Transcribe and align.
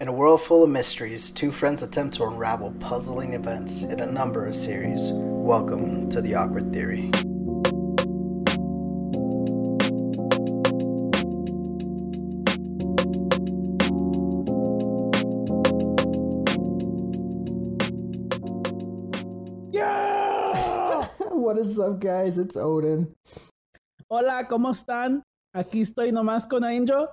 In 0.00 0.08
a 0.08 0.12
world 0.12 0.40
full 0.40 0.64
of 0.64 0.70
mysteries, 0.70 1.30
two 1.30 1.52
friends 1.52 1.82
attempt 1.82 2.14
to 2.14 2.24
unravel 2.24 2.72
puzzling 2.80 3.34
events 3.34 3.82
in 3.82 4.00
a 4.00 4.10
number 4.10 4.46
of 4.46 4.56
series. 4.56 5.10
Welcome 5.12 6.08
to 6.08 6.22
The 6.22 6.36
Awkward 6.36 6.72
Theory. 6.72 7.10
Yeah! 19.70 21.04
what 21.28 21.58
is 21.58 21.78
up, 21.78 22.00
guys? 22.00 22.38
It's 22.38 22.56
Odin. 22.56 23.12
Hola, 24.08 24.48
¿cómo 24.48 24.70
están? 24.70 25.20
Aquí 25.54 25.82
estoy 25.82 26.10
nomás 26.10 26.48
con 26.48 26.64
Angel. 26.64 27.06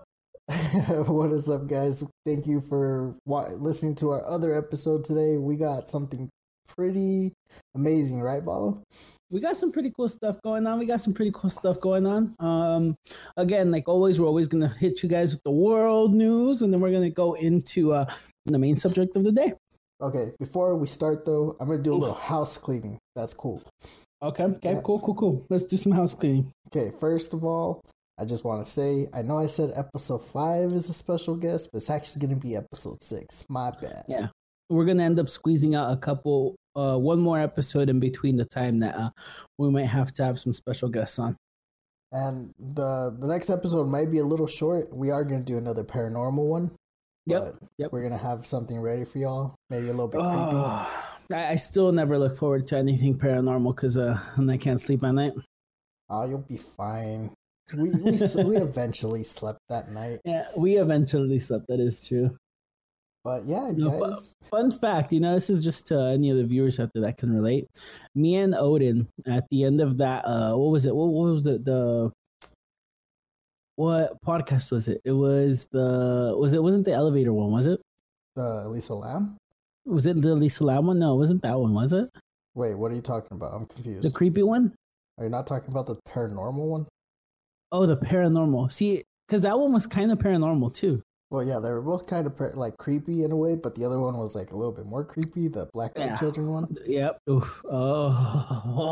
what 1.07 1.32
is 1.32 1.50
up, 1.50 1.68
guys? 1.68 2.04
Thank 2.25 2.47
you 2.47 2.61
for 2.61 3.14
wa- 3.25 3.50
listening 3.57 3.96
to 3.96 4.11
our 4.11 4.25
other 4.25 4.54
episode 4.54 5.04
today. 5.04 5.36
We 5.36 5.57
got 5.57 5.89
something 5.89 6.29
pretty 6.74 7.33
amazing, 7.75 8.21
right, 8.21 8.42
Balo? 8.42 8.82
We 9.29 9.41
got 9.41 9.57
some 9.57 9.74
pretty 9.74 9.91
cool 9.93 10.07
stuff 10.07 10.41
going 10.41 10.65
on. 10.65 10.79
We 10.79 10.86
got 10.86 11.02
some 11.02 11.11
pretty 11.11 11.32
cool 11.33 11.50
stuff 11.50 11.82
going 11.82 12.05
on. 12.05 12.33
Um, 12.39 12.96
again, 13.36 13.71
like 13.71 13.89
always, 13.89 14.21
we're 14.21 14.28
always 14.28 14.47
gonna 14.47 14.69
hit 14.69 15.04
you 15.04 15.10
guys 15.10 15.33
with 15.33 15.43
the 15.43 15.52
world 15.52 16.15
news, 16.15 16.61
and 16.61 16.71
then 16.71 16.79
we're 16.79 16.93
gonna 16.93 17.10
go 17.10 17.33
into 17.33 17.91
uh, 17.91 18.05
the 18.46 18.57
main 18.57 18.77
subject 18.77 19.18
of 19.18 19.25
the 19.25 19.33
day. 19.33 19.54
Okay, 20.00 20.32
before 20.39 20.77
we 20.77 20.88
start 20.88 21.25
though, 21.25 21.57
I'm 21.60 21.68
gonna 21.68 21.83
do 21.83 21.93
a 21.93 21.96
little 21.96 22.16
house 22.16 22.57
cleaning. 22.57 23.00
That's 23.18 23.33
cool. 23.33 23.61
Okay. 24.21 24.46
Okay. 24.46 24.74
Yeah. 24.75 24.82
Cool. 24.82 25.00
Cool. 25.00 25.16
Cool. 25.16 25.46
Let's 25.50 25.66
do 25.66 25.75
some 25.75 25.91
house 25.91 26.16
cleaning. 26.16 26.54
Okay, 26.68 26.91
first 27.00 27.33
of 27.33 27.43
all, 27.43 27.82
I 28.20 28.26
just 28.26 28.44
want 28.44 28.64
to 28.64 28.70
say 28.70 29.07
I 29.14 29.21
know 29.21 29.38
I 29.38 29.46
said 29.46 29.71
episode 29.76 30.25
five 30.25 30.71
is 30.71 30.89
a 30.89 30.94
special 30.94 31.36
guest, 31.36 31.70
but 31.71 31.78
it's 31.78 31.89
actually 31.89 32.25
gonna 32.25 32.39
be 32.39 32.56
episode 32.56 33.03
six. 33.03 33.45
My 33.50 33.72
bad. 33.72 34.06
Yeah. 34.08 34.28
We're 34.70 34.86
gonna 34.86 35.03
end 35.03 35.20
up 35.20 35.30
squeezing 35.30 35.75
out 35.75 35.94
a 35.94 35.98
couple, 35.98 36.56
uh, 36.75 36.97
one 36.97 37.19
more 37.19 37.39
episode 37.39 37.89
in 37.89 38.00
between 38.00 38.38
the 38.38 38.45
time 38.45 38.80
that 38.80 38.95
uh, 38.95 39.09
we 39.58 39.69
might 39.69 39.86
have 39.86 40.11
to 40.14 40.25
have 40.25 40.39
some 40.39 40.52
special 40.52 40.89
guests 40.89 41.19
on. 41.19 41.38
And 42.11 42.53
the 42.58 43.16
the 43.17 43.28
next 43.28 43.50
episode 43.50 43.88
might 43.88 44.09
be 44.09 44.19
a 44.19 44.23
little 44.23 44.47
short. 44.47 44.94
We 44.94 45.11
are 45.11 45.23
gonna 45.23 45.44
do 45.44 45.58
another 45.58 45.84
paranormal 45.84 46.45
one. 46.45 46.72
Yep, 47.28 47.41
but 47.41 47.69
yep. 47.78 47.91
We're 47.91 48.03
gonna 48.03 48.17
have 48.17 48.45
something 48.45 48.80
ready 48.80 49.06
for 49.06 49.19
y'all. 49.19 49.56
Maybe 49.69 49.88
a 49.89 49.91
little 49.91 50.08
bit 50.08 50.22
creepy. 50.22 50.34
Oh, 50.34 51.08
I, 51.34 51.50
I 51.50 51.56
still 51.56 51.91
never 51.91 52.17
look 52.17 52.38
forward 52.38 52.66
to 52.67 52.78
anything 52.78 53.17
paranormal 53.17 53.75
because 53.75 53.97
uh, 53.97 54.19
and 54.36 54.50
I 54.50 54.58
can't 54.58 54.81
sleep 54.81 55.03
at 55.03 55.13
night. 55.13 55.34
Oh, 56.09 56.28
you'll 56.28 56.39
be 56.39 56.58
fine. 56.58 57.31
We 57.75 57.91
we 58.03 58.17
we 58.45 58.55
eventually 58.57 59.23
slept 59.23 59.59
that 59.69 59.91
night, 59.91 60.19
Yeah, 60.23 60.45
we 60.57 60.77
eventually 60.77 61.39
slept. 61.39 61.65
That 61.67 61.79
is 61.81 62.07
true. 62.07 62.37
but 63.25 63.43
yeah, 63.45 63.71
No, 63.75 63.99
guys. 63.99 64.33
Fun 64.43 64.71
fact, 64.71 65.11
you 65.11 65.19
know, 65.19 65.33
this 65.33 65.49
is 65.49 65.63
just 65.63 65.88
to 65.88 65.99
any 65.99 66.29
of 66.29 66.38
the 66.38 66.45
viewers 66.45 66.79
out 66.79 66.91
there 66.93 67.03
that 67.03 67.17
can 67.17 67.33
relate. 67.33 67.67
Me 68.15 68.35
and 68.35 68.55
Odin 68.55 69.07
at 69.25 69.49
the 69.49 69.65
end 69.65 69.81
of 69.81 69.97
that, 69.97 70.23
uh, 70.25 70.55
what 70.55 70.71
was 70.71 70.85
it? 70.85 70.95
What, 70.95 71.07
what 71.07 71.33
was 71.33 71.47
it? 71.47 71.65
The 71.65 72.11
what 73.75 74.17
podcast 74.25 74.71
was 74.71 74.88
it? 74.88 75.01
It 75.03 75.11
was 75.11 75.67
the 75.71 76.33
was 76.38 76.53
it 76.53 76.63
wasn't 76.63 76.85
the 76.85 76.93
elevator 76.93 77.33
one, 77.33 77.51
was 77.51 77.67
it? 77.67 77.81
The 78.35 78.63
Elisa 78.65 78.95
Lam. 78.95 79.38
Was 79.85 80.05
it 80.05 80.21
the 80.21 80.35
Lisa 80.35 80.63
Lam 80.65 80.88
one? 80.88 80.99
No, 80.99 81.15
it 81.15 81.17
wasn't 81.17 81.41
that 81.43 81.59
one, 81.59 81.73
was 81.73 81.93
it? 81.93 82.09
Wait, 82.55 82.75
what 82.75 82.91
are 82.91 82.95
you 82.95 83.01
talking 83.01 83.35
about? 83.38 83.53
I'm 83.53 83.65
confused. 83.65 84.03
The 84.03 84.11
creepy 84.11 84.43
one? 84.43 84.73
Are 85.17 85.23
you 85.25 85.29
not 85.29 85.47
talking 85.47 85.69
about 85.71 85.85
the 85.88 85.97
paranormal 86.09 86.67
one? 86.67 86.88
Oh, 87.71 87.85
the 87.85 87.97
paranormal. 87.97 88.71
See, 88.71 89.03
because 89.27 89.41
that 89.43 89.59
one 89.59 89.73
was 89.73 89.85
kind 89.87 90.11
of 90.11 90.19
paranormal 90.19 90.73
too. 90.73 91.01
Well, 91.29 91.43
yeah, 91.45 91.59
they 91.59 91.69
were 91.71 91.81
both 91.81 92.07
kind 92.07 92.25
of 92.25 92.39
like 92.55 92.77
creepy 92.77 93.23
in 93.23 93.33
a 93.33 93.35
way, 93.35 93.57
but 93.61 93.75
the 93.75 93.83
other 93.83 93.99
one 93.99 94.17
was 94.17 94.33
like 94.33 94.51
a 94.51 94.55
little 94.55 94.71
bit 94.71 94.85
more 94.85 95.03
creepy. 95.03 95.49
The 95.49 95.67
Black 95.73 95.91
Yeah. 95.97 96.15
Children 96.15 96.47
one. 96.47 96.67
Yep. 96.88 97.19
Oof. 97.29 97.61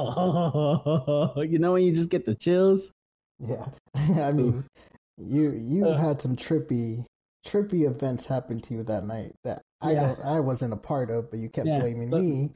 Oh, 0.06 1.42
you 1.48 1.60
know 1.60 1.74
when 1.74 1.84
you 1.84 1.94
just 1.94 2.10
get 2.10 2.26
the 2.26 2.36
chills. 2.36 2.92
Yeah, 3.40 3.66
I 4.22 4.32
mean, 4.34 4.66
you 5.18 5.52
you 5.52 5.88
Uh. 5.88 5.98
had 5.98 6.20
some 6.22 6.36
trippy 6.36 7.06
trippy 7.46 7.86
events 7.90 8.26
happen 8.26 8.60
to 8.60 8.74
you 8.74 8.84
that 8.84 9.06
night 9.06 9.32
that 9.44 9.62
I 9.82 9.92
Yeah. 9.92 10.08
don't 10.08 10.20
I 10.26 10.40
wasn't 10.42 10.74
a 10.74 10.78
part 10.78 11.10
of, 11.10 11.30
but 11.30 11.40
you 11.40 11.48
kept 11.50 11.68
Yeah, 11.68 11.80
blaming 11.80 12.10
but- 12.10 12.22
me. 12.22 12.52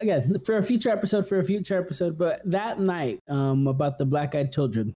Again, 0.00 0.38
for 0.46 0.56
a 0.56 0.62
future 0.62 0.90
episode, 0.90 1.28
for 1.28 1.38
a 1.38 1.44
future 1.44 1.78
episode. 1.78 2.16
But 2.16 2.40
that 2.44 2.78
night, 2.78 3.18
um, 3.28 3.66
about 3.66 3.98
the 3.98 4.06
black-eyed 4.06 4.52
children, 4.52 4.94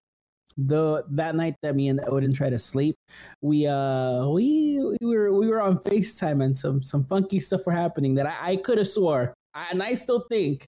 the 0.57 1.03
that 1.11 1.35
night 1.35 1.55
that 1.61 1.75
me 1.75 1.87
and 1.87 1.99
Odin 2.07 2.33
tried 2.33 2.51
to 2.51 2.59
sleep, 2.59 2.95
we 3.41 3.67
uh 3.67 4.27
we 4.27 4.79
we 5.01 5.07
were 5.07 5.33
we 5.33 5.47
were 5.47 5.61
on 5.61 5.77
Facetime 5.77 6.43
and 6.43 6.57
some 6.57 6.81
some 6.81 7.03
funky 7.05 7.39
stuff 7.39 7.65
were 7.65 7.73
happening 7.73 8.15
that 8.15 8.27
I, 8.27 8.51
I 8.51 8.55
could 8.57 8.77
have 8.77 8.87
swore, 8.87 9.33
I, 9.53 9.67
and 9.71 9.81
I 9.81 9.93
still 9.95 10.25
think 10.29 10.65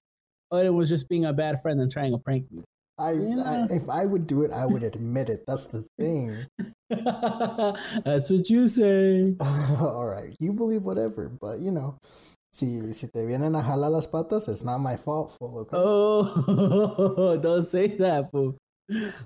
Odin 0.50 0.74
was 0.74 0.88
just 0.88 1.08
being 1.08 1.24
a 1.24 1.32
bad 1.32 1.62
friend 1.62 1.80
and 1.80 1.90
trying 1.90 2.12
to 2.12 2.18
prank 2.18 2.50
me. 2.50 2.62
I, 2.98 3.12
Yeah. 3.12 3.66
I 3.70 3.74
if 3.74 3.88
I 3.88 4.06
would 4.06 4.26
do 4.26 4.42
it, 4.42 4.52
I 4.52 4.64
would 4.66 4.82
admit 4.82 5.28
it. 5.28 5.40
That's 5.46 5.66
the 5.68 5.84
thing. 5.98 6.46
That's 8.04 8.30
what 8.30 8.48
you 8.48 8.68
say. 8.68 9.36
All 9.80 10.06
right, 10.06 10.34
you 10.40 10.52
believe 10.52 10.82
whatever, 10.82 11.28
but 11.28 11.58
you 11.60 11.70
know, 11.70 11.98
si 12.56 12.92
si 12.92 13.06
te 13.08 13.24
vienen 13.26 13.54
a 13.56 13.62
jalar 13.62 13.90
las 13.90 14.06
patas, 14.08 14.48
it's 14.48 14.64
not 14.64 14.78
my 14.78 14.96
fault. 14.96 15.36
Fool, 15.38 15.58
okay? 15.60 15.76
Oh, 15.76 17.38
don't 17.42 17.62
say 17.62 17.88
that, 17.98 18.30
fool. 18.30 18.56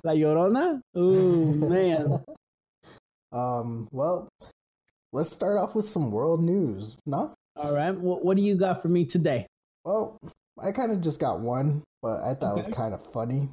La 0.04 0.12
Llorona? 0.12 0.80
Oh, 0.94 1.54
man. 1.68 2.24
Um, 3.32 3.86
well, 3.92 4.28
let's 5.12 5.30
start 5.30 5.56
off 5.56 5.76
with 5.76 5.84
some 5.84 6.10
world 6.10 6.42
news. 6.42 6.96
No, 7.06 7.32
All 7.54 7.76
right. 7.76 7.94
What, 7.94 8.24
what 8.24 8.36
do 8.36 8.42
you 8.42 8.56
got 8.56 8.82
for 8.82 8.88
me 8.88 9.04
today? 9.04 9.46
well, 9.84 10.18
I 10.60 10.72
kind 10.72 10.90
of 10.90 11.00
just 11.00 11.20
got 11.20 11.38
one, 11.38 11.84
but 12.02 12.22
I 12.22 12.34
thought 12.34 12.54
it 12.54 12.56
was 12.56 12.66
kind 12.66 12.92
of 12.92 13.06
funny. 13.12 13.48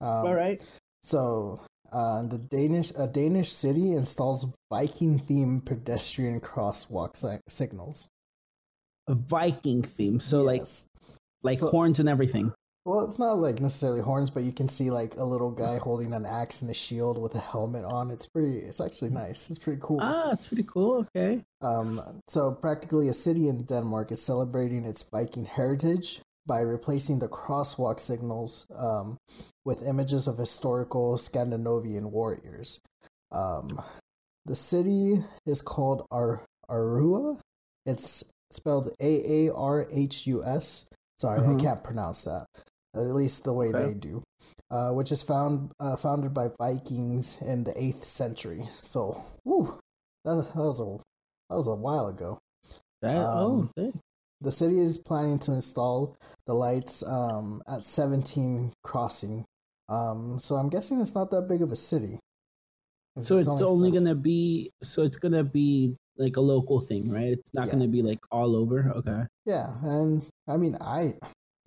Um, 0.00 0.26
All 0.30 0.34
right. 0.34 0.62
So, 1.02 1.60
uh, 1.92 2.22
the 2.22 2.38
Danish 2.38 2.92
a 2.96 3.08
Danish 3.08 3.50
city 3.50 3.92
installs 3.92 4.54
Viking 4.72 5.18
themed 5.18 5.64
pedestrian 5.66 6.38
crosswalk 6.40 7.16
si- 7.16 7.40
signals. 7.48 8.08
A 9.08 9.14
Viking 9.14 9.82
theme. 9.82 10.18
So, 10.20 10.42
like, 10.42 10.62
like 11.42 11.58
So- 11.58 11.68
horns 11.70 12.00
and 12.00 12.08
everything. 12.08 12.52
well, 12.84 13.00
it's 13.04 13.18
not 13.18 13.38
like 13.38 13.60
necessarily 13.60 14.00
horns, 14.00 14.30
but 14.30 14.44
you 14.44 14.52
can 14.52 14.68
see 14.68 14.90
like 14.90 15.16
a 15.16 15.24
little 15.24 15.50
guy 15.50 15.76
holding 15.78 16.12
an 16.12 16.24
axe 16.24 16.62
and 16.62 16.70
a 16.70 16.74
shield 16.74 17.18
with 17.18 17.34
a 17.34 17.40
helmet 17.40 17.84
on. 17.84 18.10
It's 18.12 18.26
pretty. 18.26 18.58
It's 18.58 18.80
actually 18.80 19.10
nice. 19.10 19.50
It's 19.50 19.58
pretty 19.58 19.80
cool. 19.82 19.98
Ah, 20.00 20.30
it's 20.32 20.46
pretty 20.46 20.62
cool. 20.68 21.04
Okay. 21.16 21.44
Um, 21.60 22.00
so 22.28 22.52
practically 22.52 23.08
a 23.08 23.12
city 23.12 23.48
in 23.48 23.64
Denmark 23.64 24.12
is 24.12 24.22
celebrating 24.22 24.84
its 24.84 25.02
Viking 25.10 25.46
heritage 25.46 26.20
by 26.46 26.60
replacing 26.60 27.18
the 27.18 27.26
crosswalk 27.28 27.98
signals 27.98 28.68
um, 28.76 29.18
with 29.64 29.82
images 29.82 30.28
of 30.28 30.38
historical 30.38 31.18
Scandinavian 31.18 32.12
warriors. 32.12 32.80
Um, 33.32 33.80
the 34.44 34.54
city 34.54 35.24
is 35.44 35.60
called 35.60 36.06
Ar- 36.12 36.44
Arua. 36.70 37.40
It's 37.84 38.30
spelled 38.52 38.90
A 39.00 39.46
A 39.48 39.52
R 39.54 39.86
H 39.92 40.26
U 40.26 40.42
S. 40.44 40.88
Sorry, 41.18 41.40
I 41.40 41.42
Mhm. 41.46 41.60
can't 41.60 41.82
pronounce 41.84 42.24
that. 42.24 42.46
At 42.94 43.00
least 43.14 43.44
the 43.44 43.52
way 43.52 43.68
Okay. 43.68 43.78
they 43.88 43.94
do. 43.94 44.22
Uh, 44.70 44.90
which 44.92 45.12
is 45.12 45.22
found 45.22 45.72
uh, 45.80 45.96
founded 45.96 46.32
by 46.34 46.48
Vikings 46.58 47.40
in 47.42 47.64
the 47.64 47.72
eighth 47.80 48.04
century. 48.04 48.66
So, 48.70 49.22
woo, 49.44 49.78
that, 50.24 50.34
that 50.54 50.56
was 50.56 50.80
a 50.80 50.98
that 51.48 51.56
was 51.56 51.66
a 51.68 51.74
while 51.74 52.08
ago. 52.08 52.38
That, 53.02 53.16
oh, 53.16 53.46
Um, 53.60 53.70
okay. 53.78 53.92
The 54.40 54.50
city 54.52 54.78
is 54.78 54.98
planning 54.98 55.38
to 55.40 55.52
install 55.52 56.16
the 56.46 56.52
lights 56.54 57.02
um, 57.06 57.62
at 57.66 57.84
17 57.84 58.72
Crossing. 58.84 59.44
Um, 59.88 60.38
so 60.40 60.56
I'm 60.56 60.68
guessing 60.68 61.00
it's 61.00 61.14
not 61.14 61.30
that 61.30 61.48
big 61.48 61.62
of 61.62 61.70
a 61.72 61.76
city. 61.76 62.18
So 63.22 63.38
it's 63.38 63.48
only, 63.48 63.90
seven- 63.90 63.92
going 63.92 64.04
to 64.04 64.14
be, 64.20 64.70
so 64.82 65.02
it's 65.02 65.16
going 65.16 65.32
to 65.32 65.44
be 65.44 65.96
like 66.18 66.36
a 66.36 66.40
local 66.40 66.80
thing, 66.80 67.10
right? 67.10 67.28
It's 67.32 67.52
not 67.54 67.66
Yeah. 67.66 67.72
going 67.72 67.82
to 67.84 67.88
be 67.90 68.02
like 68.02 68.20
all 68.30 68.56
over. 68.56 68.92
Okay. 68.96 69.22
Yeah, 69.44 69.74
and 69.82 70.26
I 70.48 70.56
mean, 70.56 70.76
I 70.80 71.14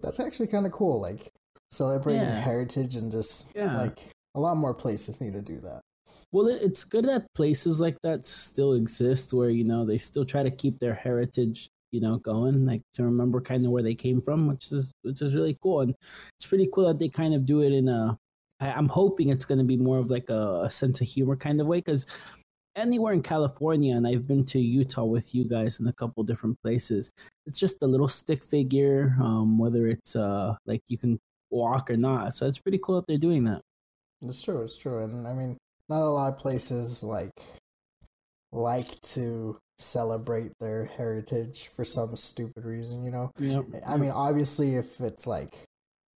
that's 0.01 0.19
actually 0.19 0.47
kind 0.47 0.65
of 0.65 0.71
cool. 0.71 1.01
Like 1.01 1.31
celebrating 1.71 2.21
Yeah. 2.23 2.39
heritage 2.39 2.95
and 2.95 3.12
just 3.12 3.51
Yeah. 3.56 3.75
like 3.77 4.12
a 4.35 4.39
lot 4.39 4.57
more 4.57 4.73
places 4.73 5.21
need 5.21 5.33
to 5.33 5.41
do 5.41 5.59
that. 5.59 5.81
Well, 6.31 6.47
it, 6.47 6.62
it's 6.62 6.83
good 6.83 7.06
that 7.06 7.25
places 7.35 7.79
like 7.81 7.97
that 8.01 8.25
still 8.25 8.73
exist 8.73 9.33
where, 9.33 9.50
you 9.50 9.63
know, 9.63 9.85
they 9.85 9.97
still 9.97 10.25
try 10.25 10.44
to 10.44 10.51
keep 10.51 10.79
their 10.79 10.94
heritage, 10.94 11.69
you 11.91 12.00
know, 12.01 12.18
going, 12.18 12.65
like 12.65 12.81
to 12.94 13.03
remember 13.03 13.41
kind 13.41 13.65
of 13.65 13.71
where 13.71 13.83
they 13.83 13.95
came 13.95 14.21
from, 14.21 14.47
which 14.47 14.71
is 14.71 14.91
which 15.03 15.21
is 15.21 15.35
really 15.35 15.56
cool. 15.62 15.81
And 15.81 15.95
it's 16.38 16.47
pretty 16.47 16.68
cool 16.73 16.88
that 16.88 17.00
they 17.00 17.09
kind 17.09 17.33
of 17.33 17.45
do 17.45 17.62
it 17.62 17.73
in 17.73 17.88
a 17.88 18.18
I, 18.59 18.71
I'm 18.71 18.89
hoping 18.89 19.29
it's 19.29 19.45
gonna 19.45 19.63
be 19.63 19.77
more 19.77 19.97
of 20.00 20.09
like 20.09 20.29
a, 20.29 20.63
a 20.65 20.69
sense 20.71 21.01
of 21.01 21.07
humor 21.07 21.35
kind 21.35 21.59
of 21.59 21.68
way 21.68 21.77
because 21.79 22.06
anywhere 22.75 23.13
in 23.13 23.21
California, 23.21 23.95
and 23.95 24.07
I've 24.07 24.27
been 24.27 24.45
to 24.45 24.60
Utah 24.60 25.04
with 25.06 25.33
you 25.36 25.44
guys 25.45 25.80
in 25.80 25.88
a 25.88 25.94
couple 25.94 26.24
different 26.24 26.62
places, 26.62 27.12
it's 27.45 27.60
just 27.60 27.83
a 27.83 27.88
little 27.88 28.07
stick 28.07 28.44
figure, 28.44 29.16
um, 29.21 29.57
whether 29.57 29.88
it's 29.88 30.16
uh 30.16 30.56
like 30.66 30.81
you 30.88 30.98
can 30.98 31.19
walk 31.51 31.89
or 31.89 31.98
not. 31.98 32.33
So 32.33 32.45
it's 32.45 32.60
pretty 32.60 32.80
cool 32.81 32.95
that 32.98 33.07
they're 33.07 33.18
doing 33.18 33.44
that. 33.45 33.62
It's 34.21 34.42
true. 34.44 34.62
It's 34.63 34.77
true, 34.77 35.04
and 35.04 35.27
I 35.27 35.33
mean, 35.33 35.57
not 35.89 36.01
a 36.01 36.06
lot 36.10 36.33
of 36.33 36.38
places 36.39 37.04
like 37.04 37.31
like 38.51 39.00
to 39.01 39.57
celebrate 39.77 40.51
their 40.60 40.86
heritage 40.86 41.68
for 41.69 41.86
some 41.86 42.16
stupid 42.16 42.66
reason, 42.66 43.04
you 43.04 43.12
know? 43.12 43.31
Yep. 43.39 43.66
I 43.88 43.95
mean, 43.95 44.12
obviously, 44.12 44.75
if 44.75 45.00
it's 45.00 45.25
like 45.25 45.63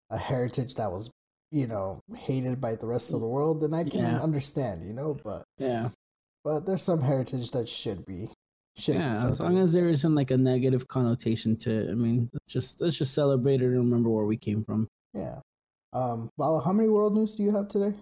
a 0.09 0.17
heritage 0.17 0.75
that 0.75 0.89
was, 0.91 1.11
you 1.51 1.67
know, 1.67 1.99
hated 2.15 2.59
by 2.59 2.75
the 2.75 2.87
rest 2.87 3.13
of 3.13 3.19
the 3.21 3.27
world, 3.27 3.61
then 3.61 3.73
I 3.73 3.83
can 3.83 3.99
Yeah. 4.01 4.19
understand, 4.21 4.87
you 4.87 4.93
know? 4.93 5.13
But 5.13 5.43
Yeah. 5.59 5.89
But 6.43 6.65
there's 6.65 6.81
some 6.83 7.01
heritage 7.01 7.51
that 7.51 7.67
should 7.69 8.05
be 8.05 8.29
should 8.77 8.95
Yeah. 8.95 9.13
be 9.13 9.19
As 9.29 9.39
long 9.39 9.57
as 9.57 9.73
there 9.73 9.89
isn't 9.89 10.15
like 10.15 10.31
a 10.31 10.37
negative 10.37 10.87
connotation 10.87 11.55
to 11.57 11.69
it. 11.71 11.91
I 11.91 11.93
mean, 11.93 12.29
let's 12.33 12.51
just 12.51 12.81
let's 12.81 12.97
just 12.97 13.13
celebrate 13.13 13.61
it 13.61 13.65
and 13.65 13.77
remember 13.77 14.09
where 14.09 14.25
we 14.25 14.37
came 14.37 14.63
from. 14.63 14.87
yeah. 15.13 15.39
Um, 15.93 16.29
Vala, 16.37 16.61
how 16.63 16.71
many 16.71 16.87
world 16.87 17.15
news 17.15 17.35
do 17.35 17.43
you 17.43 17.53
have 17.53 17.67
today? 17.67 17.93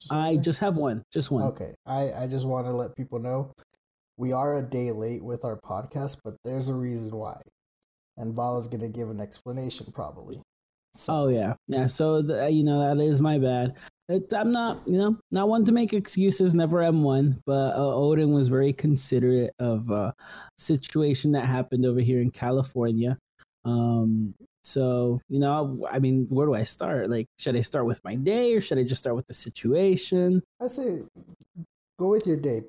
Just 0.00 0.12
I 0.12 0.16
wondering. 0.16 0.42
just 0.42 0.60
have 0.60 0.76
one. 0.78 1.02
Just 1.12 1.30
one. 1.30 1.42
Okay, 1.44 1.74
I 1.86 2.12
I 2.22 2.26
just 2.28 2.46
want 2.48 2.66
to 2.66 2.72
let 2.72 2.96
people 2.96 3.18
know 3.18 3.52
we 4.16 4.32
are 4.32 4.56
a 4.56 4.62
day 4.62 4.90
late 4.90 5.22
with 5.22 5.44
our 5.44 5.60
podcast, 5.60 6.20
but 6.24 6.36
there's 6.44 6.68
a 6.70 6.74
reason 6.74 7.14
why, 7.14 7.36
and 8.16 8.34
Vala's 8.34 8.68
gonna 8.68 8.88
give 8.88 9.10
an 9.10 9.20
explanation 9.20 9.86
probably. 9.92 10.40
So 10.94 11.12
Oh 11.14 11.28
yeah, 11.28 11.54
yeah. 11.68 11.88
So 11.88 12.22
the, 12.22 12.48
you 12.50 12.64
know 12.64 12.80
that 12.94 13.02
is 13.04 13.20
my 13.20 13.38
bad. 13.38 13.74
It, 14.08 14.32
I'm 14.32 14.52
not, 14.52 14.82
you 14.86 14.98
know, 14.98 15.18
not 15.32 15.48
one 15.48 15.64
to 15.64 15.72
make 15.72 15.92
excuses. 15.92 16.54
Never 16.54 16.82
am 16.82 17.02
one. 17.02 17.42
But 17.44 17.74
uh, 17.74 17.94
Odin 17.94 18.32
was 18.32 18.48
very 18.48 18.72
considerate 18.72 19.52
of 19.58 19.90
a 19.90 20.14
situation 20.58 21.32
that 21.32 21.46
happened 21.46 21.84
over 21.84 22.00
here 22.00 22.20
in 22.20 22.30
California. 22.30 23.18
Um, 23.64 24.34
so 24.62 25.20
you 25.28 25.40
know, 25.40 25.86
I 25.90 25.98
mean, 25.98 26.26
where 26.28 26.46
do 26.46 26.54
I 26.54 26.62
start? 26.62 27.10
Like, 27.10 27.26
should 27.38 27.56
I 27.56 27.60
start 27.60 27.86
with 27.86 28.00
my 28.04 28.14
day 28.14 28.54
or 28.54 28.60
should 28.60 28.78
I 28.78 28.84
just 28.84 29.00
start 29.00 29.16
with 29.16 29.26
the 29.26 29.34
situation? 29.34 30.42
I 30.62 30.68
say 30.68 31.02
go 31.98 32.10
with 32.10 32.26
your 32.26 32.36
day 32.36 32.60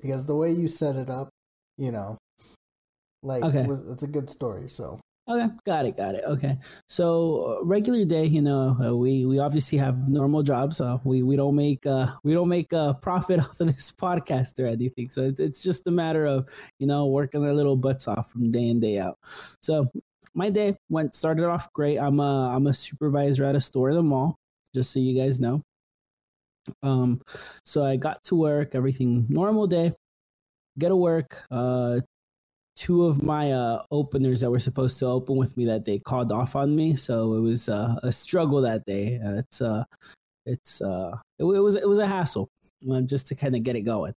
Okay. 5.28 5.46
got 5.66 5.84
it, 5.84 5.94
got 5.94 6.14
it. 6.14 6.24
Okay, 6.24 6.56
so 6.86 7.58
uh, 7.60 7.64
regular 7.64 8.04
day, 8.06 8.24
you 8.24 8.40
know, 8.40 8.74
uh, 8.82 8.96
we 8.96 9.26
we 9.26 9.38
obviously 9.38 9.76
have 9.76 10.08
normal 10.08 10.42
jobs. 10.42 10.80
Uh, 10.80 10.96
we 11.04 11.22
we 11.22 11.36
don't 11.36 11.54
make 11.54 11.84
uh 11.84 12.14
we 12.24 12.32
don't 12.32 12.48
make 12.48 12.72
a 12.72 12.94
profit 13.02 13.38
off 13.44 13.60
of 13.60 13.66
this 13.66 13.92
podcast 13.92 14.58
or 14.58 14.66
anything. 14.66 15.10
So 15.10 15.24
it's 15.24 15.38
it's 15.38 15.62
just 15.62 15.86
a 15.86 15.90
matter 15.90 16.24
of 16.24 16.48
you 16.78 16.86
know 16.86 17.06
working 17.06 17.44
our 17.44 17.52
little 17.52 17.76
butts 17.76 18.08
off 18.08 18.30
from 18.30 18.50
day 18.50 18.68
in 18.68 18.80
day 18.80 18.98
out. 18.98 19.18
So 19.60 19.88
my 20.34 20.48
day 20.48 20.76
went 20.88 21.14
started 21.14 21.44
off 21.46 21.70
great. 21.74 21.98
I'm 21.98 22.20
a 22.20 22.48
I'm 22.54 22.66
a 22.66 22.72
supervisor 22.74 23.44
at 23.44 23.54
a 23.54 23.60
store 23.60 23.90
in 23.90 23.96
the 23.96 24.02
mall. 24.02 24.38
Just 24.74 24.92
so 24.92 25.00
you 25.00 25.18
guys 25.20 25.40
know. 25.40 25.62
Um, 26.82 27.20
so 27.64 27.84
I 27.84 27.96
got 27.96 28.22
to 28.24 28.34
work. 28.34 28.74
Everything 28.74 29.26
normal 29.28 29.66
day. 29.66 29.92
Get 30.78 30.88
to 30.88 30.96
work. 30.96 31.44
Uh, 31.50 32.00
two 32.78 33.06
of 33.06 33.24
my 33.24 33.50
uh, 33.50 33.82
openers 33.90 34.40
that 34.40 34.50
were 34.50 34.60
supposed 34.60 34.98
to 35.00 35.06
open 35.06 35.36
with 35.36 35.56
me 35.56 35.64
that 35.66 35.84
day 35.84 35.98
called 35.98 36.30
off 36.30 36.54
on 36.54 36.74
me, 36.76 36.94
so 36.94 37.34
it 37.34 37.40
was 37.40 37.68
uh, 37.68 37.96
a 38.04 38.12
struggle 38.12 38.62
that 38.62 38.86
day. 38.86 39.20
Uh, 39.22 39.38
it's 39.38 39.60
uh, 39.60 39.84
it's 40.46 40.80
uh, 40.80 41.18
it, 41.38 41.44
it 41.44 41.60
was 41.60 41.74
it 41.74 41.88
was 41.88 41.98
a 41.98 42.06
hassle 42.06 42.48
uh, 42.90 43.00
just 43.00 43.26
to 43.28 43.34
kind 43.34 43.56
of 43.56 43.64
get 43.64 43.76
it 43.76 43.82
going. 43.82 44.14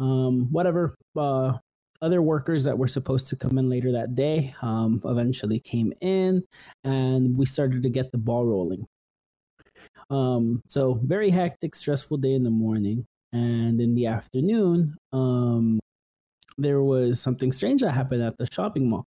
Um, 0.00 0.50
whatever. 0.50 0.96
Uh, 1.14 1.58
other 2.02 2.22
workers 2.22 2.64
that 2.64 2.78
were 2.78 2.88
supposed 2.88 3.28
to 3.28 3.36
come 3.36 3.58
in 3.58 3.68
later 3.68 3.92
that 3.92 4.14
day 4.14 4.54
um, 4.62 5.02
eventually 5.04 5.60
came 5.60 5.92
in, 6.00 6.42
and 6.82 7.36
we 7.36 7.44
started 7.44 7.82
to 7.82 7.90
get 7.90 8.10
the 8.10 8.16
ball 8.16 8.46
rolling. 8.46 8.86
Um, 10.08 10.62
so 10.66 10.94
very 10.94 11.28
hectic, 11.28 11.74
stressful 11.74 12.16
day 12.16 12.32
in 12.32 12.42
the 12.42 12.50
morning, 12.50 13.04
and 13.34 13.78
in 13.82 13.94
the 13.94 14.06
afternoon, 14.06 14.96
um, 15.12 15.78
there 16.58 16.82
was 16.82 17.20
something 17.20 17.52
strange 17.52 17.80
that 17.82 17.92
happened 17.92 18.22
at 18.22 18.36
the 18.38 18.46
shopping 18.50 18.88
mall. 18.88 19.06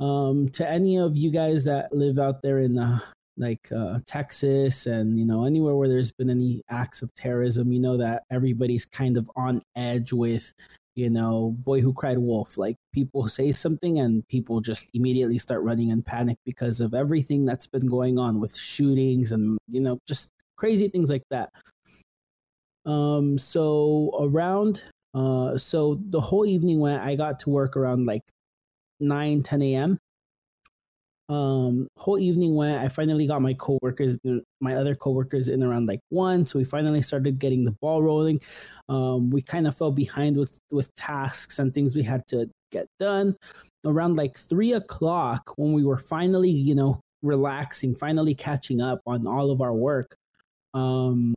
Um, 0.00 0.48
to 0.50 0.68
any 0.68 0.98
of 0.98 1.16
you 1.16 1.30
guys 1.30 1.64
that 1.66 1.92
live 1.92 2.18
out 2.18 2.42
there 2.42 2.58
in 2.58 2.78
uh, 2.78 2.98
like 3.36 3.70
uh, 3.74 3.98
Texas 4.06 4.86
and 4.86 5.18
you 5.18 5.24
know 5.24 5.44
anywhere 5.44 5.74
where 5.74 5.88
there's 5.88 6.12
been 6.12 6.30
any 6.30 6.62
acts 6.68 7.02
of 7.02 7.14
terrorism, 7.14 7.72
you 7.72 7.80
know 7.80 7.96
that 7.96 8.24
everybody's 8.30 8.84
kind 8.84 9.16
of 9.16 9.30
on 9.36 9.62
edge 9.76 10.12
with 10.12 10.52
you 10.96 11.10
know 11.10 11.54
boy 11.58 11.80
who 11.80 11.92
cried 11.92 12.18
wolf. 12.18 12.58
Like 12.58 12.76
people 12.92 13.28
say 13.28 13.52
something 13.52 13.98
and 13.98 14.26
people 14.28 14.60
just 14.60 14.88
immediately 14.94 15.38
start 15.38 15.62
running 15.62 15.90
in 15.90 16.02
panic 16.02 16.38
because 16.44 16.80
of 16.80 16.94
everything 16.94 17.44
that's 17.44 17.66
been 17.66 17.86
going 17.86 18.18
on 18.18 18.40
with 18.40 18.56
shootings 18.56 19.32
and 19.32 19.58
you 19.68 19.80
know 19.80 19.98
just 20.08 20.30
crazy 20.56 20.88
things 20.88 21.10
like 21.10 21.24
that. 21.30 21.50
Um, 22.86 23.38
so 23.38 24.16
around 24.20 24.84
uh, 25.14 25.56
so 25.56 26.00
the 26.10 26.20
whole 26.20 26.44
evening 26.44 26.80
went, 26.80 27.02
I 27.02 27.14
got 27.14 27.38
to 27.40 27.50
work 27.50 27.76
around 27.76 28.06
like 28.06 28.22
9, 29.00 29.42
10 29.42 29.62
a.m. 29.62 29.98
Um, 31.28 31.88
whole 31.96 32.18
evening 32.18 32.54
went, 32.54 32.82
I 32.82 32.88
finally 32.88 33.26
got 33.26 33.40
my 33.40 33.54
coworkers, 33.54 34.18
my 34.60 34.74
other 34.74 34.94
coworkers 34.94 35.48
in 35.48 35.62
around 35.62 35.86
like 35.86 36.00
one. 36.10 36.44
So 36.44 36.58
we 36.58 36.64
finally 36.64 37.00
started 37.00 37.38
getting 37.38 37.64
the 37.64 37.74
ball 37.80 38.02
rolling. 38.02 38.40
Um, 38.88 39.30
we 39.30 39.40
kind 39.40 39.66
of 39.66 39.76
fell 39.76 39.90
behind 39.90 40.36
with, 40.36 40.58
with 40.70 40.94
tasks 40.96 41.58
and 41.58 41.72
things 41.72 41.94
we 41.94 42.02
had 42.02 42.26
to 42.28 42.50
get 42.72 42.86
done 42.98 43.34
around 43.86 44.16
like 44.16 44.36
three 44.36 44.72
o'clock 44.72 45.54
when 45.56 45.72
we 45.72 45.84
were 45.84 45.98
finally, 45.98 46.50
you 46.50 46.74
know, 46.74 47.00
relaxing, 47.22 47.94
finally 47.94 48.34
catching 48.34 48.82
up 48.82 49.00
on 49.06 49.26
all 49.26 49.50
of 49.50 49.60
our 49.60 49.72
work. 49.72 50.16
Um, 50.74 51.34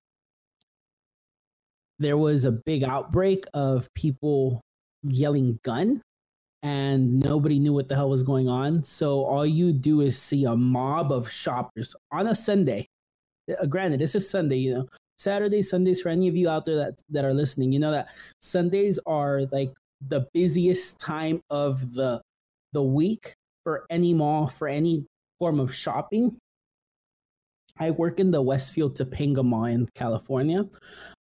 there 1.99 2.17
was 2.17 2.45
a 2.45 2.51
big 2.51 2.83
outbreak 2.83 3.45
of 3.53 3.91
people 3.94 4.61
yelling 5.03 5.59
gun 5.63 6.01
and 6.63 7.19
nobody 7.19 7.59
knew 7.59 7.73
what 7.73 7.88
the 7.88 7.95
hell 7.95 8.09
was 8.09 8.23
going 8.23 8.49
on. 8.49 8.83
So 8.83 9.23
all 9.25 9.45
you 9.45 9.73
do 9.73 10.01
is 10.01 10.19
see 10.21 10.45
a 10.45 10.55
mob 10.55 11.11
of 11.11 11.31
shoppers 11.31 11.95
on 12.11 12.27
a 12.27 12.35
Sunday. 12.35 12.88
Uh, 13.49 13.65
granted, 13.65 13.99
this 14.01 14.15
is 14.15 14.29
Sunday, 14.29 14.57
you 14.57 14.73
know. 14.73 14.88
Saturdays, 15.19 15.69
Sundays 15.69 16.01
for 16.01 16.09
any 16.09 16.27
of 16.27 16.35
you 16.35 16.47
out 16.47 16.65
there 16.65 16.75
that 16.75 17.01
that 17.09 17.25
are 17.25 17.33
listening, 17.33 17.71
you 17.71 17.79
know 17.79 17.91
that 17.91 18.09
Sundays 18.41 18.99
are 19.07 19.44
like 19.51 19.73
the 20.07 20.27
busiest 20.33 20.99
time 20.99 21.41
of 21.49 21.94
the 21.94 22.21
the 22.73 22.83
week 22.83 23.33
for 23.63 23.85
any 23.89 24.13
mall 24.13 24.47
for 24.47 24.67
any 24.67 25.05
form 25.39 25.59
of 25.59 25.73
shopping. 25.73 26.38
I 27.79 27.91
work 27.91 28.19
in 28.19 28.31
the 28.31 28.41
Westfield 28.41 28.95
Topanga 28.95 29.44
Mall 29.44 29.65
in 29.65 29.88
California. 29.95 30.65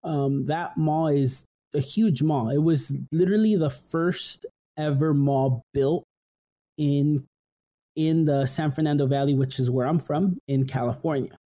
Um, 0.02 0.46
that 0.46 0.76
mall 0.76 1.08
is 1.08 1.46
a 1.74 1.80
huge 1.80 2.22
mall. 2.22 2.50
It 2.50 2.58
was 2.58 3.00
literally 3.12 3.56
the 3.56 3.70
first 3.70 4.46
ever 4.76 5.14
mall 5.14 5.62
built 5.72 6.04
in 6.79 7.24
in 7.96 8.24
the 8.24 8.46
San 8.46 8.72
Fernando 8.72 9.06
Valley, 9.06 9.34
which 9.34 9.58
is 9.58 9.70
where 9.70 9.86
I'm 9.86 10.00
from 10.00 10.38
in 10.48 10.67
California. 10.67 11.36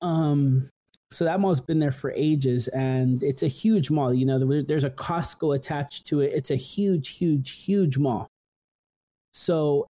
Um, 0.00 0.68
so 1.10 1.24
that 1.24 1.40
mall's 1.40 1.60
been 1.60 1.78
there 1.78 1.92
for 1.92 2.12
ages, 2.14 2.68
and 2.68 3.22
it's 3.22 3.42
a 3.42 3.48
huge 3.48 3.90
mall. 3.90 4.14
You 4.14 4.26
know, 4.26 4.62
there's 4.62 4.84
a 4.84 4.90
Costco 4.90 5.54
attached 5.54 6.06
to 6.06 6.20
it. 6.20 6.32
It's 6.34 6.50
a 6.50 6.56
huge, 6.56 7.18
huge, 7.18 7.64
huge 7.64 7.98
mall. 7.98 8.28
So 9.32 9.86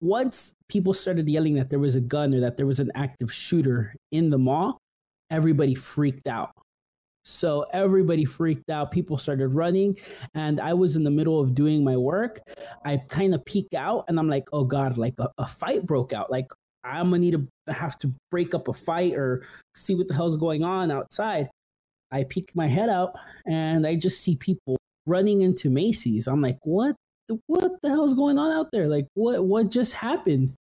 once 0.00 0.54
people 0.68 0.94
started 0.94 1.28
yelling 1.28 1.54
that 1.54 1.70
there 1.70 1.78
was 1.78 1.96
a 1.96 2.00
gun 2.00 2.34
or 2.34 2.40
that 2.40 2.56
there 2.56 2.66
was 2.66 2.80
an 2.80 2.90
active 2.94 3.32
shooter 3.32 3.94
in 4.10 4.30
the 4.30 4.38
mall, 4.38 4.78
everybody 5.30 5.74
freaked 5.74 6.26
out. 6.26 6.50
So 7.22 7.66
everybody 7.72 8.24
freaked 8.24 8.70
out. 8.70 8.90
People 8.90 9.18
started 9.18 9.48
running, 9.48 9.96
and 10.34 10.58
I 10.58 10.72
was 10.72 10.96
in 10.96 11.04
the 11.04 11.10
middle 11.10 11.38
of 11.38 11.54
doing 11.54 11.84
my 11.84 11.96
work. 11.96 12.40
I 12.84 12.96
kind 13.08 13.34
of 13.34 13.44
peek 13.44 13.74
out, 13.76 14.06
and 14.08 14.18
I'm 14.18 14.28
like, 14.28 14.48
"Oh 14.52 14.64
God!" 14.64 14.96
Like 14.96 15.14
a, 15.18 15.28
a 15.36 15.46
fight 15.46 15.86
broke 15.86 16.12
out. 16.14 16.30
Like 16.30 16.46
I'm 16.82 17.10
gonna 17.10 17.18
need 17.18 17.32
to 17.66 17.72
have 17.72 17.98
to 17.98 18.12
break 18.30 18.54
up 18.54 18.68
a 18.68 18.72
fight 18.72 19.14
or 19.14 19.44
see 19.76 19.94
what 19.94 20.08
the 20.08 20.14
hell's 20.14 20.36
going 20.38 20.64
on 20.64 20.90
outside. 20.90 21.50
I 22.10 22.24
peek 22.24 22.56
my 22.56 22.66
head 22.66 22.88
out, 22.88 23.14
and 23.46 23.86
I 23.86 23.96
just 23.96 24.22
see 24.22 24.36
people 24.36 24.78
running 25.06 25.42
into 25.42 25.68
Macy's. 25.70 26.26
I'm 26.26 26.40
like, 26.40 26.58
"What? 26.64 26.96
What 27.46 27.80
the 27.82 27.88
hell's 27.90 28.14
going 28.14 28.38
on 28.38 28.52
out 28.52 28.70
there? 28.72 28.88
Like, 28.88 29.06
what? 29.14 29.44
What 29.44 29.70
just 29.70 29.94
happened?" 29.94 30.54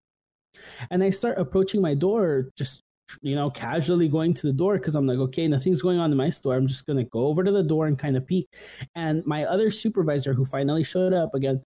And 0.92 1.04
I 1.04 1.10
start 1.12 1.38
approaching 1.38 1.82
my 1.82 1.94
door, 1.94 2.50
just 2.58 2.82
you 3.22 3.36
know, 3.36 3.50
casually 3.50 4.08
going 4.08 4.34
to 4.36 4.48
the 4.48 4.54
door 4.54 4.78
because 4.78 4.96
I'm 4.96 5.08
like, 5.08 5.18
okay, 5.18 5.48
nothing's 5.48 5.82
going 5.82 6.00
on 6.00 6.12
in 6.12 6.18
my 6.18 6.30
store. 6.30 6.56
I'm 6.56 6.68
just 6.68 6.86
gonna 6.86 7.04
go 7.04 7.26
over 7.28 7.44
to 7.44 7.52
the 7.52 7.64
door 7.64 7.88
and 7.88 7.98
kind 7.98 8.16
of 8.18 8.26
peek. 8.28 8.48
And 8.96 9.26
my 9.26 9.46
other 9.46 9.72
supervisor, 9.72 10.34
who 10.34 10.46
finally 10.46 10.84
showed 10.84 11.14
up 11.14 11.34
again, 11.34 11.64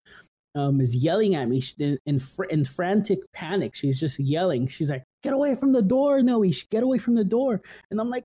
um, 0.55 0.81
is 0.81 1.03
yelling 1.03 1.35
at 1.35 1.49
me 1.49 1.63
in 1.79 1.99
in, 2.07 2.19
fr- 2.19 2.45
in 2.45 2.65
frantic 2.65 3.21
panic. 3.33 3.75
She's 3.75 4.01
just 4.01 4.21
yelling. 4.21 4.67
She's 4.69 4.91
like, 4.91 5.05
"Get 5.23 5.33
away 5.33 5.55
from 5.55 5.73
the 5.73 5.83
door, 5.83 6.23
Noe! 6.23 6.45
Get 6.71 6.83
away 6.83 6.99
from 6.99 7.15
the 7.15 7.25
door!" 7.25 7.63
And 7.91 8.01
I'm 8.01 8.11
like, 8.11 8.25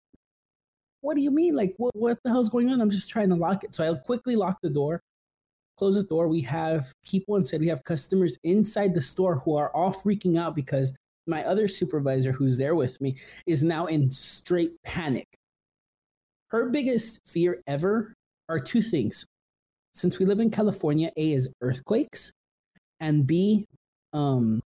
"What 1.01 1.15
do 1.15 1.21
you 1.21 1.31
mean? 1.31 1.55
Like, 1.55 1.73
what 1.77 1.95
what 1.95 2.19
the 2.23 2.29
hell's 2.31 2.49
going 2.49 2.69
on?" 2.69 2.81
I'm 2.81 2.89
just 2.89 3.09
trying 3.09 3.29
to 3.29 3.35
lock 3.35 3.63
it. 3.63 3.73
So 3.75 3.89
I 3.89 3.95
quickly 3.97 4.35
lock 4.35 4.59
the 4.61 4.69
door. 4.69 5.01
Close 5.77 5.95
the 5.95 6.03
door. 6.03 6.27
We 6.27 6.41
have 6.41 6.91
people 7.05 7.35
inside. 7.35 7.59
We 7.61 7.67
have 7.67 7.83
customers 7.83 8.37
inside 8.43 8.93
the 8.93 9.01
store 9.01 9.35
who 9.35 9.55
are 9.55 9.69
all 9.75 9.91
freaking 9.91 10.39
out 10.39 10.55
because 10.55 10.93
my 11.27 11.43
other 11.43 11.67
supervisor 11.67 12.31
who's 12.31 12.57
there 12.57 12.75
with 12.75 12.99
me 13.01 13.17
is 13.45 13.63
now 13.63 13.85
in 13.85 14.09
straight 14.11 14.71
panic. 14.83 15.27
Her 16.49 16.69
biggest 16.69 17.19
fear 17.27 17.61
ever 17.67 18.13
are 18.49 18.59
two 18.59 18.81
things 18.81 19.25
since 19.97 20.19
we 20.19 20.27
live 20.27 20.39
in 20.39 20.51
California, 20.51 21.11
A 21.17 21.33
is 21.33 21.49
earthquakes, 21.59 22.31
and 22.99 23.25
B, 23.25 23.65
um, 24.13 24.61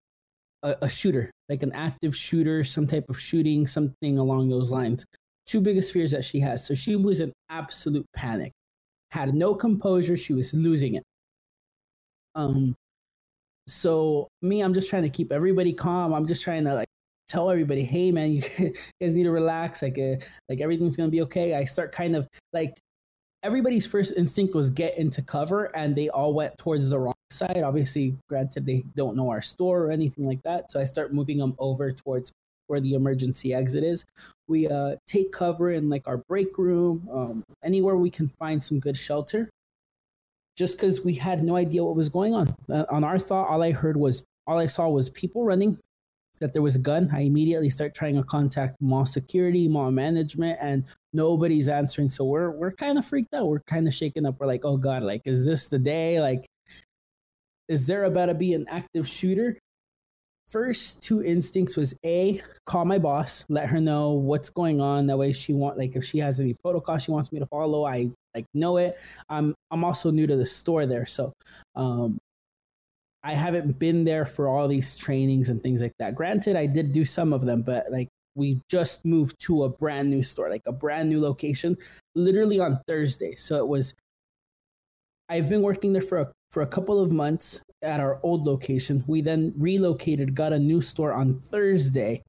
a, 0.63 0.75
a 0.81 0.89
shooter, 0.89 1.29
like 1.47 1.61
an 1.61 1.71
active 1.73 2.15
shooter, 2.15 2.63
some 2.63 2.87
type 2.87 3.05
of 3.09 3.19
shooting, 3.19 3.67
something 3.67 4.17
along 4.17 4.49
those 4.49 4.71
lines. 4.71 5.05
Two 5.45 5.61
biggest 5.61 5.93
fears 5.93 6.11
that 6.11 6.25
she 6.25 6.39
has. 6.39 6.65
So 6.65 6.73
she 6.73 6.95
was 6.95 7.21
in 7.21 7.31
absolute 7.49 8.07
panic, 8.15 8.51
had 9.11 9.33
no 9.33 9.55
composure. 9.55 10.17
She 10.17 10.33
was 10.33 10.53
losing 10.53 10.95
it. 10.95 11.03
Um, 12.35 12.75
so 13.67 14.27
me, 14.41 14.61
I'm 14.61 14.73
just 14.73 14.89
trying 14.89 15.03
to 15.03 15.09
keep 15.09 15.31
everybody 15.31 15.73
calm. 15.73 16.13
I'm 16.13 16.27
just 16.27 16.43
trying 16.43 16.65
to 16.65 16.73
like 16.73 16.87
tell 17.27 17.49
everybody, 17.49 17.83
hey 17.83 18.11
man, 18.11 18.31
you 18.31 18.41
guys 19.01 19.15
need 19.15 19.23
to 19.23 19.31
relax. 19.31 19.81
Like, 19.81 19.97
uh, 19.97 20.15
like 20.47 20.61
everything's 20.61 20.97
gonna 20.97 21.09
be 21.09 21.21
okay. 21.23 21.55
I 21.55 21.63
start 21.63 21.91
kind 21.91 22.15
of 22.15 22.27
like 22.53 22.79
everybody's 23.43 23.85
first 23.85 24.17
instinct 24.17 24.55
was 24.55 24.69
get 24.69 24.97
into 24.97 25.21
cover, 25.21 25.75
and 25.75 25.95
they 25.95 26.09
all 26.09 26.33
went 26.33 26.57
towards 26.57 26.89
the 26.89 26.99
wrong 26.99 27.13
side. 27.29 27.61
Obviously, 27.63 28.15
granted, 28.27 28.65
they 28.65 28.83
don't 28.95 29.15
know 29.15 29.29
our 29.29 29.41
store 29.41 29.85
or 29.85 29.91
anything 29.91 30.25
like 30.25 30.41
that. 30.43 30.71
So 30.71 30.79
I 30.79 30.83
start 30.83 31.13
moving 31.13 31.37
them 31.37 31.55
over 31.59 31.91
towards 31.91 32.31
where 32.69 32.79
the 32.79 32.93
emergency 32.93 33.53
exit 33.53 33.83
is. 33.83 34.05
We 34.47 34.67
uh, 34.67 34.95
take 35.05 35.31
cover 35.31 35.71
in 35.71 35.89
like 35.89 36.07
our 36.07 36.17
break 36.17 36.57
room, 36.57 37.07
um, 37.11 37.43
anywhere 37.63 37.95
we 37.95 38.09
can 38.09 38.29
find 38.29 38.63
some 38.63 38.79
good 38.79 38.97
shelter. 38.97 39.49
Just 40.55 40.77
because 40.77 41.03
we 41.03 41.15
had 41.15 41.41
no 41.41 41.55
idea 41.55 41.83
what 41.83 41.95
was 41.95 42.09
going 42.09 42.33
on. 42.33 42.53
Uh, 42.69 42.85
on 42.89 43.03
our 43.03 43.17
thought, 43.17 43.47
all 43.47 43.63
I 43.63 43.71
heard 43.71 43.95
was, 43.95 44.25
all 44.45 44.59
I 44.59 44.67
saw 44.67 44.89
was 44.89 45.09
people 45.09 45.45
running, 45.45 45.79
that 46.39 46.53
there 46.53 46.61
was 46.61 46.75
a 46.75 46.79
gun. 46.79 47.09
I 47.13 47.21
immediately 47.21 47.69
start 47.69 47.93
trying 47.93 48.15
to 48.15 48.23
contact 48.23 48.75
mall 48.81 49.05
security, 49.05 49.67
mall 49.67 49.91
management, 49.91 50.57
and 50.61 50.83
nobody's 51.13 51.69
answering. 51.69 52.09
So 52.09 52.25
we're 52.25 52.51
we're 52.51 52.71
kind 52.71 52.97
of 52.97 53.05
freaked 53.05 53.33
out. 53.33 53.47
We're 53.47 53.59
kind 53.61 53.87
of 53.87 53.93
shaken 53.93 54.25
up. 54.25 54.39
We're 54.39 54.47
like, 54.47 54.65
oh 54.65 54.77
god, 54.77 55.03
like 55.03 55.21
is 55.25 55.45
this 55.45 55.67
the 55.67 55.79
day? 55.79 56.19
Like, 56.19 56.45
is 57.67 57.87
there 57.87 58.03
about 58.05 58.27
to 58.27 58.33
be 58.33 58.53
an 58.53 58.65
active 58.69 59.07
shooter? 59.07 59.57
First 60.49 61.03
two 61.03 61.23
instincts 61.23 61.77
was 61.77 61.95
a 62.03 62.41
call 62.65 62.83
my 62.83 62.97
boss, 62.97 63.45
let 63.49 63.69
her 63.69 63.79
know 63.79 64.13
what's 64.13 64.49
going 64.49 64.81
on. 64.81 65.05
That 65.07 65.17
way 65.17 65.31
she 65.31 65.53
want 65.53 65.77
like 65.77 65.95
if 65.95 66.03
she 66.03 66.17
has 66.19 66.39
any 66.39 66.55
protocol 66.63 66.97
she 66.97 67.11
wants 67.11 67.31
me 67.31 67.39
to 67.39 67.45
follow, 67.45 67.85
I 67.85 68.09
like 68.33 68.45
know 68.55 68.77
it. 68.77 68.97
I'm 69.29 69.53
I'm 69.69 69.83
also 69.83 70.09
new 70.09 70.25
to 70.25 70.35
the 70.35 70.45
store 70.45 70.87
there, 70.87 71.05
so 71.05 71.31
um, 71.75 72.17
I 73.23 73.33
haven't 73.33 73.77
been 73.77 74.05
there 74.05 74.25
for 74.25 74.47
all 74.47 74.67
these 74.67 74.97
trainings 74.97 75.49
and 75.49 75.61
things 75.61 75.81
like 75.81 75.93
that. 75.99 76.15
Granted, 76.15 76.55
I 76.55 76.65
did 76.65 76.93
do 76.93 77.05
some 77.05 77.31
of 77.33 77.41
them, 77.45 77.61
but 77.61 77.91
like 77.91 78.07
we 78.35 78.59
just 78.71 79.05
moved 79.05 79.35
to 79.41 79.65
a 79.65 79.69
brand 79.69 80.09
new 80.09 80.23
store, 80.23 80.49
like 80.49 80.63
a 80.65 80.71
brand 80.71 81.09
new 81.09 81.21
location, 81.21 81.77
literally 82.15 82.59
on 82.59 82.79
Thursday. 82.87 83.35
So 83.35 83.57
it 83.57 83.67
was. 83.67 83.93
I've 85.31 85.47
been 85.47 85.61
working 85.61 85.93
there 85.93 86.01
for 86.01 86.17
a 86.17 86.31
for 86.51 86.61
a 86.63 86.67
couple 86.67 86.99
of 86.99 87.11
months 87.11 87.61
at 87.81 87.99
our 87.99 88.19
old 88.23 88.45
location. 88.45 89.03
We 89.07 89.21
then 89.21 89.53
relocated, 89.57 90.35
got 90.35 90.53
a 90.53 90.59
new 90.59 90.81
store 90.81 91.13
on 91.13 91.35
Thursday. 91.35 92.21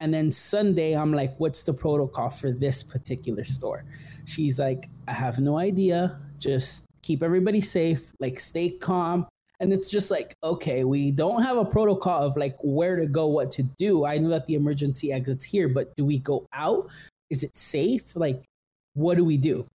And 0.00 0.12
then 0.12 0.30
Sunday, 0.30 0.94
I'm 0.94 1.12
like, 1.12 1.34
what's 1.38 1.62
the 1.62 1.72
protocol 1.72 2.28
for 2.28 2.50
this 2.50 2.82
particular 2.82 3.44
store? 3.44 3.84
She's 4.26 4.60
like, 4.60 4.90
I 5.08 5.12
have 5.12 5.38
no 5.38 5.58
idea. 5.58 6.20
Just 6.38 6.86
keep 7.02 7.22
everybody 7.22 7.60
safe, 7.60 8.12
like 8.20 8.38
stay 8.38 8.70
calm. 8.70 9.26
And 9.58 9.72
it's 9.72 9.88
just 9.90 10.10
like, 10.10 10.34
okay, 10.44 10.84
we 10.84 11.10
don't 11.10 11.42
have 11.42 11.56
a 11.56 11.64
protocol 11.64 12.22
of 12.22 12.36
like 12.36 12.56
where 12.62 12.96
to 12.96 13.06
go, 13.06 13.26
what 13.26 13.50
to 13.52 13.62
do. 13.78 14.04
I 14.04 14.18
know 14.18 14.28
that 14.28 14.46
the 14.46 14.54
emergency 14.54 15.12
exit's 15.12 15.44
here, 15.44 15.68
but 15.68 15.96
do 15.96 16.04
we 16.04 16.18
go 16.18 16.46
out? 16.52 16.90
Is 17.30 17.42
it 17.42 17.56
safe? 17.56 18.14
Like, 18.14 18.44
what 18.92 19.16
do 19.16 19.24
we 19.24 19.38
do? 19.38 19.66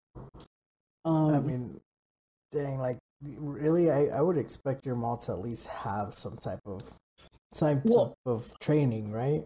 Um, 1.03 1.33
I 1.33 1.39
mean, 1.39 1.79
dang, 2.51 2.77
like 2.77 2.99
really, 3.23 3.89
I, 3.89 4.17
I 4.17 4.21
would 4.21 4.37
expect 4.37 4.85
your 4.85 4.95
mall 4.95 5.17
to 5.17 5.31
at 5.33 5.39
least 5.39 5.69
have 5.69 6.13
some 6.13 6.37
type 6.37 6.59
of 6.65 6.81
type 7.57 7.81
well, 7.85 8.15
of 8.25 8.51
training, 8.59 9.11
right? 9.11 9.43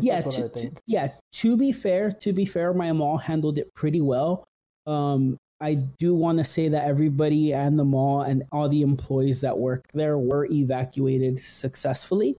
yeah, 0.00 0.20
to, 0.20 0.48
to, 0.48 0.70
yeah. 0.86 1.08
To 1.32 1.56
be 1.56 1.72
fair, 1.72 2.10
to 2.10 2.32
be 2.32 2.44
fair, 2.44 2.74
my 2.74 2.92
mall 2.92 3.16
handled 3.16 3.58
it 3.58 3.72
pretty 3.74 4.00
well. 4.00 4.44
Um, 4.86 5.38
I 5.60 5.74
do 5.74 6.14
want 6.14 6.38
to 6.38 6.44
say 6.44 6.68
that 6.68 6.84
everybody 6.84 7.52
and 7.52 7.78
the 7.78 7.84
mall 7.84 8.22
and 8.22 8.44
all 8.52 8.68
the 8.68 8.82
employees 8.82 9.40
that 9.40 9.58
work 9.58 9.84
there 9.92 10.16
were 10.16 10.46
evacuated 10.50 11.38
successfully. 11.40 12.36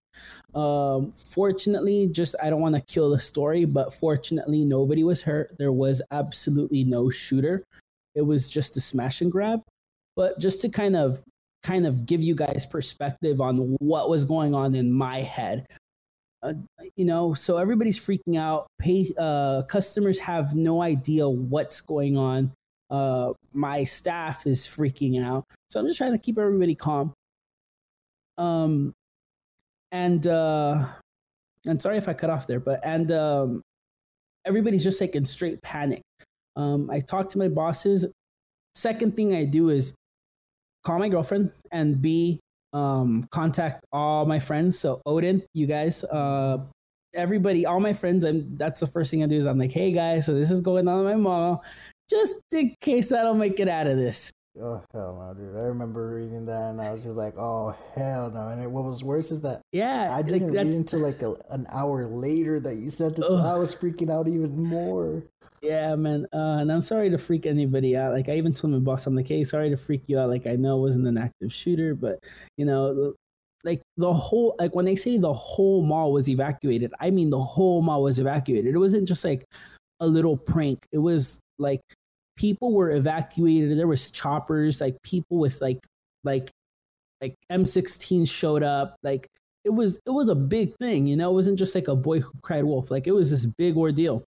Um, 0.54 1.12
fortunately, 1.12 2.08
just 2.08 2.34
I 2.42 2.48
don't 2.48 2.60
want 2.60 2.76
to 2.76 2.80
kill 2.80 3.10
the 3.10 3.20
story, 3.20 3.66
but 3.66 3.92
fortunately, 3.92 4.64
nobody 4.64 5.04
was 5.04 5.24
hurt. 5.24 5.56
There 5.58 5.72
was 5.72 6.00
absolutely 6.10 6.84
no 6.84 7.10
shooter. 7.10 7.62
It 8.14 8.22
was 8.22 8.48
just 8.48 8.76
a 8.76 8.80
smash 8.80 9.20
and 9.20 9.30
grab. 9.30 9.60
But 10.20 10.38
just 10.38 10.60
to 10.60 10.68
kind 10.68 10.96
of 10.96 11.24
kind 11.62 11.86
of 11.86 12.04
give 12.04 12.22
you 12.22 12.34
guys 12.34 12.66
perspective 12.66 13.40
on 13.40 13.56
what 13.80 14.10
was 14.10 14.26
going 14.26 14.54
on 14.54 14.74
in 14.74 14.92
my 14.92 15.20
head. 15.20 15.64
Uh, 16.42 16.52
you 16.94 17.06
know, 17.06 17.32
so 17.32 17.56
everybody's 17.56 17.98
freaking 17.98 18.38
out. 18.38 18.66
Pay 18.78 19.06
uh, 19.16 19.62
customers 19.62 20.18
have 20.18 20.54
no 20.54 20.82
idea 20.82 21.26
what's 21.26 21.80
going 21.80 22.18
on. 22.18 22.52
Uh, 22.90 23.32
my 23.54 23.82
staff 23.84 24.46
is 24.46 24.66
freaking 24.66 25.24
out. 25.24 25.46
So 25.70 25.80
I'm 25.80 25.86
just 25.86 25.96
trying 25.96 26.12
to 26.12 26.18
keep 26.18 26.36
everybody 26.36 26.74
calm. 26.74 27.14
Um, 28.36 28.92
and 29.90 30.26
uh, 30.26 30.86
and 31.64 31.80
sorry 31.80 31.96
if 31.96 32.10
I 32.10 32.12
cut 32.12 32.28
off 32.28 32.46
there, 32.46 32.60
but 32.60 32.80
and 32.84 33.10
um, 33.10 33.62
everybody's 34.44 34.84
just 34.84 35.00
like 35.00 35.14
in 35.14 35.24
straight 35.24 35.62
panic. 35.62 36.02
Um, 36.56 36.90
I 36.90 37.00
talk 37.00 37.30
to 37.30 37.38
my 37.38 37.48
bosses. 37.48 38.04
Second 38.74 39.16
thing 39.16 39.34
I 39.34 39.44
do 39.44 39.70
is 39.70 39.94
call 40.84 40.98
my 40.98 41.08
girlfriend 41.08 41.52
and 41.72 42.00
B 42.00 42.40
um 42.72 43.26
contact 43.32 43.84
all 43.92 44.26
my 44.26 44.38
friends. 44.38 44.78
So 44.78 45.00
Odin, 45.04 45.42
you 45.54 45.66
guys, 45.66 46.04
uh 46.04 46.58
everybody, 47.14 47.66
all 47.66 47.80
my 47.80 47.92
friends, 47.92 48.24
and 48.24 48.58
that's 48.58 48.80
the 48.80 48.86
first 48.86 49.10
thing 49.10 49.22
I 49.22 49.26
do 49.26 49.36
is 49.36 49.46
I'm 49.46 49.58
like, 49.58 49.72
hey 49.72 49.92
guys, 49.92 50.26
so 50.26 50.34
this 50.34 50.50
is 50.50 50.60
going 50.60 50.86
on 50.86 51.00
in 51.00 51.04
my 51.04 51.16
mall. 51.16 51.64
Just 52.08 52.36
in 52.52 52.74
case 52.80 53.12
I 53.12 53.22
don't 53.22 53.38
make 53.38 53.58
it 53.60 53.68
out 53.68 53.86
of 53.86 53.96
this. 53.96 54.32
Oh 54.58 54.82
hell 54.92 55.16
no, 55.16 55.32
dude! 55.40 55.56
I 55.56 55.66
remember 55.66 56.16
reading 56.16 56.44
that, 56.46 56.70
and 56.70 56.80
I 56.80 56.90
was 56.90 57.04
just 57.04 57.16
like, 57.16 57.34
"Oh 57.38 57.72
hell 57.94 58.30
no!" 58.30 58.48
And 58.48 58.60
it, 58.60 58.68
what 58.68 58.82
was 58.82 59.04
worse 59.04 59.30
is 59.30 59.42
that 59.42 59.62
yeah, 59.70 60.08
I 60.10 60.22
didn't 60.22 60.48
like 60.48 60.64
read 60.64 60.74
until 60.74 60.98
like 60.98 61.22
a, 61.22 61.36
an 61.50 61.66
hour 61.72 62.06
later 62.06 62.58
that 62.58 62.74
you 62.74 62.90
sent 62.90 63.18
it. 63.20 63.24
So 63.28 63.38
I 63.38 63.56
was 63.56 63.76
freaking 63.76 64.10
out 64.10 64.26
even 64.26 64.60
more. 64.64 65.22
Yeah, 65.62 65.94
man. 65.94 66.26
Uh, 66.32 66.58
and 66.60 66.72
I'm 66.72 66.80
sorry 66.80 67.10
to 67.10 67.18
freak 67.18 67.46
anybody 67.46 67.96
out. 67.96 68.12
Like 68.12 68.28
I 68.28 68.32
even 68.32 68.52
told 68.52 68.72
my 68.72 68.80
boss, 68.80 69.06
I'm 69.06 69.14
like, 69.14 69.28
"Hey, 69.28 69.44
sorry 69.44 69.70
to 69.70 69.76
freak 69.76 70.08
you 70.08 70.18
out. 70.18 70.28
Like 70.28 70.48
I 70.48 70.56
know 70.56 70.78
it 70.78 70.82
wasn't 70.82 71.06
an 71.06 71.16
active 71.16 71.52
shooter, 71.52 71.94
but 71.94 72.18
you 72.56 72.64
know, 72.64 73.14
like 73.62 73.80
the 73.98 74.12
whole 74.12 74.56
like 74.58 74.74
when 74.74 74.84
they 74.84 74.96
say 74.96 75.16
the 75.16 75.32
whole 75.32 75.84
mall 75.84 76.12
was 76.12 76.28
evacuated, 76.28 76.92
I 76.98 77.12
mean 77.12 77.30
the 77.30 77.40
whole 77.40 77.82
mall 77.82 78.02
was 78.02 78.18
evacuated. 78.18 78.74
It 78.74 78.78
wasn't 78.78 79.06
just 79.06 79.24
like 79.24 79.44
a 80.00 80.08
little 80.08 80.36
prank. 80.36 80.86
It 80.90 80.98
was 80.98 81.40
like 81.58 81.82
people 82.40 82.72
were 82.72 82.90
evacuated. 82.90 83.78
There 83.78 83.86
was 83.86 84.10
choppers, 84.10 84.80
like 84.80 84.96
people 85.02 85.38
with 85.38 85.60
like 85.60 85.86
like 86.24 86.50
like 87.20 87.34
M16 87.52 88.26
showed 88.28 88.62
up. 88.62 88.96
Like 89.02 89.28
it 89.64 89.70
was 89.70 89.98
it 90.06 90.10
was 90.10 90.30
a 90.30 90.34
big 90.34 90.74
thing, 90.78 91.06
you 91.06 91.16
know. 91.16 91.30
It 91.30 91.34
wasn't 91.34 91.58
just 91.58 91.74
like 91.74 91.88
a 91.88 91.94
boy 91.96 92.20
who 92.20 92.32
cried 92.40 92.64
wolf. 92.64 92.90
Like 92.90 93.06
it 93.06 93.12
was 93.12 93.30
this 93.30 93.44
big 93.44 93.76
ordeal. 93.76 94.24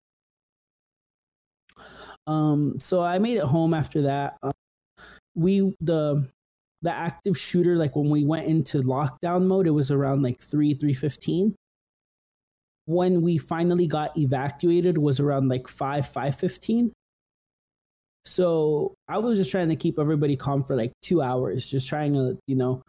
Um, 2.27 2.81
so 2.81 3.03
I 3.03 3.19
made 3.19 3.39
it 3.39 3.45
home 3.45 3.75
after 3.75 4.03
that. 4.03 4.37
Um, 4.43 4.53
we 5.37 5.73
the 5.81 6.29
the 6.83 6.93
active 6.93 7.39
shooter 7.39 7.77
like 7.77 7.95
when 7.95 8.11
we 8.11 8.25
went 8.25 8.47
into 8.47 8.79
lockdown 8.81 9.47
mode, 9.47 9.69
it 9.69 9.71
was 9.71 9.93
around 9.93 10.23
like 10.23 10.41
three 10.41 10.75
three 10.75 10.95
fifteen. 10.95 11.55
When 12.87 13.23
we 13.23 13.39
finally 13.39 13.87
got 13.87 14.19
evacuated, 14.19 14.99
was 14.99 15.21
around 15.21 15.49
like 15.49 15.69
five 15.69 16.09
five 16.09 16.35
fifteen. 16.35 16.93
So 18.25 18.95
I 19.09 19.19
was 19.19 19.39
just 19.39 19.51
trying 19.51 19.71
to 19.71 19.77
keep 19.77 19.99
everybody 19.99 20.37
calm 20.37 20.65
for 20.65 20.77
like 20.77 20.93
two 21.03 21.23
hours, 21.23 21.71
just 21.71 21.89
trying 21.89 22.15
to, 22.15 22.39
you 22.47 22.57
know, 22.57 22.83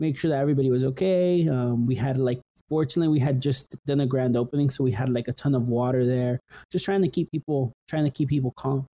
make 0.00 0.16
sure 0.16 0.30
that 0.30 0.40
everybody 0.40 0.70
was 0.70 0.84
okay. 0.84 1.48
Um, 1.48 1.86
we 1.86 1.96
had 1.96 2.18
like, 2.18 2.40
fortunately, 2.68 3.12
we 3.12 3.18
had 3.18 3.40
just 3.40 3.76
done 3.86 4.00
a 4.00 4.06
grand 4.06 4.36
opening, 4.36 4.70
so 4.70 4.84
we 4.84 4.92
had 4.92 5.08
like 5.08 5.26
a 5.26 5.32
ton 5.32 5.54
of 5.54 5.68
water 5.68 6.06
there. 6.06 6.38
Just 6.70 6.84
trying 6.84 7.02
to 7.02 7.08
keep 7.08 7.30
people, 7.30 7.72
trying 7.88 8.04
to 8.04 8.10
keep 8.10 8.28
people 8.28 8.52
calm. 8.56 8.86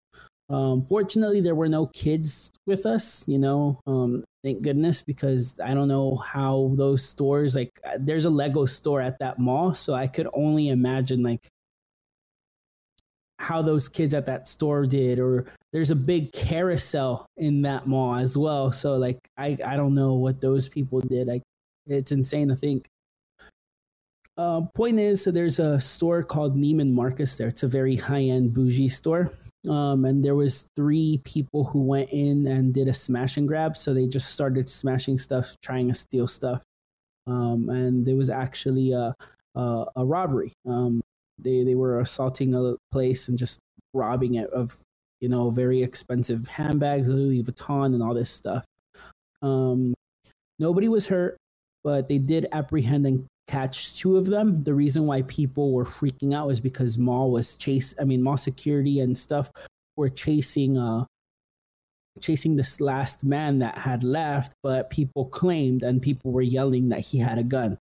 Um, 0.51 0.85
fortunately, 0.87 1.41
there 1.41 1.55
were 1.55 1.69
no 1.69 1.87
kids 1.87 2.53
with 2.67 2.87
us, 2.87 3.27
you 3.27 3.39
know. 3.39 3.81
Um, 3.87 4.25
thank 4.43 4.63
goodness, 4.63 5.03
because 5.03 5.59
I 5.59 5.75
don't 5.75 5.89
know 5.89 6.17
how 6.17 6.73
those 6.75 7.05
stores 7.05 7.57
like. 7.57 7.81
There's 7.99 8.27
a 8.27 8.31
Lego 8.31 8.67
store 8.67 9.01
at 9.01 9.19
that 9.21 9.39
mall, 9.39 9.75
so 9.75 9.95
I 9.95 10.07
could 10.07 10.29
only 10.35 10.69
imagine 10.69 11.23
like 11.23 11.49
how 13.39 13.63
those 13.63 13.89
kids 13.89 14.15
at 14.15 14.27
that 14.27 14.47
store 14.47 14.87
did 14.87 15.19
or 15.19 15.47
there's 15.73 15.91
a 15.91 15.97
big 15.97 16.33
carousel 16.33 17.27
in 17.37 17.63
that 17.63 17.87
mall 17.87 18.15
as 18.15 18.39
well. 18.39 18.71
So 18.71 18.97
like 18.97 19.19
i 19.37 19.57
i 19.65 19.77
don't 19.77 19.95
know 19.95 20.15
what 20.15 20.41
those 20.41 20.69
people 20.69 21.01
did. 21.01 21.27
Like 21.27 21.43
it's 21.87 22.13
insane 22.13 22.49
to 22.49 22.57
think. 22.57 22.87
Uh, 24.37 24.63
point 24.75 24.99
is 24.99 25.23
so 25.23 25.31
there's 25.31 25.61
a 25.61 25.79
store 25.79 26.23
called 26.23 26.57
neiman 26.57 26.93
marcus 26.93 27.37
there. 27.37 27.49
It's 27.49 27.63
a 27.63 27.69
very 27.69 27.97
high-end 27.97 28.53
bougie 28.53 28.89
store. 28.89 29.31
Um, 29.69 30.05
and 30.05 30.25
there 30.25 30.35
was 30.35 30.69
three 30.77 31.21
people 31.25 31.65
who 31.65 31.83
went 31.83 32.11
in 32.11 32.47
and 32.47 32.75
did 32.75 32.89
a 32.89 32.93
smash 32.93 33.37
and 33.37 33.47
grab. 33.49 33.77
So 33.77 33.95
they 33.95 34.07
just 34.07 34.33
started 34.33 34.69
smashing 34.69 35.19
stuff, 35.19 35.57
trying 35.63 35.89
to 35.89 35.95
steal 35.95 36.27
stuff, 36.27 36.63
um, 37.27 37.69
and 37.69 38.05
there 38.05 38.17
was 38.17 38.29
actually 38.29 38.93
a 38.93 39.15
a, 39.55 39.85
a 39.97 40.05
robbery. 40.05 40.53
Um, 40.67 41.01
they 41.39 41.65
they 41.65 41.75
were 41.75 42.01
assaulting 42.01 42.55
a 42.55 42.77
place 42.93 43.29
and 43.29 43.39
just 43.39 43.61
robbing 43.93 44.35
it 44.35 44.51
of 44.51 44.79
you 45.21 45.29
know 45.29 45.51
very 45.51 45.83
expensive 45.83 46.49
handbags, 46.49 47.09
Louis 47.09 47.43
Vuitton, 47.43 47.95
and 47.95 48.03
all 48.03 48.15
this 48.15 48.31
stuff. 48.31 48.65
Um, 49.43 49.95
nobody 50.59 50.89
was 50.89 51.09
hurt, 51.09 51.37
but 51.83 52.09
they 52.09 52.19
did 52.19 52.47
apprehend 52.53 53.07
and 53.07 53.27
catch 53.47 53.99
two 53.99 54.17
of 54.17 54.27
them. 54.27 54.65
The 54.65 54.75
reason 54.75 55.07
why 55.07 55.23
people 55.23 55.73
were 55.73 55.85
freaking 55.85 56.35
out 56.35 56.47
was 56.47 56.61
because 56.61 56.99
mall 56.99 57.31
was 57.31 57.57
chase. 57.57 57.95
I 58.01 58.05
mean, 58.05 58.23
mall 58.23 58.37
security 58.37 59.01
and 59.01 59.19
stuff 59.19 59.51
were 59.97 60.09
chasing 60.09 60.79
uh 60.79 61.05
chasing 62.21 62.57
this 62.57 62.81
last 62.81 63.25
man 63.25 63.59
that 63.59 63.79
had 63.79 64.05
left, 64.05 64.55
but 64.63 64.91
people 64.91 65.27
claimed 65.27 65.83
and 65.83 66.01
people 66.01 66.31
were 66.31 66.43
yelling 66.43 66.89
that 66.89 67.01
he 67.01 67.19
had 67.19 67.39
a 67.39 67.43
gun. 67.43 67.79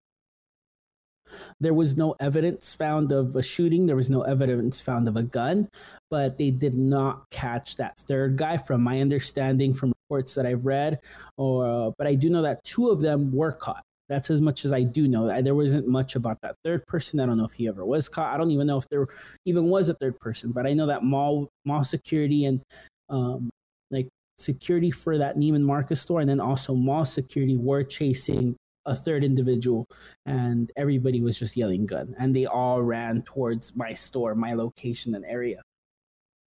There 1.59 1.73
was 1.73 1.97
no 1.97 2.15
evidence 2.19 2.73
found 2.73 3.11
of 3.11 3.35
a 3.35 3.43
shooting. 3.43 3.85
There 3.85 3.95
was 3.95 4.09
no 4.09 4.21
evidence 4.21 4.81
found 4.81 5.07
of 5.07 5.15
a 5.15 5.23
gun, 5.23 5.69
but 6.09 6.37
they 6.37 6.51
did 6.51 6.75
not 6.75 7.29
catch 7.31 7.77
that 7.77 7.97
third 7.97 8.37
guy, 8.37 8.57
from 8.57 8.83
my 8.83 9.01
understanding 9.01 9.73
from 9.73 9.93
reports 10.03 10.35
that 10.35 10.45
I've 10.45 10.65
read. 10.65 10.99
Or, 11.37 11.93
but 11.97 12.07
I 12.07 12.15
do 12.15 12.29
know 12.29 12.41
that 12.41 12.63
two 12.63 12.89
of 12.89 13.01
them 13.01 13.31
were 13.31 13.51
caught. 13.51 13.83
That's 14.09 14.29
as 14.29 14.39
much 14.39 14.63
as 14.63 14.71
I 14.71 14.83
do 14.83 15.07
know. 15.07 15.41
There 15.41 15.55
wasn't 15.55 15.87
much 15.87 16.15
about 16.15 16.39
that 16.41 16.55
third 16.63 16.85
person. 16.87 17.19
I 17.19 17.25
don't 17.25 17.37
know 17.37 17.45
if 17.45 17.53
he 17.53 17.67
ever 17.67 17.85
was 17.85 18.07
caught. 18.07 18.33
I 18.33 18.37
don't 18.37 18.51
even 18.51 18.67
know 18.67 18.77
if 18.77 18.87
there 18.89 19.07
even 19.45 19.65
was 19.65 19.89
a 19.89 19.93
third 19.93 20.17
person. 20.19 20.51
But 20.51 20.65
I 20.65 20.73
know 20.73 20.87
that 20.87 21.03
mall 21.03 21.49
mall 21.65 21.83
security 21.83 22.45
and 22.45 22.61
um, 23.09 23.49
like 23.91 24.07
security 24.37 24.91
for 24.91 25.17
that 25.17 25.35
Neiman 25.35 25.63
Marcus 25.63 26.01
store, 26.01 26.21
and 26.21 26.29
then 26.29 26.39
also 26.39 26.73
mall 26.73 27.03
security 27.03 27.57
were 27.57 27.83
chasing 27.83 28.55
a 28.87 28.95
third 28.95 29.23
individual, 29.23 29.85
and 30.25 30.71
everybody 30.75 31.21
was 31.21 31.37
just 31.37 31.55
yelling 31.55 31.85
gun, 31.85 32.15
and 32.17 32.35
they 32.35 32.45
all 32.47 32.81
ran 32.81 33.21
towards 33.21 33.75
my 33.75 33.93
store, 33.93 34.33
my 34.33 34.53
location 34.53 35.13
and 35.13 35.25
area. 35.25 35.61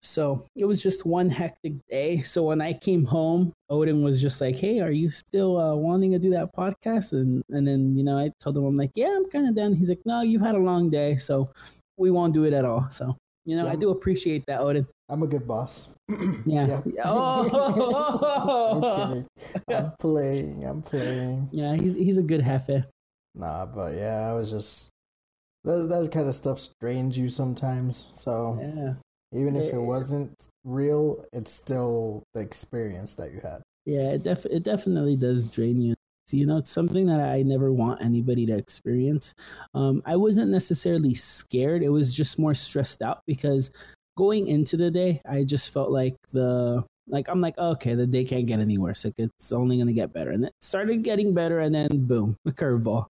So 0.03 0.47
it 0.57 0.65
was 0.65 0.83
just 0.83 1.07
one 1.07 1.31
hectic 1.31 1.75
day. 1.89 2.23
So 2.23 2.43
when 2.43 2.61
I 2.61 2.73
came 2.73 3.05
home, 3.05 3.53
Odin 3.71 4.03
was 4.03 4.21
just 4.21 4.41
like, 4.41 4.57
"Hey, 4.57 4.81
are 4.81 4.91
you 4.91 5.11
still 5.11 5.57
uh, 5.57 5.77
wanting 5.77 6.11
to 6.11 6.19
do 6.19 6.31
that 6.31 6.55
podcast?" 6.57 7.13
And 7.13 7.43
and 7.51 7.67
then 7.67 7.97
you 7.97 8.03
know 8.03 8.19
I 8.19 8.33
told 8.41 8.57
him 8.57 8.65
I'm 8.65 8.77
like, 8.77 8.91
"Yeah, 8.97 9.15
I'm 9.17 9.31
kind 9.31 9.49
of 9.49 9.55
done." 9.55 9.75
He's 9.75 9.89
like, 9.89 10.03
"No, 10.05 10.23
you've 10.23 10.43
had 10.43 10.57
a 10.57 10.59
long 10.59 10.91
day, 10.91 11.17
so 11.17 11.49
we 11.97 12.11
won't 12.11 12.35
do 12.35 12.45
it 12.45 12.53
at 12.53 12.65
all." 12.65 12.91
So 12.91 13.17
you 13.45 13.57
know, 13.57 13.65
so 13.65 13.71
I 13.71 13.77
do 13.77 13.91
appreciate 13.91 14.45
that, 14.47 14.61
Odin. 14.61 14.87
I'm 15.13 15.23
a 15.23 15.27
good 15.27 15.47
boss. 15.47 15.95
yeah. 16.47 16.81
yeah. 16.87 17.03
Oh. 17.05 18.73
I'm 18.73 19.13
kidding. 19.13 19.27
I'm 19.77 19.93
playing. 20.01 20.65
I'm 20.65 20.81
playing. 20.81 21.51
Yeah, 21.53 21.77
he's 21.77 21.95
he's 21.95 22.17
a 22.17 22.23
good 22.23 22.43
jefe. 22.43 22.87
Nah, 23.35 23.67
but 23.67 23.95
yeah, 23.95 24.31
I 24.31 24.33
was 24.33 24.51
just 24.51 24.91
that 25.65 25.87
that 25.91 26.11
kind 26.13 26.29
of 26.29 26.35
stuff 26.35 26.59
strains 26.59 27.19
you 27.19 27.29
sometimes. 27.29 27.97
So 27.97 28.59
yeah. 28.59 28.95
Even 29.35 29.57
if 29.57 29.73
it 29.73 29.79
wasn't 29.79 30.49
real, 30.63 31.25
it's 31.33 31.51
still 31.51 32.23
the 32.35 32.41
experience 32.41 33.17
that 33.17 33.33
you 33.33 33.41
had. 33.41 33.63
Yeah, 33.87 34.13
it, 34.13 34.25
def- 34.25 34.45
it 34.45 34.63
definitely 34.63 35.17
does 35.17 35.51
drain 35.51 35.81
you. 35.81 35.95
You 36.31 36.47
know, 36.47 36.59
it's 36.59 36.71
something 36.71 37.07
that 37.07 37.21
I 37.21 37.43
never 37.43 37.73
want 37.73 38.03
anybody 38.03 38.45
to 38.47 38.57
experience. 38.57 39.35
Um, 39.75 40.03
I 40.05 40.17
wasn't 40.17 40.51
necessarily 40.51 41.15
scared. 41.15 41.83
It 41.83 41.89
was 41.89 42.13
just 42.13 42.39
more 42.39 42.55
stressed 42.55 43.01
out 43.01 43.23
because 43.27 43.71
going 44.23 44.47
into 44.47 44.77
the 44.77 44.89
day, 44.89 45.21
I 45.29 45.43
just 45.43 45.75
felt 45.75 45.91
like 45.91 46.15
the 46.31 46.85
like 47.09 47.27
I'm 47.29 47.41
like, 47.41 47.59
okay, 47.59 47.97
the 47.97 48.07
day 48.07 48.25
can't 48.25 48.47
get 48.47 48.61
any 48.61 48.79
worse. 48.79 49.05
Like 49.05 49.19
it's 49.19 49.51
only 49.51 49.79
gonna 49.79 49.93
get 49.93 50.13
better. 50.13 50.31
And 50.31 50.45
it 50.45 50.53
started 50.61 51.03
getting 51.03 51.35
better 51.35 51.59
and 51.59 51.75
then 51.75 51.89
boom, 52.07 52.37
a 52.47 52.53
curveball. 52.53 53.07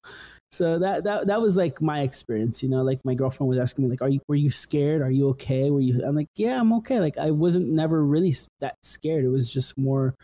So 0.53 0.79
that 0.79 1.03
that 1.03 1.27
that 1.27 1.43
was 1.43 1.57
like 1.57 1.83
my 1.83 2.01
experience 2.03 2.63
you 2.63 2.69
know 2.69 2.83
like 2.83 3.01
my 3.05 3.15
girlfriend 3.15 3.49
was 3.49 3.59
asking 3.59 3.85
me 3.85 3.91
like 3.91 4.03
are 4.03 4.09
you 4.09 4.21
were 4.29 4.37
you 4.37 4.51
scared? 4.51 5.03
Are 5.03 5.11
you 5.11 5.29
okay? 5.31 5.71
Were 5.71 5.81
you 5.81 6.01
i'm 6.05 6.15
like 6.15 6.29
yeah 6.37 6.61
i'm 6.61 6.73
okay. 6.75 7.01
Like 7.01 7.19
i 7.19 7.33
wasn't 7.33 7.69
never 7.69 8.05
really 8.05 8.35
that 8.61 8.77
scared. 8.83 9.25
It 9.25 9.29
was 9.29 9.53
just 9.53 9.77
more 9.77 10.15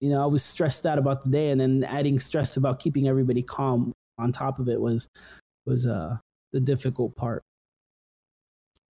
you 0.00 0.10
know 0.10 0.22
i 0.22 0.26
was 0.26 0.44
stressed 0.44 0.84
out 0.84 0.98
about 0.98 1.24
the 1.24 1.30
day 1.30 1.48
and 1.50 1.58
then 1.60 1.82
adding 1.84 2.18
stress 2.18 2.58
about 2.58 2.78
keeping 2.78 3.08
everybody 3.08 3.42
calm 3.42 3.92
on 4.18 4.30
top 4.30 4.58
of 4.58 4.68
it 4.68 4.78
was 4.78 5.08
was 5.64 5.86
uh 5.86 6.18
the 6.52 6.60
difficult 6.60 7.16
part 7.16 7.42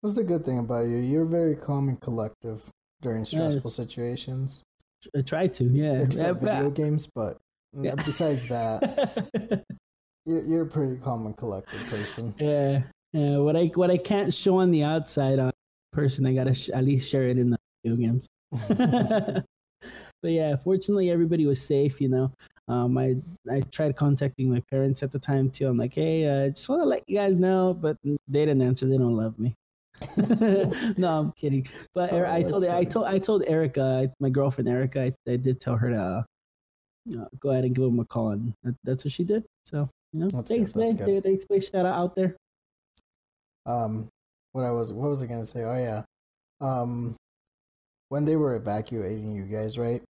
that's 0.05 0.17
the 0.17 0.23
good 0.23 0.45
thing 0.45 0.59
about 0.59 0.85
you 0.85 0.97
you're 0.97 1.25
very 1.25 1.55
calm 1.55 1.89
and 1.89 1.99
collective 1.99 2.69
during 3.01 3.25
stressful 3.25 3.69
yeah. 3.69 3.85
situations 3.85 4.63
i 5.17 5.21
try 5.21 5.47
to 5.47 5.65
yeah 5.65 6.01
except 6.01 6.41
yeah, 6.41 6.55
video 6.55 6.69
games 6.71 7.09
but 7.13 7.37
yeah. 7.73 7.95
besides 7.95 8.47
that 8.47 9.63
You're, 10.25 10.43
you're 10.43 10.63
a 10.63 10.67
pretty 10.67 10.97
calm 10.97 11.25
and 11.27 11.37
collected 11.37 11.79
person. 11.87 12.33
Yeah, 12.39 12.81
yeah. 13.13 13.37
What 13.37 13.55
I 13.55 13.65
what 13.75 13.91
I 13.91 13.97
can't 13.97 14.33
show 14.33 14.57
on 14.57 14.71
the 14.71 14.83
outside 14.83 15.37
on 15.37 15.51
person, 15.93 16.25
I 16.25 16.33
gotta 16.33 16.55
sh- 16.55 16.69
at 16.69 16.83
least 16.83 17.11
share 17.11 17.23
it 17.23 17.37
in 17.37 17.51
the 17.51 17.57
video 17.83 17.97
games. 17.97 18.27
but 18.67 19.43
yeah, 20.23 20.55
fortunately, 20.55 21.11
everybody 21.11 21.45
was 21.45 21.61
safe. 21.61 22.01
You 22.01 22.09
know, 22.09 22.31
um, 22.67 22.97
I 22.97 23.17
I 23.51 23.61
tried 23.71 23.95
contacting 23.95 24.51
my 24.51 24.63
parents 24.71 25.03
at 25.03 25.11
the 25.11 25.19
time 25.19 25.51
too. 25.51 25.67
I'm 25.67 25.77
like, 25.77 25.93
hey, 25.93 26.27
I 26.27 26.47
uh, 26.47 26.49
just 26.49 26.67
want 26.69 26.81
to 26.81 26.87
let 26.87 27.07
you 27.07 27.17
guys 27.17 27.37
know, 27.37 27.75
but 27.75 27.97
they 28.03 28.45
didn't 28.45 28.63
answer. 28.63 28.87
They 28.87 28.97
don't 28.97 29.15
love 29.15 29.37
me. 29.37 29.53
no, 30.97 31.19
I'm 31.19 31.31
kidding. 31.33 31.67
But 31.93 32.13
oh, 32.13 32.25
I 32.29 32.41
told 32.41 32.63
funny. 32.65 32.77
I 32.77 32.83
told 32.83 33.05
I 33.07 33.17
told 33.17 33.43
Erica, 33.47 34.11
my 34.19 34.29
girlfriend 34.29 34.69
Erica, 34.69 35.03
I, 35.03 35.31
I 35.31 35.35
did 35.37 35.59
tell 35.59 35.77
her 35.77 35.89
to 35.89 36.25
uh, 37.17 37.25
go 37.39 37.51
ahead 37.51 37.63
and 37.63 37.75
give 37.75 37.85
him 37.85 37.99
a 37.99 38.05
call, 38.05 38.31
and 38.31 38.53
that's 38.83 39.05
what 39.05 39.11
she 39.11 39.23
did. 39.23 39.45
So 39.65 39.89
you 40.13 40.19
know, 40.21 40.27
that's 40.31 40.49
thanks, 40.49 40.71
good. 40.71 40.97
man. 40.97 41.21
Thanks, 41.21 41.45
thanks, 41.45 41.69
shout 41.69 41.85
out 41.85 41.95
out 41.95 42.15
there. 42.15 42.35
Um, 43.65 44.09
what 44.51 44.63
I 44.63 44.71
was, 44.71 44.93
what 44.93 45.09
was 45.09 45.23
I 45.23 45.27
gonna 45.27 45.45
say? 45.45 45.63
Oh 45.63 45.77
yeah, 45.77 46.03
um, 46.61 47.15
when 48.09 48.25
they 48.25 48.35
were 48.35 48.55
evacuating 48.55 49.35
you 49.35 49.45
guys, 49.45 49.77
right? 49.77 50.01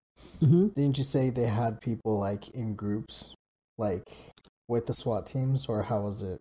Mm-hmm. 0.40 0.68
Didn't 0.68 0.98
you 0.98 1.04
say 1.04 1.30
they 1.30 1.46
had 1.46 1.80
people 1.80 2.18
like 2.18 2.48
in 2.50 2.74
groups, 2.74 3.34
like 3.78 4.08
with 4.68 4.86
the 4.86 4.94
SWAT 4.94 5.26
teams, 5.26 5.66
or 5.66 5.82
how 5.82 6.02
was 6.02 6.22
it? 6.22 6.40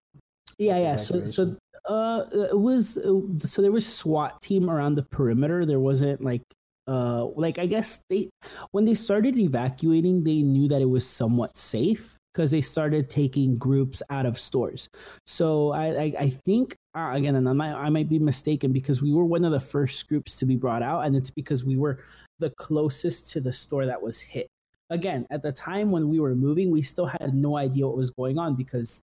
Yeah, 0.57 0.77
yeah. 0.77 0.95
So, 0.97 1.19
so 1.31 1.55
uh, 1.87 2.23
it 2.31 2.59
was 2.59 2.93
so 2.95 3.61
there 3.61 3.71
was 3.71 3.85
SWAT 3.85 4.41
team 4.41 4.69
around 4.69 4.95
the 4.95 5.03
perimeter. 5.03 5.65
There 5.65 5.79
wasn't 5.79 6.23
like 6.23 6.41
uh 6.85 7.25
like 7.35 7.59
I 7.59 7.65
guess 7.65 8.03
they 8.09 8.29
when 8.71 8.85
they 8.85 8.93
started 8.93 9.37
evacuating, 9.37 10.23
they 10.23 10.41
knew 10.41 10.67
that 10.67 10.81
it 10.81 10.89
was 10.89 11.07
somewhat 11.07 11.57
safe 11.57 12.17
because 12.33 12.51
they 12.51 12.61
started 12.61 13.09
taking 13.09 13.55
groups 13.55 14.01
out 14.09 14.25
of 14.25 14.39
stores. 14.39 14.89
So 15.25 15.71
I, 15.71 15.85
I, 15.85 16.13
I 16.19 16.29
think 16.29 16.75
uh, 16.95 17.11
again, 17.13 17.35
and 17.35 17.47
I 17.47 17.53
might, 17.53 17.73
I 17.73 17.89
might 17.89 18.09
be 18.09 18.19
mistaken 18.19 18.71
because 18.71 19.01
we 19.01 19.13
were 19.13 19.25
one 19.25 19.45
of 19.45 19.51
the 19.51 19.59
first 19.59 20.07
groups 20.07 20.37
to 20.37 20.45
be 20.45 20.55
brought 20.55 20.83
out, 20.83 21.05
and 21.05 21.15
it's 21.15 21.31
because 21.31 21.63
we 21.63 21.75
were 21.75 21.99
the 22.39 22.51
closest 22.51 23.31
to 23.33 23.41
the 23.41 23.53
store 23.53 23.85
that 23.85 24.01
was 24.01 24.21
hit. 24.21 24.47
Again, 24.89 25.25
at 25.31 25.41
the 25.41 25.51
time 25.51 25.91
when 25.91 26.09
we 26.09 26.19
were 26.19 26.35
moving, 26.35 26.71
we 26.71 26.81
still 26.81 27.07
had 27.07 27.33
no 27.33 27.57
idea 27.57 27.87
what 27.87 27.97
was 27.97 28.11
going 28.11 28.37
on 28.37 28.55
because 28.55 29.01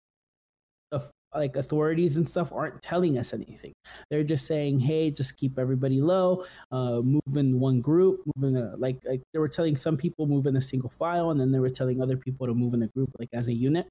like 1.34 1.56
authorities 1.56 2.16
and 2.16 2.26
stuff 2.26 2.52
aren't 2.52 2.82
telling 2.82 3.18
us 3.18 3.32
anything. 3.32 3.72
They're 4.10 4.24
just 4.24 4.46
saying, 4.46 4.80
"Hey, 4.80 5.10
just 5.10 5.36
keep 5.36 5.58
everybody 5.58 6.00
low. 6.00 6.44
Uh, 6.70 7.00
move 7.02 7.36
in 7.36 7.60
one 7.60 7.80
group. 7.80 8.22
Move 8.34 8.54
in 8.54 8.56
a 8.56 8.76
like 8.76 8.98
like 9.04 9.22
they 9.32 9.38
were 9.38 9.48
telling 9.48 9.76
some 9.76 9.96
people 9.96 10.26
move 10.26 10.46
in 10.46 10.56
a 10.56 10.60
single 10.60 10.90
file, 10.90 11.30
and 11.30 11.40
then 11.40 11.52
they 11.52 11.60
were 11.60 11.70
telling 11.70 12.02
other 12.02 12.16
people 12.16 12.46
to 12.46 12.54
move 12.54 12.74
in 12.74 12.82
a 12.82 12.88
group 12.88 13.10
like 13.18 13.28
as 13.32 13.48
a 13.48 13.52
unit. 13.52 13.86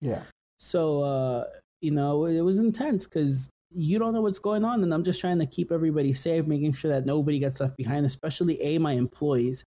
Yeah. 0.00 0.22
So 0.58 1.02
uh, 1.02 1.44
you 1.80 1.90
know, 1.90 2.26
it 2.26 2.40
was 2.42 2.58
intense 2.58 3.06
because 3.06 3.50
you 3.74 3.98
don't 3.98 4.12
know 4.12 4.20
what's 4.20 4.38
going 4.38 4.64
on, 4.64 4.82
and 4.82 4.92
I'm 4.92 5.04
just 5.04 5.20
trying 5.20 5.38
to 5.40 5.46
keep 5.46 5.72
everybody 5.72 6.12
safe, 6.12 6.46
making 6.46 6.72
sure 6.72 6.90
that 6.90 7.06
nobody 7.06 7.38
gets 7.38 7.60
left 7.60 7.76
behind, 7.76 8.06
especially 8.06 8.60
a 8.60 8.78
my 8.78 8.92
employees, 8.92 9.64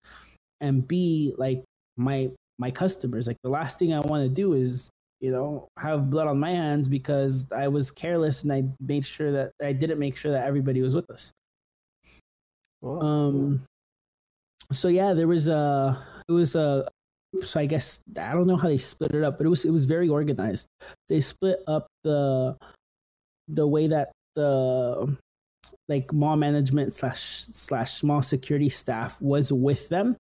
and 0.60 0.86
b 0.86 1.34
like 1.38 1.64
my 1.96 2.30
my 2.58 2.70
customers. 2.70 3.26
Like 3.26 3.38
the 3.42 3.50
last 3.50 3.78
thing 3.78 3.92
I 3.92 4.00
want 4.00 4.22
to 4.24 4.28
do 4.28 4.52
is 4.52 4.90
you 5.20 5.32
know, 5.32 5.68
have 5.78 6.10
blood 6.10 6.28
on 6.28 6.38
my 6.38 6.50
hands 6.50 6.88
because 6.88 7.50
I 7.52 7.68
was 7.68 7.90
careless 7.90 8.44
and 8.44 8.52
I 8.52 8.64
made 8.80 9.04
sure 9.04 9.32
that 9.32 9.52
I 9.62 9.72
didn't 9.72 9.98
make 9.98 10.16
sure 10.16 10.32
that 10.32 10.46
everybody 10.46 10.82
was 10.82 10.94
with 10.94 11.10
us. 11.10 11.32
Cool. 12.82 13.02
Um, 13.02 13.60
so 14.72 14.88
yeah, 14.88 15.14
there 15.14 15.28
was 15.28 15.48
a, 15.48 15.98
it 16.28 16.32
was 16.32 16.54
a, 16.54 16.86
so 17.40 17.60
I 17.60 17.66
guess 17.66 18.02
I 18.18 18.32
don't 18.32 18.46
know 18.46 18.56
how 18.56 18.68
they 18.68 18.78
split 18.78 19.14
it 19.14 19.22
up, 19.22 19.38
but 19.38 19.46
it 19.46 19.50
was 19.50 19.64
it 19.64 19.70
was 19.70 19.84
very 19.84 20.08
organized. 20.08 20.68
They 21.08 21.20
split 21.20 21.58
up 21.66 21.86
the 22.02 22.56
the 23.48 23.66
way 23.66 23.88
that 23.88 24.12
the 24.34 25.16
like 25.88 26.12
mall 26.12 26.36
management 26.36 26.92
slash 26.92 27.20
slash 27.20 27.92
small 27.92 28.22
security 28.22 28.68
staff 28.68 29.20
was 29.20 29.52
with 29.52 29.88
them 29.88 30.16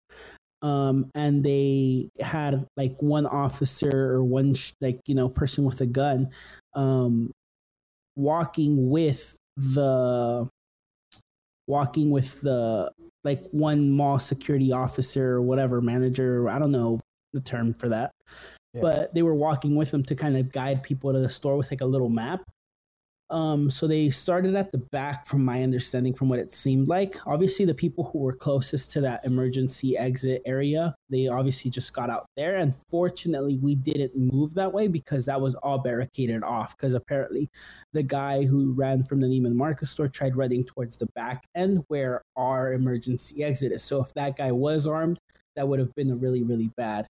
um, 0.61 1.11
and 1.13 1.43
they 1.43 2.09
had 2.19 2.65
like 2.77 2.95
one 2.99 3.25
officer 3.25 4.13
or 4.13 4.23
one 4.23 4.53
sh- 4.53 4.73
like 4.81 4.99
you 5.05 5.15
know 5.15 5.29
person 5.29 5.63
with 5.63 5.81
a 5.81 5.85
gun 5.85 6.29
um, 6.73 7.31
walking 8.15 8.89
with 8.89 9.37
the 9.57 10.49
walking 11.67 12.11
with 12.11 12.41
the 12.41 12.91
like 13.23 13.43
one 13.51 13.89
mall 13.91 14.19
security 14.19 14.71
officer 14.71 15.33
or 15.33 15.41
whatever 15.41 15.81
manager. 15.81 16.47
I 16.49 16.59
don't 16.59 16.71
know 16.71 16.99
the 17.33 17.41
term 17.41 17.73
for 17.73 17.89
that, 17.89 18.11
yeah. 18.73 18.81
but 18.81 19.13
they 19.13 19.23
were 19.23 19.35
walking 19.35 19.75
with 19.75 19.91
them 19.91 20.03
to 20.03 20.15
kind 20.15 20.37
of 20.37 20.51
guide 20.51 20.83
people 20.83 21.11
to 21.11 21.19
the 21.19 21.29
store 21.29 21.57
with 21.57 21.71
like 21.71 21.81
a 21.81 21.85
little 21.85 22.09
map. 22.09 22.41
Um, 23.31 23.71
so 23.71 23.87
they 23.87 24.09
started 24.09 24.55
at 24.55 24.71
the 24.71 24.77
back, 24.77 25.25
from 25.25 25.43
my 25.43 25.63
understanding, 25.63 26.13
from 26.13 26.29
what 26.29 26.39
it 26.39 26.53
seemed 26.53 26.87
like. 26.87 27.17
Obviously, 27.25 27.65
the 27.65 27.73
people 27.73 28.03
who 28.03 28.19
were 28.19 28.33
closest 28.33 28.91
to 28.91 29.01
that 29.01 29.25
emergency 29.25 29.97
exit 29.97 30.43
area, 30.45 30.95
they 31.09 31.27
obviously 31.27 31.71
just 31.71 31.93
got 31.93 32.09
out 32.09 32.27
there. 32.37 32.57
And 32.57 32.75
fortunately, 32.89 33.57
we 33.57 33.75
didn't 33.75 34.15
move 34.15 34.53
that 34.55 34.73
way 34.73 34.87
because 34.87 35.25
that 35.25 35.41
was 35.41 35.55
all 35.55 35.79
barricaded 35.79 36.43
off. 36.43 36.77
Because 36.77 36.93
apparently, 36.93 37.49
the 37.93 38.03
guy 38.03 38.45
who 38.45 38.73
ran 38.73 39.03
from 39.03 39.21
the 39.21 39.27
Neiman 39.27 39.55
Marcus 39.55 39.89
store 39.89 40.07
tried 40.07 40.35
running 40.35 40.63
towards 40.63 40.97
the 40.97 41.07
back 41.15 41.45
end 41.55 41.83
where 41.87 42.21
our 42.35 42.73
emergency 42.73 43.43
exit 43.43 43.71
is. 43.71 43.83
So 43.83 44.01
if 44.01 44.13
that 44.13 44.37
guy 44.37 44.51
was 44.51 44.85
armed, 44.85 45.17
that 45.55 45.67
would 45.67 45.79
have 45.79 45.93
been 45.95 46.11
a 46.11 46.15
really, 46.15 46.43
really 46.43 46.69
bad 46.77 47.07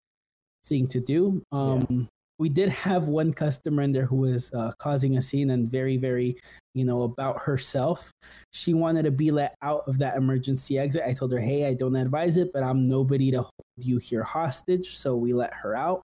thing 0.66 0.88
to 0.88 1.00
do. 1.00 1.42
Um, 1.52 1.86
yeah 1.90 2.06
we 2.40 2.50
did 2.50 2.70
have 2.70 3.08
one 3.08 3.32
customer 3.32 3.84
in 3.84 3.92
there 3.92 4.06
who 4.06 4.18
was 4.18 4.52
uh, 4.54 4.72
causing 4.80 5.18
a 5.18 5.22
scene 5.22 5.52
and 5.52 5.70
very 5.70 5.98
very 5.98 6.38
you 6.74 6.84
know 6.84 7.04
about 7.04 7.42
herself. 7.42 8.12
She 8.52 8.74
wanted 8.74 9.04
to 9.04 9.12
be 9.12 9.32
let 9.32 9.56
out 9.62 9.84
of 9.88 10.00
that 10.00 10.16
emergency 10.18 10.80
exit. 10.80 11.04
I 11.06 11.14
told 11.14 11.32
her 11.32 11.40
hey 11.40 11.68
i 11.68 11.74
don't 11.74 11.96
advise 11.96 12.38
it 12.38 12.52
but 12.54 12.64
i'm 12.64 12.88
nobody 12.88 13.32
to 13.32 13.42
hold 13.42 13.52
you 13.78 13.98
here 13.98 14.24
hostage. 14.24 14.88
So 14.88 15.16
we 15.16 15.34
let 15.34 15.54
her 15.54 15.76
out. 15.76 16.02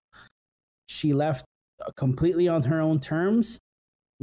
She 0.88 1.12
left 1.12 1.44
uh, 1.84 1.90
completely 1.96 2.48
on 2.48 2.62
her 2.62 2.80
own 2.80 3.00
terms. 3.00 3.58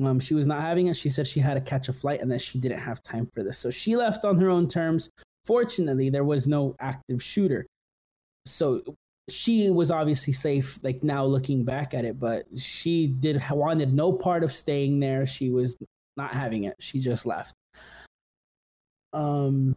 Um, 0.02 0.20
she 0.20 0.36
was 0.36 0.46
not 0.46 0.62
having 0.62 0.88
it. 0.88 0.96
She 0.96 1.10
said 1.10 1.26
she 1.26 1.40
had 1.40 1.56
to 1.56 1.62
catch 1.62 1.90
a 1.90 1.94
flight 1.94 2.22
and 2.22 2.32
that 2.32 2.42
she 2.42 2.60
didn't 2.60 2.80
have 2.80 3.02
time 3.02 3.26
for 3.34 3.44
this. 3.44 3.58
So 3.58 3.72
she 3.72 3.96
left 3.96 4.26
on 4.26 4.40
her 4.40 4.50
own 4.50 4.68
terms. 4.68 5.10
Fortunately 5.46 6.10
there 6.10 6.24
was 6.24 6.48
no 6.48 6.76
active 6.80 7.22
shooter. 7.24 7.66
So 8.46 8.84
she 9.30 9.70
was 9.70 9.92
obviously 9.92 10.34
safe 10.34 10.80
like 10.84 11.04
now 11.04 11.26
looking 11.26 11.66
back 11.66 11.94
at 11.94 12.06
it 12.06 12.20
but 12.20 12.46
she 12.58 13.08
did 13.08 13.42
wanted 13.52 13.94
no 13.94 14.14
part 14.14 14.44
of 14.44 14.52
staying 14.52 15.00
there. 15.00 15.26
She 15.26 15.50
was 15.50 15.78
not 16.16 16.32
having 16.32 16.64
it. 16.64 16.76
She 16.80 17.00
just 17.00 17.26
left. 17.26 17.54
Um 19.14 19.76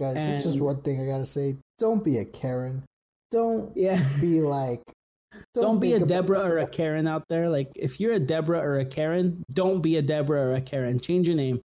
guys 0.00 0.16
and, 0.16 0.34
it's 0.34 0.44
just 0.44 0.60
one 0.60 0.82
thing 0.82 1.00
i 1.00 1.06
gotta 1.06 1.26
say. 1.26 1.56
Don't 1.78 2.02
be 2.02 2.18
a 2.18 2.24
karen. 2.24 2.82
Don't 3.30 3.76
yeah. 3.76 4.02
be 4.20 4.40
like 4.40 4.82
don't, 5.54 5.64
don't 5.64 5.80
be 5.80 5.94
a 5.94 6.04
deborah 6.04 6.42
or 6.42 6.58
a 6.58 6.66
karen 6.78 7.06
out 7.06 7.24
there. 7.28 7.48
Like 7.48 7.70
if 7.76 8.00
you're 8.00 8.12
a 8.12 8.20
deborah 8.20 8.60
or 8.60 8.78
a 8.78 8.84
karen 8.84 9.44
don't 9.52 9.82
be 9.82 9.96
a 9.96 10.02
deborah 10.02 10.48
or 10.48 10.54
a 10.54 10.60
karen. 10.60 10.98
Change 10.98 11.28
your 11.28 11.36
name. 11.36 11.60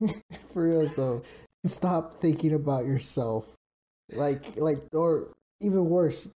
For 0.52 0.68
real 0.68 0.86
though. 0.96 1.22
Stop 1.66 2.14
thinking 2.14 2.54
about 2.54 2.86
yourself. 2.86 3.54
Like 4.12 4.56
like 4.56 4.78
or 4.92 5.28
even 5.64 5.88
worse, 5.88 6.32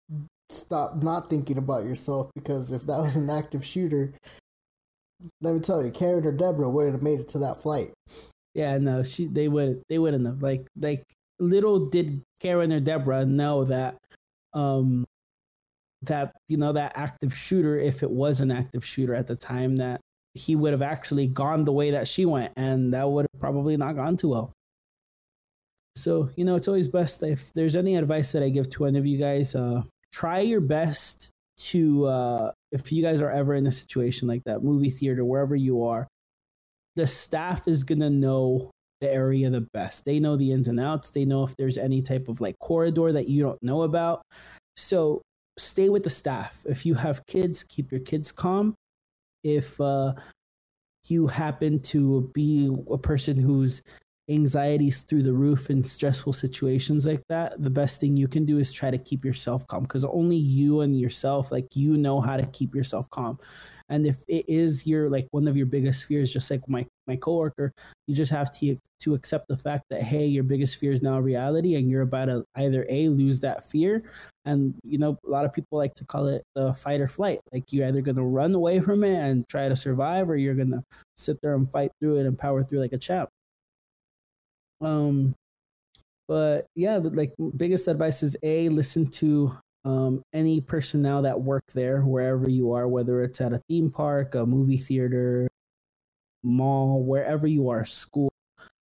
stop 0.49 1.03
not 1.03 1.29
thinking 1.29 1.59
about 1.59 1.85
yourself 1.85 2.31
because 2.35 2.73
if 2.73 2.83
that 2.83 3.01
was 3.01 3.17
an 3.17 3.29
active 3.31 3.65
shooter, 3.65 4.15
let 5.41 5.55
me 5.55 5.61
tell 5.61 5.85
you, 5.85 5.91
Karen 5.91 6.27
or 6.27 6.33
Deborah 6.33 6.71
would 6.71 6.93
have 6.93 7.03
made 7.03 7.21
it 7.21 7.29
to 7.29 7.39
that 7.39 7.61
flight. 7.61 7.93
Yeah, 8.55 8.79
no, 8.79 9.03
she 9.03 9.27
they 9.27 9.49
would 9.49 9.83
they 9.89 9.99
wouldn't 9.99 10.27
have 10.27 10.43
like 10.43 10.67
like 10.81 11.05
little 11.39 11.87
did 11.87 12.23
Karen 12.41 12.73
or 12.73 12.81
Deborah 12.81 13.27
know 13.27 13.65
that 13.65 13.97
um 14.55 15.05
that 16.03 16.33
you 16.49 16.57
know 16.57 16.73
that 16.73 16.93
active 16.95 17.37
shooter 17.37 17.79
if 17.79 18.03
it 18.03 18.11
was 18.11 18.41
an 18.41 18.51
active 18.51 18.85
shooter 18.85 19.15
at 19.15 19.27
the 19.27 19.37
time 19.37 19.77
that 19.77 20.01
he 20.35 20.55
would 20.55 20.73
have 20.73 20.83
actually 20.83 21.27
gone 21.27 21.65
the 21.65 21.73
way 21.73 21.91
that 21.91 22.07
she 22.07 22.25
went 22.25 22.53
and 22.57 22.93
that 22.93 23.09
would 23.09 23.27
have 23.33 23.41
probably 23.41 23.77
not 23.77 23.97
gone 23.97 24.17
too 24.17 24.29
well 24.29 24.53
so, 25.99 26.31
you 26.37 26.45
know, 26.45 26.57
it's 26.57 26.69
always 26.69 26.89
best 26.89 27.23
if 27.23 27.53
there's 27.53 27.77
any 27.77 27.97
advice 27.97 28.33
that 28.33 28.43
I 28.43 28.51
give 28.51 28.71
to 28.71 28.87
any 28.87 28.99
of 28.99 29.07
you 29.07 29.19
guys, 29.19 29.55
uh, 29.55 29.83
try 30.13 30.41
your 30.41 30.61
best 30.61 31.31
to, 31.59 32.07
uh, 32.07 32.53
if 32.73 32.93
you 32.93 33.03
guys 33.03 33.21
are 33.21 33.31
ever 33.31 33.55
in 33.55 33.67
a 33.67 33.73
situation 33.73 34.29
like 34.29 34.45
that, 34.45 34.63
movie 34.63 34.91
theater, 34.91 35.25
wherever 35.25 35.57
you 35.57 35.85
are, 35.85 36.07
the 36.97 37.07
staff 37.07 37.67
is 37.67 37.85
going 37.85 38.01
to 38.01 38.11
know 38.11 38.71
the 39.01 39.13
area 39.13 39.49
the 39.51 39.61
best. 39.73 40.05
They 40.05 40.19
know 40.21 40.37
the 40.37 40.53
ins 40.53 40.69
and 40.69 40.81
outs. 40.81 41.11
They 41.11 41.25
know 41.25 41.45
if 41.45 41.55
there's 41.57 41.79
any 41.79 42.03
type 42.03 42.29
of 42.29 42.41
like 42.41 42.59
corridor 42.59 43.13
that 43.13 43.29
you 43.29 43.43
don't 43.43 43.63
know 43.63 43.83
about. 43.83 44.23
So 44.77 45.23
stay 45.57 45.89
with 45.89 46.03
the 46.03 46.11
staff. 46.11 46.65
If 46.69 46.85
you 46.87 46.95
have 46.95 47.27
kids, 47.27 47.63
keep 47.63 47.93
your 47.93 48.01
kids 48.01 48.33
calm. 48.33 48.75
If 49.45 49.81
uh, 49.81 50.15
you 51.07 51.29
happen 51.29 51.81
to 51.83 52.31
be 52.35 52.71
a 52.91 52.99
person 52.99 53.39
who's 53.39 53.83
anxieties 54.29 55.03
through 55.03 55.23
the 55.23 55.33
roof 55.33 55.71
in 55.71 55.83
stressful 55.83 56.33
situations 56.33 57.07
like 57.07 57.23
that, 57.29 57.63
the 57.63 57.71
best 57.71 58.01
thing 58.01 58.17
you 58.17 58.29
can 58.29 58.45
do 58.45 58.59
is 58.59 58.73
try 58.73 58.91
to 58.91 58.99
keep 58.99 59.25
yourself 59.25 59.67
calm 59.67 59.83
because 59.83 60.05
only 60.05 60.37
you 60.37 60.81
and 60.83 60.99
yourself, 60.99 61.51
like 61.51 61.75
you 61.75 61.97
know 61.97 62.21
how 62.21 62.37
to 62.37 62.47
keep 62.47 62.75
yourself 62.75 63.09
calm. 63.11 63.39
And 63.89 64.07
if 64.07 64.23
it 64.29 64.45
is 64.49 64.87
your 64.87 65.09
like 65.09 65.29
one 65.31 65.49
of 65.49 65.57
your 65.57 65.67
biggest 65.67 66.07
fears, 66.07 66.33
just 66.33 66.51
like 66.51 66.61
my 66.69 66.87
my 67.07 67.17
coworker, 67.17 67.73
you 68.07 68.15
just 68.15 68.31
have 68.31 68.53
to 68.59 68.77
to 69.01 69.15
accept 69.15 69.49
the 69.49 69.57
fact 69.57 69.85
that 69.91 70.03
hey, 70.03 70.27
your 70.27 70.45
biggest 70.45 70.77
fear 70.77 70.93
is 70.93 71.03
now 71.03 71.17
a 71.17 71.23
reality, 71.23 71.75
and 71.77 71.91
you're 71.91 72.03
about 72.03 72.27
to 72.27 72.45
either 72.57 72.85
a 72.91 73.09
lose 73.09 73.41
that 73.41 73.65
fear, 73.65 74.03
and 74.45 74.75
you 74.85 74.99
know 74.99 75.17
a 75.27 75.31
lot 75.31 75.47
of 75.47 75.55
people 75.55 75.79
like 75.79 75.95
to 75.95 76.05
call 76.05 76.27
it 76.27 76.43
the 76.55 76.75
fight 76.75 77.01
or 77.01 77.09
flight. 77.09 77.41
Like 77.53 77.73
you're 77.73 77.89
either 77.89 78.03
gonna 78.03 78.25
run 78.25 78.55
away 78.55 78.81
from 78.81 79.05
it 79.05 79.17
and 79.17 79.49
try 79.49 79.69
to 79.69 79.77
survive, 79.77 80.29
or 80.29 80.37
you're 80.37 80.55
gonna 80.55 80.85
sit 81.17 81.39
there 81.43 81.55
and 81.55 81.71
fight 81.73 81.91
through 82.01 82.19
it 82.19 82.27
and 82.27 82.39
power 82.39 82.63
through 82.63 82.81
like 82.81 82.93
a 82.93 82.99
champ. 82.99 83.31
Um, 84.81 85.35
but 86.29 86.67
yeah, 86.75 86.99
like 87.03 87.33
biggest 87.57 87.89
advice 87.89 88.23
is 88.23 88.37
a 88.43 88.69
listen 88.69 89.07
to 89.13 89.57
um, 89.85 90.23
any 90.35 90.61
personnel 90.61 91.23
that 91.23 91.41
work 91.41 91.65
there 91.75 92.03
wherever 92.03 92.51
you 92.51 92.73
are, 92.73 92.87
whether 92.87 93.23
it's 93.23 93.41
at 93.41 93.53
a 93.55 93.63
theme 93.69 93.91
park, 93.91 94.35
a 94.35 94.45
movie 94.45 94.77
theater, 94.77 95.49
mall, 96.43 97.03
wherever 97.03 97.47
you 97.47 97.71
are, 97.71 97.85
school, 97.85 98.31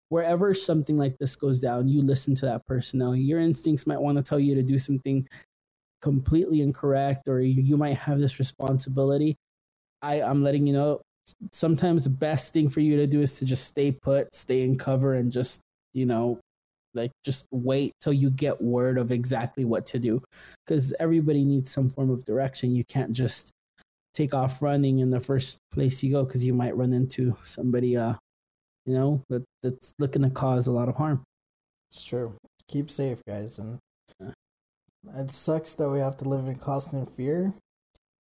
wherever 0.09 0.54
something 0.54 0.96
like 0.96 1.18
this 1.18 1.37
goes 1.37 1.61
down, 1.61 1.88
you 1.88 2.00
listen 2.02 2.35
to 2.37 2.46
that 2.46 2.66
personnel. 2.66 3.14
Your 3.14 3.40
instincts 3.40 3.87
might 3.87 4.00
want 4.00 4.16
to 4.18 4.24
tell 4.24 4.40
you 4.40 4.54
to 4.54 4.62
do 4.62 4.78
something 4.78 5.28
completely 6.00 6.61
incorrect, 6.61 7.28
or 7.28 7.40
you, 7.40 7.62
you 7.62 7.76
might 7.76 7.98
have 7.98 8.18
this 8.20 8.38
responsibility. 8.38 9.37
I, 10.02 10.22
I'm 10.22 10.42
letting 10.42 10.66
you 10.66 10.72
know 10.74 11.00
sometimes 11.52 12.04
the 12.04 12.11
best 12.11 12.52
thing 12.54 12.68
for 12.68 12.80
you 12.80 12.96
to 12.98 13.07
do 13.07 13.22
is 13.22 13.38
to 13.38 13.46
just 13.46 13.66
stay 13.66 13.90
put, 13.92 14.35
stay 14.35 14.62
in 14.62 14.78
cover, 14.78 15.14
and 15.14 15.33
just 15.33 15.63
you 15.94 16.07
know, 16.07 16.40
like 16.94 17.11
just 17.24 17.46
wait 17.50 17.92
till 18.00 18.12
you 18.12 18.30
get 18.30 18.61
word 18.61 18.98
of 18.98 19.11
exactly 19.11 19.64
what 19.64 19.87
to 19.87 19.98
do 19.98 20.22
because 20.64 20.94
everybody 21.00 21.44
needs 21.44 21.70
some 21.70 21.90
form 21.90 22.11
of 22.11 22.24
direction. 22.24 22.74
You 22.74 22.85
can't 22.85 23.12
just 23.12 23.52
take 24.12 24.33
off 24.33 24.62
running 24.62 25.00
in 25.00 25.11
the 25.11 25.20
first 25.20 25.59
place 25.72 26.02
you 26.02 26.12
go 26.12 26.24
because 26.24 26.44
you 26.46 26.54
might 26.54 26.76
run 26.76 26.92
into 26.92 27.37
somebody, 27.42 27.96
uh, 27.96 28.14
you 28.87 28.94
know, 28.94 29.22
that, 29.28 29.44
that's 29.62 29.92
looking 29.98 30.22
to 30.22 30.30
cause 30.30 30.66
a 30.66 30.72
lot 30.72 30.88
of 30.88 30.96
harm. 30.96 31.24
It's 31.90 32.04
true. 32.04 32.37
Keep 32.68 32.90
safe, 32.90 33.22
guys. 33.26 33.59
And 33.59 33.78
yeah. 34.20 34.30
it 35.16 35.30
sucks 35.30 35.74
that 35.76 35.90
we 35.90 35.98
have 35.98 36.16
to 36.18 36.28
live 36.28 36.46
in 36.46 36.57
constant 36.57 37.11
fear, 37.11 37.54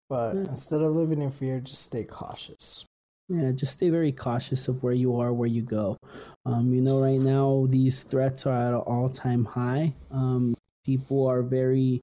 but 0.09 0.35
yeah. 0.35 0.41
instead 0.43 0.81
of 0.81 0.93
living 0.93 1.21
in 1.21 1.31
fear, 1.31 1.61
just 1.61 1.83
stay 1.83 2.05
cautious. 2.05 2.87
Yeah, 3.29 3.53
just 3.53 3.75
stay 3.75 3.89
very 3.89 4.13
cautious 4.13 4.69
of 4.69 4.83
where 4.83 4.93
you 4.93 5.17
are, 5.17 5.33
where 5.33 5.49
you 5.49 5.63
go. 5.63 5.97
Um, 6.45 6.73
you 6.75 6.81
know, 6.83 7.01
right 7.01 7.21
now 7.21 7.67
these 7.71 8.05
threats 8.05 8.47
are 8.47 8.55
at 8.57 8.75
an 8.75 8.81
all-time 8.81 9.45
high. 9.45 9.93
Um, 10.13 10.55
people 10.85 11.27
are 11.27 11.43
very, 11.43 12.01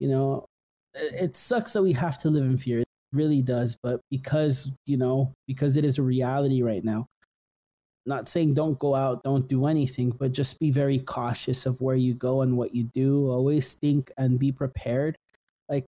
you 0.00 0.08
know, 0.08 0.46
it 0.94 1.36
sucks 1.36 1.72
that 1.74 1.82
we 1.82 1.92
have 1.92 2.18
to 2.18 2.30
live 2.30 2.44
in 2.44 2.58
fear. 2.58 2.80
It 2.80 2.88
really 3.12 3.42
does, 3.42 3.76
but 3.82 4.00
because 4.10 4.70
you 4.86 4.96
know, 4.96 5.32
because 5.46 5.76
it 5.76 5.84
is 5.84 5.98
a 5.98 6.02
reality 6.02 6.62
right 6.62 6.84
now. 6.84 7.06
Not 8.06 8.28
saying 8.28 8.54
don't 8.54 8.78
go 8.78 8.94
out, 8.94 9.22
don't 9.24 9.48
do 9.48 9.66
anything, 9.66 10.10
but 10.10 10.32
just 10.32 10.60
be 10.60 10.70
very 10.70 10.98
cautious 10.98 11.64
of 11.66 11.80
where 11.80 11.96
you 11.96 12.14
go 12.14 12.42
and 12.42 12.56
what 12.56 12.74
you 12.74 12.84
do. 12.84 13.30
Always 13.30 13.74
think 13.74 14.12
and 14.18 14.38
be 14.38 14.52
prepared. 14.52 15.16
Like, 15.70 15.86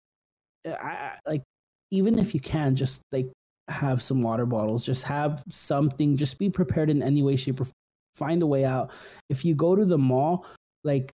I 0.65 1.17
like 1.27 1.43
even 1.91 2.19
if 2.19 2.33
you 2.33 2.39
can, 2.41 2.75
just 2.75 3.03
like 3.11 3.29
have 3.67 4.01
some 4.01 4.21
water 4.21 4.45
bottles, 4.45 4.85
just 4.85 5.03
have 5.05 5.43
something, 5.49 6.17
just 6.17 6.39
be 6.39 6.49
prepared 6.49 6.89
in 6.89 7.01
any 7.01 7.23
way, 7.23 7.35
shape, 7.35 7.61
or 7.61 7.67
find 8.15 8.41
a 8.41 8.47
way 8.47 8.65
out. 8.65 8.91
If 9.29 9.45
you 9.45 9.55
go 9.55 9.75
to 9.75 9.85
the 9.85 9.97
mall, 9.97 10.45
like 10.83 11.11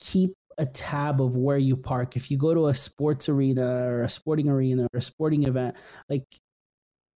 keep 0.00 0.32
a 0.58 0.66
tab 0.66 1.20
of 1.20 1.36
where 1.36 1.58
you 1.58 1.76
park. 1.76 2.16
If 2.16 2.30
you 2.30 2.36
go 2.36 2.54
to 2.54 2.68
a 2.68 2.74
sports 2.74 3.28
arena 3.28 3.86
or 3.86 4.02
a 4.02 4.08
sporting 4.08 4.48
arena 4.48 4.84
or 4.92 4.98
a 4.98 5.02
sporting 5.02 5.44
event, 5.44 5.76
like 6.08 6.24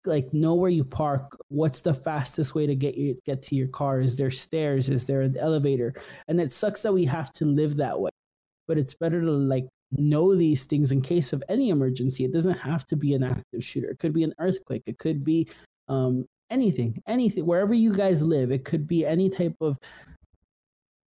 like 0.06 0.34
know 0.34 0.54
where 0.54 0.70
you 0.70 0.84
park. 0.84 1.36
What's 1.48 1.80
the 1.80 1.94
fastest 1.94 2.54
way 2.54 2.66
to 2.66 2.74
get 2.74 2.94
you 2.96 3.16
get 3.24 3.42
to 3.42 3.54
your 3.54 3.68
car? 3.68 4.00
Is 4.00 4.18
there 4.18 4.30
stairs? 4.30 4.90
Is 4.90 5.06
there 5.06 5.22
an 5.22 5.36
elevator? 5.38 5.94
And 6.28 6.40
it 6.40 6.52
sucks 6.52 6.82
that 6.82 6.92
we 6.92 7.06
have 7.06 7.32
to 7.32 7.46
live 7.46 7.76
that 7.76 7.98
way 7.98 8.10
but 8.66 8.78
it's 8.78 8.94
better 8.94 9.20
to 9.20 9.30
like 9.30 9.66
know 9.98 10.34
these 10.34 10.66
things 10.66 10.92
in 10.92 11.00
case 11.00 11.32
of 11.32 11.42
any 11.48 11.70
emergency. 11.70 12.24
It 12.24 12.32
doesn't 12.32 12.58
have 12.58 12.86
to 12.86 12.96
be 12.96 13.14
an 13.14 13.22
active 13.22 13.64
shooter. 13.64 13.88
It 13.88 13.98
could 13.98 14.12
be 14.12 14.24
an 14.24 14.34
earthquake. 14.38 14.82
It 14.86 14.98
could 14.98 15.24
be 15.24 15.48
um, 15.88 16.26
anything, 16.50 17.02
anything, 17.06 17.46
wherever 17.46 17.74
you 17.74 17.92
guys 17.92 18.22
live. 18.22 18.50
It 18.50 18.64
could 18.64 18.86
be 18.86 19.04
any 19.04 19.30
type 19.30 19.56
of 19.60 19.78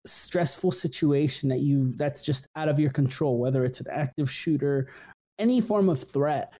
stressful 0.05 0.71
situation 0.71 1.49
that 1.49 1.59
you 1.59 1.93
that's 1.95 2.23
just 2.23 2.47
out 2.55 2.69
of 2.69 2.79
your 2.79 2.91
control, 2.91 3.37
whether 3.37 3.65
it's 3.65 3.79
an 3.81 3.87
active 3.91 4.31
shooter, 4.31 4.87
any 5.39 5.61
form 5.61 5.89
of 5.89 6.01
threat. 6.01 6.53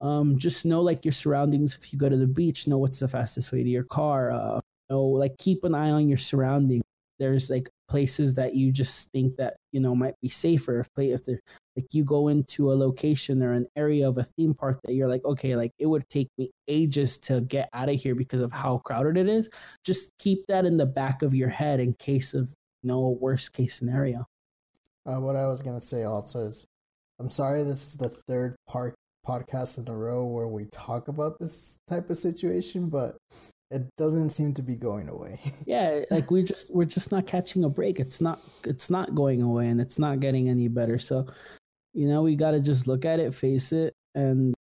Um, 0.00 0.38
just 0.38 0.64
know 0.64 0.80
like 0.80 1.04
your 1.04 1.12
surroundings. 1.12 1.76
If 1.76 1.92
you 1.92 1.98
go 1.98 2.08
to 2.08 2.16
the 2.16 2.26
beach, 2.26 2.66
know 2.66 2.78
what's 2.78 3.00
the 3.00 3.08
fastest 3.08 3.52
way 3.52 3.62
to 3.62 3.68
your 3.68 3.84
car. 3.84 4.30
Uh, 4.30 4.60
know 4.88 5.04
like 5.04 5.36
keep 5.38 5.64
an 5.64 5.74
eye 5.74 5.90
on 5.90 6.08
your 6.08 6.18
surroundings. 6.18 6.84
There's 7.18 7.50
like 7.50 7.68
places 7.90 8.36
that 8.36 8.54
you 8.54 8.70
just 8.70 9.10
think 9.10 9.36
that 9.36 9.56
you 9.72 9.80
know 9.80 9.96
might 9.96 10.14
be 10.22 10.28
safer 10.28 10.78
if 10.78 10.94
play 10.94 11.10
if 11.10 11.24
they're 11.24 11.40
like 11.76 11.86
you 11.92 12.04
go 12.04 12.28
into 12.28 12.70
a 12.70 12.74
location 12.74 13.42
or 13.42 13.52
an 13.52 13.66
area 13.76 14.08
of 14.08 14.16
a 14.16 14.22
theme 14.22 14.54
park 14.54 14.78
that 14.84 14.94
you're 14.94 15.08
like 15.08 15.24
okay 15.24 15.56
like 15.56 15.72
it 15.78 15.86
would 15.86 16.08
take 16.08 16.28
me 16.38 16.48
ages 16.68 17.18
to 17.18 17.40
get 17.40 17.68
out 17.72 17.88
of 17.88 18.00
here 18.00 18.14
because 18.14 18.40
of 18.40 18.52
how 18.52 18.78
crowded 18.78 19.16
it 19.16 19.28
is 19.28 19.50
just 19.84 20.12
keep 20.18 20.46
that 20.46 20.64
in 20.64 20.76
the 20.76 20.86
back 20.86 21.22
of 21.22 21.34
your 21.34 21.48
head 21.48 21.80
in 21.80 21.92
case 21.94 22.32
of 22.32 22.54
you 22.82 22.88
know 22.88 23.00
a 23.00 23.10
worst 23.10 23.52
case 23.52 23.74
scenario. 23.74 24.24
Uh, 25.04 25.16
what 25.16 25.34
i 25.34 25.46
was 25.46 25.60
gonna 25.60 25.80
say 25.80 26.04
also 26.04 26.40
is 26.40 26.66
i'm 27.18 27.30
sorry 27.30 27.64
this 27.64 27.88
is 27.88 27.96
the 27.96 28.08
third 28.08 28.54
park 28.68 28.94
podcast 29.26 29.84
in 29.84 29.92
a 29.92 29.96
row 29.96 30.24
where 30.24 30.48
we 30.48 30.64
talk 30.66 31.08
about 31.08 31.38
this 31.40 31.80
type 31.88 32.08
of 32.08 32.16
situation 32.16 32.88
but 32.88 33.16
it 33.70 33.94
doesn't 33.96 34.30
seem 34.30 34.54
to 34.54 34.62
be 34.62 34.76
going 34.76 35.08
away. 35.08 35.38
Yeah 35.66 36.02
like 36.10 36.30
we 36.30 36.42
just 36.42 36.74
we're 36.74 36.84
just 36.84 37.12
not 37.12 37.26
catching 37.26 37.64
a 37.64 37.68
break. 37.68 38.00
It's 38.00 38.20
not 38.20 38.38
it's 38.64 38.90
not 38.90 39.14
going 39.14 39.42
away 39.42 39.68
and 39.68 39.80
it's 39.80 39.98
not 39.98 40.20
getting 40.20 40.48
any 40.48 40.68
better. 40.68 40.98
So 40.98 41.26
you 41.94 42.08
know 42.08 42.22
we 42.22 42.36
got 42.36 42.52
to 42.52 42.60
just 42.60 42.86
look 42.86 43.04
at 43.04 43.20
it 43.20 43.34
face 43.34 43.72
it 43.72 43.94
and 44.14 44.54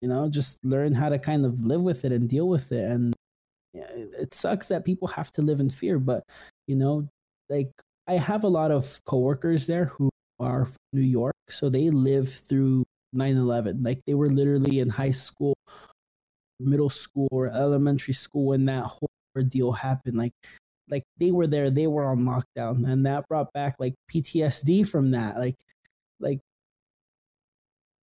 you 0.00 0.08
know 0.08 0.28
just 0.28 0.64
learn 0.64 0.94
how 0.94 1.08
to 1.08 1.18
kind 1.18 1.44
of 1.44 1.60
live 1.64 1.82
with 1.82 2.04
it 2.04 2.12
and 2.12 2.28
deal 2.28 2.48
with 2.48 2.72
it. 2.72 2.84
And 2.84 3.14
yeah, 3.74 3.86
it, 3.94 4.34
sucks 4.34 4.68
that 4.68 4.84
people 4.84 5.08
have 5.08 5.30
to 5.32 5.42
live 5.42 5.60
in 5.60 5.70
fear 5.70 5.98
but 5.98 6.24
you 6.66 6.74
know 6.74 7.08
like 7.48 7.70
i 8.06 8.14
have 8.14 8.44
a 8.44 8.48
lot 8.48 8.70
of 8.70 9.00
coworkers 9.04 9.66
there 9.66 9.86
who 9.86 10.10
are 10.40 10.64
from 10.64 10.76
new 10.92 11.02
york 11.02 11.34
so 11.48 11.68
they 11.68 11.90
live 11.90 12.28
through 12.28 12.84
9-11 13.14 13.84
like 13.84 14.00
they 14.06 14.14
were 14.14 14.30
literally 14.30 14.80
in 14.80 14.88
high 14.88 15.10
school 15.10 15.54
middle 16.60 16.90
school 16.90 17.28
or 17.30 17.48
elementary 17.48 18.14
school 18.14 18.46
when 18.46 18.64
that 18.64 18.84
whole 18.84 19.10
ordeal 19.36 19.72
happened 19.72 20.16
like 20.16 20.32
like 20.90 21.04
they 21.18 21.30
were 21.30 21.46
there 21.46 21.70
they 21.70 21.86
were 21.86 22.04
on 22.04 22.24
lockdown 22.24 22.90
and 22.90 23.06
that 23.06 23.26
brought 23.28 23.52
back 23.52 23.76
like 23.78 23.94
ptsd 24.10 24.88
from 24.88 25.10
that 25.12 25.38
like 25.38 25.56
like 26.20 26.40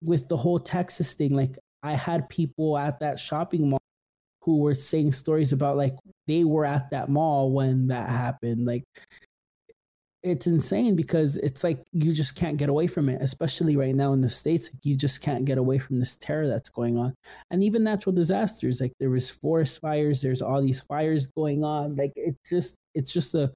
with 0.03 0.29
the 0.29 0.37
whole 0.37 0.59
texas 0.59 1.15
thing 1.15 1.35
like 1.35 1.59
i 1.83 1.93
had 1.93 2.29
people 2.29 2.77
at 2.77 3.01
that 3.01 3.19
shopping 3.19 3.71
mall 3.71 3.81
who 4.43 4.59
were 4.59 4.75
saying 4.75 5.13
stories 5.13 5.53
about 5.53 5.77
like 5.77 5.97
they 6.27 6.45
were 6.45 6.67
at 6.67 6.91
that 6.91 7.09
mall 7.09 7.51
when 7.51 7.89
that 7.89 8.09
happened 8.09 8.67
like 8.67 8.85
it's 10.25 10.47
insane 10.47 10.97
because 10.97 11.37
it's 11.37 11.63
like 11.63 11.85
you 11.93 12.11
just 12.11 12.35
can't 12.35 12.57
get 12.57 12.71
away 12.71 12.87
from 12.87 13.11
it 13.11 13.21
especially 13.21 13.77
right 13.77 13.95
now 13.95 14.15
in 14.15 14.23
the 14.23 14.31
states 14.31 14.71
like 14.73 14.85
you 14.85 14.97
just 14.97 15.21
can't 15.21 15.45
get 15.45 15.59
away 15.59 15.79
from 15.79 16.01
this 16.01 16.17
terror 16.17 16.49
that's 16.49 16.71
going 16.71 16.97
on. 16.97 17.15
And 17.51 17.63
even 17.63 17.85
natural 17.85 18.15
disasters 18.15 18.81
like 18.81 18.93
there 18.99 19.11
was 19.11 19.31
forest 19.31 19.81
fires 19.81 20.23
there's 20.23 20.43
all 20.43 20.63
these 20.63 20.81
fires 20.81 21.27
going 21.27 21.63
on 21.63 21.95
like 21.97 22.13
it 22.17 22.37
just 22.49 22.77
it's 22.95 23.13
just 23.13 23.35
a 23.35 23.53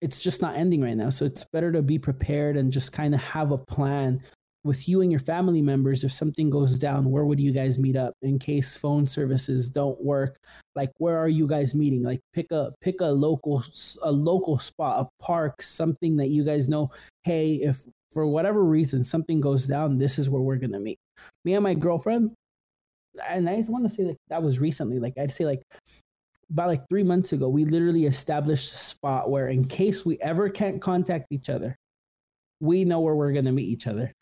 it's 0.00 0.22
just 0.22 0.42
not 0.42 0.56
ending 0.56 0.82
right 0.82 0.96
now. 0.96 1.10
So 1.10 1.24
it's 1.24 1.44
better 1.44 1.72
to 1.72 1.82
be 1.82 1.98
prepared 1.98 2.56
and 2.56 2.70
just 2.70 2.92
kind 2.92 3.14
of 3.14 3.20
have 3.22 3.50
a 3.50 3.58
plan 3.58 4.20
with 4.66 4.88
you 4.88 5.00
and 5.00 5.10
your 5.10 5.20
family 5.20 5.62
members 5.62 6.04
if 6.04 6.12
something 6.12 6.50
goes 6.50 6.78
down 6.78 7.10
where 7.10 7.24
would 7.24 7.40
you 7.40 7.52
guys 7.52 7.78
meet 7.78 7.96
up 7.96 8.14
in 8.22 8.38
case 8.38 8.76
phone 8.76 9.06
services 9.06 9.70
don't 9.70 10.02
work? 10.02 10.36
Like 10.74 10.90
where 10.98 11.16
are 11.16 11.28
you 11.28 11.46
guys 11.46 11.74
meeting? 11.74 12.02
Like 12.02 12.20
pick 12.34 12.50
a 12.52 12.72
pick 12.80 13.00
a 13.00 13.06
local 13.06 13.64
a 14.02 14.12
local 14.12 14.58
spot 14.58 15.06
a 15.06 15.22
park 15.22 15.62
something 15.62 16.16
that 16.16 16.28
you 16.28 16.44
guys 16.44 16.68
know 16.68 16.90
hey 17.24 17.54
if 17.54 17.84
for 18.12 18.26
whatever 18.26 18.64
reason 18.64 19.04
something 19.04 19.40
goes 19.40 19.66
down 19.66 19.98
this 19.98 20.18
is 20.18 20.28
where 20.28 20.42
we're 20.42 20.56
gonna 20.56 20.80
meet. 20.80 20.98
Me 21.44 21.54
and 21.54 21.62
my 21.62 21.74
girlfriend 21.74 22.32
and 23.28 23.48
i 23.48 23.56
just 23.56 23.70
want 23.70 23.84
to 23.84 23.90
say 23.90 24.04
like 24.04 24.16
that 24.28 24.42
was 24.42 24.58
recently 24.58 24.98
like 24.98 25.14
i'd 25.18 25.30
say 25.30 25.44
like 25.44 25.62
about 26.50 26.68
like 26.68 26.88
three 26.88 27.02
months 27.02 27.32
ago 27.32 27.48
we 27.48 27.64
literally 27.64 28.06
established 28.06 28.72
a 28.72 28.76
spot 28.76 29.30
where 29.30 29.48
in 29.48 29.64
case 29.64 30.04
we 30.04 30.18
ever 30.20 30.48
can't 30.48 30.80
contact 30.80 31.26
each 31.30 31.48
other 31.48 31.76
we 32.60 32.84
know 32.84 33.00
where 33.00 33.14
we're 33.14 33.32
gonna 33.32 33.52
meet 33.52 33.68
each 33.68 33.86
other 33.86 34.12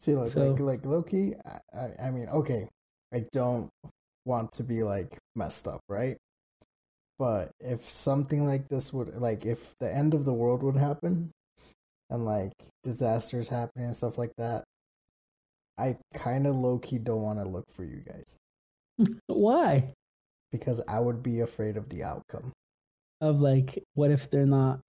See, 0.00 0.14
like, 0.14 0.28
so, 0.28 0.50
like, 0.50 0.60
like 0.60 0.86
low 0.86 1.02
key. 1.02 1.34
I, 1.74 2.06
I 2.06 2.10
mean, 2.10 2.28
okay, 2.28 2.68
I 3.14 3.24
don't 3.32 3.68
want 4.24 4.52
to 4.52 4.62
be 4.62 4.82
like 4.82 5.18
messed 5.36 5.66
up, 5.66 5.80
right? 5.88 6.16
But 7.18 7.50
if 7.60 7.80
something 7.80 8.46
like 8.46 8.68
this 8.68 8.92
would, 8.94 9.14
like, 9.16 9.44
if 9.44 9.74
the 9.78 9.94
end 9.94 10.14
of 10.14 10.24
the 10.24 10.32
world 10.32 10.62
would 10.62 10.76
happen, 10.76 11.32
and 12.10 12.24
like 12.24 12.52
disasters 12.82 13.48
happening 13.48 13.86
and 13.86 13.96
stuff 13.96 14.18
like 14.18 14.32
that, 14.36 14.64
I 15.78 15.96
kind 16.14 16.46
of 16.46 16.56
low 16.56 16.78
key 16.78 16.98
don't 16.98 17.22
want 17.22 17.38
to 17.38 17.48
look 17.48 17.70
for 17.70 17.84
you 17.84 18.02
guys. 18.06 18.36
Why? 19.26 19.94
Because 20.52 20.82
I 20.88 20.98
would 20.98 21.22
be 21.22 21.40
afraid 21.40 21.76
of 21.76 21.88
the 21.88 22.02
outcome. 22.02 22.52
Of 23.20 23.40
like, 23.40 23.78
what 23.94 24.10
if 24.10 24.30
they're 24.30 24.46
not? 24.46 24.80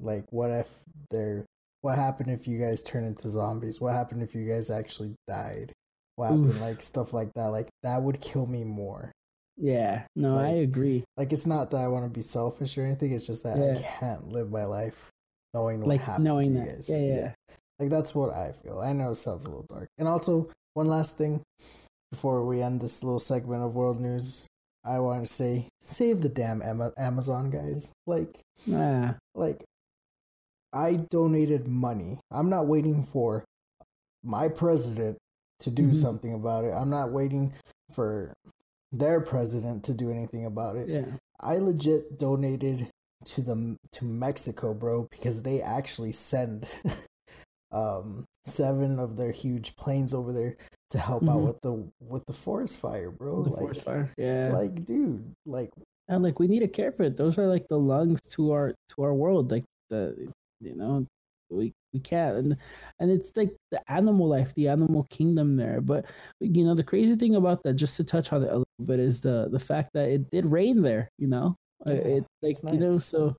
Like, 0.00 0.24
what 0.30 0.50
if 0.50 0.82
they're 1.10 1.46
what 1.84 1.98
happened 1.98 2.30
if 2.30 2.48
you 2.48 2.58
guys 2.58 2.82
turn 2.82 3.04
into 3.04 3.28
zombies? 3.28 3.78
What 3.78 3.92
happened 3.92 4.22
if 4.22 4.34
you 4.34 4.48
guys 4.48 4.70
actually 4.70 5.16
died? 5.28 5.74
What 6.16 6.28
happened? 6.28 6.46
Oof. 6.46 6.60
Like 6.62 6.80
stuff 6.80 7.12
like 7.12 7.34
that. 7.34 7.48
Like 7.48 7.68
that 7.82 8.00
would 8.00 8.22
kill 8.22 8.46
me 8.46 8.64
more. 8.64 9.12
Yeah, 9.58 10.06
no, 10.16 10.36
like, 10.36 10.46
I 10.46 10.50
agree. 10.60 11.04
Like 11.18 11.30
it's 11.30 11.46
not 11.46 11.70
that 11.70 11.76
I 11.76 11.88
want 11.88 12.06
to 12.06 12.10
be 12.10 12.22
selfish 12.22 12.78
or 12.78 12.86
anything. 12.86 13.12
It's 13.12 13.26
just 13.26 13.44
that 13.44 13.58
yeah. 13.58 13.78
I 13.78 14.00
can't 14.00 14.28
live 14.28 14.50
my 14.50 14.64
life 14.64 15.10
knowing 15.52 15.80
what 15.80 15.88
like, 15.88 16.00
happened 16.00 16.24
knowing 16.24 16.46
to 16.46 16.50
you 16.52 16.64
guys. 16.64 16.88
Yeah, 16.90 16.98
yeah, 16.98 17.14
yeah. 17.14 17.32
Like 17.78 17.90
that's 17.90 18.14
what 18.14 18.30
I 18.34 18.52
feel. 18.52 18.80
I 18.80 18.94
know 18.94 19.10
it 19.10 19.16
sounds 19.16 19.44
a 19.44 19.50
little 19.50 19.66
dark. 19.68 19.88
And 19.98 20.08
also, 20.08 20.50
one 20.72 20.86
last 20.86 21.18
thing 21.18 21.42
before 22.10 22.46
we 22.46 22.62
end 22.62 22.80
this 22.80 23.04
little 23.04 23.20
segment 23.20 23.62
of 23.62 23.74
world 23.74 24.00
news, 24.00 24.46
I 24.86 25.00
want 25.00 25.26
to 25.26 25.30
say, 25.30 25.68
save 25.82 26.22
the 26.22 26.30
damn 26.30 26.62
Amazon 26.96 27.50
guys. 27.50 27.92
Like, 28.06 28.40
nah. 28.66 29.12
like 29.34 29.64
I 30.74 30.96
donated 31.08 31.68
money. 31.68 32.18
I'm 32.30 32.50
not 32.50 32.66
waiting 32.66 33.04
for 33.04 33.44
my 34.22 34.48
president 34.48 35.18
to 35.60 35.70
do 35.70 35.84
mm-hmm. 35.84 35.92
something 35.92 36.34
about 36.34 36.64
it. 36.64 36.72
I'm 36.72 36.90
not 36.90 37.12
waiting 37.12 37.52
for 37.92 38.34
their 38.90 39.20
president 39.20 39.84
to 39.84 39.94
do 39.94 40.10
anything 40.10 40.44
about 40.44 40.76
it. 40.76 40.88
Yeah. 40.88 41.06
I 41.40 41.56
legit 41.56 42.18
donated 42.18 42.88
to 43.26 43.42
the 43.42 43.76
to 43.92 44.04
Mexico, 44.04 44.74
bro, 44.74 45.06
because 45.10 45.42
they 45.42 45.60
actually 45.60 46.12
send 46.12 46.68
um 47.72 48.24
seven 48.44 48.98
of 48.98 49.16
their 49.16 49.32
huge 49.32 49.76
planes 49.76 50.12
over 50.12 50.32
there 50.32 50.56
to 50.90 50.98
help 50.98 51.22
mm-hmm. 51.22 51.30
out 51.30 51.42
with 51.42 51.60
the 51.62 51.90
with 52.00 52.24
the 52.26 52.32
forest 52.32 52.80
fire, 52.80 53.10
bro. 53.10 53.42
The 53.42 53.50
like, 53.50 53.60
forest 53.60 53.84
fire. 53.84 54.10
Yeah. 54.18 54.50
Like, 54.52 54.84
dude, 54.84 55.34
like 55.46 55.70
and 56.08 56.22
like 56.22 56.38
we 56.38 56.48
need 56.48 56.60
to 56.60 56.68
care 56.68 56.92
for 56.92 57.04
it. 57.04 57.16
Those 57.16 57.38
are 57.38 57.46
like 57.46 57.68
the 57.68 57.78
lungs 57.78 58.20
to 58.32 58.52
our 58.52 58.74
to 58.90 59.02
our 59.02 59.14
world. 59.14 59.50
Like 59.50 59.64
the 59.90 60.32
you 60.64 60.74
know 60.76 61.06
we 61.50 61.72
we 61.92 62.00
can't 62.00 62.36
and 62.36 62.56
and 62.98 63.10
it's 63.10 63.36
like 63.36 63.54
the 63.70 63.80
animal 63.90 64.28
life 64.28 64.54
the 64.54 64.68
animal 64.68 65.06
kingdom 65.10 65.56
there 65.56 65.80
but 65.80 66.06
you 66.40 66.64
know 66.64 66.74
the 66.74 66.82
crazy 66.82 67.16
thing 67.16 67.34
about 67.34 67.62
that 67.62 67.74
just 67.74 67.96
to 67.96 68.04
touch 68.04 68.32
on 68.32 68.42
it 68.42 68.48
a 68.48 68.58
little 68.58 68.66
bit 68.84 68.98
is 68.98 69.20
the 69.20 69.48
the 69.50 69.58
fact 69.58 69.90
that 69.94 70.08
it 70.08 70.30
did 70.30 70.44
rain 70.46 70.82
there 70.82 71.08
you 71.18 71.28
know 71.28 71.54
yeah, 71.86 71.94
it 71.94 72.24
like 72.42 72.56
nice. 72.64 72.74
you 72.74 72.80
know 72.80 72.96
so 72.98 73.32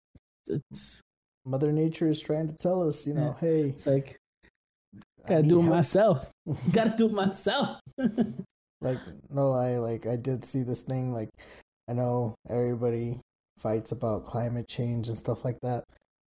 it's 0.48 1.02
mother 1.46 1.72
nature 1.72 2.08
is 2.08 2.22
trying 2.22 2.48
to 2.48 2.56
tell 2.58 2.88
us 2.88 3.06
you 3.06 3.14
know 3.14 3.36
yeah. 3.42 3.48
hey 3.48 3.62
it's 3.70 3.86
like 3.86 4.18
gotta 5.28 5.44
do 5.44 5.60
it 5.60 5.64
help. 5.64 5.76
myself 5.76 6.32
gotta 6.74 6.96
do 6.98 7.08
it 7.08 7.14
myself 7.14 7.80
like 8.82 9.00
no 9.30 9.54
i 9.54 9.78
like 9.78 10.06
i 10.06 10.16
did 10.16 10.44
see 10.46 10.64
this 10.64 10.84
thing 10.84 11.12
like 11.12 11.30
i 11.90 11.94
know 11.94 12.36
everybody 12.50 13.20
fights 13.58 13.92
about 13.92 14.26
climate 14.26 14.68
change 14.68 15.08
and 15.08 15.18
stuff 15.18 15.46
like 15.46 15.58
that 15.62 15.84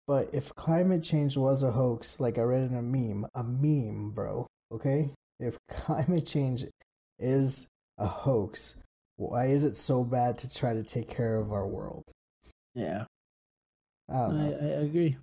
but 0.08 0.34
if 0.34 0.56
climate 0.56 1.04
change 1.04 1.36
was 1.36 1.64
a 1.64 1.72
hoax, 1.72 2.20
like 2.20 2.38
I 2.38 2.42
read 2.42 2.72
in 2.72 2.76
a 2.76 2.82
meme, 2.82 3.26
a 3.36 3.44
meme, 3.44 4.12
bro, 4.12 4.48
okay? 4.72 5.12
If 5.40 5.58
climate 5.70 6.26
change 6.26 6.66
is 7.20 7.68
a 7.98 8.08
hoax, 8.08 8.82
why 9.18 9.46
is 9.46 9.66
it 9.66 9.76
so 9.76 10.04
bad 10.04 10.38
to 10.40 10.54
try 10.54 10.74
to 10.74 10.84
take 10.84 11.10
care 11.10 11.36
of 11.36 11.52
our 11.52 11.68
world? 11.68 12.04
Yeah. 12.74 13.06
I. 14.10 14.16
I, 14.16 14.46
I 14.46 14.82
agree. 14.84 15.18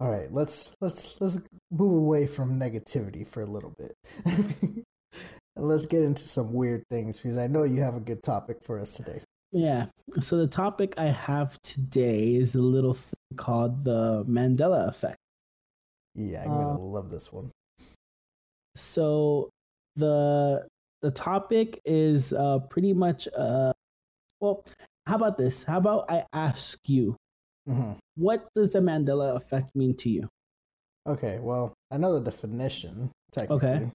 All 0.00 0.10
right, 0.10 0.32
let's 0.32 0.74
let's 0.80 1.20
let's 1.20 1.46
move 1.70 1.92
away 1.92 2.26
from 2.26 2.58
negativity 2.58 3.24
for 3.24 3.40
a 3.40 3.46
little 3.46 3.72
bit. 3.78 3.92
and 4.24 4.84
let's 5.56 5.86
get 5.86 6.02
into 6.02 6.22
some 6.22 6.54
weird 6.54 6.82
things 6.90 7.20
because 7.20 7.38
I 7.38 7.46
know 7.46 7.62
you 7.62 7.82
have 7.82 7.94
a 7.94 8.00
good 8.00 8.22
topic 8.22 8.64
for 8.64 8.80
us 8.80 8.96
today. 8.96 9.22
Yeah. 9.52 9.86
So 10.20 10.38
the 10.38 10.46
topic 10.46 10.94
I 10.96 11.04
have 11.06 11.60
today 11.62 12.34
is 12.34 12.54
a 12.54 12.62
little 12.62 12.94
thing 12.94 13.14
called 13.36 13.84
the 13.84 14.24
Mandela 14.26 14.88
effect. 14.88 15.18
Yeah, 16.14 16.44
I'm 16.44 16.58
gonna 16.58 16.74
uh, 16.74 16.78
love 16.78 17.10
this 17.10 17.32
one. 17.32 17.50
So 18.76 19.50
the 19.96 20.66
the 21.02 21.10
topic 21.10 21.80
is 21.84 22.32
uh, 22.32 22.60
pretty 22.70 22.94
much 22.94 23.28
uh, 23.36 23.72
well, 24.40 24.64
how 25.06 25.16
about 25.16 25.36
this? 25.36 25.64
How 25.64 25.78
about 25.78 26.10
I 26.10 26.26
ask 26.32 26.78
you, 26.88 27.16
Mhm. 27.68 27.98
what 28.16 28.48
does 28.54 28.72
the 28.74 28.80
Mandela 28.80 29.36
effect 29.36 29.76
mean 29.76 29.96
to 29.98 30.10
you? 30.10 30.28
Okay, 31.06 31.38
well, 31.40 31.74
I 31.90 31.98
know 31.98 32.14
the 32.18 32.24
definition 32.30 33.12
technically, 33.32 33.92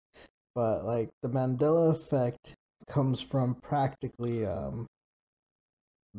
but 0.55 0.83
like 0.85 1.09
the 1.23 1.29
Mandela 1.29 1.91
effect 1.91 2.55
comes 2.87 3.21
from 3.21 3.55
practically 3.55 4.45
um 4.45 4.87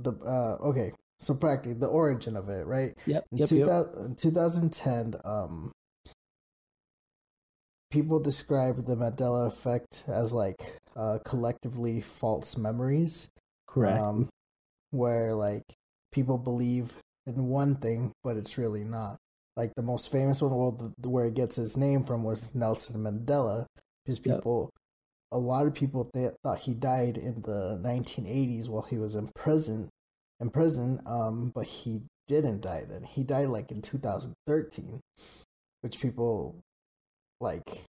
the 0.03 0.13
uh 0.13 0.69
okay, 0.69 0.93
so 1.21 1.35
practically 1.35 1.75
the 1.75 1.87
origin 1.89 2.37
of 2.37 2.49
it, 2.49 2.67
right? 2.67 2.95
Yep. 3.07 3.25
In, 3.33 3.39
Yep. 3.39 3.49
2000, 3.49 3.93
yep. 3.95 4.07
in 4.11 4.15
2010, 4.17 5.15
um, 5.25 5.73
people 7.91 8.21
describe 8.21 8.77
the 8.77 8.97
Mandela 8.97 9.47
effect 9.49 10.05
as 10.09 10.33
like 10.33 10.79
uh, 10.97 11.19
collectively 11.25 12.01
false 12.01 12.57
memories. 12.57 13.31
Correct. 13.67 14.01
Um, 14.01 14.29
where 14.91 15.35
like 15.35 15.63
people 16.13 16.39
believe 16.39 16.93
in 17.27 17.47
one 17.47 17.77
thing, 17.77 18.13
but 18.25 18.37
it's 18.37 18.57
really 18.59 18.85
not. 18.85 19.17
Like 19.57 19.73
the 19.77 19.83
most 19.83 20.13
famous 20.13 20.41
one, 20.41 20.55
well, 20.55 20.95
the, 20.99 21.09
where 21.09 21.27
it 21.27 21.35
gets 21.35 21.59
its 21.59 21.77
name 21.77 22.05
from 22.05 22.23
was 22.23 22.55
Nelson 22.55 23.03
Mandela, 23.03 23.67
because 24.05 24.19
people, 24.21 24.71
a 25.33 25.39
lot 25.39 25.67
of 25.67 25.75
people 25.75 26.11
th- 26.15 26.33
thought 26.43 26.61
he 26.61 26.75
died 26.75 27.17
in 27.17 27.43
the 27.43 27.81
1980s 27.85 28.69
while 28.69 28.87
he 28.89 28.99
was 28.99 29.15
in 29.15 29.29
prison, 29.35 29.91
in 30.41 30.51
prison. 30.51 31.01
Um, 31.07 31.53
but 31.55 31.67
he 31.67 32.01
didn't 32.27 32.63
die 32.63 32.83
then. 32.89 33.03
He 33.05 33.25
died 33.25 33.49
like 33.49 33.71
in 33.71 33.83
2013, 33.83 35.01
which 35.83 36.01
people 36.01 36.57
like 37.41 37.85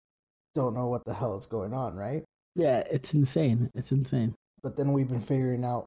don't 0.55 0.75
know 0.75 0.89
what 0.89 1.05
the 1.05 1.15
hell 1.15 1.37
is 1.39 1.47
going 1.47 1.73
on, 1.73 1.97
right? 1.97 2.25
yeah, 2.55 2.83
it's 2.91 3.15
insane. 3.15 3.71
It's 3.75 3.93
insane. 3.93 4.35
but 4.63 4.77
then 4.77 4.93
we've 4.93 5.09
been 5.09 5.21
figuring 5.21 5.65
out 5.65 5.87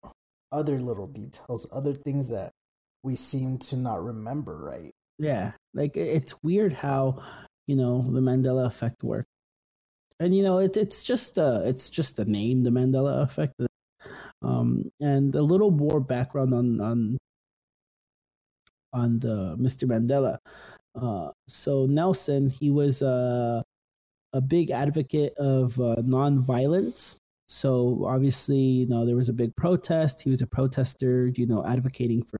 other 0.51 0.79
little 0.79 1.07
details, 1.07 1.67
other 1.73 1.93
things 1.93 2.29
that 2.29 2.51
we 3.03 3.15
seem 3.15 3.57
to 3.57 3.75
not 3.75 4.01
remember 4.03 4.57
right. 4.57 4.91
Yeah, 5.19 5.51
like 5.73 5.97
it's 5.97 6.41
weird 6.43 6.73
how 6.73 7.21
you 7.67 7.75
know 7.75 8.01
the 8.09 8.21
Mandela 8.21 8.65
effect 8.65 9.03
works, 9.03 9.27
and 10.21 10.35
you 10.35 10.43
know 10.43 10.59
it, 10.59 10.77
it's 10.77 11.03
just 11.03 11.37
uh 11.37 11.61
it's 11.63 11.89
just 11.89 12.15
the 12.15 12.25
name, 12.25 12.63
the 12.63 12.69
Mandela 12.69 13.23
effect. 13.23 13.53
Um, 14.43 14.91
and 14.99 15.35
a 15.35 15.41
little 15.41 15.71
more 15.71 15.99
background 15.99 16.53
on 16.53 16.81
on 16.81 17.17
on 18.93 19.19
the 19.19 19.55
Mr. 19.57 19.85
Mandela. 19.85 20.37
Uh, 20.99 21.31
so 21.47 21.85
Nelson, 21.85 22.49
he 22.49 22.69
was 22.69 23.01
uh, 23.01 23.61
a 24.33 24.41
big 24.41 24.71
advocate 24.71 25.33
of 25.37 25.79
uh, 25.79 25.97
nonviolence. 26.01 27.17
So 27.47 28.05
obviously, 28.05 28.57
you 28.57 28.87
know, 28.87 29.05
there 29.05 29.15
was 29.15 29.29
a 29.29 29.33
big 29.33 29.55
protest. 29.55 30.23
He 30.23 30.29
was 30.29 30.41
a 30.41 30.47
protester, 30.47 31.27
you 31.27 31.45
know, 31.45 31.65
advocating 31.65 32.23
for 32.23 32.37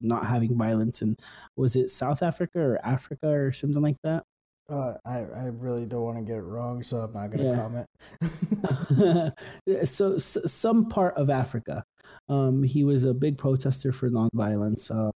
not 0.00 0.26
having 0.26 0.56
violence. 0.58 1.02
And 1.02 1.18
was 1.56 1.76
it 1.76 1.88
South 1.88 2.22
Africa 2.22 2.60
or 2.60 2.84
Africa 2.84 3.28
or 3.28 3.52
something 3.52 3.82
like 3.82 3.98
that? 4.02 4.24
Uh, 4.70 4.94
I, 5.04 5.18
I 5.18 5.46
really 5.52 5.84
don't 5.86 6.02
want 6.02 6.18
to 6.18 6.24
get 6.24 6.38
it 6.38 6.42
wrong, 6.42 6.82
so 6.82 6.98
I'm 6.98 7.12
not 7.12 7.30
going 7.30 7.44
to 7.44 7.50
Yeah. 7.50 9.32
comment. 9.74 9.86
so, 9.88 10.14
s 10.14 10.38
some 10.46 10.88
part 10.88 11.16
of 11.16 11.30
Africa. 11.30 11.84
Um, 12.28 12.62
he 12.62 12.84
was 12.84 13.04
a 13.04 13.12
big 13.14 13.36
protester 13.38 13.92
for 13.92 14.08
nonviolence. 14.08 14.90
Uh, 14.90 15.10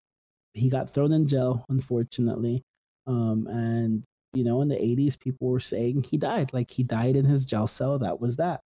he 0.54 0.68
got 0.70 0.90
thrown 0.90 1.12
in 1.12 1.26
jail, 1.26 1.64
unfortunately. 1.68 2.62
Um, 3.06 3.46
and 3.46 4.04
you 4.34 4.44
know, 4.44 4.60
in 4.62 4.68
the 4.68 4.76
'80s, 4.76 5.18
people 5.18 5.48
were 5.48 5.60
saying 5.60 6.02
he 6.02 6.16
died. 6.18 6.52
Like 6.52 6.70
he 6.70 6.82
died 6.82 7.16
in 7.16 7.24
his 7.24 7.46
jail 7.46 7.66
cell. 7.66 7.98
That 7.98 8.20
was 8.20 8.36
that. 8.36 8.60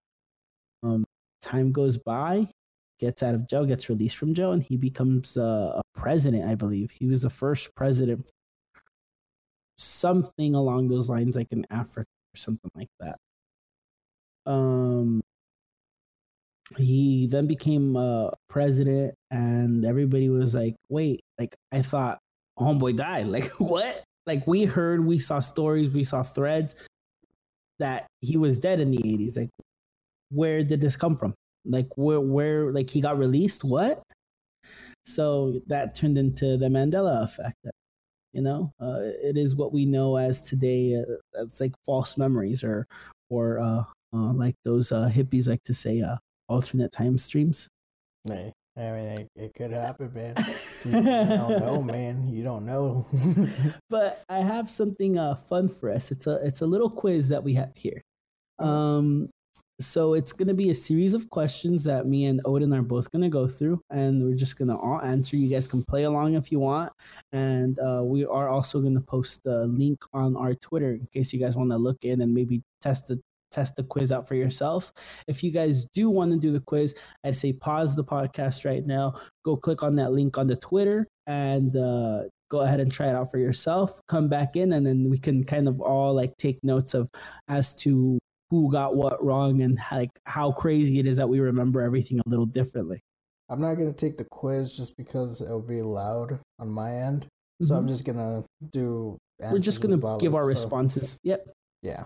Um, 0.82 1.04
time 1.42 1.72
goes 1.72 1.98
by, 1.98 2.48
gets 2.98 3.22
out 3.22 3.34
of 3.34 3.46
jail, 3.48 3.66
gets 3.66 3.88
released 3.88 4.16
from 4.16 4.34
jail, 4.34 4.52
and 4.52 4.62
he 4.62 4.76
becomes 4.76 5.36
uh, 5.36 5.80
a 5.80 5.82
president. 5.94 6.48
I 6.48 6.54
believe 6.54 6.90
he 6.90 7.06
was 7.06 7.22
the 7.22 7.30
first 7.30 7.74
president. 7.76 8.30
Something 9.80 10.54
along 10.54 10.88
those 10.88 11.08
lines, 11.08 11.36
like 11.36 11.52
in 11.52 11.66
Africa 11.70 12.08
or 12.34 12.36
something 12.36 12.70
like 12.74 12.88
that. 13.00 13.16
Um, 14.46 15.22
he 16.76 17.26
then 17.26 17.46
became 17.46 17.96
uh, 17.96 18.30
president, 18.48 19.14
and 19.30 19.84
everybody 19.86 20.28
was 20.28 20.54
like, 20.54 20.76
"Wait, 20.90 21.20
like 21.38 21.56
I 21.72 21.82
thought 21.82 22.18
homeboy 22.58 22.96
died. 22.96 23.26
Like 23.30 23.48
what? 23.58 24.02
Like 24.26 24.46
we 24.46 24.64
heard, 24.64 25.04
we 25.04 25.18
saw 25.18 25.40
stories, 25.40 25.90
we 25.94 26.04
saw 26.04 26.22
threads 26.22 26.86
that 27.78 28.06
he 28.20 28.36
was 28.36 28.60
dead 28.60 28.80
in 28.80 28.90
the 28.90 28.98
'80s. 28.98 29.36
Like, 29.38 29.50
where 30.30 30.62
did 30.62 30.80
this 30.80 30.96
come 30.96 31.16
from? 31.16 31.34
Like 31.64 31.88
where, 31.96 32.20
where, 32.20 32.72
like 32.72 32.90
he 32.90 33.00
got 33.00 33.18
released? 33.18 33.64
What? 33.64 34.02
So 35.06 35.60
that 35.68 35.94
turned 35.94 36.18
into 36.18 36.56
the 36.56 36.68
Mandela 36.68 37.24
effect. 37.24 37.56
You 38.32 38.42
know, 38.42 38.72
uh, 38.80 38.98
it 39.00 39.36
is 39.36 39.56
what 39.56 39.72
we 39.72 39.86
know 39.86 40.16
as 40.16 40.42
today. 40.42 40.94
Uh, 40.94 41.40
as 41.40 41.60
like 41.60 41.74
false 41.84 42.16
memories, 42.16 42.62
or 42.62 42.86
or 43.28 43.58
uh, 43.58 43.84
uh, 44.12 44.32
like 44.32 44.56
those 44.64 44.92
uh, 44.92 45.10
hippies 45.12 45.48
like 45.48 45.64
to 45.64 45.74
say, 45.74 46.00
uh, 46.00 46.16
alternate 46.48 46.92
time 46.92 47.18
streams. 47.18 47.68
Hey, 48.28 48.52
I 48.76 48.80
mean, 48.80 49.08
it, 49.08 49.28
it 49.34 49.54
could 49.54 49.72
happen, 49.72 50.12
man. 50.14 50.36
You 50.84 50.92
don't 50.92 51.60
know, 51.60 51.82
man. 51.92 52.28
You 52.28 52.44
don't 52.44 52.66
know. 52.66 53.06
but 53.90 54.22
I 54.28 54.38
have 54.38 54.70
something 54.70 55.18
uh, 55.18 55.34
fun 55.34 55.68
for 55.68 55.90
us. 55.90 56.10
It's 56.10 56.26
a 56.26 56.44
it's 56.46 56.60
a 56.60 56.66
little 56.66 56.90
quiz 56.90 57.28
that 57.30 57.42
we 57.42 57.54
have 57.54 57.72
here. 57.76 58.00
Um, 58.58 59.30
so 59.80 60.14
it's 60.14 60.32
gonna 60.32 60.54
be 60.54 60.70
a 60.70 60.74
series 60.74 61.14
of 61.14 61.30
questions 61.30 61.84
that 61.84 62.06
me 62.06 62.26
and 62.26 62.40
Odin 62.44 62.72
are 62.74 62.82
both 62.82 63.10
gonna 63.10 63.28
go 63.28 63.48
through, 63.48 63.80
and 63.90 64.22
we're 64.22 64.36
just 64.36 64.58
gonna 64.58 64.78
all 64.78 65.00
answer. 65.00 65.36
You 65.36 65.48
guys 65.50 65.66
can 65.66 65.82
play 65.84 66.04
along 66.04 66.34
if 66.34 66.52
you 66.52 66.60
want, 66.60 66.92
and 67.32 67.78
uh, 67.78 68.02
we 68.04 68.24
are 68.24 68.48
also 68.48 68.80
gonna 68.80 69.00
post 69.00 69.46
a 69.46 69.64
link 69.64 70.02
on 70.12 70.36
our 70.36 70.54
Twitter 70.54 70.92
in 70.92 71.06
case 71.12 71.32
you 71.32 71.40
guys 71.40 71.56
want 71.56 71.70
to 71.70 71.78
look 71.78 72.04
in 72.04 72.20
and 72.20 72.34
maybe 72.34 72.62
test 72.80 73.08
the 73.08 73.20
test 73.50 73.76
the 73.76 73.82
quiz 73.82 74.12
out 74.12 74.28
for 74.28 74.34
yourselves. 74.34 74.92
If 75.26 75.42
you 75.42 75.50
guys 75.50 75.86
do 75.86 76.08
want 76.08 76.32
to 76.32 76.38
do 76.38 76.52
the 76.52 76.60
quiz, 76.60 76.94
I'd 77.24 77.34
say 77.34 77.52
pause 77.52 77.96
the 77.96 78.04
podcast 78.04 78.64
right 78.64 78.84
now, 78.86 79.14
go 79.44 79.56
click 79.56 79.82
on 79.82 79.96
that 79.96 80.12
link 80.12 80.38
on 80.38 80.46
the 80.46 80.56
Twitter, 80.56 81.08
and 81.26 81.76
uh, 81.76 82.22
go 82.50 82.60
ahead 82.60 82.80
and 82.80 82.92
try 82.92 83.08
it 83.08 83.14
out 83.14 83.30
for 83.30 83.38
yourself. 83.38 84.00
Come 84.08 84.28
back 84.28 84.56
in, 84.56 84.72
and 84.72 84.86
then 84.86 85.10
we 85.10 85.18
can 85.18 85.44
kind 85.44 85.68
of 85.68 85.80
all 85.80 86.14
like 86.14 86.36
take 86.36 86.62
notes 86.62 86.94
of 86.94 87.10
as 87.48 87.74
to 87.76 88.18
who 88.50 88.70
got 88.70 88.96
what 88.96 89.22
wrong 89.24 89.62
and 89.62 89.78
like 89.92 90.10
how 90.26 90.52
crazy 90.52 90.98
it 90.98 91.06
is 91.06 91.16
that 91.16 91.28
we 91.28 91.40
remember 91.40 91.80
everything 91.80 92.18
a 92.18 92.28
little 92.28 92.46
differently. 92.46 93.00
I'm 93.48 93.60
not 93.60 93.74
gonna 93.74 93.92
take 93.92 94.16
the 94.16 94.26
quiz 94.30 94.76
just 94.76 94.96
because 94.96 95.40
it'll 95.40 95.62
be 95.62 95.82
loud 95.82 96.40
on 96.58 96.68
my 96.68 96.92
end. 96.92 97.26
So 97.62 97.74
I'm 97.74 97.88
just 97.88 98.06
gonna 98.06 98.44
do. 98.72 99.18
Mm-hmm. 99.42 99.52
We're 99.52 99.58
just 99.58 99.82
gonna 99.82 99.96
with 99.96 100.20
give 100.20 100.34
our 100.34 100.42
so- 100.42 100.48
responses. 100.48 101.18
Yep. 101.24 101.48
Yeah. 101.82 102.04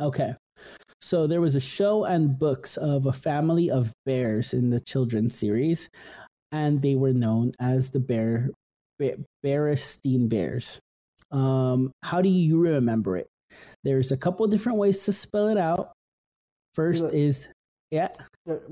Okay. 0.00 0.34
So 1.00 1.26
there 1.26 1.40
was 1.40 1.56
a 1.56 1.60
show 1.60 2.04
and 2.04 2.38
books 2.38 2.76
of 2.76 3.06
a 3.06 3.12
family 3.12 3.70
of 3.70 3.92
bears 4.04 4.52
in 4.52 4.68
the 4.70 4.80
children's 4.80 5.34
series, 5.34 5.88
and 6.52 6.82
they 6.82 6.94
were 6.94 7.14
known 7.14 7.52
as 7.58 7.90
the 7.90 8.00
Bear 8.00 8.50
Be- 8.98 9.14
Bearstein 9.44 10.28
Bears. 10.28 10.78
Um, 11.32 11.92
how 12.02 12.20
do 12.20 12.28
you 12.28 12.60
remember 12.60 13.16
it? 13.16 13.28
There's 13.84 14.12
a 14.12 14.16
couple 14.16 14.46
different 14.46 14.78
ways 14.78 15.04
to 15.04 15.12
spell 15.12 15.48
it 15.48 15.58
out. 15.58 15.92
First 16.74 17.02
look- 17.02 17.14
is 17.14 17.48
yeah. 17.90 18.08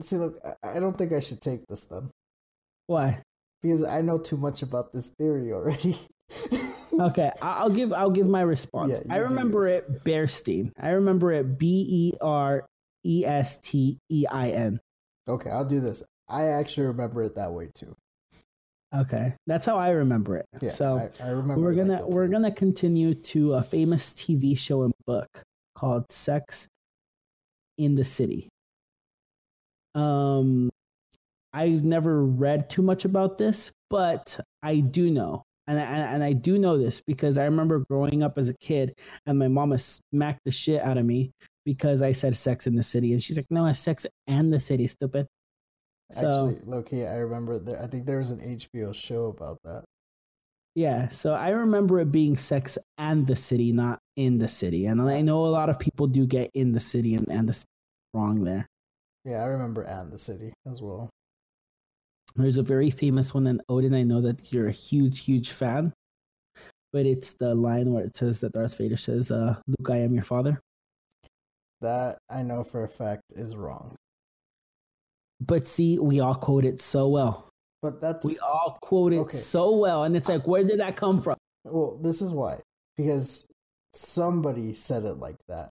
See, 0.01 0.17
look, 0.17 0.39
I- 0.63 0.79
don't 0.79 0.97
think 0.97 1.13
I 1.13 1.21
should 1.21 1.41
take 1.41 1.67
this 1.67 1.87
then 1.87 2.11
Why? 2.87 3.23
because 3.63 3.83
I 3.85 4.01
know 4.01 4.19
too 4.19 4.37
much 4.37 4.63
about 4.63 4.93
this 4.93 5.11
theory 5.19 5.53
already. 5.53 5.97
Okay, 7.01 7.31
I'll 7.41 7.71
give 7.71 7.93
I'll 7.93 8.11
give 8.11 8.29
my 8.29 8.41
response. 8.41 9.03
Yeah, 9.07 9.15
I 9.15 9.19
do 9.19 9.27
remember 9.27 9.69
it 9.69 10.03
Bearstein. 10.05 10.73
I 10.81 10.91
remember 10.91 11.31
it 11.31 11.57
B 11.57 11.87
E 11.89 12.13
R 12.21 12.67
E 13.05 13.25
S 13.25 13.59
T 13.59 13.99
E 14.11 14.25
I 14.31 14.51
N. 14.51 14.81
Okay, 15.29 15.51
I'll 15.51 15.69
do 15.69 15.81
this. 15.81 16.03
I 16.29 16.47
actually 16.47 16.89
remember 16.89 17.23
it 17.23 17.37
that 17.37 17.53
way 17.53 17.69
too. 17.73 17.95
Okay, 18.95 19.35
that's 19.47 19.67
how 19.67 19.77
I 19.77 19.91
remember 19.91 20.37
it. 20.37 20.47
Yeah, 20.63 20.71
so 20.71 20.97
I, 20.97 21.27
I 21.27 21.31
remember. 21.31 21.63
we're 21.63 21.75
gonna 21.75 21.99
that, 21.99 22.09
we're 22.09 22.29
gonna 22.29 22.51
continue 22.51 23.15
to 23.15 23.55
a 23.55 23.63
famous 23.63 24.15
TV 24.15 24.57
show 24.57 24.83
and 24.83 24.95
book 25.07 25.43
called 25.75 26.11
Sex 26.11 26.69
in 27.77 27.97
the 27.97 28.05
City. 28.05 28.49
Um, 29.95 30.71
I've 31.53 31.85
never 31.85 32.25
read 32.25 32.71
too 32.71 32.83
much 32.83 33.05
about 33.05 33.37
this, 33.37 33.73
but 33.91 34.41
I 34.63 34.81
do 34.81 35.11
know, 35.11 35.43
and 35.67 35.79
I, 35.79 35.83
and 35.83 36.25
I 36.25 36.33
do 36.33 36.57
know 36.57 36.79
this 36.79 37.03
because 37.03 37.37
I 37.37 37.45
remember 37.45 37.85
growing 37.91 38.23
up 38.23 38.39
as 38.39 38.49
a 38.49 38.57
kid, 38.57 38.95
and 39.27 39.39
my 39.39 39.49
mama 39.49 39.79
smacked 39.79 40.41
the 40.47 40.51
shit 40.51 40.83
out 40.83 40.97
of 40.97 41.05
me 41.05 41.33
because 41.67 42.01
I 42.03 42.13
said 42.13 42.35
Sex 42.37 42.67
in 42.67 42.75
the 42.75 42.83
City, 42.83 43.13
and 43.13 43.23
she's 43.23 43.37
like, 43.37 43.51
"No, 43.51 43.67
it's 43.67 43.79
Sex 43.79 44.07
and 44.27 44.51
the 44.51 44.61
City, 44.61 44.87
stupid." 44.87 45.27
So 46.13 46.49
Actually, 46.49 46.71
Loki, 46.71 47.07
I 47.07 47.17
remember 47.17 47.59
there. 47.59 47.83
I 47.83 47.87
think 47.87 48.07
there 48.07 48.19
was 48.19 48.31
an 48.31 48.41
HBO 48.41 48.95
show 48.95 49.27
about 49.27 49.59
that. 49.65 49.85
Yeah, 50.75 51.09
so 51.09 51.35
I 51.35 51.51
remember 51.51 51.99
it 51.99 52.13
being 52.13 52.37
sex 52.37 52.79
and 52.97 53.27
the 53.27 53.37
city, 53.37 53.73
not 53.73 53.99
in 54.17 54.39
the 54.39 54.49
city. 54.49 54.87
And 54.87 55.03
I 55.03 55.21
know 55.23 55.45
a 55.45 55.49
lot 55.49 55.69
of 55.69 55.79
people 55.79 56.07
do 56.07 56.27
get 56.27 56.51
in 56.55 56.73
the 56.73 56.81
city 56.81 57.15
and, 57.15 57.29
and 57.29 57.49
the 57.49 57.53
city 57.53 57.69
wrong 58.15 58.45
there. 58.45 58.67
Yeah, 59.25 59.43
I 59.43 59.47
remember 59.47 59.83
and 59.83 60.13
the 60.13 60.19
city 60.19 60.53
as 60.71 60.81
well. 60.81 61.11
There's 62.37 62.59
a 62.59 62.63
very 62.63 62.91
famous 62.91 63.35
one, 63.35 63.47
in 63.47 63.61
Odin, 63.69 63.93
I 63.93 64.05
know 64.05 64.21
that 64.21 64.53
you're 64.53 64.69
a 64.69 64.73
huge, 64.73 65.25
huge 65.25 65.51
fan. 65.51 65.93
But 66.93 67.05
it's 67.05 67.35
the 67.35 67.55
line 67.55 67.93
where 67.93 68.05
it 68.05 68.17
says 68.17 68.41
that 68.41 68.53
Darth 68.53 68.79
Vader 68.79 68.97
says, 68.97 69.31
uh, 69.31 69.57
"Luke, 69.67 69.91
I 69.91 69.99
am 69.99 70.15
your 70.15 70.23
father." 70.23 70.61
That 71.81 72.19
I 72.31 72.43
know 72.43 72.65
for 72.65 72.83
a 72.83 72.89
fact 72.89 73.23
is 73.31 73.57
wrong. 73.57 73.97
But 75.41 75.67
see, 75.67 75.99
we 75.99 76.21
all 76.21 76.35
quote 76.35 76.65
it 76.65 76.81
so 76.81 77.09
well. 77.09 77.49
But 77.83 78.01
that's 78.01 78.27
We 78.27 78.39
all 78.45 78.77
quote 78.83 79.13
it 79.13 79.19
Okay. 79.19 79.37
so 79.37 79.77
well, 79.77 80.05
and 80.05 80.17
it's 80.17 80.29
like, 80.29 80.47
where 80.49 80.65
did 80.65 80.81
that 80.81 80.97
come 80.97 81.21
from? 81.21 81.37
well. 81.65 81.99
This 82.03 82.21
is 82.23 82.33
why 82.33 82.57
because 82.97 83.47
somebody 83.95 84.73
said 84.75 85.05
it 85.05 85.19
like 85.19 85.37
that, 85.49 85.71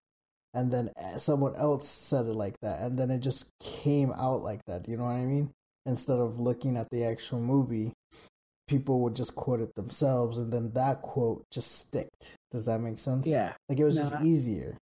and 0.53 0.72
then 0.72 0.89
uh, 0.97 1.18
someone 1.18 1.55
else 1.57 1.88
said 1.88 2.26
it 2.26 2.36
like 2.36 2.55
that, 2.61 2.82
and 2.82 2.97
then 2.97 3.09
it 3.11 3.20
just 3.20 3.51
came 3.59 4.11
out 4.13 4.41
like 4.41 4.61
that. 4.68 4.88
You 4.88 4.95
know 4.97 5.03
what 5.03 5.18
I 5.18 5.26
mean? 5.26 5.51
Instead 5.86 6.20
of 6.20 6.38
looking 6.39 6.78
at 6.78 6.89
the 6.91 7.03
actual 7.03 7.39
movie, 7.41 7.91
people 8.70 9.01
would 9.01 9.15
just 9.15 9.36
quote 9.36 9.59
it 9.59 9.76
themselves, 9.76 10.39
and 10.39 10.51
then 10.53 10.72
that 10.76 11.01
quote 11.01 11.43
just 11.51 11.78
sticked. 11.78 12.36
Does 12.51 12.65
that 12.68 12.80
make 12.80 12.99
sense? 12.99 13.28
Yeah, 13.28 13.53
Like 13.68 13.80
it 13.80 13.84
was 13.86 13.97
No, 13.97 14.03
just 14.03 14.24
easier. 14.26 14.78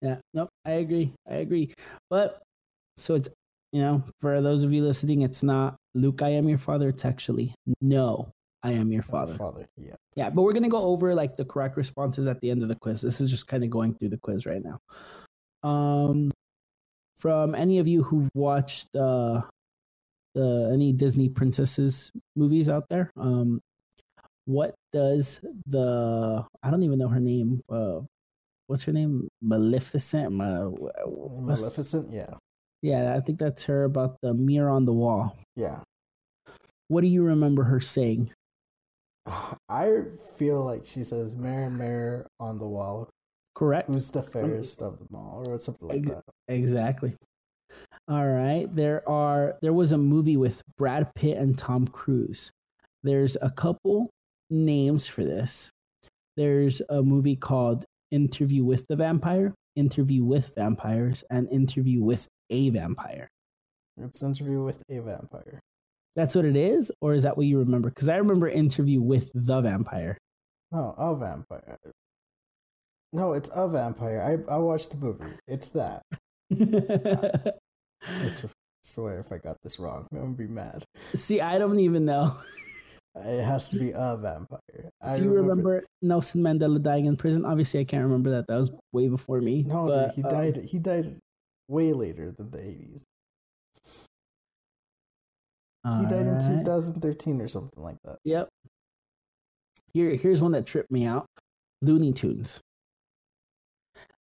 yeah. 0.00 0.16
Nope, 0.32 0.48
I 0.64 0.72
agree. 0.72 1.12
I 1.28 1.34
agree. 1.34 1.74
But 2.08 2.40
so 2.96 3.14
it's 3.14 3.28
you 3.72 3.80
know, 3.80 4.04
for 4.20 4.40
those 4.40 4.62
of 4.62 4.72
you 4.72 4.82
listening, 4.82 5.22
it's 5.22 5.42
not 5.42 5.76
Luke, 5.94 6.22
I 6.22 6.30
am 6.30 6.48
your 6.48 6.58
father. 6.58 6.88
It's 6.88 7.04
actually 7.04 7.54
no, 7.80 8.32
I 8.62 8.72
am 8.72 8.92
your 8.92 9.02
father. 9.02 9.34
Father. 9.34 9.68
Yeah. 9.76 9.94
Yeah, 10.16 10.30
but 10.30 10.42
we're 10.42 10.52
gonna 10.52 10.68
go 10.68 10.80
over 10.80 11.14
like 11.14 11.36
the 11.36 11.44
correct 11.44 11.76
responses 11.76 12.26
at 12.28 12.40
the 12.40 12.50
end 12.50 12.62
of 12.62 12.68
the 12.68 12.76
quiz. 12.76 13.00
This 13.02 13.20
is 13.20 13.30
just 13.30 13.46
kind 13.46 13.64
of 13.64 13.70
going 13.70 13.94
through 13.94 14.10
the 14.10 14.18
quiz 14.18 14.46
right 14.46 14.62
now. 14.62 14.78
Um, 15.68 16.30
from 17.16 17.54
any 17.54 17.78
of 17.78 17.86
you 17.86 18.02
who've 18.02 18.30
watched 18.34 18.94
uh, 18.96 19.42
the 20.34 20.70
any 20.72 20.92
Disney 20.92 21.28
princesses 21.28 22.12
movies 22.34 22.68
out 22.68 22.88
there, 22.88 23.10
um, 23.16 23.60
what 24.46 24.74
does 24.92 25.44
the 25.66 26.44
I 26.62 26.70
don't 26.70 26.82
even 26.82 26.98
know 26.98 27.08
her 27.08 27.20
name. 27.20 27.60
Uh, 27.68 28.00
what's 28.66 28.84
her 28.84 28.92
name? 28.92 29.28
Maleficent. 29.40 30.32
Maleficent. 30.32 32.10
Yeah. 32.10 32.34
Yeah, 32.82 33.14
I 33.14 33.20
think 33.20 33.38
that's 33.38 33.64
her 33.66 33.84
about 33.84 34.16
the 34.22 34.34
mirror 34.34 34.70
on 34.70 34.84
the 34.84 34.92
wall. 34.92 35.36
Yeah. 35.56 35.80
What 36.88 37.02
do 37.02 37.08
you 37.08 37.24
remember 37.24 37.64
her 37.64 37.80
saying? 37.80 38.32
I 39.68 40.02
feel 40.36 40.64
like 40.64 40.84
she 40.84 41.00
says, 41.00 41.36
"Mirror, 41.36 41.70
mirror 41.70 42.26
on 42.38 42.58
the 42.58 42.66
wall, 42.66 43.08
Correct. 43.54 43.88
who's 43.88 44.10
the 44.10 44.20
um, 44.20 44.26
fairest 44.26 44.82
of 44.82 44.98
them 44.98 45.08
all," 45.14 45.44
or 45.46 45.58
something 45.58 45.88
like 45.88 46.02
that. 46.04 46.22
Exactly. 46.48 47.16
All 48.08 48.26
right. 48.26 48.66
There 48.68 49.08
are 49.08 49.56
there 49.62 49.72
was 49.72 49.92
a 49.92 49.98
movie 49.98 50.36
with 50.36 50.62
Brad 50.76 51.14
Pitt 51.14 51.36
and 51.36 51.56
Tom 51.56 51.86
Cruise. 51.86 52.50
There's 53.02 53.36
a 53.40 53.50
couple 53.50 54.10
names 54.50 55.06
for 55.06 55.22
this. 55.22 55.70
There's 56.36 56.82
a 56.88 57.02
movie 57.02 57.36
called 57.36 57.84
Interview 58.10 58.64
with 58.64 58.86
the 58.88 58.96
Vampire, 58.96 59.54
Interview 59.76 60.24
with 60.24 60.54
Vampires, 60.56 61.22
and 61.30 61.48
Interview 61.50 62.02
with 62.02 62.26
a 62.50 62.70
Vampire. 62.70 63.28
It's 64.02 64.22
interview 64.22 64.62
with 64.62 64.82
a 64.88 65.00
vampire. 65.00 65.60
That's 66.16 66.34
what 66.34 66.44
it 66.44 66.56
is, 66.56 66.90
or 67.00 67.14
is 67.14 67.22
that 67.22 67.36
what 67.36 67.46
you 67.46 67.58
remember? 67.58 67.88
Because 67.90 68.08
I 68.08 68.16
remember 68.16 68.48
Interview 68.48 69.00
with 69.00 69.30
the 69.34 69.60
Vampire. 69.60 70.18
No, 70.72 70.94
a 70.98 71.16
vampire. 71.16 71.78
No, 73.12 73.32
it's 73.32 73.50
a 73.54 73.68
vampire. 73.68 74.20
I 74.20 74.52
I 74.52 74.58
watched 74.58 74.92
the 74.92 74.98
movie. 74.98 75.36
It's 75.46 75.70
that. 75.70 76.02
I 78.02 78.28
swear, 78.82 79.20
if 79.20 79.32
I 79.32 79.38
got 79.38 79.56
this 79.62 79.78
wrong, 79.80 80.06
I'm 80.12 80.18
gonna 80.18 80.34
be 80.34 80.46
mad. 80.46 80.84
See, 80.94 81.40
I 81.40 81.58
don't 81.58 81.80
even 81.80 82.04
know. 82.04 82.32
It 83.16 83.44
has 83.44 83.70
to 83.70 83.78
be 83.78 83.90
a 83.94 84.16
vampire. 84.16 84.90
I 85.02 85.16
Do 85.16 85.24
you 85.24 85.32
remember 85.32 85.82
Nelson 86.02 86.42
Mandela 86.42 86.80
dying 86.80 87.06
in 87.06 87.16
prison? 87.16 87.44
Obviously, 87.44 87.80
I 87.80 87.84
can't 87.84 88.04
remember 88.04 88.30
that. 88.30 88.46
That 88.46 88.56
was 88.56 88.72
way 88.92 89.08
before 89.08 89.40
me. 89.40 89.64
No, 89.64 89.86
but, 89.88 90.14
dude, 90.14 90.14
he 90.14 90.22
um, 90.22 90.30
died. 90.30 90.56
He 90.64 90.78
died 90.78 91.16
way 91.70 91.92
later 91.92 92.30
than 92.32 92.50
the 92.50 92.58
80s. 92.58 93.04
He 96.00 96.06
died 96.06 96.26
in 96.26 96.38
2013 96.38 97.40
or 97.40 97.48
something 97.48 97.82
like 97.82 97.96
that. 98.04 98.18
Yep. 98.24 98.48
Here, 99.94 100.10
here's 100.14 100.42
one 100.42 100.52
that 100.52 100.66
tripped 100.66 100.90
me 100.90 101.06
out. 101.06 101.24
Looney 101.80 102.12
Tunes. 102.12 102.60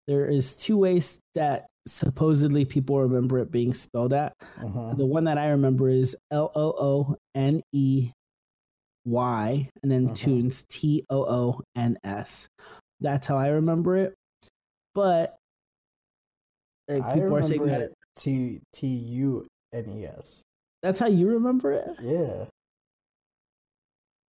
There 0.07 0.25
is 0.25 0.55
two 0.55 0.77
ways 0.77 1.19
that 1.35 1.67
supposedly 1.85 2.63
people 2.65 2.99
remember 3.01 3.39
it 3.39 3.51
being 3.51 3.73
spelled 3.73 4.13
at. 4.13 4.33
Uh-huh. 4.63 4.93
The 4.93 5.05
one 5.05 5.25
that 5.25 5.37
I 5.37 5.49
remember 5.49 5.89
is 5.89 6.15
L 6.31 6.51
O 6.55 6.73
O 6.79 7.17
N 7.35 7.61
E 7.73 8.11
Y, 9.05 9.69
and 9.83 9.91
then 9.91 10.05
Uh-huh. 10.05 10.15
Tunes 10.15 10.65
T 10.69 11.03
O 11.09 11.23
O 11.25 11.61
N 11.75 11.97
S. 12.05 12.47
That's 13.01 13.27
how 13.27 13.37
I 13.37 13.49
remember 13.49 13.97
it. 13.97 14.15
But 14.95 15.35
like, 16.89 17.03
I 17.03 17.13
people 17.13 17.37
are 17.37 17.43
saying 17.43 17.61
remember 17.61 17.79
that 17.79 17.91
it 17.91 17.95
T 18.19 18.59
T 18.73 18.87
U 18.87 19.47
N 19.73 19.85
E 19.95 20.05
S. 20.05 20.43
that's 20.83 20.99
how 20.99 21.07
you 21.07 21.29
remember 21.29 21.71
it. 21.71 21.87
Yeah. 22.01 22.45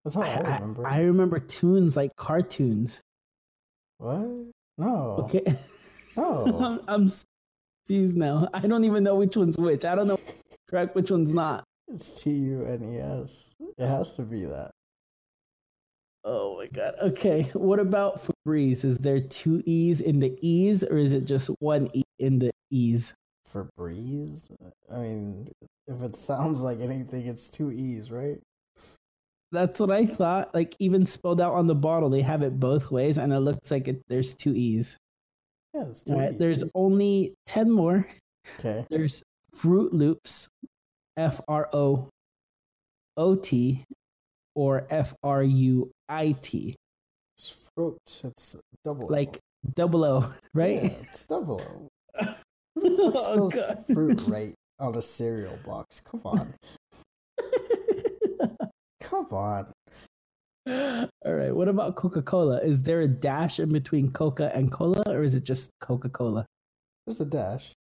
That's 0.03 0.15
how 0.15 0.21
I, 0.21 0.27
I, 0.27 0.55
remember. 0.55 0.87
I 0.87 1.01
remember 1.01 1.39
tunes 1.39 1.95
like 1.95 2.15
cartoons. 2.15 3.01
what? 3.97 4.51
No. 4.77 5.17
Okay. 5.25 5.43
No. 6.17 6.45
I'm, 6.45 6.79
I'm 6.87 7.09
confused 7.85 8.17
now. 8.17 8.47
I 8.51 8.61
don't 8.61 8.85
even 8.85 9.03
know 9.03 9.13
which 9.13 9.37
one's 9.37 9.55
which. 9.55 9.85
I 9.85 9.93
don't 9.93 10.07
know 10.07 10.17
correct 10.67 10.95
which 10.95 11.11
one's 11.11 11.31
not. 11.31 11.63
It's 11.87 12.23
T 12.23 12.31
U 12.31 12.65
N 12.65 12.81
E 12.81 12.97
S. 12.97 13.55
It 13.77 13.85
has 13.85 14.15
to 14.15 14.23
be 14.23 14.39
that. 14.45 14.71
Oh 16.23 16.57
my 16.57 16.65
god. 16.73 16.95
Okay. 17.03 17.43
What 17.53 17.77
about 17.79 18.19
Febreze? 18.19 18.83
Is 18.83 18.97
there 18.97 19.19
two 19.19 19.61
E's 19.67 20.01
in 20.01 20.19
the 20.19 20.35
E's 20.41 20.83
or 20.83 20.97
is 20.97 21.13
it 21.13 21.25
just 21.25 21.51
one 21.59 21.91
E 21.93 22.01
in 22.19 22.39
the 22.39 22.51
E's? 22.71 23.13
For 23.45 23.69
breeze? 23.77 24.51
I 24.93 24.97
mean, 24.97 25.47
if 25.87 26.01
it 26.01 26.15
sounds 26.15 26.61
like 26.61 26.79
anything, 26.79 27.27
it's 27.27 27.49
two 27.49 27.71
E's, 27.71 28.11
right? 28.11 28.37
That's 29.51 29.79
what 29.79 29.91
I 29.91 30.05
thought. 30.05 30.53
Like 30.53 30.75
even 30.79 31.05
spelled 31.05 31.39
out 31.39 31.53
on 31.53 31.67
the 31.67 31.75
bottle, 31.75 32.09
they 32.09 32.21
have 32.21 32.41
it 32.41 32.59
both 32.59 32.91
ways 32.91 33.17
and 33.17 33.31
it 33.31 33.39
looks 33.39 33.71
like 33.71 33.87
it, 33.87 34.01
there's 34.09 34.35
two 34.35 34.53
E's. 34.53 34.97
Yeah, 35.73 35.85
it's 35.87 36.03
two 36.03 36.13
All 36.13 36.19
right. 36.19 36.31
E's. 36.31 36.37
There's 36.37 36.63
only 36.75 37.33
10 37.45 37.71
more. 37.71 38.05
Okay. 38.59 38.85
There's 38.89 39.23
Froot 39.55 39.93
Loops, 39.93 40.49
F 41.15 41.39
R 41.47 41.69
O 41.73 42.09
O 43.17 43.35
T, 43.35 43.83
or 44.55 44.85
F 44.89 45.13
R 45.23 45.43
U 45.43 45.91
I 46.09 46.35
T, 46.41 46.75
It's 47.37 47.57
fruit. 47.75 47.97
It's 48.23 48.61
double. 48.85 49.05
O. 49.05 49.07
like 49.07 49.39
double 49.75 50.03
O, 50.03 50.29
right? 50.53 50.75
Yeah, 50.83 50.89
it's 51.03 51.23
double 51.23 51.61
O. 51.61 51.86
Who 52.81 52.89
the 52.89 53.11
fuck 53.11 53.15
Oh, 53.29 53.49
spells 53.49 53.85
fruit 53.93 54.21
right 54.27 54.53
on 54.79 54.95
a 54.95 55.01
cereal 55.01 55.57
box? 55.65 55.99
Come 55.99 56.21
on. 56.25 56.53
Come 59.01 59.25
on. 59.31 59.71
All 60.67 61.33
right. 61.33 61.55
What 61.55 61.67
about 61.69 61.95
Coca 61.95 62.21
Cola? 62.21 62.59
Is 62.59 62.83
there 62.83 62.99
a 63.01 63.07
dash 63.07 63.59
in 63.59 63.71
between 63.71 64.11
Coca 64.11 64.53
and 64.55 64.71
Cola, 64.71 65.01
or 65.07 65.23
is 65.23 65.33
it 65.35 65.43
just 65.45 65.71
Coca 65.79 66.09
Cola? 66.09 66.45
There's 67.05 67.21
a 67.21 67.25
dash. 67.25 67.73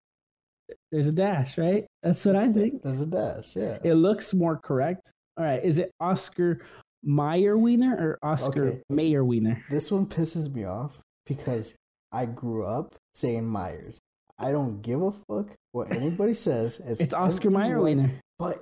There's 0.93 1.09
a 1.09 1.13
dash, 1.13 1.57
right? 1.59 1.87
That's 2.03 2.25
what 2.27 2.37
I 2.37 2.41
There's 2.47 2.57
a- 2.57 2.61
think. 2.61 2.83
There's 2.83 3.01
a 3.01 3.07
dash, 3.07 3.57
yeah. 3.57 3.79
It 3.85 3.95
looks 3.95 4.35
more 4.35 4.59
correct. 4.59 5.11
All 5.37 5.45
right. 5.45 5.63
Is 5.65 5.79
it 5.79 5.91
Oscar 6.01 6.61
Meyer 7.03 7.57
Wiener 7.57 7.97
or 7.97 8.19
Oscar 8.23 8.65
Okay. 8.69 8.83
Mayer 8.91 9.25
Wiener? 9.25 9.63
This 9.71 9.91
one 9.91 10.07
pisses 10.07 10.55
me 10.55 10.65
off 10.65 11.01
because 11.27 11.77
I 12.13 12.27
grew 12.27 12.65
up 12.67 12.95
saying 13.15 13.47
Myers. 13.47 13.99
I 14.39 14.51
don't 14.51 14.83
give 14.83 15.01
a 15.03 15.13
fuck 15.13 15.55
what 15.73 15.91
anybody 15.93 16.33
says. 16.33 16.81
It's, 16.87 17.01
It's 17.01 17.15
Oscar 17.15 17.51
Mayer 17.51 17.77
M-E-Y, 17.77 17.83
Wiener. 17.85 18.11
But 18.39 18.57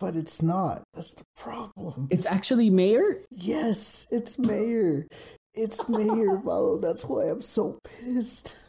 but 0.00 0.16
it's 0.16 0.42
not. 0.42 0.82
That's 0.94 1.14
the 1.14 1.24
problem. 1.36 2.08
It's 2.10 2.26
actually 2.26 2.70
Mayer. 2.70 3.18
yes, 3.30 4.08
it's 4.10 4.36
Mayer. 4.38 5.06
It's 5.54 5.88
Mayer, 5.88 6.38
Valo. 6.38 6.82
That's 6.82 7.04
why 7.04 7.28
I'm 7.30 7.40
so 7.40 7.78
pissed. 7.84 8.68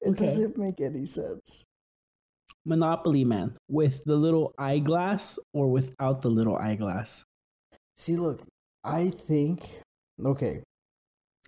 it 0.00 0.08
Okay. 0.10 0.24
doesn't 0.24 0.56
make 0.56 0.80
any 0.80 1.04
sense. 1.06 1.64
Monopoly 2.64 3.24
Man 3.24 3.54
with 3.68 4.02
the 4.04 4.16
little 4.16 4.54
eyeglass 4.56 5.38
or 5.52 5.68
without 5.70 6.22
the 6.22 6.28
little 6.30 6.56
eyeglass. 6.56 7.24
See, 7.96 8.16
look, 8.16 8.40
I 8.84 9.08
think 9.10 9.68
okay. 10.24 10.62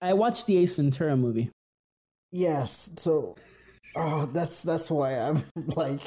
I 0.03 0.13
watched 0.13 0.47
the 0.47 0.59
Ace 0.59 0.75
Ventura 0.77 1.17
movie. 1.17 1.51
Yes, 2.37 2.91
so 2.99 3.37
oh, 3.95 4.27
that's 4.27 4.65
that's 4.65 4.91
why 4.91 5.15
I'm 5.21 5.39
like 5.77 6.01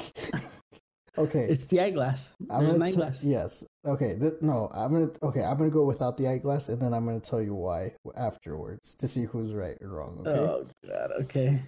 okay. 1.16 1.46
It's 1.48 1.66
the 1.68 1.80
eyeglass. 1.80 2.36
I'm 2.50 2.64
There's 2.64 2.74
an 2.74 2.80
gonna 2.80 2.90
t- 2.90 2.96
eyeglass. 2.98 3.24
yes. 3.24 3.64
Okay. 3.86 4.12
Th- 4.20 4.34
no, 4.42 4.68
I'm 4.74 4.92
gonna. 4.92 5.08
Okay, 5.22 5.42
I'm 5.42 5.56
gonna 5.56 5.70
go 5.70 5.86
without 5.86 6.18
the 6.18 6.28
eyeglass, 6.28 6.68
and 6.68 6.82
then 6.82 6.92
I'm 6.92 7.06
gonna 7.06 7.18
tell 7.20 7.40
you 7.40 7.54
why 7.54 7.92
afterwards 8.14 8.94
to 8.96 9.08
see 9.08 9.24
who's 9.24 9.54
right 9.54 9.78
and 9.80 9.90
wrong. 9.90 10.18
Okay. 10.26 10.38
Oh 10.38 10.66
god. 10.86 11.10
Okay. 11.22 11.62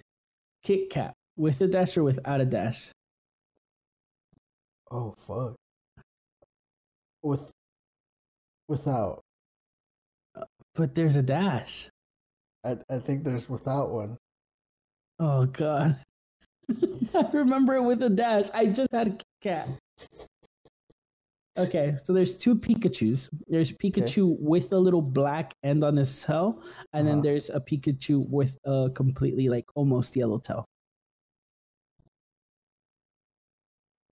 Kit 0.63 0.91
Kat 0.91 1.15
with 1.37 1.59
a 1.61 1.67
dash 1.67 1.97
or 1.97 2.03
without 2.03 2.39
a 2.39 2.45
dash. 2.45 2.91
oh 4.91 5.15
fuck. 5.17 5.55
with 7.23 7.49
without. 8.69 9.21
Uh, 10.35 10.45
but 10.75 10.93
there's 10.93 11.15
a 11.15 11.23
dash. 11.23 11.89
I 12.63 12.75
I 12.91 12.99
think 12.99 13.23
there's 13.23 13.49
without 13.49 13.89
one. 13.89 14.17
Oh 15.21 15.45
god. 15.45 15.97
I 17.15 17.25
remember 17.33 17.75
it 17.75 17.83
with 17.83 18.01
a 18.01 18.09
dash. 18.09 18.49
I 18.55 18.65
just 18.67 18.91
had 18.91 19.07
a 19.07 19.17
cat. 19.41 19.67
Okay, 21.57 21.95
so 22.03 22.13
there's 22.13 22.37
two 22.37 22.55
Pikachu's. 22.55 23.29
There's 23.47 23.71
Pikachu 23.71 24.35
with 24.39 24.71
a 24.71 24.79
little 24.79 25.01
black 25.01 25.53
end 25.63 25.83
on 25.83 25.95
his 25.97 26.23
tail, 26.25 26.63
and 26.93 27.05
then 27.05 27.15
Uh-huh. 27.15 27.21
there's 27.23 27.49
a 27.51 27.59
Pikachu 27.59 28.27
with 28.29 28.57
a 28.65 28.89
completely 28.95 29.47
like 29.49 29.65
almost 29.75 30.15
yellow 30.15 30.39
tail. 30.39 30.65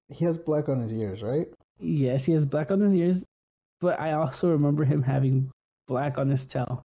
He 0.10 0.26
has 0.26 0.38
black 0.38 0.70
on 0.70 0.80
his 0.80 0.94
ears, 0.94 1.24
right? 1.24 1.48
Yes, 1.80 2.26
he 2.26 2.34
has 2.34 2.46
black 2.46 2.72
on 2.72 2.82
his 2.82 2.96
ears, 2.96 3.26
but 3.80 4.00
I 4.00 4.14
also 4.14 4.52
remember 4.52 4.84
him 4.84 5.02
having 5.04 5.50
black 5.88 6.18
on 6.18 6.30
his 6.30 6.46
tail. 6.46 6.82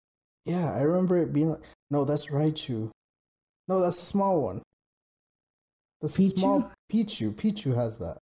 Yeah, 0.45 0.73
I 0.75 0.81
remember 0.81 1.17
it 1.17 1.31
being 1.31 1.49
like, 1.51 1.61
no, 1.91 2.05
that's 2.05 2.27
Raichu. 2.31 2.89
No, 3.69 3.79
that's 3.79 4.01
a 4.01 4.05
small 4.05 4.41
one. 4.41 4.61
That's 6.01 6.17
a 6.19 6.23
small 6.23 6.71
Pichu. 6.91 7.33
Pichu 7.35 7.75
has 7.75 7.99
that. 7.99 8.17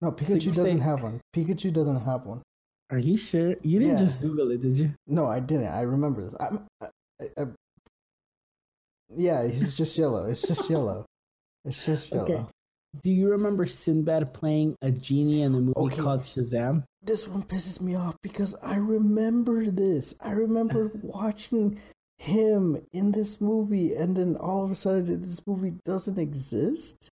No, 0.00 0.10
Pikachu 0.10 0.46
you 0.46 0.52
doesn't 0.52 0.78
say- 0.78 0.84
have 0.84 1.02
one. 1.04 1.20
Pikachu 1.34 1.72
doesn't 1.72 2.00
have 2.00 2.26
one. 2.26 2.42
Are 2.90 2.98
you 2.98 3.16
sure? 3.16 3.50
You 3.62 3.78
didn't 3.78 3.94
Yeah. 3.94 3.98
just 4.00 4.20
Google 4.20 4.50
it, 4.50 4.60
did 4.60 4.76
you? 4.76 4.92
No, 5.06 5.26
I 5.26 5.40
didn't. 5.40 5.68
I 5.68 5.82
remember 5.82 6.22
this. 6.22 6.34
I'm, 6.40 6.66
I, 6.82 6.86
I, 7.20 7.42
I, 7.42 7.46
yeah, 9.14 9.46
he's 9.46 9.76
just 9.76 9.96
yellow. 10.02 10.26
It's 10.26 10.46
just 10.46 10.68
yellow. 10.68 11.06
It's 11.64 11.86
just 11.86 12.12
yellow. 12.12 12.24
Okay. 12.34 12.44
Do 13.02 13.10
you 13.10 13.30
remember 13.30 13.64
Sinbad 13.64 14.34
playing 14.34 14.74
a 14.82 14.90
genie 14.90 15.42
in 15.42 15.54
a 15.54 15.60
movie 15.60 15.72
Okay. 15.76 16.02
called 16.02 16.22
Shazam? 16.24 16.84
This 17.02 17.26
one 17.28 17.42
pisses 17.44 17.80
me 17.80 17.94
off 17.94 18.16
because 18.22 18.54
I 18.62 18.76
remember 18.76 19.70
this. 19.70 20.14
I 20.22 20.32
remember 20.32 20.90
watching 21.02 21.78
him 22.22 22.76
in 22.92 23.12
this 23.12 23.40
movie, 23.40 23.94
and 23.94 24.16
then 24.16 24.36
all 24.36 24.64
of 24.64 24.70
a 24.70 24.74
sudden, 24.74 25.20
this 25.20 25.46
movie 25.46 25.74
doesn't 25.84 26.18
exist. 26.18 27.10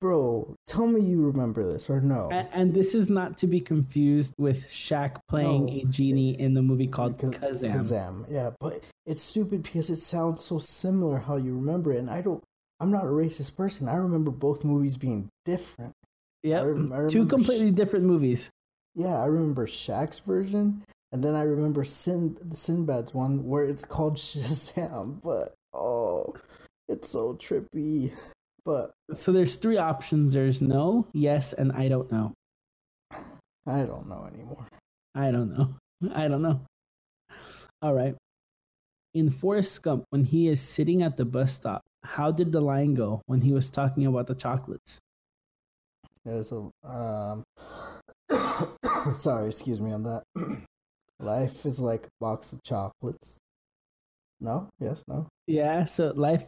Bro, 0.00 0.54
tell 0.66 0.86
me 0.86 1.00
you 1.00 1.24
remember 1.26 1.62
this 1.64 1.88
or 1.88 2.00
no? 2.00 2.28
A- 2.30 2.48
And 2.54 2.74
this 2.74 2.94
is 2.94 3.08
not 3.08 3.38
to 3.38 3.46
be 3.46 3.60
confused 3.60 4.34
with 4.38 4.66
Shaq 4.68 5.16
playing 5.28 5.66
No. 5.66 5.72
a 5.72 5.84
genie 5.84 6.38
in 6.38 6.52
the 6.54 6.60
movie 6.62 6.86
called 6.86 7.18
Kaz- 7.18 7.38
Kazam. 7.40 7.70
Kazam, 7.72 8.26
yeah, 8.28 8.50
but 8.60 8.80
it's 9.06 9.22
stupid 9.22 9.62
because 9.62 9.88
it 9.88 9.96
sounds 9.96 10.42
so 10.44 10.58
similar 10.58 11.18
how 11.18 11.36
you 11.36 11.54
remember 11.56 11.92
it, 11.92 11.98
and 11.98 12.10
I 12.10 12.20
don't. 12.20 12.42
I'm 12.78 12.90
not 12.90 13.04
a 13.04 13.08
racist 13.08 13.56
person. 13.56 13.88
I 13.88 13.94
remember 13.96 14.30
both 14.30 14.64
movies 14.64 14.98
being 14.98 15.28
different. 15.46 15.94
Yep, 16.42 16.62
I 16.62 16.66
rem- 16.66 16.92
I 16.92 17.06
two 17.06 17.24
completely 17.26 17.70
different 17.70 18.04
movies. 18.04 18.50
Yeah, 18.94 19.14
I 19.22 19.26
remember 19.26 19.66
Shaq's 19.66 20.18
version, 20.18 20.82
and 21.12 21.22
then 21.22 21.34
I 21.34 21.42
remember 21.42 21.84
Sin 21.84 22.36
the 22.42 22.56
Sinbad's 22.56 23.14
one 23.14 23.44
where 23.44 23.64
it's 23.64 23.84
called 23.84 24.16
Shazam. 24.16 25.22
But 25.22 25.54
oh, 25.72 26.34
it's 26.88 27.08
so 27.08 27.34
trippy. 27.34 28.14
But 28.64 28.90
So 29.12 29.32
there's 29.32 29.56
three 29.56 29.78
options. 29.78 30.32
There's 30.32 30.60
no, 30.60 31.06
yes, 31.12 31.52
and 31.52 31.72
I 31.72 31.88
don't 31.88 32.10
know. 32.10 32.34
I 33.68 33.84
don't 33.84 34.08
know 34.08 34.28
anymore. 34.32 34.68
I 35.14 35.30
don't 35.30 35.56
know. 35.56 35.74
I 36.14 36.28
don't 36.28 36.42
know. 36.42 36.60
All 37.82 37.94
right. 37.94 38.14
In 39.14 39.30
Forrest 39.30 39.82
Gump, 39.82 40.04
when 40.10 40.24
he 40.24 40.48
is 40.48 40.60
sitting 40.60 41.02
at 41.02 41.16
the 41.16 41.24
bus 41.24 41.52
stop, 41.52 41.82
how 42.04 42.30
did 42.30 42.52
the 42.52 42.60
line 42.60 42.94
go 42.94 43.22
when 43.26 43.40
he 43.40 43.52
was 43.52 43.70
talking 43.70 44.06
about 44.06 44.26
the 44.26 44.34
chocolates? 44.34 45.00
There's 46.24 46.52
a 46.52 46.70
um. 46.86 47.44
sorry, 49.16 49.46
excuse 49.46 49.80
me 49.80 49.92
on 49.92 50.02
that. 50.02 50.24
Life 51.18 51.64
is 51.64 51.80
like 51.80 52.06
a 52.06 52.10
box 52.20 52.52
of 52.52 52.62
chocolates. 52.62 53.38
No. 54.40 54.68
Yes. 54.78 55.04
No. 55.08 55.28
Yeah, 55.46 55.84
so 55.84 56.12
life 56.14 56.46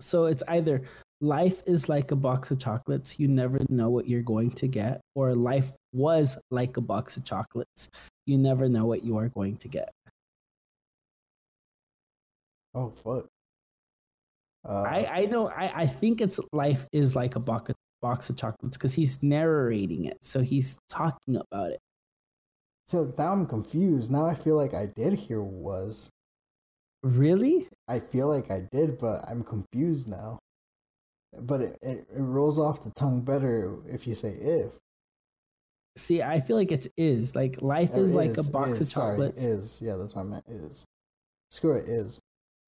so 0.00 0.26
it's 0.26 0.42
either 0.48 0.82
life 1.20 1.62
is 1.66 1.88
like 1.88 2.10
a 2.10 2.16
box 2.16 2.50
of 2.50 2.58
chocolates, 2.60 3.18
you 3.18 3.28
never 3.28 3.58
know 3.70 3.88
what 3.88 4.08
you're 4.08 4.22
going 4.22 4.50
to 4.50 4.68
get, 4.68 5.00
or 5.14 5.34
life 5.34 5.72
was 5.92 6.38
like 6.50 6.76
a 6.76 6.80
box 6.82 7.16
of 7.16 7.24
chocolates, 7.24 7.90
you 8.26 8.36
never 8.38 8.68
know 8.68 8.84
what 8.84 9.04
you 9.04 9.16
are 9.16 9.28
going 9.30 9.56
to 9.56 9.68
get. 9.68 9.90
Oh 12.74 12.90
fuck. 12.90 13.26
Uh, 14.68 14.82
I 14.82 15.08
I 15.10 15.24
don't 15.26 15.52
I 15.52 15.72
I 15.74 15.86
think 15.86 16.20
it's 16.20 16.38
life 16.52 16.86
is 16.92 17.16
like 17.16 17.36
a 17.36 17.40
box 17.40 17.70
of, 17.70 17.76
box 18.02 18.28
of 18.30 18.36
chocolates 18.36 18.76
cuz 18.76 18.94
he's 18.94 19.22
narrating 19.22 20.04
it. 20.04 20.18
So 20.22 20.42
he's 20.42 20.78
talking 20.90 21.36
about 21.36 21.70
it. 21.72 21.80
So 22.86 23.12
now 23.18 23.32
I'm 23.32 23.46
confused. 23.46 24.10
Now 24.10 24.26
I 24.26 24.34
feel 24.34 24.56
like 24.56 24.74
I 24.74 24.86
did 24.94 25.14
hear 25.18 25.42
was. 25.42 26.10
Really? 27.02 27.68
I 27.88 27.98
feel 27.98 28.28
like 28.28 28.50
I 28.50 28.62
did, 28.72 28.98
but 28.98 29.20
I'm 29.28 29.42
confused 29.42 30.08
now. 30.08 30.38
But 31.40 31.60
it, 31.60 31.78
it, 31.82 32.06
it 32.16 32.20
rolls 32.20 32.58
off 32.58 32.82
the 32.82 32.90
tongue 32.90 33.22
better 33.24 33.76
if 33.86 34.06
you 34.06 34.14
say 34.14 34.30
if. 34.30 34.78
See, 35.96 36.22
I 36.22 36.40
feel 36.40 36.56
like 36.56 36.72
it's 36.72 36.88
is 36.96 37.34
like 37.34 37.60
life 37.62 37.94
Or 37.94 38.00
is 38.00 38.14
like 38.14 38.30
a 38.36 38.50
box 38.52 38.70
is, 38.72 38.80
of 38.82 38.86
sorry, 38.86 39.12
chocolates. 39.16 39.44
is. 39.44 39.80
Yeah, 39.82 39.96
that's 39.96 40.14
what 40.14 40.22
I 40.22 40.28
meant. 40.28 40.44
Is. 40.46 40.84
Screw 41.50 41.76
it, 41.76 41.88
is. 41.88 42.20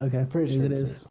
Okay, 0.03 0.25
Pretty 0.31 0.51
is 0.51 0.55
sure 0.57 0.64
it 0.64 0.73
it 0.73 0.79
is. 0.79 0.83
is. 0.83 1.09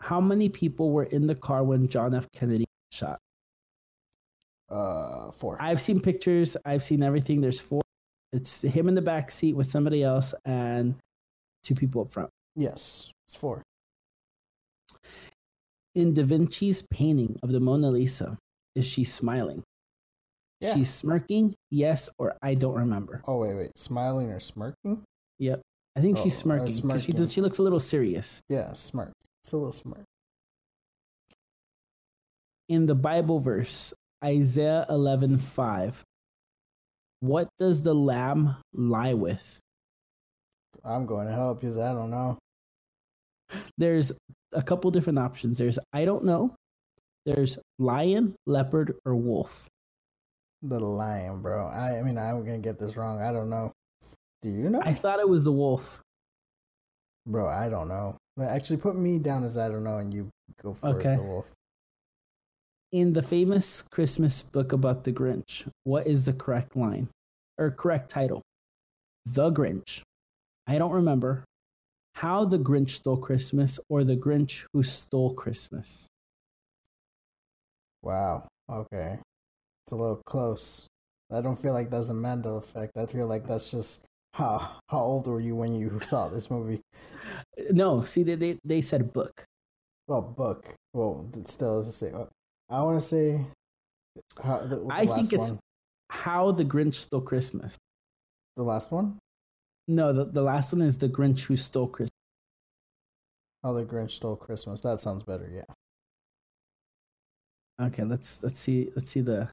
How 0.00 0.20
many 0.20 0.48
people 0.48 0.90
were 0.90 1.04
in 1.04 1.26
the 1.26 1.34
car 1.34 1.64
when 1.64 1.88
John 1.88 2.14
F. 2.14 2.26
Kennedy 2.32 2.66
shot? 2.92 3.18
Uh, 4.74 5.30
four. 5.30 5.56
I've 5.60 5.80
seen 5.80 6.00
pictures. 6.00 6.56
I've 6.64 6.82
seen 6.82 7.02
everything. 7.02 7.40
There's 7.40 7.60
four. 7.60 7.80
It's 8.32 8.62
him 8.62 8.88
in 8.88 8.94
the 8.94 9.02
back 9.02 9.30
seat 9.30 9.54
with 9.54 9.68
somebody 9.68 10.02
else 10.02 10.34
and 10.44 10.96
two 11.62 11.74
people 11.76 12.02
up 12.02 12.12
front. 12.12 12.30
yes, 12.56 13.12
it's 13.26 13.36
four. 13.36 13.62
In 15.94 16.12
Da 16.12 16.24
Vinci's 16.24 16.82
painting 16.90 17.38
of 17.44 17.50
the 17.52 17.60
Mona 17.60 17.90
Lisa, 17.92 18.36
is 18.74 18.84
she 18.84 19.04
smiling? 19.04 19.62
Yeah. 20.60 20.74
She's 20.74 20.90
smirking, 20.92 21.54
yes, 21.70 22.10
or 22.18 22.34
I 22.42 22.54
don't 22.54 22.74
remember. 22.74 23.22
Oh 23.28 23.38
wait, 23.38 23.54
wait, 23.54 23.78
smiling 23.78 24.30
or 24.32 24.40
smirking? 24.40 25.04
Yep. 25.38 25.60
I 25.96 26.00
think 26.00 26.18
she's 26.18 26.34
Oh, 26.44 26.50
uh, 26.50 26.56
smirking 26.58 26.66
she 26.66 26.72
smirking. 26.80 27.14
does. 27.16 27.32
She 27.32 27.40
looks 27.40 27.58
a 27.58 27.62
little 27.62 27.78
serious. 27.78 28.40
Yeah, 28.48 28.72
smirk. 28.72 29.12
It's 29.44 29.52
a 29.52 29.56
little 29.56 29.72
smirk. 29.72 30.02
In 32.68 32.86
the 32.86 32.94
Bible 32.96 33.38
verse, 33.38 33.94
Isaiah 34.24 34.86
eleven 34.88 35.36
five, 35.38 36.02
what 37.20 37.48
does 37.58 37.82
the 37.82 37.94
lamb 37.94 38.56
lie 38.72 39.14
with? 39.14 39.60
I'm 40.84 41.06
going 41.06 41.26
to 41.26 41.32
help 41.32 41.60
because 41.60 41.78
I 41.78 41.92
don't 41.92 42.10
know. 42.10 42.38
There's 43.78 44.12
a 44.52 44.62
couple 44.62 44.90
different 44.90 45.18
options. 45.18 45.58
There's 45.58 45.78
I 45.92 46.04
don't 46.04 46.24
know. 46.24 46.54
There's 47.26 47.58
lion, 47.78 48.34
leopard, 48.46 48.94
or 49.06 49.14
wolf. 49.16 49.66
The 50.62 50.80
lion, 50.80 51.40
bro. 51.42 51.66
I, 51.68 51.98
I 51.98 52.02
mean, 52.02 52.18
I'm 52.18 52.44
gonna 52.44 52.58
get 52.60 52.78
this 52.78 52.96
wrong. 52.96 53.20
I 53.20 53.32
don't 53.32 53.50
know. 53.50 53.70
Do 54.42 54.50
you 54.50 54.68
know, 54.68 54.80
I 54.84 54.92
thought 54.94 55.20
it 55.20 55.28
was 55.28 55.44
the 55.44 55.52
wolf. 55.52 56.00
bro? 57.26 57.46
I 57.48 57.68
don't 57.70 57.88
know. 57.88 58.16
Actually, 58.42 58.80
put 58.80 58.96
me 58.96 59.18
down 59.18 59.44
as 59.44 59.56
I 59.56 59.68
don't 59.68 59.84
know, 59.84 59.98
and 59.98 60.12
you 60.12 60.28
go 60.62 60.74
for 60.74 60.88
Okay. 60.96 61.14
the 61.16 61.22
wolf. 61.22 61.52
In 62.94 63.12
the 63.12 63.22
famous 63.22 63.82
Christmas 63.82 64.40
book 64.40 64.72
about 64.72 65.02
the 65.02 65.10
Grinch, 65.10 65.68
what 65.82 66.06
is 66.06 66.26
the 66.26 66.32
correct 66.32 66.76
line 66.76 67.08
or 67.58 67.72
correct 67.72 68.08
title? 68.08 68.40
The 69.26 69.50
Grinch. 69.50 70.02
I 70.68 70.78
don't 70.78 70.92
remember. 70.92 71.42
How 72.14 72.44
the 72.44 72.56
Grinch 72.56 72.90
Stole 72.90 73.16
Christmas 73.16 73.80
or 73.88 74.04
the 74.04 74.14
Grinch 74.14 74.66
Who 74.72 74.84
Stole 74.84 75.34
Christmas. 75.34 76.06
Wow. 78.00 78.46
Okay. 78.70 79.18
It's 79.82 79.90
a 79.90 79.96
little 79.96 80.22
close. 80.24 80.86
I 81.32 81.40
don't 81.40 81.58
feel 81.58 81.72
like 81.72 81.90
that's 81.90 82.10
a 82.10 82.14
Mandela 82.14 82.58
effect. 82.58 82.96
I 82.96 83.06
feel 83.06 83.26
like 83.26 83.48
that's 83.48 83.72
just 83.72 84.06
how 84.34 84.70
how 84.88 85.00
old 85.00 85.26
were 85.26 85.40
you 85.40 85.56
when 85.56 85.74
you 85.74 85.98
saw 85.98 86.28
this 86.28 86.48
movie? 86.48 86.80
No, 87.72 88.02
see, 88.02 88.22
they, 88.22 88.36
they, 88.36 88.58
they 88.64 88.80
said 88.80 89.12
book. 89.12 89.42
Well, 90.06 90.22
book. 90.22 90.76
Well, 90.92 91.28
it 91.34 91.48
still 91.48 91.80
is 91.80 91.86
the 91.86 91.92
say. 91.92 92.12
I 92.78 92.82
want 92.82 93.00
to 93.00 93.06
say. 93.06 93.40
How, 94.42 94.58
the, 94.58 94.76
the 94.76 94.86
I 94.90 95.06
think 95.06 95.32
it's- 95.32 95.50
one. 95.50 95.60
How 96.10 96.52
the 96.52 96.64
Grinch 96.64 96.94
Stole 96.94 97.20
Christmas. 97.22 97.76
The 98.56 98.62
last 98.62 98.92
one. 98.92 99.18
No, 99.88 100.12
the, 100.12 100.24
the 100.26 100.42
last 100.42 100.72
one 100.72 100.82
is 100.82 100.98
the 100.98 101.08
Grinch 101.08 101.46
Who 101.46 101.56
Stole 101.56 101.88
Christmas. 101.88 102.10
How 103.64 103.72
the 103.72 103.84
Grinch 103.84 104.10
stole 104.12 104.36
Christmas. 104.36 104.82
That 104.82 105.00
sounds 105.00 105.22
better. 105.22 105.48
Yeah. 105.50 105.62
Okay, 107.80 108.04
let's 108.04 108.42
let's 108.42 108.58
see 108.58 108.90
let's 108.94 109.08
see 109.08 109.20
the 109.22 109.50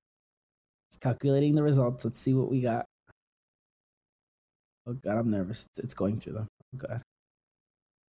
it's 0.90 0.98
calculating 1.00 1.56
the 1.56 1.64
results. 1.64 2.06
Let's 2.06 2.20
see 2.20 2.34
what 2.34 2.52
we 2.52 2.62
got. 2.62 2.86
Oh 4.86 4.94
god, 4.94 5.18
I'm 5.18 5.30
nervous. 5.30 5.66
It's, 5.68 5.80
it's 5.86 5.94
going 5.94 6.20
through 6.20 6.34
them. 6.34 6.48
Oh 6.76 6.78
god. 6.78 7.02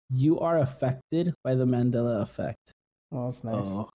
You 0.09 0.41
are 0.41 0.59
affected 0.59 1.35
by 1.45 1.55
the 1.55 1.67
Mandela 1.67 2.23
effect. 2.23 2.73
Oh, 3.13 3.27
that's 3.27 3.45
nice. 3.45 3.71
Oh, 3.71 3.89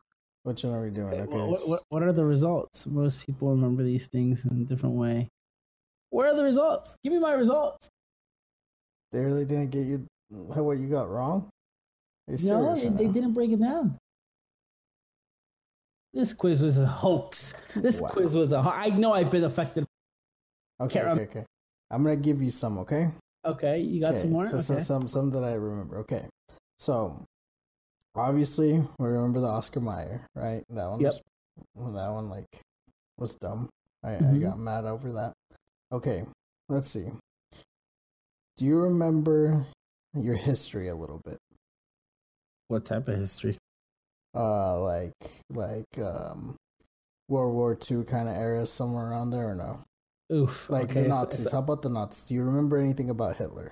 Which 0.46 0.64
one 0.64 0.76
are 0.76 0.84
we 0.84 0.92
doing? 0.92 1.12
Eh, 1.12 1.24
okay. 1.24 1.38
What, 1.38 1.60
what, 1.66 1.82
what 1.90 2.04
are 2.04 2.12
the 2.12 2.24
results? 2.24 2.86
Most 2.86 3.26
people 3.26 3.50
remember 3.50 3.82
these 3.82 4.08
things 4.08 4.46
in 4.46 4.62
a 4.62 4.64
different 4.64 4.94
way. 4.94 5.28
Where 6.12 6.32
are 6.32 6.36
the 6.36 6.44
results? 6.44 6.98
Give 7.04 7.14
me 7.14 7.18
my 7.18 7.34
results. 7.34 7.90
They 9.12 9.22
really 9.22 9.46
didn't 9.46 9.72
get 9.72 9.88
you 9.88 10.06
what 10.30 10.78
you 10.78 10.88
got 10.88 11.10
wrong? 11.10 11.50
No, 12.28 12.76
they, 12.76 12.90
they 12.90 13.08
didn't 13.08 13.34
break 13.34 13.52
it 13.52 13.60
down. 13.60 13.98
This 16.14 16.34
quiz 16.34 16.62
was 16.62 16.78
a 16.78 16.86
hoax. 16.86 17.74
This 17.76 18.00
Wow. 18.00 18.10
quiz 18.10 18.36
was 18.36 18.54
a. 18.54 18.62
ho- 18.62 18.70
I 18.70 18.90
know 18.90 19.14
I've 19.14 19.32
been 19.32 19.46
affected. 19.46 19.84
Okay, 20.80 21.02
okay, 21.02 21.22
okay. 21.24 21.46
I'm 21.90 22.04
gonna 22.04 22.18
give 22.18 22.42
you 22.44 22.52
some, 22.52 22.78
okay? 22.80 23.10
Okay, 23.44 23.80
you 23.80 24.00
got 24.00 24.12
okay, 24.12 24.20
some 24.20 24.32
more. 24.32 24.46
So, 24.46 24.58
okay. 24.58 24.64
so 24.64 24.78
some 24.78 25.08
some 25.08 25.32
that 25.32 25.44
I 25.44 25.56
remember. 25.56 25.98
Okay, 26.00 26.28
so 26.78 27.26
obviously 28.16 28.74
we 29.00 29.08
remember 29.08 29.40
the 29.40 29.48
Oscar 29.48 29.80
Mayer, 29.82 30.22
right? 30.36 30.64
That 30.70 30.90
one. 30.90 31.00
Yep. 31.00 31.14
Was, 31.76 31.94
that 31.96 32.12
one 32.12 32.30
like 32.30 32.46
was 33.18 33.36
dumb. 33.36 33.70
I, 34.04 34.16
I 34.16 34.20
Mhm. 34.20 34.42
got 34.42 34.60
mad 34.60 34.86
over 34.86 35.12
that. 35.14 35.34
Okay, 35.92 36.24
let's 36.70 36.90
see. 36.90 37.08
Do 38.58 38.66
you 38.66 38.80
remember 38.80 39.66
your 40.14 40.36
history 40.36 40.88
a 40.88 40.96
little 40.96 41.22
bit? 41.26 41.38
what 42.68 42.84
type 42.84 43.08
of 43.08 43.16
history? 43.18 43.58
Uh, 44.34 44.80
like 44.82 45.14
like 45.52 45.98
um, 46.00 46.56
World 47.30 47.54
War 47.54 47.76
Two 47.76 48.04
kind 48.06 48.28
of 48.28 48.36
era, 48.36 48.66
somewhere 48.66 49.12
around 49.12 49.30
there, 49.30 49.50
or 49.52 49.56
no? 49.56 49.80
Oof. 50.36 50.70
Like 50.70 50.86
okay, 50.86 51.04
the 51.04 51.08
Nazis. 51.10 51.52
How 51.52 51.60
about 51.60 51.84
the 51.84 51.90
Nazis? 51.90 52.28
Do 52.30 52.36
you 52.36 52.44
remember 52.44 52.78
anything 52.78 53.10
about 53.10 53.38
Hitler? 53.38 53.72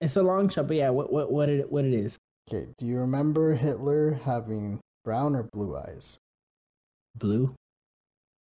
it's 0.00 0.16
a 0.16 0.22
long 0.22 0.48
shot, 0.48 0.68
but 0.68 0.76
yeah, 0.76 0.90
what 0.90 1.12
what 1.12 1.32
what 1.32 1.48
it 1.48 1.70
what 1.72 1.84
it 1.84 1.92
is? 1.92 2.17
Okay, 2.50 2.68
do 2.78 2.86
you 2.86 2.98
remember 2.98 3.56
Hitler 3.56 4.14
having 4.24 4.80
brown 5.04 5.36
or 5.36 5.42
blue 5.52 5.76
eyes? 5.76 6.18
Blue. 7.14 7.54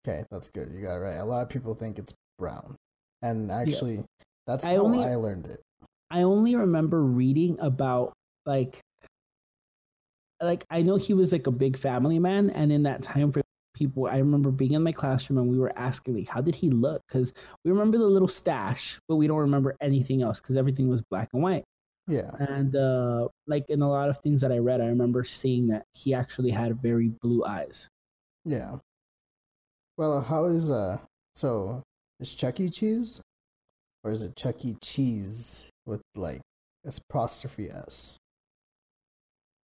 Okay, 0.07 0.23
that's 0.31 0.49
good. 0.49 0.71
You 0.73 0.83
got 0.83 0.97
it 0.97 1.01
right. 1.01 1.17
A 1.17 1.25
lot 1.25 1.43
of 1.43 1.49
people 1.49 1.75
think 1.75 1.99
it's 1.99 2.15
brown. 2.39 2.77
And 3.21 3.51
actually, 3.51 4.05
that's 4.47 4.65
I 4.65 4.75
how 4.75 4.85
only- 4.85 5.03
I 5.03 5.17
learned 5.17 5.47
it. 5.47 5.61
I 6.09 6.23
only 6.23 6.55
remember 6.55 7.05
reading 7.05 7.59
about 7.59 8.13
like 8.45 8.81
like 10.41 10.65
I 10.71 10.83
know 10.83 10.97
he 10.97 11.13
was 11.13 11.33
like 11.33 11.49
a 11.49 11.51
big 11.51 11.77
family 11.77 12.21
man 12.21 12.49
and 12.51 12.71
in 12.71 12.85
that 12.85 13.03
time 13.03 13.33
for 13.33 13.43
people 13.75 14.07
I 14.07 14.19
remember 14.19 14.53
being 14.53 14.75
in 14.75 14.85
my 14.85 14.93
classroom 14.93 15.39
and 15.39 15.51
we 15.51 15.59
were 15.59 15.77
asking 15.77 16.15
like 16.15 16.29
how 16.29 16.41
did 16.41 16.55
he 16.55 16.71
look 16.71 17.03
cuz 17.09 17.33
we 17.65 17.73
remember 17.73 17.99
the 17.99 18.07
little 18.07 18.29
stash 18.29 19.01
but 19.09 19.17
we 19.17 19.27
don't 19.27 19.39
remember 19.39 19.75
anything 19.81 20.23
else 20.23 20.41
cuz 20.41 20.57
everything 20.57 20.89
was 20.89 21.03
black 21.03 21.31
and 21.33 21.43
white 21.43 21.65
Yeah. 22.09 22.31
and 22.39 22.75
uh 22.77 23.29
like 23.47 23.69
in 23.69 23.83
a 23.83 23.89
lot 23.91 24.09
of 24.09 24.19
things 24.19 24.41
that 24.43 24.53
I 24.53 24.59
read 24.59 24.81
I 24.81 24.87
remember 24.87 25.25
seeing 25.25 25.67
that 25.69 25.85
he 25.93 26.15
actually 26.15 26.51
had 26.51 26.81
very 26.81 27.09
blue 27.21 27.45
eyes 27.45 27.89
Yeah. 28.45 28.77
Well, 29.99 30.21
how 30.23 30.45
is 30.45 30.71
uh 30.71 30.99
so 31.35 31.83
is 32.21 32.35
Chuck 32.35 32.61
E. 32.61 32.71
Cheese? 32.71 33.23
Or 34.05 34.13
is 34.13 34.23
it 34.23 34.37
Chuck 34.37 34.65
E. 34.65 34.77
Cheese 34.83 35.69
with 35.85 36.03
like 36.15 36.41
apostrophe 36.87 37.69
S? 37.71 38.17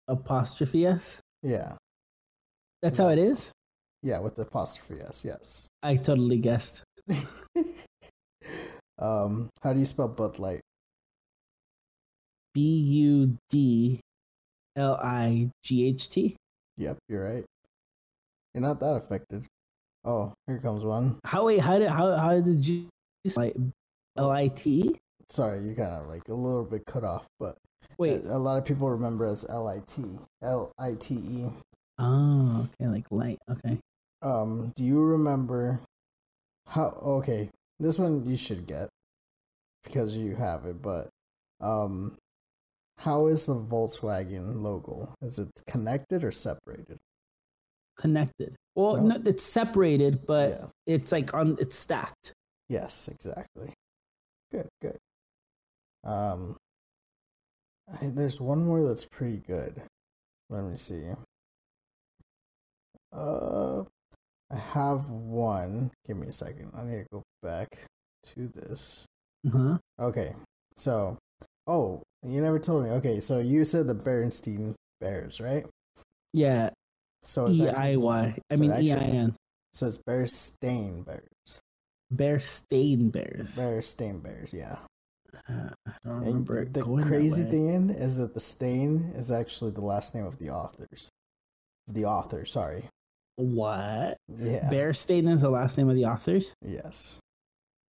apostrophe 0.09 0.85
s 0.85 1.21
Yeah. 1.43 1.77
that's 2.83 2.99
how 2.99 3.09
it 3.09 3.19
is 3.19 3.53
Yeah, 4.03 4.19
with 4.19 4.35
the 4.35 4.43
apostrophe 4.43 5.01
S, 5.01 5.25
yes. 5.25 5.69
I 5.83 5.95
totally 5.97 6.39
guessed 6.39 6.83
um, 8.99 9.49
how 9.63 9.73
do 9.73 9.79
you 9.81 9.87
spell 9.87 10.09
Bud 10.09 10.39
Light? 10.39 10.61
B 12.55 12.61
U 12.61 13.37
D 13.51 14.01
L 14.77 14.99
I 15.03 15.51
G 15.63 15.89
H 15.89 16.09
T 16.09 16.37
Yep, 16.79 16.99
you're 17.09 17.25
right. 17.25 17.45
You're 18.55 18.63
not 18.63 18.81
that 18.81 18.97
affected. 18.97 19.45
Oh, 20.05 20.33
here 20.47 20.59
comes 20.59 20.85
one. 20.85 21.19
How 21.25 21.45
wait? 21.47 21.61
How 21.61 21.79
did 21.79 21.91
how 21.91 22.15
how 22.17 22.41
did 22.41 22.67
you 22.67 22.89
like 23.37 23.55
L 24.17 24.31
I 24.31 24.49
T? 24.49 24.99
Sorry, 25.29 25.61
you 25.61 25.75
kind 25.75 25.91
of 25.91 26.09
like 26.09 26.29
a 26.29 26.35
little 26.35 26.65
bit 26.65 26.85
cut 26.87 27.05
off, 27.05 27.27
but 27.39 27.57
Wait. 27.99 28.23
a, 28.25 28.37
a 28.37 28.39
lot 28.39 28.59
of 28.59 28.65
people 28.65 28.91
remember 28.91 29.27
as 29.27 29.47
L 29.49 29.69
I 29.69 29.79
T 29.87 30.03
L 30.43 30.73
I 30.79 30.95
T 30.99 31.15
E. 31.15 31.47
Oh, 31.99 32.69
okay, 32.81 32.89
like 32.89 33.07
light. 33.11 33.39
Okay. 33.49 33.79
Um, 34.23 34.73
do 34.77 34.85
you 34.85 35.03
remember 35.03 35.81
how? 36.67 36.89
Okay, 37.03 37.51
this 37.79 37.99
one 37.99 38.27
you 38.27 38.37
should 38.37 38.67
get 38.67 38.89
because 39.85 40.17
you 40.17 40.35
have 40.35 40.65
it, 40.67 40.83
but 40.83 41.09
um, 41.61 42.17
how 42.99 43.27
is 43.27 43.47
the 43.47 43.55
Volkswagen 43.55 44.61
logo? 44.63 45.15
Is 45.23 45.39
it 45.39 45.49
connected 45.67 46.25
or 46.25 46.31
separated? 46.31 46.99
Connected. 47.97 48.55
Well, 48.75 48.97
No. 48.97 49.17
no, 49.17 49.23
it's 49.27 49.45
separated, 49.45 50.27
but 50.27 50.51
yeah. 50.51 50.67
it's 50.87 51.13
like 51.13 51.35
on. 51.35 51.57
It's 51.61 51.77
stacked. 51.77 52.33
Yes, 52.69 53.09
exactly. 53.09 53.75
Good, 54.51 54.69
good. 54.81 54.97
Um, 56.05 56.57
I, 58.01 58.07
there's 58.07 58.41
one 58.41 58.65
more 58.65 58.83
that's 58.87 59.05
pretty 59.05 59.43
good. 59.47 59.83
Let 60.49 60.65
me 60.65 60.77
see. 60.77 61.03
Uh, 63.13 63.83
I 64.51 64.57
have 64.57 65.09
one. 65.11 65.91
Give 66.07 66.17
me 66.17 66.29
a 66.29 66.33
second. 66.33 66.73
I 66.77 66.85
need 66.85 67.03
to 67.03 67.07
go 67.13 67.23
back 67.43 67.87
to 68.25 68.49
this. 68.49 69.07
Uh-huh. 69.47 69.79
Okay, 70.01 70.31
so, 70.77 71.19
oh, 71.67 72.03
you 72.23 72.41
never 72.41 72.59
told 72.59 72.85
me. 72.85 72.91
Okay, 72.91 73.21
so 73.21 73.39
you 73.39 73.65
said 73.65 73.87
the 73.87 73.95
Bernstein 73.95 74.75
Bears, 75.01 75.41
right? 75.41 75.65
Yeah. 76.33 76.71
So 77.23 77.47
it's 77.47 77.61
E 77.61 77.69
I 77.69 77.97
Y. 77.97 78.39
I 78.51 78.57
mean 78.57 78.73
E 78.81 78.93
I 78.93 78.97
N. 78.97 79.35
So 79.75 79.87
it's 79.87 79.99
Bearstain 79.99 81.05
Bears. 81.05 81.63
Bear 82.13 82.39
stain 82.39 83.09
bears. 83.09 83.57
Bearstain 83.57 84.23
Bears, 84.23 84.53
yeah. 84.53 84.77
Uh, 85.49 85.71
I 85.87 85.93
don't 86.05 86.17
And 86.19 86.27
remember 86.27 86.61
it 86.61 86.75
the 86.75 86.85
crazy 86.85 87.45
thing 87.45 87.89
is 87.89 88.19
that 88.19 88.35
the 88.35 88.41
stain 88.41 89.13
is 89.15 89.33
actually 89.33 89.71
the 89.71 89.81
last 89.81 90.15
name 90.15 90.27
of 90.27 90.39
the 90.39 90.51
authors. 90.51 91.09
The 91.89 92.05
author, 92.05 92.45
sorry. 92.45 92.85
What? 93.37 94.19
Yeah. 94.29 94.69
Bear 94.69 94.93
stain 94.93 95.27
is 95.27 95.41
the 95.41 95.49
last 95.49 95.79
name 95.79 95.89
of 95.89 95.97
the 95.97 96.05
authors. 96.05 96.55
Yes. 96.61 97.19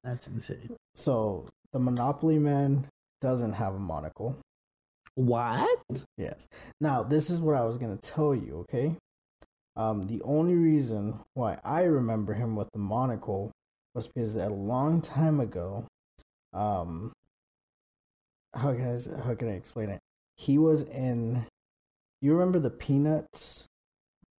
That's 0.03 0.28
insane. 0.28 0.76
So 0.93 1.47
the 1.74 1.80
Monopoly 1.80 2.38
Man 2.38 2.88
doesn't 3.22 3.53
have 3.53 3.76
a 3.76 3.80
monocle. 3.80 4.36
What? 5.15 5.80
Yes. 6.17 6.47
Now 6.80 7.03
this 7.03 7.30
is 7.30 7.41
what 7.41 7.55
I 7.55 7.63
was 7.63 7.78
gonna 7.78 7.97
tell 7.97 8.34
you. 8.36 8.59
Okay. 8.61 8.95
Um, 9.76 10.01
the 10.03 10.22
only 10.24 10.55
reason 10.55 11.19
why 11.34 11.57
I 11.63 11.84
remember 11.84 12.34
him 12.34 12.55
with 12.55 12.69
the 12.74 12.80
monocle 12.80 13.51
was 13.95 14.07
because 14.07 14.36
a 14.36 14.49
long 14.49 15.01
time 15.01 15.39
ago, 15.39 15.88
um, 16.53 17.13
how 18.53 18.74
can 18.74 18.82
I 18.82 19.24
how 19.26 19.36
can 19.36 19.47
I 19.47 19.53
explain 19.53 19.89
it? 19.89 19.99
He 20.38 20.57
was 20.57 20.88
in. 20.89 21.45
You 22.22 22.34
remember 22.34 22.59
the 22.59 22.69
Peanuts, 22.69 23.67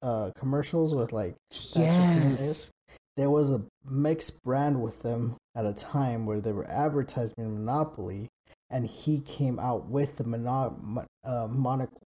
uh, 0.02 0.30
commercials 0.36 0.94
with 0.94 1.12
like 1.12 1.34
Yes. 1.74 2.70
there 3.16 3.30
was 3.30 3.52
a 3.52 3.64
mixed 3.84 4.42
brand 4.44 4.80
with 4.80 5.02
them 5.02 5.36
at 5.54 5.66
a 5.66 5.72
time 5.72 6.24
where 6.26 6.40
they 6.40 6.52
were 6.52 6.68
advertising 6.70 7.34
Monopoly, 7.64 8.28
and 8.72 8.86
he 8.86 9.20
came 9.20 9.58
out 9.58 9.86
with 9.86 10.16
the 10.16 10.24
mono- 10.24 10.76
mo- 10.80 11.06
uh, 11.24 11.46
monocle. 11.48 12.02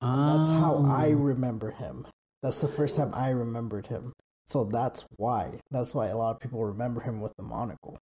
And 0.00 0.28
that's 0.28 0.50
how 0.50 0.84
I 0.86 1.12
Oh. 1.12 1.16
remember 1.18 1.70
him. 1.70 2.06
That's 2.42 2.60
the 2.60 2.68
first 2.68 2.96
time 2.96 3.12
I 3.14 3.30
remembered 3.30 3.86
him. 3.86 4.12
So 4.48 4.64
that's 4.64 5.06
why. 5.16 5.60
That's 5.70 5.94
why 5.94 6.08
a 6.08 6.16
lot 6.16 6.34
of 6.34 6.40
people 6.40 6.64
remember 6.64 7.00
him 7.00 7.20
with 7.20 7.32
the 7.36 7.44
monocle. 7.44 7.96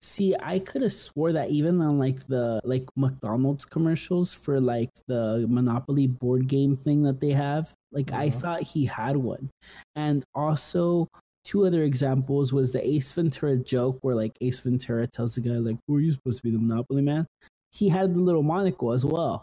See, 0.00 0.34
I 0.40 0.58
could 0.58 0.82
have 0.82 0.92
swore 0.92 1.32
that 1.32 1.50
even 1.50 1.80
on 1.80 1.98
like 1.98 2.26
the 2.26 2.60
like 2.64 2.88
McDonald's 2.96 3.64
commercials 3.64 4.32
for 4.32 4.60
like 4.60 4.90
the 5.06 5.46
Monopoly 5.48 6.06
board 6.08 6.46
game 6.48 6.76
thing 6.76 7.04
that 7.04 7.20
they 7.20 7.30
have, 7.30 7.74
like 7.92 8.12
I 8.12 8.28
Mhm. 8.28 8.34
thought 8.34 8.62
he 8.62 8.86
had 8.86 9.16
one. 9.16 9.50
And 9.96 10.24
also 10.34 11.08
two 11.44 11.64
other 11.66 11.82
examples 11.82 12.52
was 12.52 12.72
the 12.72 12.86
Ace 12.86 13.12
Ventura 13.12 13.56
joke 13.58 13.98
where 14.02 14.14
like 14.14 14.36
Ace 14.40 14.60
Ventura 14.60 15.06
tells 15.06 15.34
the 15.34 15.40
guy 15.40 15.50
like, 15.58 15.78
"Who 15.86 15.96
are 15.96 16.00
you 16.00 16.12
supposed 16.12 16.38
to 16.38 16.42
be 16.42 16.50
the 16.50 16.58
Monopoly 16.58 17.02
man?" 17.02 17.26
He 17.72 17.88
had 17.88 18.14
the 18.14 18.20
little 18.20 18.42
monocle 18.42 18.92
as 18.92 19.04
well. 19.04 19.42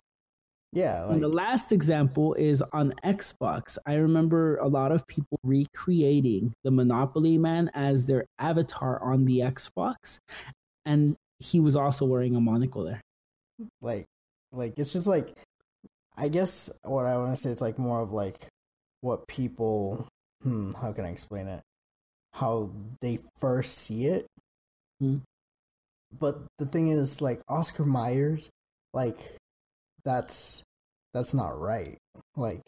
Yeah, 0.71 1.05
like 1.05 1.15
and 1.15 1.23
the 1.23 1.29
last 1.29 1.71
example 1.71 2.35
is 2.35 2.61
on 2.73 2.93
Xbox. 3.03 3.77
I 3.87 3.95
remember 3.95 4.57
a 4.57 4.67
lot 4.67 4.91
of 4.91 5.07
people 5.07 5.39
recreating 5.43 6.53
the 6.63 6.69
Monopoly 6.71 7.37
Man 7.39 7.71
as 7.73 8.05
their 8.05 8.25
avatar 8.37 9.01
on 9.01 9.25
the 9.25 9.39
Xbox, 9.39 10.19
and 10.85 11.15
he 11.39 11.59
was 11.59 11.75
also 11.75 12.05
wearing 12.05 12.35
a 12.35 12.41
monocle 12.41 12.83
there. 12.83 13.01
like 13.81 14.05
like 14.51 14.73
it's 14.77 14.93
just 14.93 15.07
like 15.07 15.33
I 16.17 16.29
guess 16.29 16.79
what 16.83 17.05
I 17.05 17.17
want 17.17 17.31
to 17.31 17.37
say 17.37 17.49
it's 17.49 17.61
like 17.61 17.79
more 17.79 18.01
of 18.01 18.11
like 18.11 18.47
what 19.01 19.27
people 19.27 20.07
hmm 20.43 20.73
how 20.73 20.91
can 20.93 21.05
I 21.05 21.09
explain 21.09 21.47
it 21.47 21.61
how 22.33 22.71
they 23.01 23.19
first 23.37 23.77
see 23.77 24.05
it 24.05 24.25
Hmm. 24.99 25.17
but 26.19 26.35
the 26.57 26.65
thing 26.65 26.89
is 26.89 27.21
like 27.21 27.39
Oscar 27.47 27.85
Myers 27.85 28.49
like 28.93 29.17
that's 30.03 30.63
that's 31.13 31.33
not 31.33 31.57
right 31.59 31.97
like 32.35 32.61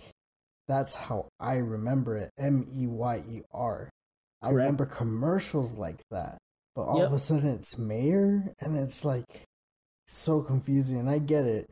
that's 0.67 0.95
how 0.95 1.27
I 1.39 1.55
remember 1.57 2.15
it. 2.15 2.29
M 2.39 2.65
E 2.73 2.87
Y 2.87 3.17
E 3.29 3.39
R. 3.51 3.89
I 4.41 4.45
Correct. 4.47 4.55
remember 4.57 4.85
commercials 4.85 5.77
like 5.77 5.99
that, 6.11 6.37
but 6.75 6.83
all 6.83 6.99
Yep. 6.99 7.07
of 7.07 7.13
a 7.13 7.19
sudden 7.19 7.49
it's 7.49 7.77
Mayer, 7.77 8.53
and 8.61 8.77
it's 8.77 9.03
like 9.03 9.43
so 10.07 10.41
confusing. 10.41 10.99
And 10.99 11.09
I 11.09 11.19
get 11.19 11.43
it. 11.43 11.65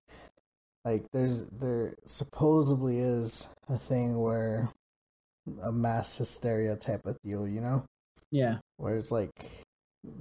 Like 0.84 1.06
there's 1.14 1.48
there 1.50 1.94
supposedly 2.06 2.98
is 3.00 3.56
a 3.70 3.78
thing 3.78 4.20
where 4.20 4.70
a 5.64 5.72
mass 5.72 6.18
hysteria 6.18 6.76
type 6.76 7.06
of 7.06 7.18
deal, 7.22 7.48
you 7.48 7.62
know, 7.62 7.86
Yeah. 8.32 8.58
where 8.78 8.98
it's 8.98 9.12
like, 9.12 9.30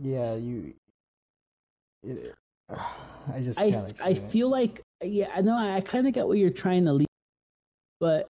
yeah, 0.01 0.37
you. 0.37 0.74
It, 2.03 2.35
I 2.70 3.41
just 3.41 3.61
I, 3.61 3.72
I 4.05 4.14
feel 4.14 4.49
like 4.49 4.83
yeah 5.03 5.29
I 5.35 5.41
know 5.43 5.57
I 5.57 5.81
kind 5.81 6.07
of 6.07 6.12
get 6.12 6.26
what 6.26 6.39
you're 6.39 6.51
trying 6.51 6.85
to 6.87 6.93
lead, 6.93 7.09
but 8.01 8.29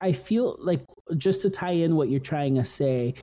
I 0.00 0.12
feel 0.12 0.56
like 0.58 0.84
just 1.16 1.42
to 1.42 1.50
tie 1.50 1.72
in 1.72 1.96
what 1.96 2.08
you're 2.08 2.20
trying 2.20 2.56
to 2.56 2.64
say, 2.64 3.14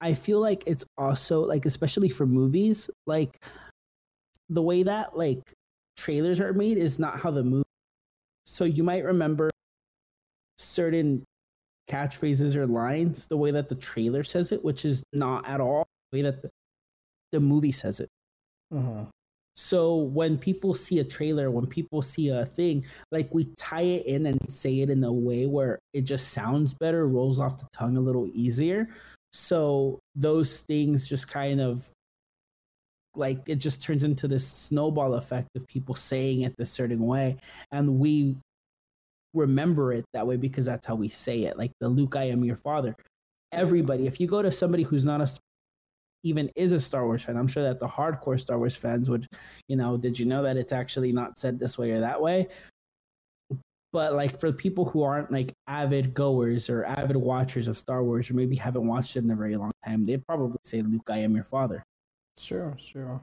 I 0.00 0.14
feel 0.14 0.40
like 0.40 0.64
it's 0.66 0.84
also 0.96 1.40
like 1.40 1.66
especially 1.66 2.08
for 2.08 2.26
movies 2.26 2.88
like 3.06 3.42
the 4.48 4.62
way 4.62 4.82
that 4.82 5.16
like 5.16 5.52
trailers 5.96 6.40
are 6.40 6.52
made 6.52 6.76
is 6.76 6.98
not 6.98 7.20
how 7.20 7.30
the 7.30 7.42
movie. 7.42 7.64
So 8.46 8.64
you 8.64 8.82
might 8.84 9.04
remember 9.04 9.50
certain 10.58 11.24
catchphrases 11.88 12.56
or 12.56 12.66
lines 12.66 13.28
the 13.28 13.36
way 13.36 13.50
that 13.50 13.68
the 13.68 13.74
trailer 13.74 14.24
says 14.24 14.52
it, 14.52 14.64
which 14.64 14.84
is 14.84 15.04
not 15.12 15.46
at 15.46 15.60
all 15.60 15.86
the 16.10 16.18
way 16.18 16.22
that 16.22 16.42
the, 16.42 16.50
the 17.32 17.40
movie 17.40 17.72
says 17.72 18.00
it. 18.00 18.08
Mhm. 18.72 19.08
So 19.56 19.96
when 19.96 20.36
people 20.36 20.74
see 20.74 20.98
a 20.98 21.04
trailer, 21.04 21.50
when 21.50 21.66
people 21.66 22.02
see 22.02 22.28
a 22.28 22.44
thing, 22.44 22.84
like 23.12 23.32
we 23.32 23.46
tie 23.56 23.82
it 23.82 24.06
in 24.06 24.26
and 24.26 24.52
say 24.52 24.80
it 24.80 24.90
in 24.90 25.04
a 25.04 25.12
way 25.12 25.46
where 25.46 25.78
it 25.92 26.02
just 26.02 26.30
sounds 26.30 26.74
better, 26.74 27.06
rolls 27.06 27.40
off 27.40 27.58
the 27.58 27.68
tongue 27.72 27.96
a 27.96 28.00
little 28.00 28.28
easier. 28.34 28.88
So 29.32 30.00
those 30.14 30.62
things 30.62 31.08
just 31.08 31.28
kind 31.30 31.60
of 31.60 31.88
like 33.16 33.48
it 33.48 33.56
just 33.56 33.82
turns 33.82 34.02
into 34.02 34.26
this 34.26 34.46
snowball 34.46 35.14
effect 35.14 35.48
of 35.54 35.66
people 35.68 35.94
saying 35.94 36.42
it 36.42 36.56
this 36.56 36.70
certain 36.70 37.06
way. 37.06 37.36
And 37.70 38.00
we 38.00 38.36
remember 39.34 39.92
it 39.92 40.04
that 40.12 40.26
way 40.26 40.36
because 40.36 40.66
that's 40.66 40.86
how 40.86 40.94
we 40.94 41.08
say 41.08 41.44
it. 41.44 41.58
Like 41.58 41.72
the 41.80 41.88
Luke, 41.88 42.16
I 42.16 42.24
am 42.24 42.44
your 42.44 42.56
father. 42.56 42.96
Everybody, 43.52 44.06
if 44.06 44.20
you 44.20 44.26
go 44.26 44.42
to 44.42 44.50
somebody 44.50 44.82
who's 44.82 45.04
not 45.04 45.20
a 45.20 45.28
even 46.24 46.50
is 46.56 46.72
a 46.72 46.80
Star 46.80 47.04
Wars 47.04 47.24
fan, 47.24 47.36
I'm 47.36 47.46
sure 47.46 47.62
that 47.62 47.78
the 47.78 47.86
hardcore 47.86 48.40
Star 48.40 48.58
Wars 48.58 48.76
fans 48.76 49.10
would, 49.10 49.26
you 49.68 49.76
know, 49.76 49.96
did 49.96 50.18
you 50.18 50.24
know 50.24 50.42
that 50.42 50.56
it's 50.56 50.72
actually 50.72 51.12
not 51.12 51.38
said 51.38 51.58
this 51.58 51.76
way 51.78 51.90
or 51.90 52.00
that 52.00 52.20
way? 52.20 52.48
But 53.92 54.14
like 54.14 54.40
for 54.40 54.50
people 54.50 54.86
who 54.86 55.02
aren't 55.02 55.30
like 55.30 55.52
avid 55.68 56.14
goers 56.14 56.68
or 56.68 56.84
avid 56.84 57.16
watchers 57.16 57.68
of 57.68 57.76
Star 57.76 58.02
Wars, 58.02 58.30
or 58.30 58.34
maybe 58.34 58.56
haven't 58.56 58.86
watched 58.86 59.16
it 59.16 59.22
in 59.24 59.30
a 59.30 59.36
very 59.36 59.56
long 59.56 59.70
time, 59.84 60.04
they'd 60.04 60.26
probably 60.26 60.58
say, 60.64 60.82
"Luke, 60.82 61.08
I 61.08 61.18
am 61.18 61.34
your 61.34 61.44
father." 61.44 61.84
It's 62.36 62.46
true. 62.46 62.74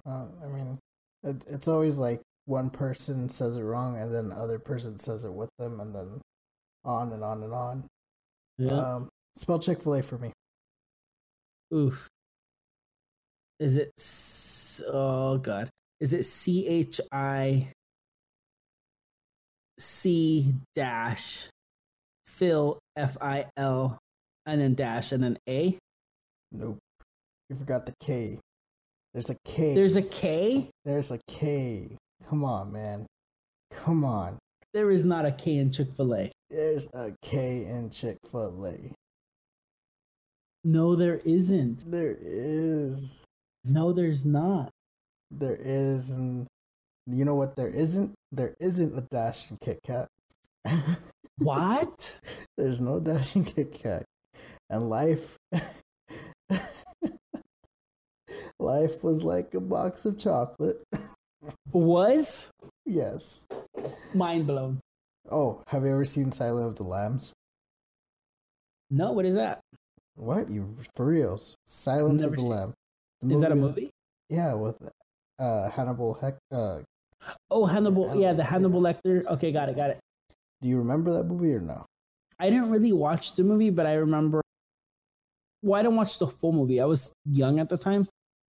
Uh, 0.06 0.28
I 0.42 0.48
mean, 0.48 0.80
it, 1.24 1.44
it's 1.50 1.68
always 1.68 2.00
like 2.00 2.22
one 2.46 2.70
person 2.70 3.30
says 3.30 3.58
it 3.58 3.64
wrong, 3.64 3.98
and 4.00 4.14
then 4.14 4.32
other 4.36 4.60
person 4.60 4.98
says 4.98 5.26
it 5.26 5.34
with 5.34 5.50
them, 5.60 5.80
and 5.80 5.94
then 5.96 6.22
on 6.84 7.12
and 7.12 7.24
on 7.24 7.44
and 7.44 7.54
on. 7.54 7.84
Yeah. 8.58 8.74
Um, 8.74 9.10
spell 9.36 9.60
Chick 9.60 9.82
Fil 9.82 9.96
A 9.96 10.04
for 10.04 10.18
me. 10.18 10.32
Oof. 11.74 12.08
Is 13.60 13.78
it? 13.78 13.92
s- 14.00 14.82
Oh 14.88 15.38
God. 15.38 15.70
Is 16.00 16.14
it 16.14 16.24
C 16.24 16.68
H 16.68 17.00
I 17.12 17.68
C 19.80 20.54
dash 20.76 21.48
Phil 22.26 22.80
F 22.96 23.18
I 23.22 23.46
L 23.58 23.98
and 24.46 24.62
then 24.62 24.74
dash 24.74 25.12
and 25.12 25.24
then 25.24 25.38
A? 25.48 25.78
Nope, 26.52 26.80
you 27.50 27.56
forgot 27.56 27.86
the 27.86 27.94
K. 28.02 28.40
There's 29.14 29.30
a 29.30 29.36
K. 29.46 29.76
There's 29.76 29.96
a 29.96 30.02
K. 30.02 30.70
There's 30.86 31.12
a 31.12 31.20
K. 31.28 31.98
Come 32.32 32.44
on, 32.46 32.72
man. 32.72 33.06
Come 33.72 34.06
on. 34.06 34.40
There 34.74 34.90
is 34.90 35.06
not 35.06 35.26
a 35.26 35.34
K 35.34 35.58
in 35.58 35.70
Chick 35.70 35.92
Fil 35.98 36.16
A. 36.16 36.32
There's 36.50 36.88
a 36.94 37.10
K 37.22 37.66
in 37.70 37.90
Chick 37.90 38.20
Fil 38.26 38.66
A. 38.68 38.94
No, 40.64 40.96
there 40.96 41.20
isn't. 41.26 41.92
There 41.92 42.16
is. 42.18 43.26
No, 43.66 43.92
there's 43.92 44.26
not. 44.26 44.70
There 45.30 45.58
is, 45.60 46.12
and 46.12 46.48
you 47.06 47.26
know 47.26 47.36
what? 47.36 47.58
There 47.58 47.68
isn't. 47.68 48.14
There 48.32 48.56
isn't 48.62 48.98
a 48.98 49.02
dash 49.12 49.52
in 49.52 49.58
Kit 49.62 49.80
Kat. 49.86 50.08
What? 51.38 52.20
There's 52.56 52.80
no 52.80 53.00
dash 53.02 53.36
in 53.36 53.44
Kit 53.44 53.74
Kat, 53.74 54.06
and 54.70 54.88
life. 54.88 55.38
life 58.60 59.04
was 59.04 59.24
like 59.24 59.54
a 59.54 59.60
box 59.60 60.06
of 60.06 60.18
chocolate. 60.18 60.78
Was 61.72 62.52
yes. 62.86 63.48
mind 64.14 64.48
blown. 64.48 64.80
Oh, 65.30 65.62
have 65.68 65.84
you 65.84 65.92
ever 65.92 66.04
seen 66.04 66.32
Silent 66.32 66.68
of 66.68 66.76
the 66.76 66.84
Lambs? 66.84 67.34
No, 68.90 69.14
what 69.14 69.26
is 69.26 69.36
that? 69.36 69.62
What 70.16 70.50
you 70.50 70.76
for 70.96 71.06
reals? 71.06 71.56
Silence 71.66 72.24
of 72.24 72.34
the 72.36 72.42
Lamb. 72.42 72.74
The 73.22 73.34
Is 73.34 73.42
that 73.42 73.52
a 73.52 73.56
movie? 73.56 73.90
Yeah, 74.30 74.54
with 74.56 74.78
uh 75.40 75.70
Hannibal 75.70 76.16
Heck. 76.16 76.38
Uh, 76.52 76.82
Oh, 77.52 77.66
Hannibal. 77.66 78.06
Hannibal, 78.08 78.22
Yeah, 78.22 78.34
the 78.34 78.42
yeah. 78.44 78.50
Hannibal 78.50 78.82
Lecter. 78.82 79.26
Okay, 79.26 79.52
got 79.52 79.70
it, 79.70 79.76
got 79.76 79.92
it. 79.92 80.00
do 80.62 80.70
you 80.70 80.78
remember 80.80 81.12
that 81.14 81.26
movie 81.26 81.54
or 81.54 81.60
no? 81.60 81.86
I 82.40 82.50
didn't 82.50 82.72
really 82.72 82.92
watch 82.92 83.36
the 83.36 83.44
movie, 83.44 83.70
but 83.70 83.86
I 83.86 83.94
remember. 83.94 84.42
Well, 85.62 85.80
I 85.80 85.84
didn't 85.84 85.98
watch 85.98 86.18
the 86.18 86.26
full 86.28 86.52
movie. 86.52 86.82
I 86.82 86.86
was 86.86 87.14
young 87.26 87.60
at 87.60 87.70
the 87.70 87.78
time, 87.78 88.08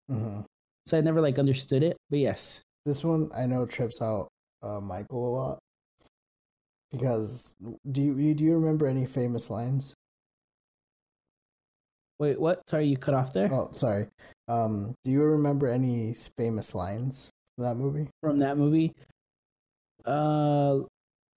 hmm 0.09 0.41
so 0.87 0.97
I 0.97 1.01
never 1.01 1.21
like 1.21 1.37
understood 1.37 1.83
it. 1.83 1.97
But 2.09 2.19
yes, 2.19 2.63
This 2.85 3.03
one 3.03 3.29
I 3.35 3.45
know 3.45 3.65
trips 3.65 4.01
out 4.01 4.27
uh, 4.63 4.79
Michael 4.79 5.27
a 5.27 5.31
lot 5.35 5.59
because 6.91 7.55
do 7.89 8.01
you 8.01 8.33
do 8.33 8.43
you 8.43 8.53
remember 8.55 8.85
any 8.87 9.05
famous 9.05 9.49
lines? 9.49 9.93
wait, 12.19 12.39
what? 12.39 12.61
Sorry, 12.69 12.85
you 12.87 12.97
cut 12.97 13.15
off 13.15 13.33
there 13.33 13.49
Oh, 13.51 13.69
sorry. 13.71 14.05
Um, 14.47 14.93
do 15.03 15.09
you 15.11 15.23
remember 15.23 15.67
any 15.67 16.13
famous 16.37 16.75
lines 16.75 17.29
from 17.55 17.65
that 17.65 17.75
movie? 17.75 18.09
from 18.21 18.39
that 18.39 18.57
movie. 18.57 18.93
Uh, 20.05 20.79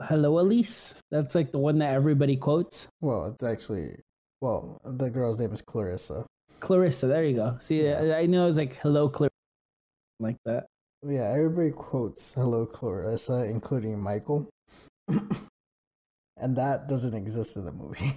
hello, 0.03 0.38
Elise. 0.40 0.95
That's 1.11 1.34
like 1.34 1.53
the 1.53 1.59
one 1.59 1.78
that 1.78 1.95
everybody 1.95 2.36
quotes. 2.36 2.88
Well, 3.01 3.26
it's 3.26 3.45
actually 3.45 3.97
well, 4.42 4.78
the 4.84 5.09
girl's 5.11 5.40
name 5.40 5.53
is 5.53 5.62
Clarissa. 5.62 6.26
Clarissa. 6.61 7.07
There 7.07 7.24
you 7.24 7.36
go. 7.36 7.57
See, 7.61 7.84
Yeah. 7.84 8.01
I, 8.16 8.18
I 8.20 8.26
know 8.26 8.47
it's 8.47 8.59
like 8.59 8.74
hello, 8.76 9.09
Clarissa, 9.09 9.32
like 10.20 10.36
that. 10.45 10.66
Yeah, 11.07 11.33
everybody 11.35 11.71
quotes 11.71 12.33
"Hello, 12.35 12.65
Clarissa," 12.67 13.47
including 13.51 14.01
Michael, 14.03 14.49
and 15.09 16.57
that 16.57 16.89
doesn't 16.89 17.15
exist 17.15 17.57
in 17.57 17.65
the 17.65 17.73
movie. 17.73 18.13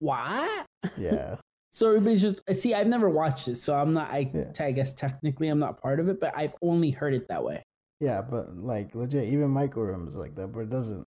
What? 0.00 0.66
yeah, 0.98 1.36
So 1.72 1.88
everybody's 1.88 2.22
just 2.22 2.40
see. 2.56 2.74
I've 2.74 2.86
never 2.88 3.08
watched 3.08 3.46
it, 3.48 3.56
so 3.56 3.78
I'm 3.78 3.92
not. 3.92 4.10
I, 4.10 4.30
Yeah. 4.32 4.50
I 4.58 4.72
guess 4.72 4.94
technically 4.94 5.48
I'm 5.48 5.58
not 5.60 5.80
part 5.80 6.00
of 6.00 6.08
it, 6.08 6.18
but 6.20 6.36
I've 6.36 6.54
only 6.62 6.90
heard 6.90 7.14
it 7.14 7.28
that 7.28 7.44
way. 7.44 7.62
yeah, 8.00 8.20
but 8.28 8.54
like 8.56 8.94
legit, 8.94 9.24
even 9.24 9.50
Michael 9.50 9.84
remembers 9.84 10.16
like 10.16 10.34
that, 10.34 10.48
but 10.48 10.60
it 10.60 10.70
doesn't. 10.70 11.04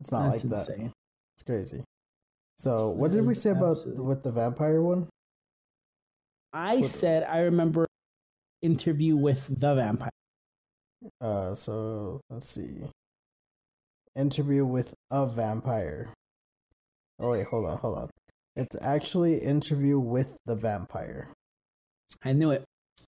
It's 0.00 0.10
not 0.10 0.30
That's 0.30 0.44
like 0.44 0.52
that. 0.66 0.90
It's 1.36 1.42
crazy. 1.44 1.84
So, 2.58 2.90
what 2.90 3.12
That 3.12 3.18
did 3.18 3.26
we 3.26 3.34
say 3.34 3.50
about 3.50 3.72
absolutely- 3.72 4.04
with 4.04 4.22
the 4.24 4.32
vampire 4.32 4.82
one? 4.82 5.08
I 6.52 6.76
What- 6.78 6.84
said 6.86 7.22
I 7.24 7.40
remember 7.42 7.86
interview 8.62 9.16
with 9.16 9.60
the 9.60 9.74
vampire. 9.74 10.10
Uh, 11.20 11.54
so 11.54 12.20
let's 12.30 12.48
see. 12.48 12.84
Interview 14.16 14.64
with 14.64 14.94
a 15.10 15.26
vampire. 15.26 16.12
Oh 17.18 17.32
wait, 17.32 17.46
hold 17.46 17.66
on, 17.66 17.78
hold 17.78 17.98
on. 17.98 18.10
It's 18.56 18.76
actually 18.84 19.38
interview 19.38 19.98
with 19.98 20.36
the 20.46 20.56
vampire. 20.56 21.28
I 22.24 22.32
knew 22.32 22.50
it. 22.50 22.64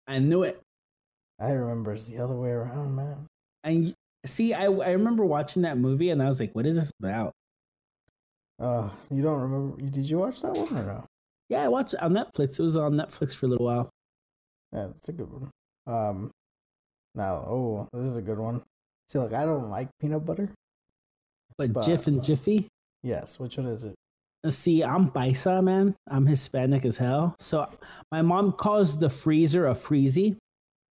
I 0.07 0.19
knew 0.19 0.43
it. 0.43 0.61
I 1.41 1.51
remember 1.51 1.93
it's 1.93 2.11
the 2.11 2.23
other 2.23 2.37
way 2.37 2.51
around, 2.51 2.97
man. 2.97 3.27
And 3.63 3.95
see, 4.25 4.55
I 4.55 4.65
I 4.65 4.91
remember 4.93 5.25
watching 5.25 5.63
that 5.63 5.79
movie, 5.79 6.11
and 6.11 6.23
I 6.23 6.29
was 6.29 6.41
like, 6.41 6.55
"What 6.55 6.67
is 6.67 6.77
this 6.77 6.93
about?" 7.01 7.33
Uh, 8.59 8.91
you 9.11 9.23
don't 9.23 9.41
remember? 9.41 9.83
Did 9.83 10.09
you 10.09 10.19
watch 10.19 10.41
that 10.43 10.55
one 10.55 10.69
or 10.69 10.85
no? 10.85 11.05
Yeah, 11.49 11.65
I 11.65 11.69
watched 11.69 11.95
it 11.95 12.03
on 12.03 12.15
Netflix. 12.15 12.59
It 12.59 12.63
was 12.63 12.77
on 12.77 12.95
Netflix 12.95 13.35
for 13.35 13.47
a 13.47 13.49
little 13.49 13.67
while. 13.67 13.91
Yeah, 14.75 14.89
it's 14.89 15.09
a 15.09 15.13
good 15.13 15.31
one. 15.31 15.51
Um, 15.87 16.31
now, 17.15 17.45
oh, 17.47 17.89
this 17.93 18.03
is 18.03 18.17
a 18.17 18.23
good 18.23 18.39
one. 18.39 18.61
See, 19.09 19.19
like 19.19 19.35
I 19.35 19.45
don't 19.45 19.71
like 19.71 19.89
peanut 20.01 20.25
butter. 20.25 20.51
But, 21.57 21.73
But- 21.73 21.87
Jif 21.87 22.07
and 22.07 22.23
Jiffy. 22.25 22.69
Yes, 23.03 23.39
which 23.39 23.59
one 23.59 23.67
is 23.67 23.85
it? 23.85 23.95
Uh, 24.45 24.51
See, 24.51 24.83
I'm 24.83 25.11
Paisa, 25.11 25.63
man. 25.63 25.95
I'm 26.09 26.27
Hispanic 26.27 26.85
as 26.85 26.97
hell. 26.99 27.37
So 27.39 27.69
my 28.11 28.23
mom 28.23 28.53
calls 28.53 28.99
the 28.99 29.11
freezer 29.11 29.67
a 29.67 29.75
freezy. 29.75 30.37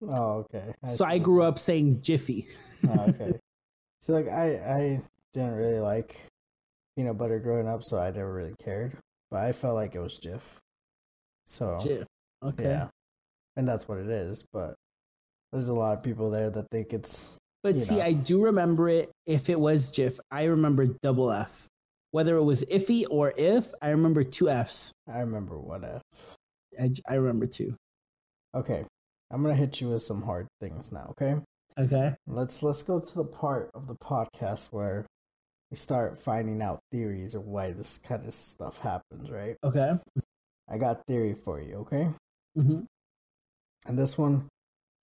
Oh, 0.08 0.46
okay. 0.46 0.74
so 0.88 1.06
I 1.06 1.18
grew 1.18 1.44
up 1.44 1.58
saying 1.60 2.02
Jiffy. 2.02 2.48
Oh, 2.88 3.10
okay. 3.10 3.32
See, 4.02 4.12
like 4.14 4.28
I, 4.30 4.56
I 4.56 5.02
didn't 5.34 5.56
really 5.56 5.80
like 5.80 6.28
peanut 6.98 7.18
butter 7.18 7.40
growing 7.40 7.68
up, 7.68 7.84
so 7.84 7.98
I 8.00 8.12
never 8.12 8.34
really 8.34 8.56
cared. 8.64 8.98
But 9.32 9.42
I 9.46 9.52
felt 9.54 9.76
like 9.76 9.96
it 9.96 10.00
was 10.00 10.20
Jiff. 10.20 10.60
So 11.46 11.78
Jif. 11.82 12.06
Okay. 12.44 12.64
yeah, 12.64 12.90
and 13.58 13.68
that's 13.68 13.88
what 13.88 13.98
it 14.00 14.08
is. 14.08 14.48
But 14.54 14.76
there's 15.52 15.70
a 15.70 15.76
lot 15.76 15.98
of 15.98 16.04
people 16.04 16.30
there 16.32 16.50
that 16.50 16.66
think 16.72 16.94
it's 16.94 17.38
But 17.64 17.80
see, 17.80 17.98
know. 17.98 18.04
I 18.04 18.14
do 18.14 18.44
remember 18.44 18.90
it. 18.90 19.12
If 19.26 19.50
it 19.50 19.60
was 19.60 19.92
Jif, 19.92 20.20
I 20.32 20.44
remember 20.46 20.88
double 21.02 21.32
F. 21.32 21.68
Whether 22.12 22.36
it 22.38 22.44
was 22.44 22.64
iffy 22.66 23.06
or 23.10 23.34
if, 23.38 23.72
I 23.82 23.90
remember 23.90 24.24
two 24.24 24.48
Fs. 24.50 24.92
I 25.12 25.20
remember 25.20 25.58
one 25.60 25.84
if. 25.84 26.02
I, 26.80 26.92
I 27.10 27.16
remember 27.16 27.48
two. 27.48 27.76
Okay, 28.56 28.86
I'm 29.32 29.42
gonna 29.42 29.56
hit 29.56 29.82
you 29.82 29.90
with 29.90 30.04
some 30.04 30.22
hard 30.22 30.48
things 30.62 30.92
now. 30.92 31.08
Okay, 31.12 31.36
Okay. 31.80 32.14
let's 32.28 32.62
let's 32.62 32.84
go 32.84 33.00
to 33.00 33.16
the 33.16 33.26
part 33.26 33.72
of 33.74 33.88
the 33.88 33.96
podcast 33.96 34.72
where 34.72 35.08
we 35.72 35.78
start 35.78 36.20
finding 36.20 36.62
out 36.62 36.80
theories 36.92 37.34
of 37.34 37.46
why 37.46 37.72
this 37.72 37.98
kind 37.98 38.24
of 38.26 38.34
stuff 38.34 38.78
happens. 38.80 39.32
Right? 39.32 39.56
Okay. 39.64 39.94
I 40.70 40.78
got 40.78 41.06
theory 41.08 41.34
for 41.34 41.60
you. 41.60 41.78
Okay, 41.78 42.08
Mm-hmm. 42.56 42.82
And 43.86 43.98
this 43.98 44.18
one 44.18 44.48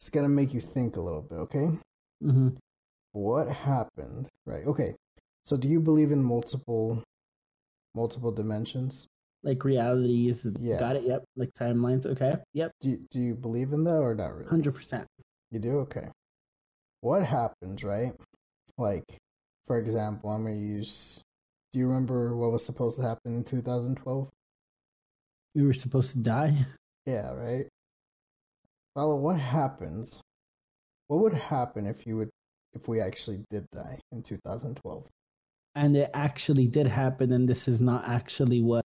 is 0.00 0.08
gonna 0.08 0.28
make 0.28 0.52
you 0.54 0.60
think 0.60 0.96
a 0.96 1.00
little 1.00 1.22
bit. 1.22 1.36
Okay, 1.36 1.66
Mm-hmm. 2.22 2.48
what 3.12 3.48
happened? 3.48 4.28
Right? 4.46 4.64
Okay, 4.66 4.94
so 5.44 5.56
do 5.56 5.68
you 5.68 5.80
believe 5.80 6.10
in 6.12 6.22
multiple 6.22 7.02
multiple 7.94 8.32
dimensions? 8.32 9.06
Like 9.42 9.64
realities. 9.64 10.46
Yeah. 10.60 10.78
Got 10.78 10.96
it. 10.96 11.04
Yep. 11.04 11.24
Like 11.36 11.48
timelines. 11.58 12.06
Okay. 12.06 12.32
Yep. 12.52 12.72
Do 12.82 12.88
you, 12.90 12.96
do 13.10 13.18
you 13.20 13.34
believe 13.34 13.72
in 13.72 13.84
that 13.84 13.96
or 13.96 14.14
not 14.14 14.34
really? 14.34 14.50
Hundred 14.50 14.74
percent. 14.74 15.06
You 15.50 15.58
do? 15.60 15.78
Okay. 15.88 16.08
What 17.00 17.22
happens, 17.24 17.82
right? 17.82 18.12
Like, 18.76 19.04
for 19.66 19.78
example, 19.78 20.28
I'm 20.28 20.42
going 20.42 20.60
to 20.60 20.60
use. 20.60 21.22
Do 21.72 21.78
you 21.78 21.86
remember 21.86 22.36
what 22.36 22.52
was 22.52 22.66
supposed 22.66 23.00
to 23.00 23.06
happen 23.06 23.34
in 23.34 23.44
2012? 23.44 24.28
We 25.54 25.62
were 25.62 25.72
supposed 25.72 26.12
to 26.12 26.18
die. 26.22 26.54
Yeah, 27.06 27.32
right? 27.32 27.64
Follow, 28.94 29.16
what 29.16 29.38
happens? 29.38 30.20
What 31.08 31.20
would 31.20 31.32
happen 31.34 31.86
if 31.86 32.06
you 32.06 32.16
would. 32.16 32.30
If 32.72 32.86
we 32.86 33.00
actually 33.00 33.44
did 33.50 33.66
die 33.72 33.98
in 34.12 34.22
2012? 34.22 35.08
And 35.74 35.96
it 35.96 36.08
actually 36.14 36.68
did 36.68 36.86
happen, 36.86 37.32
and 37.32 37.48
this 37.48 37.66
is 37.66 37.80
not 37.80 38.08
actually 38.08 38.62
what. 38.62 38.84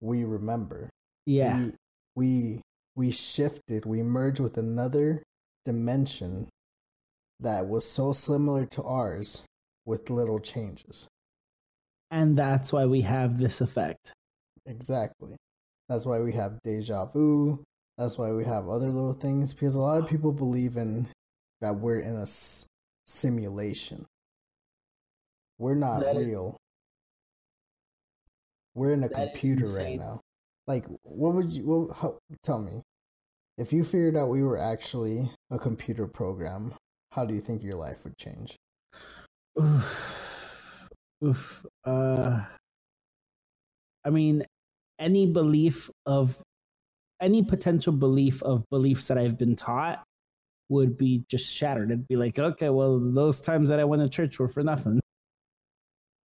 We 0.00 0.24
remember. 0.24 0.90
Yeah. 1.24 1.58
We, 1.58 1.70
we, 2.16 2.62
we 2.96 3.10
shifted, 3.10 3.86
we 3.86 4.02
merged 4.02 4.40
with 4.40 4.58
another 4.58 5.22
dimension 5.64 6.48
that 7.40 7.66
was 7.66 7.90
so 7.90 8.12
similar 8.12 8.66
to 8.66 8.82
ours 8.82 9.46
with 9.86 10.10
little 10.10 10.38
changes. 10.38 11.08
And 12.10 12.36
that's 12.36 12.72
why 12.72 12.86
we 12.86 13.02
have 13.02 13.38
this 13.38 13.60
effect. 13.60 14.12
Exactly. 14.66 15.36
That's 15.88 16.04
why 16.04 16.20
we 16.20 16.32
have 16.32 16.58
deja 16.62 17.06
vu. 17.06 17.64
That's 17.98 18.16
why 18.16 18.30
we 18.32 18.44
have 18.44 18.68
other 18.68 18.86
little 18.86 19.12
things 19.12 19.52
because 19.52 19.74
a 19.76 19.80
lot 19.80 20.00
of 20.02 20.08
people 20.08 20.32
believe 20.32 20.76
in 20.76 21.08
that 21.60 21.76
we're 21.76 21.98
in 22.00 22.14
a 22.14 22.22
s- 22.22 22.66
simulation. 23.06 24.06
We're 25.58 25.74
not 25.74 26.00
That 26.00 26.16
is- 26.16 26.26
real. 26.28 26.56
We're 28.74 28.92
in 28.92 29.02
a 29.02 29.06
is 29.06 29.12
computer 29.12 29.66
right 29.76 29.98
now. 29.98 30.20
Like, 30.68 30.86
what 31.02 31.34
would 31.34 31.52
you? 31.52 31.64
What, 31.64 31.96
how, 31.96 32.18
tell 32.44 32.60
me, 32.60 32.82
if 33.56 33.72
you 33.72 33.82
figured 33.82 34.16
out 34.16 34.28
we 34.28 34.44
were 34.44 34.58
actually 34.58 35.32
a 35.50 35.58
computer 35.58 36.06
program, 36.06 36.74
how 37.12 37.24
do 37.24 37.34
you 37.34 37.40
think 37.40 37.64
your 37.64 37.74
life 37.74 38.04
would 38.04 38.16
change? 38.16 38.56
Oof. 39.60 40.88
Oof. 41.24 41.66
Uh, 41.84 42.44
I 44.04 44.10
mean, 44.10 44.44
any 45.00 45.26
belief 45.26 45.90
of 46.06 46.40
any 47.20 47.42
potential 47.42 47.92
belief 47.92 48.42
of 48.42 48.64
beliefs 48.70 49.08
that 49.08 49.18
I've 49.18 49.38
been 49.38 49.56
taught 49.56 50.02
would 50.68 50.96
be 50.98 51.24
just 51.28 51.52
shattered. 51.54 51.90
It'd 51.90 52.06
be 52.08 52.16
like, 52.16 52.38
okay, 52.38 52.68
well, 52.68 52.98
those 52.98 53.40
times 53.40 53.70
that 53.70 53.80
I 53.80 53.84
went 53.84 54.02
to 54.02 54.08
church 54.08 54.38
were 54.38 54.48
for 54.48 54.62
nothing. 54.62 55.00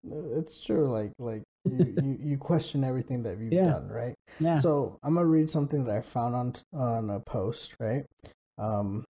It's 0.04 0.64
true. 0.64 0.88
Like, 0.88 1.12
like 1.18 1.42
you, 1.70 1.94
you, 2.02 2.16
you 2.20 2.38
question 2.38 2.84
everything 2.84 3.22
that 3.24 3.38
you've 3.38 3.52
Yeah. 3.52 3.64
done, 3.64 3.88
right? 3.88 4.14
Yeah. 4.38 4.56
So 4.56 4.98
I'm 5.02 5.14
gonna 5.14 5.26
read 5.26 5.50
something 5.50 5.84
that 5.84 5.96
I 5.98 6.00
found 6.00 6.34
on 6.34 6.52
on 6.72 7.10
a 7.10 7.20
post, 7.20 7.76
right? 7.80 8.04
Um, 8.58 9.04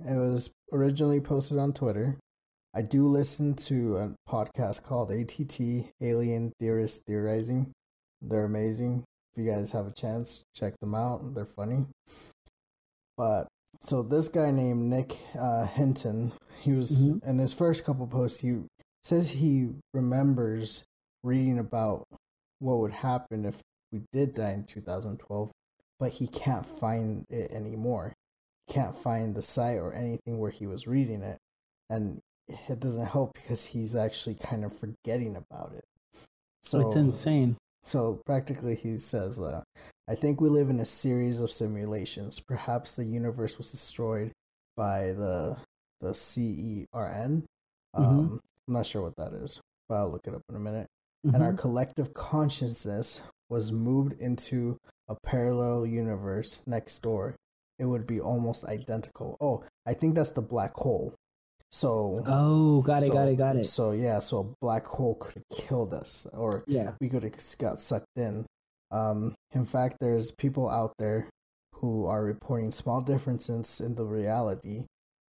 it 0.00 0.16
was 0.18 0.52
originally 0.72 1.20
posted 1.20 1.58
on 1.58 1.72
Twitter. 1.72 2.18
I 2.74 2.82
do 2.82 3.04
listen 3.06 3.54
to 3.54 3.96
a 3.96 4.14
podcast 4.28 4.84
called 4.84 5.10
ATT 5.10 5.92
Alien 6.00 6.52
Theorist 6.60 7.02
Theorizing. 7.06 7.72
They're 8.22 8.44
amazing. 8.44 9.04
If 9.34 9.44
you 9.44 9.50
guys 9.50 9.72
have 9.72 9.86
a 9.86 9.92
chance, 9.92 10.44
check 10.54 10.74
them 10.80 10.94
out. 10.94 11.34
They're 11.34 11.44
funny. 11.44 11.86
But 13.16 13.46
so 13.80 14.02
this 14.02 14.28
guy 14.28 14.50
named 14.50 14.82
Nick 14.90 15.20
uh, 15.38 15.66
Hinton, 15.66 16.32
he 16.62 16.72
was 16.72 16.90
Mhm. 17.08 17.24
in 17.28 17.38
his 17.38 17.54
first 17.54 17.84
couple 17.84 18.06
posts. 18.06 18.40
He 18.40 18.64
says 19.02 19.30
he 19.30 19.74
remembers 19.94 20.84
reading 21.22 21.58
about 21.58 22.04
what 22.58 22.78
would 22.78 22.92
happen 22.92 23.44
if 23.44 23.60
we 23.92 24.02
did 24.12 24.34
that 24.36 24.54
in 24.54 24.64
2012, 24.64 25.50
but 25.98 26.12
he 26.12 26.26
can't 26.26 26.66
find 26.66 27.24
it 27.28 27.50
anymore. 27.52 28.14
He 28.66 28.74
can't 28.74 28.94
find 28.94 29.34
the 29.34 29.42
site 29.42 29.78
or 29.78 29.92
anything 29.92 30.38
where 30.38 30.50
he 30.50 30.66
was 30.66 30.86
reading 30.86 31.22
it, 31.22 31.38
and 31.88 32.20
it 32.48 32.80
doesn't 32.80 33.06
help 33.06 33.34
because 33.34 33.66
he's 33.66 33.94
actually 33.96 34.34
kind 34.34 34.64
of 34.64 34.76
forgetting 34.76 35.36
about 35.36 35.72
it. 35.72 35.84
So 36.62 36.88
it's 36.88 36.96
insane. 36.96 37.56
So 37.82 38.20
practically, 38.26 38.74
he 38.76 38.96
says, 38.98 39.38
uh, 39.40 39.62
"I 40.08 40.14
think 40.14 40.40
we 40.40 40.48
live 40.48 40.68
in 40.70 40.80
a 40.80 40.86
series 40.86 41.40
of 41.40 41.50
simulations. 41.50 42.40
Perhaps 42.40 42.92
the 42.92 43.04
universe 43.04 43.58
was 43.58 43.70
destroyed 43.70 44.32
by 44.76 45.12
the 45.12 45.58
the 46.00 46.12
CERN. 46.14 47.44
Um, 47.92 48.40
I'm 48.66 48.74
not 48.74 48.86
sure 48.86 49.02
what 49.02 49.16
that 49.16 49.32
is, 49.32 49.60
but 49.88 49.96
I'll 49.96 50.10
look 50.10 50.26
it 50.26 50.34
up 50.34 50.42
in 50.48 50.56
a 50.56 50.60
minute. 50.60 50.86
And 51.24 51.42
our 51.42 51.52
Mhm. 51.52 51.58
collective 51.58 52.14
consciousness 52.14 53.22
was 53.50 53.72
moved 53.72 54.14
into 54.20 54.78
a 55.08 55.16
parallel 55.22 55.84
universe 55.84 56.66
next 56.66 57.00
door. 57.02 57.36
It 57.78 57.86
would 57.86 58.06
be 58.06 58.20
almost 58.20 58.64
identical. 58.64 59.36
Oh, 59.40 59.64
I 59.86 59.92
think 59.92 60.14
that's 60.14 60.32
the 60.32 60.42
black 60.42 60.74
hole. 60.74 61.14
So, 61.72 62.22
Oh, 62.26 62.82
got 62.82 63.02
it, 63.02 63.06
so- 63.06 63.12
got 63.12 63.28
it, 63.28 63.36
got 63.36 63.56
it. 63.56 63.64
So 63.64 63.92
yeah, 63.92 64.18
so 64.18 64.40
a 64.40 64.54
black 64.60 64.86
hole 64.86 65.14
could 65.14 65.34
have 65.36 65.58
killed 65.68 65.94
us, 65.94 66.26
or 66.34 66.64
Yeah. 66.66 66.92
we 67.00 67.08
could 67.08 67.22
have 67.22 67.34
got 67.58 67.78
sucked 67.78 68.06
in. 68.16 68.46
Um, 68.90 69.34
in 69.52 69.66
fact, 69.66 69.98
there's 70.00 70.32
people 70.32 70.68
out 70.68 70.94
there 70.98 71.28
who 71.76 72.06
are 72.06 72.24
reporting 72.24 72.72
small 72.72 73.00
differences 73.00 73.80
in 73.80 73.94
the 73.94 74.04
reality, 74.04 74.86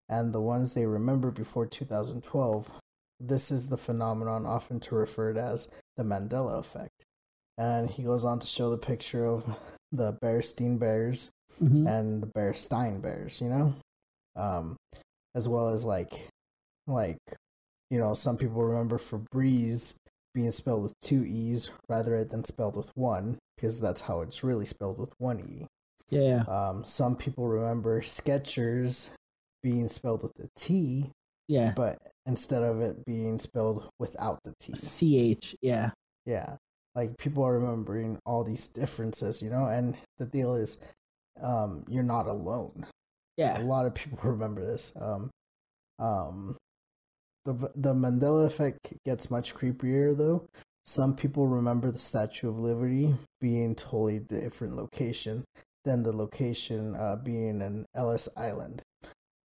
and 0.10 0.34
the 0.34 0.42
ones 0.42 0.74
they 0.74 0.86
remember 0.88 1.30
before 1.32 1.66
2012. 1.68 2.74
This 3.20 3.52
is 3.52 3.70
the 3.70 3.78
phenomenon 3.78 4.48
often 4.48 4.80
to 4.82 4.96
referred 4.96 5.38
as 5.38 5.70
the 5.96 6.04
Mandela 6.04 6.58
effect. 6.60 7.06
And 7.58 7.92
he 7.92 8.04
goes 8.04 8.26
on 8.26 8.40
to 8.40 8.48
show 8.48 8.72
the 8.72 8.80
picture 8.80 9.26
of 9.26 9.46
the 9.92 10.14
Bearstein 10.24 10.80
Bears 10.80 11.30
Mhm. 11.62 11.88
and 11.88 12.24
the 12.24 12.28
Bearstein 12.28 13.00
Bears, 13.02 13.40
you 13.42 13.50
know, 13.50 13.74
um, 14.36 14.76
as 15.36 15.48
well 15.48 15.70
as 15.70 15.86
like, 15.86 16.28
like, 16.88 17.18
you 17.90 18.00
know, 18.00 18.14
some 18.14 18.38
people 18.38 18.64
remember 18.64 18.98
Febreze 18.98 19.96
being 20.34 20.52
spelled 20.52 20.84
with 20.84 20.94
two 21.02 21.26
e's 21.28 21.72
rather 21.90 22.24
than 22.24 22.44
spelled 22.46 22.78
with 22.78 22.92
one 22.96 23.38
because 23.56 23.82
that's 23.82 24.02
how 24.02 24.22
it's 24.22 24.44
really 24.44 24.66
spelled 24.66 24.98
with 25.00 25.14
one 25.18 25.40
e. 25.40 25.66
Yeah. 26.10 26.44
Um, 26.48 26.84
some 26.86 27.16
people 27.16 27.48
remember 27.48 28.02
Skechers 28.02 29.14
being 29.64 29.88
spelled 29.88 30.24
with 30.24 30.34
a 30.40 30.50
T, 30.58 31.12
Yeah. 31.48 31.74
but 31.76 31.98
instead 32.26 32.64
of 32.64 32.82
it 32.82 33.06
being 33.06 33.40
spelled 33.40 33.90
without 34.00 34.40
the 34.44 34.54
T. 34.60 34.74
CH. 34.74 35.56
Yeah. 35.62 35.92
Yeah. 36.26 36.56
Like 36.96 37.18
people 37.18 37.44
are 37.44 37.58
remembering 37.60 38.20
all 38.26 38.44
these 38.44 38.68
differences, 38.68 39.42
you 39.42 39.50
know, 39.50 39.66
and 39.66 39.96
the 40.18 40.26
deal 40.26 40.56
is 40.56 40.82
um 41.42 41.84
you're 41.88 42.04
not 42.04 42.28
alone. 42.28 42.86
A 43.60 43.64
lot 43.64 43.86
of 43.86 43.96
people 43.96 44.20
remember 44.24 44.62
this. 44.66 44.96
Um 45.00 45.30
um 46.00 46.58
the 47.46 47.72
the 47.76 47.94
Mandela 47.94 48.46
effect 48.46 48.94
gets 49.06 49.32
much 49.32 49.56
creepier 49.56 50.16
though. 50.18 50.48
Some 50.86 51.16
people 51.16 51.48
remember 51.48 51.92
the 51.92 52.00
Statue 52.00 52.50
of 52.50 52.60
Liberty 52.60 53.14
being 53.40 53.76
totally 53.76 54.20
different 54.20 54.76
location 54.76 55.44
than 55.86 56.04
the 56.04 56.12
location 56.12 56.96
uh, 56.96 57.16
being 57.16 57.62
in 57.62 57.86
Ellis 57.96 58.28
Island. 58.36 58.82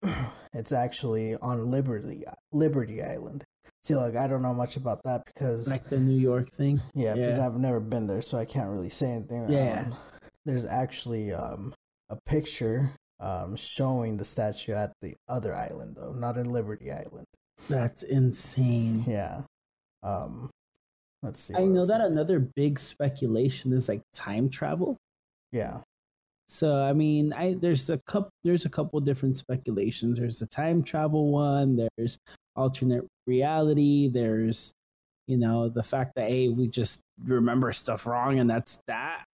it's 0.53 0.73
actually 0.73 1.35
on 1.37 1.71
Liberty 1.71 2.25
Liberty 2.53 3.03
Island. 3.03 3.45
See, 3.85 3.95
like 3.95 4.17
I 4.17 4.27
don't 4.27 4.43
know 4.43 4.55
much 4.55 4.77
about 4.77 5.03
that 5.05 5.25
because 5.27 5.71
Like 5.71 5.85
the 5.85 5.99
New 6.01 6.19
York 6.19 6.51
thing. 6.51 6.81
yeah, 6.95 7.15
because 7.15 7.39
I've 7.39 7.55
never 7.55 7.81
been 7.81 8.07
there, 8.07 8.23
so 8.23 8.39
I 8.39 8.45
can't 8.45 8.71
really 8.71 8.89
say 8.91 9.13
anything. 9.13 9.51
Yeah. 9.51 9.85
Um, 9.87 9.97
there's 10.45 10.67
actually 10.67 11.33
um, 11.33 11.75
a 12.09 12.17
picture 12.27 12.93
um, 13.21 13.57
showing 13.57 14.17
the 14.17 14.25
statue 14.25 14.73
at 14.75 14.93
the 15.01 15.15
other 15.29 15.55
island, 15.55 15.97
though, 15.97 16.13
not 16.13 16.37
in 16.37 16.51
Liberty 16.51 16.91
Island. 16.91 17.27
That's 17.69 18.03
insane. 18.03 19.05
Yeah. 19.07 19.43
Um, 20.03 20.51
Let's 21.23 21.41
see. 21.41 21.55
I 21.55 21.65
know 21.65 21.85
that 21.87 22.01
is- 22.01 22.07
another 22.13 22.39
big 22.39 22.79
speculation 22.79 23.73
is 23.73 23.89
like 23.89 24.03
time 24.13 24.49
travel. 24.49 24.97
Yeah. 25.51 25.81
So 26.49 26.77
I 26.85 26.93
mean, 26.93 27.33
I 27.33 27.55
there's 27.55 27.91
a 27.91 27.99
couple 28.07 28.31
there's 28.45 28.67
a 28.67 28.71
couple 28.71 29.01
different 29.01 29.37
speculations. 29.37 30.19
There's 30.19 30.39
the 30.39 30.47
time 30.47 30.83
travel 30.85 31.33
one. 31.33 31.89
There's 31.97 32.19
alternate 32.55 33.05
reality. 33.27 34.07
There's 34.09 34.73
you 35.27 35.39
know 35.39 35.69
the 35.69 35.83
fact 35.83 36.13
that 36.15 36.31
hey 36.31 36.49
we 36.49 36.69
just 36.69 37.01
remember 37.25 37.73
stuff 37.73 38.07
wrong 38.07 38.39
and 38.39 38.49
that's 38.49 38.81
that. 38.87 39.25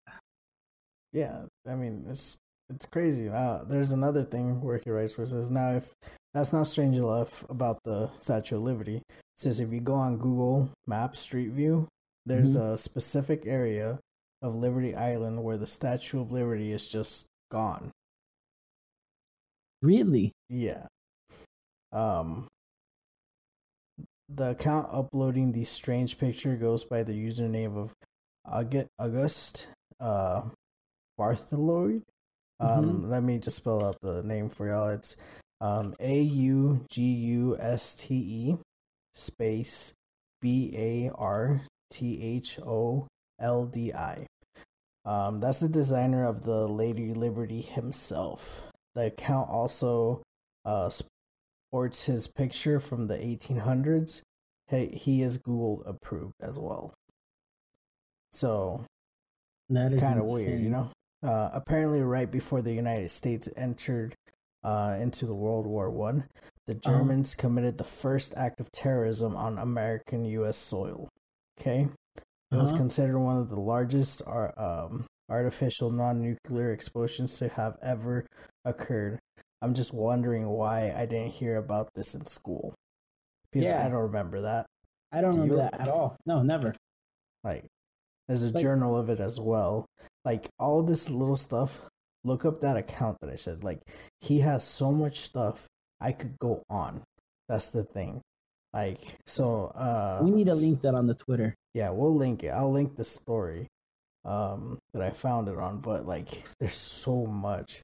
Yeah, 1.12 1.44
I 1.68 1.74
mean 1.74 2.06
it's 2.08 2.38
it's 2.74 2.86
crazy. 2.86 3.28
Uh, 3.28 3.64
there's 3.68 3.92
another 3.92 4.24
thing 4.24 4.60
where 4.62 4.80
he 4.82 4.90
writes 4.90 5.16
where 5.16 5.24
it 5.24 5.28
says 5.28 5.50
now 5.50 5.72
if 5.72 5.92
that's 6.34 6.52
not 6.52 6.66
strange 6.66 6.96
enough 6.96 7.48
about 7.50 7.82
the 7.84 8.08
Statue 8.18 8.56
of 8.56 8.62
Liberty. 8.62 8.96
It 8.96 9.22
says 9.36 9.60
if 9.60 9.72
you 9.72 9.80
go 9.80 9.94
on 9.94 10.18
Google 10.18 10.70
Maps 10.86 11.18
Street 11.18 11.50
View, 11.50 11.88
there's 12.24 12.56
a 12.56 12.78
specific 12.78 13.42
area 13.46 13.98
of 14.40 14.54
Liberty 14.54 14.94
Island 14.94 15.42
where 15.44 15.58
the 15.58 15.66
Statue 15.66 16.20
of 16.20 16.32
Liberty 16.32 16.72
is 16.72 16.90
just 16.90 17.26
gone. 17.50 17.90
Really? 19.82 20.32
Yeah. 20.48 20.86
Um 21.92 22.48
the 24.28 24.50
account 24.50 24.88
uploading 24.90 25.52
the 25.52 25.64
strange 25.64 26.18
picture 26.18 26.56
goes 26.56 26.84
by 26.84 27.02
the 27.02 27.12
username 27.12 27.76
of 27.76 27.92
August 28.46 28.88
August 28.98 29.74
uh 30.00 30.42
Bartholdi. 31.18 32.02
Um 32.62 33.08
let 33.10 33.22
me 33.22 33.38
just 33.38 33.56
spell 33.58 33.84
out 33.84 34.00
the 34.00 34.22
name 34.22 34.48
for 34.48 34.68
y'all. 34.68 34.88
It's 34.88 35.16
um 35.60 35.94
A 36.00 36.20
U 36.20 36.86
G 36.90 37.02
U 37.02 37.56
S 37.60 37.96
T 37.96 38.14
E 38.14 38.56
space 39.12 39.94
B 40.40 40.72
A 40.76 41.10
R 41.16 41.62
T 41.90 42.20
H 42.22 42.58
O 42.64 43.08
L 43.40 43.66
D 43.66 43.92
I. 43.92 44.26
Um 45.04 45.40
that's 45.40 45.60
the 45.60 45.68
designer 45.68 46.24
of 46.24 46.44
the 46.44 46.66
Lady 46.68 47.12
Liberty 47.12 47.60
himself. 47.62 48.70
The 48.94 49.06
account 49.06 49.50
also 49.50 50.22
uh 50.64 50.90
sports 50.90 52.06
his 52.06 52.28
picture 52.28 52.78
from 52.78 53.08
the 53.08 53.16
1800s. 53.16 54.22
He, 54.70 54.86
he 54.86 55.22
is 55.22 55.38
Google 55.38 55.82
approved 55.84 56.34
as 56.40 56.58
well. 56.60 56.94
So 58.30 58.84
That 59.68 59.86
it's 59.86 60.00
kind 60.00 60.20
of 60.20 60.26
weird, 60.26 60.60
you 60.62 60.70
know? 60.70 60.90
Uh, 61.22 61.50
apparently, 61.52 62.00
right 62.02 62.30
before 62.30 62.62
the 62.62 62.72
United 62.72 63.10
States 63.10 63.48
entered 63.56 64.14
uh, 64.64 64.96
into 65.00 65.26
the 65.26 65.34
World 65.34 65.66
War 65.66 65.90
One, 65.90 66.28
the 66.66 66.74
Uh-huh. 66.74 66.90
Germans 66.98 67.34
committed 67.34 67.78
the 67.78 67.84
first 67.84 68.34
act 68.36 68.60
of 68.60 68.70
terrorism 68.72 69.34
on 69.36 69.58
American 69.58 70.24
U.S. 70.24 70.56
soil. 70.56 71.08
Okay? 71.60 71.88
It 72.50 72.56
was 72.56 72.70
Uh-huh. 72.70 72.78
considered 72.78 73.18
one 73.18 73.36
of 73.36 73.48
the 73.48 73.58
largest 73.60 74.22
ar- 74.26 74.54
um, 74.56 75.06
artificial 75.28 75.90
non 75.90 76.20
nuclear 76.22 76.70
explosions 76.70 77.36
to 77.38 77.48
have 77.48 77.76
ever 77.82 78.26
occurred. 78.64 79.18
I'm 79.60 79.74
just 79.74 79.94
wondering 79.94 80.48
why 80.48 80.92
I 80.92 81.06
didn't 81.06 81.32
hear 81.32 81.56
about 81.56 81.88
this 81.94 82.14
in 82.14 82.24
school. 82.26 82.74
Because 83.52 83.68
Yeah. 83.68 83.84
I 83.84 83.88
don't 83.88 84.02
remember 84.02 84.40
that. 84.42 84.66
I 85.12 85.20
don't 85.20 85.32
Do 85.32 85.42
remember 85.42 85.62
that 85.62 85.80
at 85.80 85.88
all. 85.88 86.16
No, 86.26 86.42
never. 86.42 86.74
Like, 87.44 87.66
there's 88.28 88.42
a 88.42 88.52
Like- 88.52 88.62
journal 88.62 88.96
of 88.96 89.08
it 89.08 89.18
as 89.20 89.38
well. 89.40 89.86
Like, 90.24 90.48
all 90.58 90.82
this 90.82 91.10
little 91.10 91.36
stuff. 91.36 91.88
Look 92.24 92.44
up 92.44 92.60
that 92.60 92.76
account 92.76 93.18
that 93.20 93.30
I 93.30 93.36
said. 93.36 93.64
Like, 93.64 93.82
he 94.20 94.40
has 94.40 94.62
so 94.64 94.92
much 94.92 95.18
stuff. 95.20 95.66
I 96.00 96.12
could 96.12 96.38
go 96.38 96.62
on. 96.70 97.02
That's 97.48 97.68
the 97.68 97.82
thing. 97.84 98.20
Like, 98.72 99.00
so, 99.26 99.72
uh, 99.74 100.20
we 100.22 100.30
need 100.30 100.46
to 100.46 100.54
link 100.54 100.80
that 100.82 100.94
on 100.94 101.06
the 101.06 101.14
Twitter. 101.14 101.54
yeah, 101.74 101.90
we'll 101.90 102.14
link 102.14 102.42
it. 102.44 102.48
I'll 102.48 102.72
link 102.72 102.96
the 102.96 103.04
story 103.04 103.68
um 104.24 104.78
that 104.94 105.02
I 105.02 105.10
found 105.10 105.48
it 105.48 105.58
on, 105.58 105.80
but 105.80 106.06
like 106.06 106.28
there's 106.60 106.74
so 106.74 107.26
much. 107.26 107.82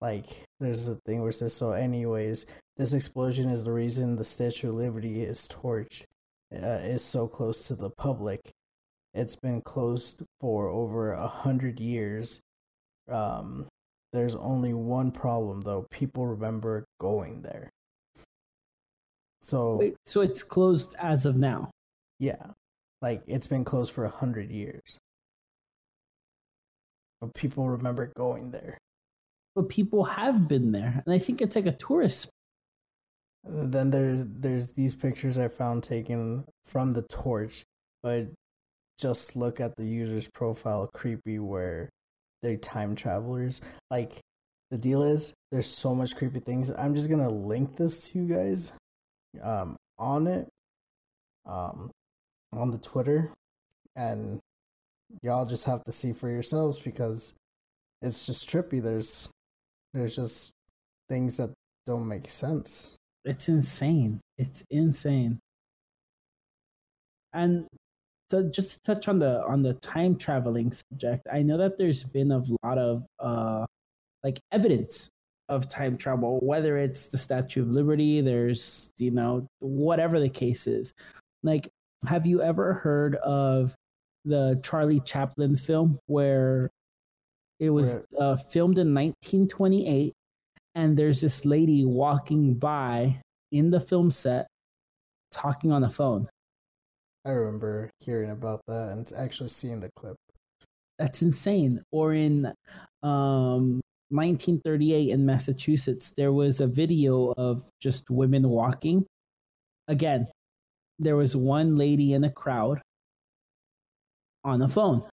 Like 0.00 0.26
there's 0.60 0.88
a 0.88 0.94
thing 1.06 1.20
where 1.20 1.30
it 1.30 1.34
says 1.34 1.52
so 1.52 1.72
anyways, 1.72 2.46
this 2.76 2.94
explosion 2.94 3.48
is 3.50 3.64
the 3.64 3.72
reason 3.72 4.16
the 4.16 4.24
Statue 4.24 4.68
of 4.68 4.76
Liberty 4.76 5.22
is 5.22 5.48
torch 5.48 6.04
uh, 6.54 6.80
is 6.82 7.02
so 7.02 7.28
close 7.28 7.66
to 7.68 7.74
the 7.74 7.90
public. 7.90 8.50
It's 9.14 9.36
been 9.36 9.60
closed 9.60 10.22
for 10.40 10.68
over 10.68 11.12
a 11.12 11.26
hundred 11.26 11.80
years. 11.80 12.40
Um 13.08 13.66
there's 14.12 14.34
only 14.34 14.74
one 14.74 15.12
problem 15.12 15.60
though. 15.62 15.86
People 15.90 16.26
remember 16.26 16.84
going 17.00 17.42
there. 17.42 17.68
So 19.42 19.76
Wait, 19.76 19.96
so 20.06 20.20
it's 20.20 20.42
closed 20.42 20.94
as 20.98 21.24
of 21.26 21.36
now. 21.36 21.70
yeah. 22.18 22.46
Like 23.02 23.22
it's 23.26 23.46
been 23.46 23.64
closed 23.64 23.94
for 23.94 24.04
a 24.04 24.10
hundred 24.10 24.50
years. 24.50 24.98
But 27.20 27.34
people 27.34 27.68
remember 27.68 28.12
going 28.14 28.50
there. 28.50 28.78
But 29.54 29.68
people 29.68 30.04
have 30.04 30.46
been 30.48 30.70
there, 30.70 31.02
and 31.04 31.14
I 31.14 31.18
think 31.18 31.40
it's 31.40 31.56
like 31.56 31.66
a 31.66 31.72
tourist. 31.72 32.30
Then 33.44 33.90
there's 33.90 34.26
there's 34.26 34.72
these 34.74 34.94
pictures 34.94 35.38
I 35.38 35.48
found 35.48 35.82
taken 35.82 36.44
from 36.64 36.92
the 36.92 37.02
torch, 37.02 37.64
but 38.02 38.28
just 39.00 39.36
look 39.36 39.60
at 39.60 39.76
the 39.76 39.86
user's 39.86 40.28
profile 40.28 40.88
creepy 40.92 41.38
where 41.38 41.88
they're 42.42 42.56
time 42.56 42.94
travelers. 42.94 43.60
Like 43.90 44.20
the 44.70 44.78
deal 44.78 45.02
is 45.02 45.34
there's 45.50 45.66
so 45.66 45.94
much 45.94 46.16
creepy 46.16 46.40
things. 46.40 46.70
I'm 46.70 46.94
just 46.94 47.10
gonna 47.10 47.30
link 47.30 47.76
this 47.76 48.08
to 48.08 48.18
you 48.18 48.34
guys 48.34 48.72
um 49.42 49.76
on 49.98 50.26
it. 50.26 50.48
Um 51.46 51.90
on 52.52 52.70
the 52.70 52.78
Twitter 52.78 53.32
and 53.96 54.40
y'all 55.22 55.46
just 55.46 55.66
have 55.66 55.84
to 55.84 55.92
see 55.92 56.12
for 56.12 56.28
yourselves 56.28 56.78
because 56.78 57.34
it's 58.02 58.26
just 58.26 58.48
trippy. 58.48 58.82
There's 58.82 59.30
there's 59.92 60.16
just 60.16 60.52
things 61.08 61.36
that 61.38 61.52
don't 61.86 62.08
make 62.08 62.28
sense. 62.28 62.96
It's 63.24 63.48
insane. 63.48 64.20
It's 64.38 64.64
insane. 64.70 65.40
And 67.32 67.66
to 68.30 68.44
just 68.50 68.72
to 68.72 68.94
touch 68.94 69.08
on 69.08 69.18
the 69.18 69.42
on 69.44 69.62
the 69.62 69.74
time 69.74 70.16
traveling 70.16 70.72
subject, 70.72 71.26
I 71.32 71.42
know 71.42 71.56
that 71.58 71.78
there's 71.78 72.04
been 72.04 72.32
a 72.32 72.42
lot 72.62 72.78
of 72.78 73.06
uh 73.18 73.66
like 74.22 74.40
evidence 74.52 75.10
of 75.48 75.68
time 75.68 75.96
travel, 75.96 76.38
whether 76.42 76.76
it's 76.76 77.08
the 77.08 77.18
Statue 77.18 77.62
of 77.62 77.70
Liberty, 77.70 78.20
there's 78.20 78.92
you 78.98 79.10
know, 79.10 79.46
whatever 79.58 80.20
the 80.20 80.28
case 80.28 80.66
is. 80.66 80.94
Like, 81.42 81.68
have 82.06 82.26
you 82.26 82.42
ever 82.42 82.74
heard 82.74 83.16
of 83.16 83.74
the 84.24 84.60
Charlie 84.62 85.00
Chaplin 85.00 85.56
film 85.56 85.98
where 86.06 86.70
it 87.58 87.70
was 87.70 88.02
uh, 88.18 88.36
filmed 88.36 88.78
in 88.78 88.94
1928 88.94 90.12
and 90.74 90.96
there's 90.96 91.20
this 91.20 91.44
lady 91.44 91.84
walking 91.84 92.54
by 92.54 93.20
in 93.52 93.70
the 93.70 93.80
film 93.80 94.10
set 94.10 94.46
talking 95.30 95.72
on 95.72 95.82
the 95.82 95.88
phone. 95.88 96.28
I 97.30 97.34
remember 97.34 97.92
hearing 98.00 98.30
about 98.30 98.60
that 98.66 98.88
and 98.90 99.08
actually 99.16 99.50
seeing 99.50 99.78
the 99.78 99.90
clip. 99.94 100.16
That's 100.98 101.22
insane. 101.22 101.80
Or 101.92 102.12
in 102.12 102.46
um, 103.04 103.80
1938 104.08 105.10
in 105.10 105.24
Massachusetts, 105.24 106.12
there 106.16 106.32
was 106.32 106.60
a 106.60 106.66
video 106.66 107.32
of 107.36 107.62
just 107.80 108.10
women 108.10 108.48
walking. 108.48 109.06
Again, 109.86 110.26
there 110.98 111.14
was 111.14 111.36
one 111.36 111.76
lady 111.76 112.12
in 112.12 112.24
a 112.24 112.30
crowd 112.30 112.82
on 114.42 114.60
a 114.60 114.68
phone. 114.68 115.04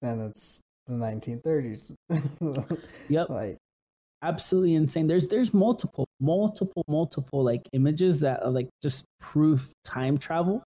And 0.00 0.30
it's 0.30 0.62
the 0.86 0.94
1930s. 0.94 1.94
Yep. 3.10 3.28
like, 3.28 3.58
absolutely 4.22 4.74
insane. 4.74 5.06
There's 5.06 5.28
there's 5.28 5.54
multiple, 5.54 6.06
multiple, 6.20 6.84
multiple 6.88 7.44
like 7.44 7.68
images 7.72 8.20
that 8.20 8.42
are 8.42 8.50
like 8.50 8.68
just 8.82 9.06
proof 9.20 9.72
time 9.84 10.18
travel. 10.18 10.62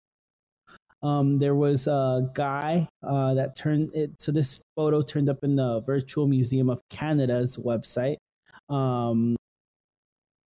Um, 1.02 1.38
there 1.38 1.54
was 1.54 1.88
a 1.88 2.30
guy 2.32 2.88
uh, 3.02 3.34
that 3.34 3.56
turned 3.56 3.92
it. 3.94 4.12
So 4.20 4.30
this 4.30 4.62
photo 4.76 5.02
turned 5.02 5.28
up 5.28 5.38
in 5.42 5.56
the 5.56 5.80
Virtual 5.80 6.28
Museum 6.28 6.70
of 6.70 6.80
Canada's 6.90 7.56
website. 7.56 8.18
Um, 8.68 9.36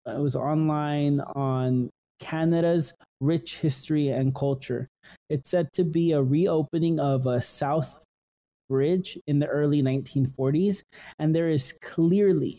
it 0.07 0.21
was 0.21 0.37
online 0.37 1.21
on 1.21 1.91
Canada's 2.21 2.95
rich 3.21 3.59
history 3.59 4.09
and 4.09 4.35
culture. 4.35 4.89
It's 5.29 5.51
said 5.51 5.73
to 5.75 5.85
be 5.85 6.13
a 6.13 6.23
reopening 6.23 7.01
of 7.01 7.27
a 7.27 7.41
South 7.41 8.05
Bridge 8.69 9.19
in 9.27 9.41
the 9.41 9.47
early 9.47 9.83
1940s, 9.83 10.83
and 11.19 11.35
there 11.35 11.49
is 11.49 11.73
clearly 11.73 12.59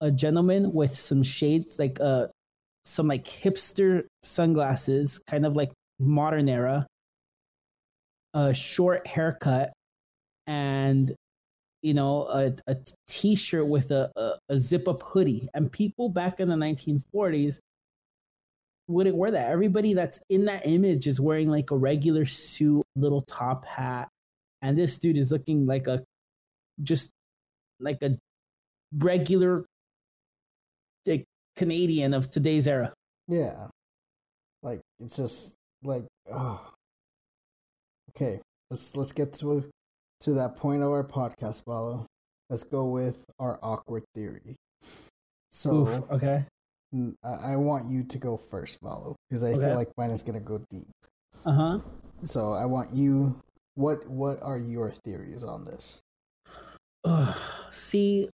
a 0.00 0.10
gentleman 0.10 0.72
with 0.72 0.94
some 0.96 1.22
shades, 1.22 1.78
like 1.78 2.00
uh, 2.00 2.26
some 2.84 3.08
like 3.08 3.24
hipster 3.24 4.04
sunglasses, 4.22 5.22
kind 5.26 5.46
of 5.46 5.56
like 5.56 5.72
modern 5.98 6.48
era, 6.48 6.86
a 8.34 8.52
short 8.54 9.06
haircut, 9.06 9.72
and 10.46 11.14
you 11.82 11.94
know 11.94 12.24
a, 12.24 12.52
a 12.66 12.76
t-shirt 13.08 13.66
with 13.66 13.90
a, 13.90 14.10
a, 14.16 14.32
a 14.50 14.58
zip 14.58 14.88
up 14.88 15.02
hoodie. 15.02 15.48
And 15.54 15.70
people 15.70 16.08
back 16.08 16.40
in 16.40 16.48
the 16.48 16.56
1940s 16.56 17.60
wouldn't 18.88 19.16
wear 19.16 19.30
that. 19.32 19.50
Everybody 19.50 19.94
that's 19.94 20.20
in 20.28 20.44
that 20.44 20.66
image 20.66 21.06
is 21.06 21.20
wearing 21.20 21.50
like 21.50 21.70
a 21.70 21.76
regular 21.76 22.24
suit, 22.24 22.84
little 22.94 23.22
top 23.22 23.64
hat, 23.64 24.08
and 24.62 24.76
this 24.76 24.98
dude 24.98 25.16
is 25.16 25.32
looking 25.32 25.66
like 25.66 25.86
a 25.86 26.04
just 26.82 27.10
like 27.80 28.02
a 28.02 28.18
regular 28.96 29.64
Canadian 31.56 32.14
of 32.14 32.30
today's 32.30 32.68
era. 32.68 32.92
Yeah. 33.28 33.68
Like 34.62 34.80
it's 35.00 35.16
just 35.16 35.56
like 35.82 36.04
oh. 36.32 36.72
Okay, 38.10 38.40
let's 38.70 38.96
let's 38.96 39.12
get 39.12 39.32
to 39.34 39.68
to 40.20 40.32
that 40.34 40.56
point 40.56 40.82
of 40.82 40.90
our 40.90 41.04
podcast, 41.06 41.64
Valo. 41.64 42.06
Let's 42.48 42.64
go 42.64 42.88
with 42.88 43.26
our 43.38 43.58
awkward 43.62 44.04
theory. 44.14 44.56
So 45.50 45.88
Oof, 45.88 46.10
okay. 46.12 46.44
I, 47.24 47.52
I 47.52 47.56
want 47.56 47.90
you 47.90 48.04
to 48.04 48.18
go 48.18 48.36
first, 48.36 48.80
Valo, 48.82 49.16
because 49.28 49.44
I 49.44 49.48
Okay. 49.48 49.66
feel 49.66 49.74
like 49.74 49.88
mine 49.98 50.10
is 50.10 50.22
gonna 50.22 50.40
go 50.40 50.60
deep. 50.70 50.88
Uh 51.44 51.52
huh. 51.52 51.78
So 52.24 52.52
I 52.54 52.64
want 52.64 52.94
you. 52.94 53.40
What 53.74 54.08
what 54.08 54.38
are 54.42 54.56
your 54.58 54.90
theories 54.90 55.44
on 55.44 55.64
this? 55.64 56.00
See, 57.70 58.28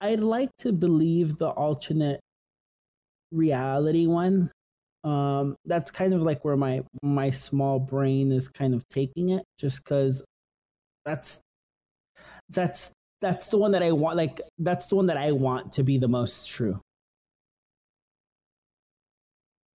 I'd 0.00 0.20
like 0.20 0.50
to 0.60 0.72
believe 0.72 1.36
the 1.36 1.50
alternate 1.50 2.20
reality 3.32 4.06
one. 4.06 4.50
Um, 5.04 5.56
that's 5.64 5.90
kind 5.90 6.12
of 6.12 6.22
like 6.22 6.44
where 6.44 6.56
my 6.56 6.82
my 7.02 7.30
small 7.30 7.78
brain 7.78 8.32
is 8.32 8.48
kind 8.48 8.74
of 8.74 8.86
taking 8.88 9.30
it, 9.30 9.42
just 9.58 9.84
because 9.84 10.24
that's 11.04 11.40
that's 12.50 12.92
that's 13.20 13.48
the 13.48 13.58
one 13.58 13.72
that 13.72 13.82
I 13.82 13.92
want. 13.92 14.16
Like 14.16 14.40
that's 14.58 14.88
the 14.88 14.96
one 14.96 15.06
that 15.06 15.16
I 15.16 15.32
want 15.32 15.72
to 15.72 15.82
be 15.82 15.98
the 15.98 16.08
most 16.08 16.48
true. 16.48 16.80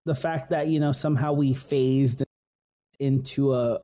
The 0.05 0.15
fact 0.15 0.51
that 0.51 0.67
you 0.67 0.79
know 0.79 0.91
somehow 0.91 1.33
we 1.33 1.53
phased 1.53 2.23
into 2.99 3.53
a 3.53 3.81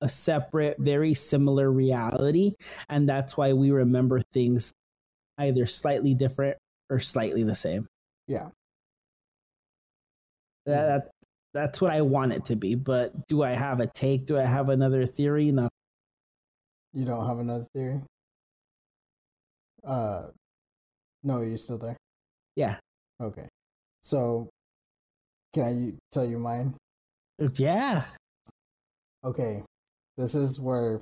a 0.00 0.08
separate, 0.08 0.78
very 0.78 1.14
similar 1.14 1.70
reality. 1.70 2.54
And 2.88 3.08
that's 3.08 3.36
why 3.36 3.52
we 3.52 3.70
remember 3.70 4.20
things 4.32 4.72
either 5.40 5.66
slightly 5.66 6.14
different 6.14 6.56
or 6.88 7.00
slightly 7.00 7.42
the 7.42 7.54
same. 7.54 7.86
Yeah. 8.28 8.48
That, 10.66 10.86
that, 10.86 11.10
that's 11.54 11.80
what 11.80 11.90
I 11.90 12.02
want 12.02 12.32
it 12.32 12.44
to 12.46 12.56
be. 12.56 12.74
But 12.74 13.26
do 13.26 13.42
I 13.42 13.50
have 13.50 13.80
a 13.80 13.86
take? 13.86 14.26
Do 14.26 14.38
I 14.38 14.42
have 14.44 14.68
another 14.68 15.06
theory? 15.06 15.50
No. 15.50 15.68
You 16.92 17.06
don't 17.06 17.26
have 17.26 17.38
another 17.38 17.66
theory? 17.74 18.02
Uh, 19.84 20.28
no, 21.22 21.40
you're 21.40 21.56
still 21.56 21.78
there. 21.78 21.96
Yeah. 22.56 22.76
Okay. 23.20 23.48
So, 24.02 24.48
can 25.54 25.64
I 25.64 25.92
tell 26.12 26.24
you 26.24 26.38
mine? 26.38 26.74
Yeah. 27.54 28.04
Okay. 29.24 29.60
This 30.16 30.34
is 30.34 30.60
where 30.60 31.00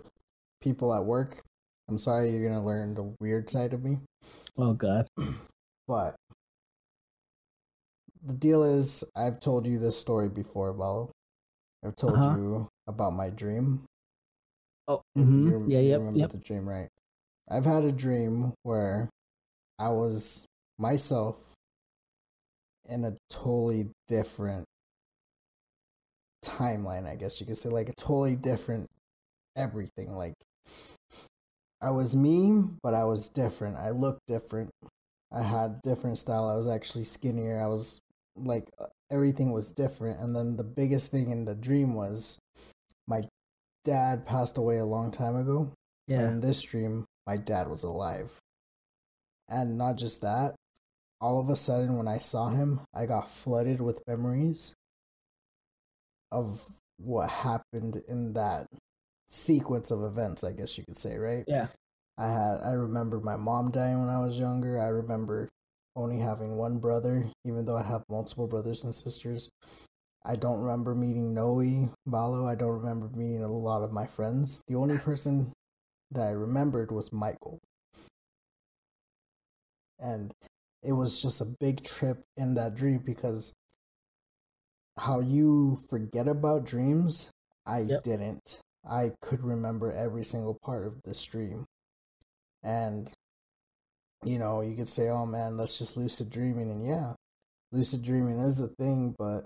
people 0.60 0.94
at 0.94 1.04
work. 1.04 1.42
I'm 1.88 1.98
sorry, 1.98 2.30
you're 2.30 2.48
gonna 2.48 2.64
learn 2.64 2.94
the 2.94 3.14
weird 3.20 3.48
side 3.48 3.72
of 3.72 3.82
me, 3.82 3.98
Oh, 4.58 4.74
God. 4.74 5.06
but 5.88 6.14
the 8.24 8.34
deal 8.34 8.62
is, 8.62 9.04
I've 9.16 9.40
told 9.40 9.66
you 9.66 9.78
this 9.78 9.98
story 9.98 10.28
before, 10.28 10.74
Valo. 10.74 11.10
I've 11.84 11.96
told 11.96 12.18
Uh-huh. 12.18 12.36
you 12.36 12.68
about 12.86 13.12
my 13.12 13.30
dream. 13.30 13.84
Oh, 14.88 15.02
mhm. 15.16 15.46
you 15.46 15.52
rem- 15.58 15.70
yeah, 15.70 15.78
yep, 15.80 15.98
remember 16.00 16.18
yep. 16.20 16.30
the 16.30 16.38
dream, 16.38 16.68
right? 16.68 16.88
I've 17.50 17.64
had 17.64 17.84
a 17.84 17.92
dream 17.92 18.52
where 18.62 19.08
I 19.78 19.90
was 19.90 20.46
myself 20.78 21.54
in 22.88 23.04
a 23.04 23.16
totally 23.30 23.90
different 24.08 24.64
timeline, 26.44 27.06
I 27.06 27.16
guess 27.16 27.40
you 27.40 27.46
could 27.46 27.56
say, 27.56 27.68
like 27.68 27.88
a 27.88 27.94
totally 27.94 28.36
different 28.36 28.86
everything. 29.56 30.12
Like 30.12 30.34
I 31.80 31.90
was 31.90 32.16
me, 32.16 32.64
but 32.82 32.94
I 32.94 33.04
was 33.04 33.28
different. 33.28 33.76
I 33.76 33.90
looked 33.90 34.26
different. 34.26 34.70
I 35.32 35.42
had 35.42 35.82
different 35.82 36.18
style. 36.18 36.48
I 36.48 36.56
was 36.56 36.68
actually 36.68 37.04
skinnier. 37.04 37.60
I 37.62 37.68
was 37.68 38.00
like 38.36 38.68
uh, 38.80 38.86
everything 39.10 39.52
was 39.52 39.72
different. 39.72 40.20
And 40.20 40.34
then 40.34 40.56
the 40.56 40.64
biggest 40.64 41.10
thing 41.10 41.30
in 41.30 41.44
the 41.44 41.54
dream 41.54 41.94
was 41.94 42.38
my 43.06 43.22
dad 43.84 44.26
passed 44.26 44.58
away 44.58 44.78
a 44.78 44.84
long 44.84 45.10
time 45.10 45.36
ago. 45.36 45.72
Yeah. 46.08 46.28
In 46.28 46.40
this 46.40 46.62
dream, 46.62 47.04
my 47.26 47.36
dad 47.36 47.68
was 47.68 47.84
alive. 47.84 48.38
And 49.48 49.78
not 49.78 49.96
just 49.96 50.20
that, 50.22 50.54
all 51.20 51.40
of 51.40 51.48
a 51.48 51.56
sudden 51.56 51.96
when 51.96 52.08
I 52.08 52.18
saw 52.18 52.50
him, 52.50 52.80
I 52.94 53.06
got 53.06 53.28
flooded 53.28 53.80
with 53.80 54.02
memories 54.06 54.74
of 56.32 56.64
what 56.98 57.30
happened 57.30 58.02
in 58.08 58.34
that 58.34 58.66
sequence 59.28 59.90
of 59.90 60.02
events, 60.02 60.44
I 60.44 60.52
guess 60.52 60.78
you 60.78 60.84
could 60.84 60.96
say, 60.96 61.18
right? 61.18 61.44
Yeah. 61.46 61.68
I 62.18 62.26
had 62.28 62.58
I 62.66 62.72
remember 62.72 63.20
my 63.20 63.36
mom 63.36 63.70
dying 63.70 64.00
when 64.00 64.08
I 64.08 64.20
was 64.20 64.38
younger. 64.40 64.80
I 64.80 64.88
remember 64.88 65.48
only 65.94 66.18
having 66.18 66.56
one 66.56 66.78
brother, 66.78 67.30
even 67.44 67.64
though 67.64 67.76
I 67.76 67.86
have 67.86 68.02
multiple 68.10 68.46
brothers 68.48 68.84
and 68.84 68.94
sisters. 68.94 69.50
I 70.24 70.36
don't 70.36 70.60
remember 70.60 70.94
meeting 70.94 71.34
Noe, 71.34 71.92
Valo. 72.08 72.50
I 72.50 72.54
don't 72.54 72.80
remember 72.80 73.08
meeting 73.16 73.42
a 73.42 73.48
lot 73.48 73.82
of 73.82 73.92
my 73.92 74.06
friends. 74.06 74.62
The 74.68 74.74
only 74.74 74.98
person 74.98 75.52
that 76.10 76.22
I 76.22 76.30
remembered 76.30 76.90
was 76.90 77.12
Michael. 77.12 77.60
And 79.98 80.32
it 80.82 80.92
was 80.92 81.22
just 81.22 81.40
a 81.40 81.54
big 81.60 81.82
trip 81.84 82.24
in 82.36 82.54
that 82.54 82.74
dream 82.74 83.02
because 83.04 83.52
how 84.98 85.20
you 85.20 85.76
forget 85.88 86.28
about 86.28 86.64
dreams, 86.66 87.30
I 87.66 87.80
Yep. 87.80 88.02
didn't. 88.02 88.60
I 88.90 89.10
could 89.20 89.44
remember 89.44 89.92
every 89.92 90.24
single 90.24 90.58
part 90.62 90.86
of 90.86 91.02
this 91.04 91.24
dream. 91.24 91.66
And, 92.62 93.12
you 94.24 94.38
know, 94.38 94.62
you 94.62 94.76
could 94.76 94.88
say, 94.88 95.08
oh 95.10 95.26
man, 95.26 95.56
that's 95.56 95.78
just 95.78 95.96
lucid 95.96 96.30
dreaming. 96.30 96.70
And 96.70 96.86
yeah, 96.86 97.12
lucid 97.72 98.02
dreaming 98.02 98.38
is 98.38 98.62
a 98.62 98.68
thing, 98.68 99.14
but 99.18 99.42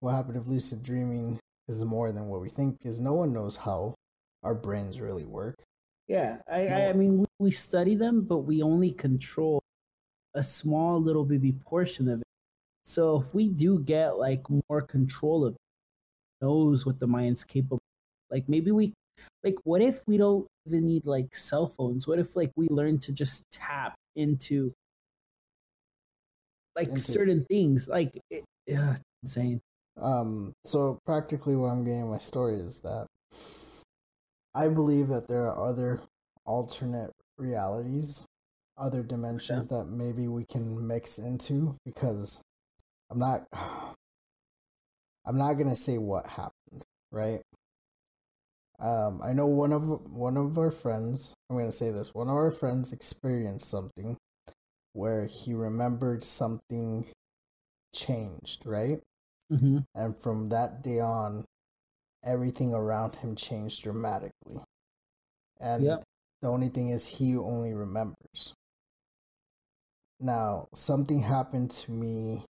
what 0.00 0.12
happened 0.12 0.36
if 0.36 0.46
lucid 0.46 0.82
dreaming 0.82 1.38
is 1.66 1.84
more 1.84 2.12
than 2.12 2.26
what 2.26 2.40
we 2.40 2.48
think? 2.48 2.78
Because 2.78 3.00
no 3.00 3.14
one 3.14 3.32
knows 3.32 3.56
how 3.56 3.94
our 4.42 4.54
brains 4.54 5.00
really 5.00 5.24
work. 5.24 5.56
Yeah. 6.06 6.38
I, 6.50 6.66
I, 6.66 6.88
I 6.90 6.92
mean, 6.92 7.20
we, 7.20 7.24
we 7.38 7.50
study 7.50 7.94
them, 7.94 8.22
but 8.22 8.38
we 8.38 8.62
only 8.62 8.92
control 8.92 9.62
a 10.34 10.42
small 10.42 11.00
little 11.00 11.24
baby 11.24 11.54
portion 11.64 12.08
of 12.08 12.20
it. 12.20 12.26
So 12.84 13.18
if 13.18 13.34
we 13.34 13.48
do 13.48 13.80
get 13.80 14.18
like 14.18 14.44
more 14.68 14.82
control 14.82 15.46
of 15.46 15.54
it, 15.54 15.60
knows 16.42 16.84
what 16.84 17.00
the 17.00 17.06
mind's 17.06 17.44
capable 17.44 17.80
like 18.34 18.48
maybe 18.48 18.72
we 18.72 18.92
like 19.44 19.54
what 19.62 19.80
if 19.80 20.00
we 20.08 20.18
don't 20.18 20.44
even 20.66 20.80
need 20.80 21.06
like 21.06 21.34
cell 21.34 21.68
phones? 21.68 22.08
What 22.08 22.18
if 22.18 22.34
like 22.34 22.50
we 22.56 22.66
learn 22.68 22.98
to 22.98 23.12
just 23.12 23.48
tap 23.52 23.94
into 24.16 24.72
like 26.74 26.88
Into- 26.88 27.00
certain 27.00 27.44
things? 27.44 27.88
Like 27.88 28.18
it, 28.30 28.44
yeah, 28.66 28.90
it's 28.90 29.02
insane. 29.22 29.60
Um, 30.00 30.52
so 30.64 30.98
practically 31.06 31.54
what 31.54 31.68
I'm 31.68 31.84
getting 31.84 32.00
in 32.00 32.10
my 32.10 32.18
story 32.18 32.54
is 32.54 32.80
that 32.80 33.06
I 34.52 34.68
believe 34.68 35.06
that 35.08 35.28
there 35.28 35.42
are 35.42 35.70
other 35.70 36.00
alternate 36.44 37.12
realities, 37.38 38.26
other 38.76 39.04
dimensions 39.04 39.68
that 39.68 39.84
maybe 39.84 40.26
we 40.26 40.44
can 40.44 40.88
mix 40.88 41.18
into 41.18 41.76
because 41.84 42.42
I'm 43.12 43.20
not 43.20 43.46
I'm 45.24 45.38
not 45.38 45.54
gonna 45.54 45.76
say 45.76 45.98
what 45.98 46.26
happened, 46.26 46.84
right? 47.12 47.40
Um, 48.80 49.20
I 49.22 49.32
know 49.32 49.46
one 49.46 49.72
of 49.72 49.84
one 50.10 50.36
of 50.36 50.58
our 50.58 50.70
friends. 50.70 51.34
I'm 51.48 51.56
gonna 51.56 51.72
say 51.72 51.90
this. 51.90 52.14
One 52.14 52.28
of 52.28 52.34
our 52.34 52.50
friends 52.50 52.92
experienced 52.92 53.70
something 53.70 54.16
where 54.92 55.26
he 55.26 55.54
remembered 55.54 56.24
something 56.24 57.06
changed, 57.94 58.64
right? 58.64 59.00
mm-hmm. 59.52 59.78
And 59.94 60.16
from 60.18 60.48
that 60.48 60.82
day 60.82 61.00
on, 61.00 61.44
everything 62.24 62.72
around 62.72 63.16
him 63.16 63.36
changed 63.36 63.82
dramatically. 63.82 64.60
And 65.60 65.84
Yep. 65.84 66.04
the 66.42 66.48
only 66.48 66.68
thing 66.68 66.88
is, 66.88 67.18
he 67.18 67.36
only 67.36 67.74
remembers. 67.74 68.54
Now, 70.20 70.68
something 70.72 71.22
happened 71.22 71.70
to 71.82 71.92
me 71.92 72.44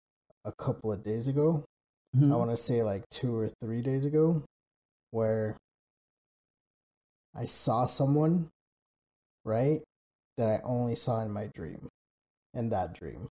a 0.45 0.53
couple 0.53 0.93
of 0.93 1.03
days 1.03 1.29
ago. 1.29 1.65
Mm-hmm. 2.15 2.33
I 2.33 2.37
want 2.37 2.51
to 2.51 2.57
say 2.57 2.83
like 2.83 3.09
two 3.11 3.35
or 3.35 3.49
three 3.49 3.81
days 3.81 4.05
ago, 4.05 4.45
where 5.11 5.57
I 7.35 7.45
saw 7.45 7.87
someone, 7.87 8.51
right, 9.45 9.81
that 10.39 10.49
I 10.49 10.59
only 10.65 10.95
saw 10.95 11.23
in 11.23 11.31
my 11.31 11.49
dream, 11.55 11.89
in 12.55 12.71
that 12.71 12.95
dream. 12.95 13.29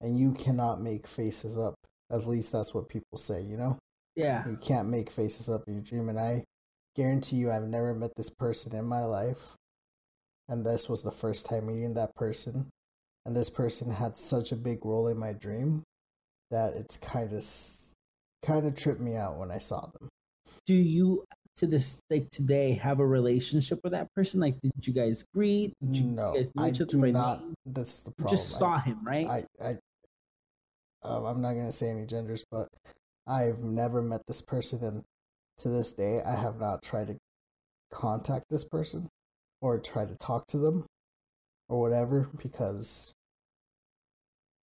And 0.00 0.18
you 0.18 0.32
cannot 0.32 0.80
make 0.80 1.06
faces 1.06 1.58
up. 1.58 1.74
At 2.10 2.26
least 2.26 2.52
that's 2.52 2.74
what 2.74 2.88
people 2.88 3.18
say, 3.18 3.42
you 3.42 3.56
know? 3.56 3.78
yeah 4.14 4.46
You 4.48 4.56
can't 4.56 4.88
make 4.88 5.10
faces 5.10 5.48
up 5.48 5.62
in 5.66 5.74
your 5.74 5.82
dream. 5.82 6.08
And 6.08 6.18
I 6.18 6.44
guarantee 6.94 7.36
you, 7.36 7.50
I've 7.50 7.62
never 7.62 7.94
met 7.94 8.14
this 8.16 8.30
person 8.30 8.76
in 8.76 8.84
my 8.84 9.04
life. 9.04 9.56
And 10.48 10.64
this 10.64 10.88
was 10.88 11.02
the 11.02 11.10
first 11.10 11.46
time 11.46 11.66
meeting 11.66 11.94
that 11.94 12.14
person. 12.14 12.68
And 13.24 13.36
this 13.36 13.50
person 13.50 13.92
had 13.92 14.16
such 14.16 14.52
a 14.52 14.56
big 14.56 14.84
role 14.84 15.08
in 15.08 15.18
my 15.18 15.32
dream 15.32 15.82
that 16.50 16.74
it's 16.76 16.96
kind 16.96 17.32
of 17.32 17.42
kind 18.46 18.66
of 18.66 18.76
tripped 18.76 19.00
me 19.00 19.16
out 19.16 19.38
when 19.38 19.50
I 19.50 19.58
saw 19.58 19.80
them. 19.80 20.08
Do 20.66 20.74
you 20.74 21.24
to 21.56 21.66
this 21.66 22.00
like 22.10 22.28
today 22.30 22.72
have 22.72 23.00
a 23.00 23.06
relationship 23.06 23.80
with 23.82 23.92
that 23.92 24.08
person? 24.14 24.40
Like, 24.40 24.60
did 24.60 24.72
you 24.82 24.92
guys 24.92 25.24
greet? 25.34 25.72
Did 25.82 25.96
you, 25.96 26.04
no, 26.04 26.34
guys 26.34 26.52
I 26.58 26.68
each 26.68 26.80
other 26.80 26.86
do 26.86 27.00
by 27.00 27.10
not. 27.10 27.42
name? 27.42 27.54
That's 27.64 28.02
the 28.02 28.10
You 28.10 28.14
problem. 28.16 28.36
just 28.36 28.50
saw 28.58 28.78
him, 28.78 28.98
right? 29.04 29.26
I, 29.26 29.44
I, 29.62 29.70
um, 31.02 31.24
I'm 31.24 31.42
not 31.42 31.52
gonna 31.54 31.72
say 31.72 31.90
any 31.90 32.06
genders, 32.06 32.44
but 32.50 32.68
I've 33.26 33.60
never 33.60 34.02
met 34.02 34.22
this 34.26 34.40
person, 34.40 34.84
and 34.84 35.02
to 35.58 35.68
this 35.68 35.92
day, 35.92 36.20
I 36.26 36.36
have 36.36 36.58
not 36.58 36.82
tried 36.82 37.08
to 37.08 37.16
contact 37.90 38.46
this 38.50 38.64
person 38.64 39.08
or 39.60 39.78
try 39.78 40.04
to 40.04 40.16
talk 40.16 40.46
to 40.48 40.58
them 40.58 40.86
or 41.68 41.80
whatever 41.80 42.28
because 42.40 43.14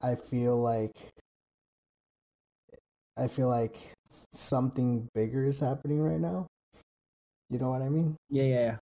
I 0.02 0.16
feel 0.16 0.58
like 0.58 1.12
I 3.18 3.28
feel 3.28 3.48
like 3.48 3.94
something 4.32 5.08
bigger 5.14 5.46
is 5.46 5.60
happening 5.60 6.02
right 6.02 6.20
now. 6.20 6.48
You 7.54 7.60
know 7.60 7.70
what 7.70 7.84
I 7.84 7.90
mean? 7.90 8.16
yeah, 8.30 8.44
yeah, 8.44 8.60
yeah. 8.66 8.78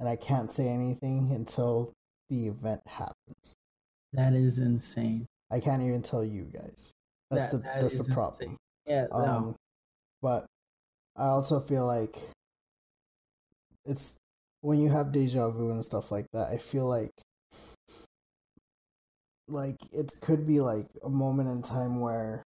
And 0.00 0.08
I 0.08 0.16
can't 0.16 0.50
say 0.50 0.68
anything 0.68 1.30
until 1.32 1.92
the 2.30 2.46
event 2.48 2.80
happens. 2.86 3.54
That 4.14 4.32
is 4.32 4.58
insane. 4.58 5.26
I 5.52 5.60
can't 5.60 5.82
even 5.82 6.00
tell 6.02 6.24
you 6.24 6.44
guys. 6.44 6.90
That's 7.30 7.46
That- 7.48 7.52
the 7.52 7.58
that 7.58 7.80
that's 7.82 7.98
the 8.06 8.12
problem. 8.14 8.40
insane. 8.42 8.56
Yeah, 8.86 9.06
no. 9.12 9.16
Um, 9.18 9.56
but 10.22 10.46
I 11.16 11.24
also 11.26 11.60
feel 11.60 11.86
like 11.86 12.16
it's 13.84 14.16
when 14.62 14.80
you 14.80 14.90
have 14.90 15.12
deja 15.12 15.50
vu 15.50 15.70
and 15.70 15.84
stuff 15.84 16.10
like 16.10 16.26
that. 16.32 16.48
I 16.52 16.58
feel 16.58 16.88
like 16.88 17.10
like 19.48 19.76
it 19.92 20.10
could 20.22 20.46
be 20.46 20.60
like 20.60 20.88
a 21.04 21.08
moment 21.08 21.48
in 21.48 21.62
time 21.62 22.00
where 22.00 22.42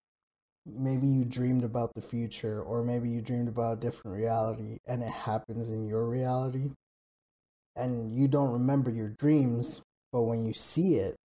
maybe 0.67 1.07
you 1.07 1.25
dreamed 1.25 1.65
about 1.65 1.95
the 1.95 2.01
future 2.01 2.63
or 2.63 2.83
maybe 2.83 3.09
you 3.11 3.21
dreamed 3.23 3.49
about 3.49 3.79
a 3.79 3.81
different 3.81 4.17
reality 4.17 4.77
and 4.87 5.03
it 5.03 5.11
happens 5.11 5.71
in 5.71 5.87
your 5.87 6.09
reality 6.09 6.71
and 7.77 8.13
you 8.17 8.29
don't 8.29 8.53
remember 8.53 8.91
your 8.91 9.09
dreams 9.19 9.83
but 10.13 10.23
when 10.23 10.45
you 10.45 10.53
see 10.53 10.95
it 10.95 11.17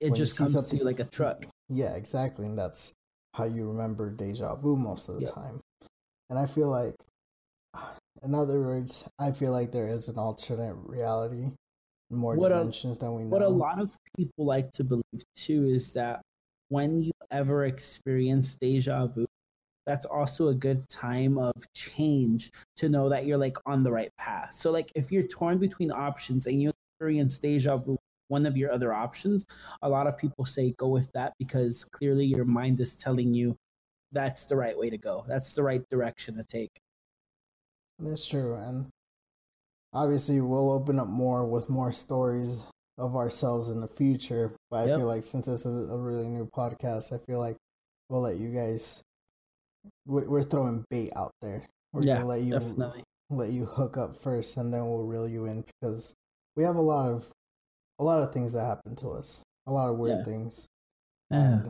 it 0.00 0.14
just 0.14 0.38
comes 0.38 0.70
to 0.70 0.76
you 0.76 0.84
like 0.84 0.98
a 0.98 1.04
truck. 1.04 1.44
yeah, 1.68 1.94
exactly. 1.94 2.46
And 2.46 2.58
that's 2.58 2.94
how 3.34 3.44
you 3.44 3.68
remember 3.68 4.10
deja 4.10 4.56
vu 4.56 4.76
most 4.76 5.08
of 5.08 5.16
the 5.16 5.20
Yep. 5.22 5.30
time. 5.30 5.60
And 6.30 6.38
I 6.38 6.46
feel 6.46 6.70
like, 6.70 6.94
in 8.22 8.34
other 8.34 8.60
words, 8.60 9.08
I 9.18 9.32
feel 9.32 9.52
like 9.52 9.72
there 9.72 9.88
is 9.88 10.08
an 10.08 10.18
alternate 10.18 10.74
reality, 10.74 11.50
more 12.10 12.36
What 12.36 12.50
a- 12.52 12.60
dimensions 12.60 12.98
than 12.98 13.14
we 13.14 13.22
know. 13.24 13.28
What 13.36 13.42
a 13.42 13.48
lot 13.48 13.80
of 13.80 13.96
people 14.16 14.46
like 14.46 14.72
to 14.72 14.84
believe 14.84 15.22
too 15.36 15.64
is 15.64 15.92
that 15.94 16.22
when 16.70 17.02
you 17.02 17.12
ever 17.30 17.66
experience 17.66 18.56
deja 18.56 19.06
vu, 19.06 19.26
that's 19.86 20.06
also 20.06 20.48
a 20.48 20.54
good 20.54 20.88
time 20.88 21.36
of 21.36 21.52
change 21.74 22.50
to 22.76 22.88
know 22.88 23.08
that 23.08 23.26
you're 23.26 23.38
like 23.38 23.56
on 23.66 23.82
the 23.82 23.90
right 23.90 24.12
path. 24.16 24.54
So, 24.54 24.70
like, 24.70 24.90
if 24.94 25.10
you're 25.12 25.26
torn 25.26 25.58
between 25.58 25.90
options 25.90 26.46
and 26.46 26.62
you 26.62 26.72
experience 26.94 27.38
deja 27.38 27.76
vu, 27.76 27.98
one 28.28 28.46
of 28.46 28.56
your 28.56 28.70
other 28.72 28.92
options, 28.92 29.44
a 29.82 29.88
lot 29.88 30.06
of 30.06 30.16
people 30.16 30.44
say 30.44 30.72
go 30.78 30.86
with 30.86 31.10
that 31.12 31.32
because 31.38 31.84
clearly 31.84 32.24
your 32.24 32.44
mind 32.44 32.78
is 32.78 32.96
telling 32.96 33.34
you 33.34 33.56
that's 34.12 34.46
the 34.46 34.56
right 34.56 34.78
way 34.78 34.90
to 34.90 34.98
go. 34.98 35.24
That's 35.26 35.54
the 35.54 35.64
right 35.64 35.82
direction 35.88 36.36
to 36.36 36.44
take. 36.44 36.80
That's 37.98 38.28
true. 38.28 38.54
And 38.54 38.86
obviously, 39.92 40.40
we'll 40.40 40.70
open 40.70 41.00
up 41.00 41.08
more 41.08 41.44
with 41.46 41.68
more 41.68 41.90
stories 41.90 42.66
of 43.00 43.16
ourselves 43.16 43.70
in 43.70 43.80
the 43.80 43.88
future. 43.88 44.54
But 44.70 44.76
I 44.84 44.86
Yep. 44.86 44.98
feel 44.98 45.06
like 45.08 45.22
since 45.24 45.46
this 45.46 45.66
is 45.66 45.88
a 45.90 45.98
really 45.98 46.28
new 46.28 46.46
podcast, 46.46 47.12
I 47.12 47.18
feel 47.18 47.38
like 47.40 47.56
we'll 48.08 48.20
let 48.22 48.36
you 48.36 48.50
guys. 48.50 49.02
We're 50.06 50.28
we're 50.28 50.42
throwing 50.42 50.84
bait 50.90 51.10
out 51.16 51.32
there. 51.42 51.62
We're 51.92 52.02
yeah, 52.04 52.16
gonna 52.16 52.26
let 52.26 52.42
you 52.42 52.52
definitely. 52.52 53.02
let 53.30 53.50
you 53.50 53.64
hook 53.64 53.96
up 53.96 54.14
first 54.16 54.56
and 54.56 54.72
then 54.72 54.80
we'll 54.86 55.06
reel 55.06 55.26
you 55.28 55.46
in 55.46 55.62
because 55.80 56.14
we 56.56 56.62
have 56.64 56.76
a 56.76 56.80
lot 56.80 57.08
of 57.10 57.30
a 57.98 58.04
lot 58.04 58.22
of 58.22 58.32
things 58.32 58.52
that 58.54 58.64
happen 58.66 58.96
to 58.96 59.10
us 59.10 59.42
a 59.68 59.72
lot 59.72 59.88
of 59.90 59.98
weird 59.98 60.18
Yeah. 60.18 60.24
things 60.24 60.66
Yeah. 61.30 61.38
and 61.52 61.66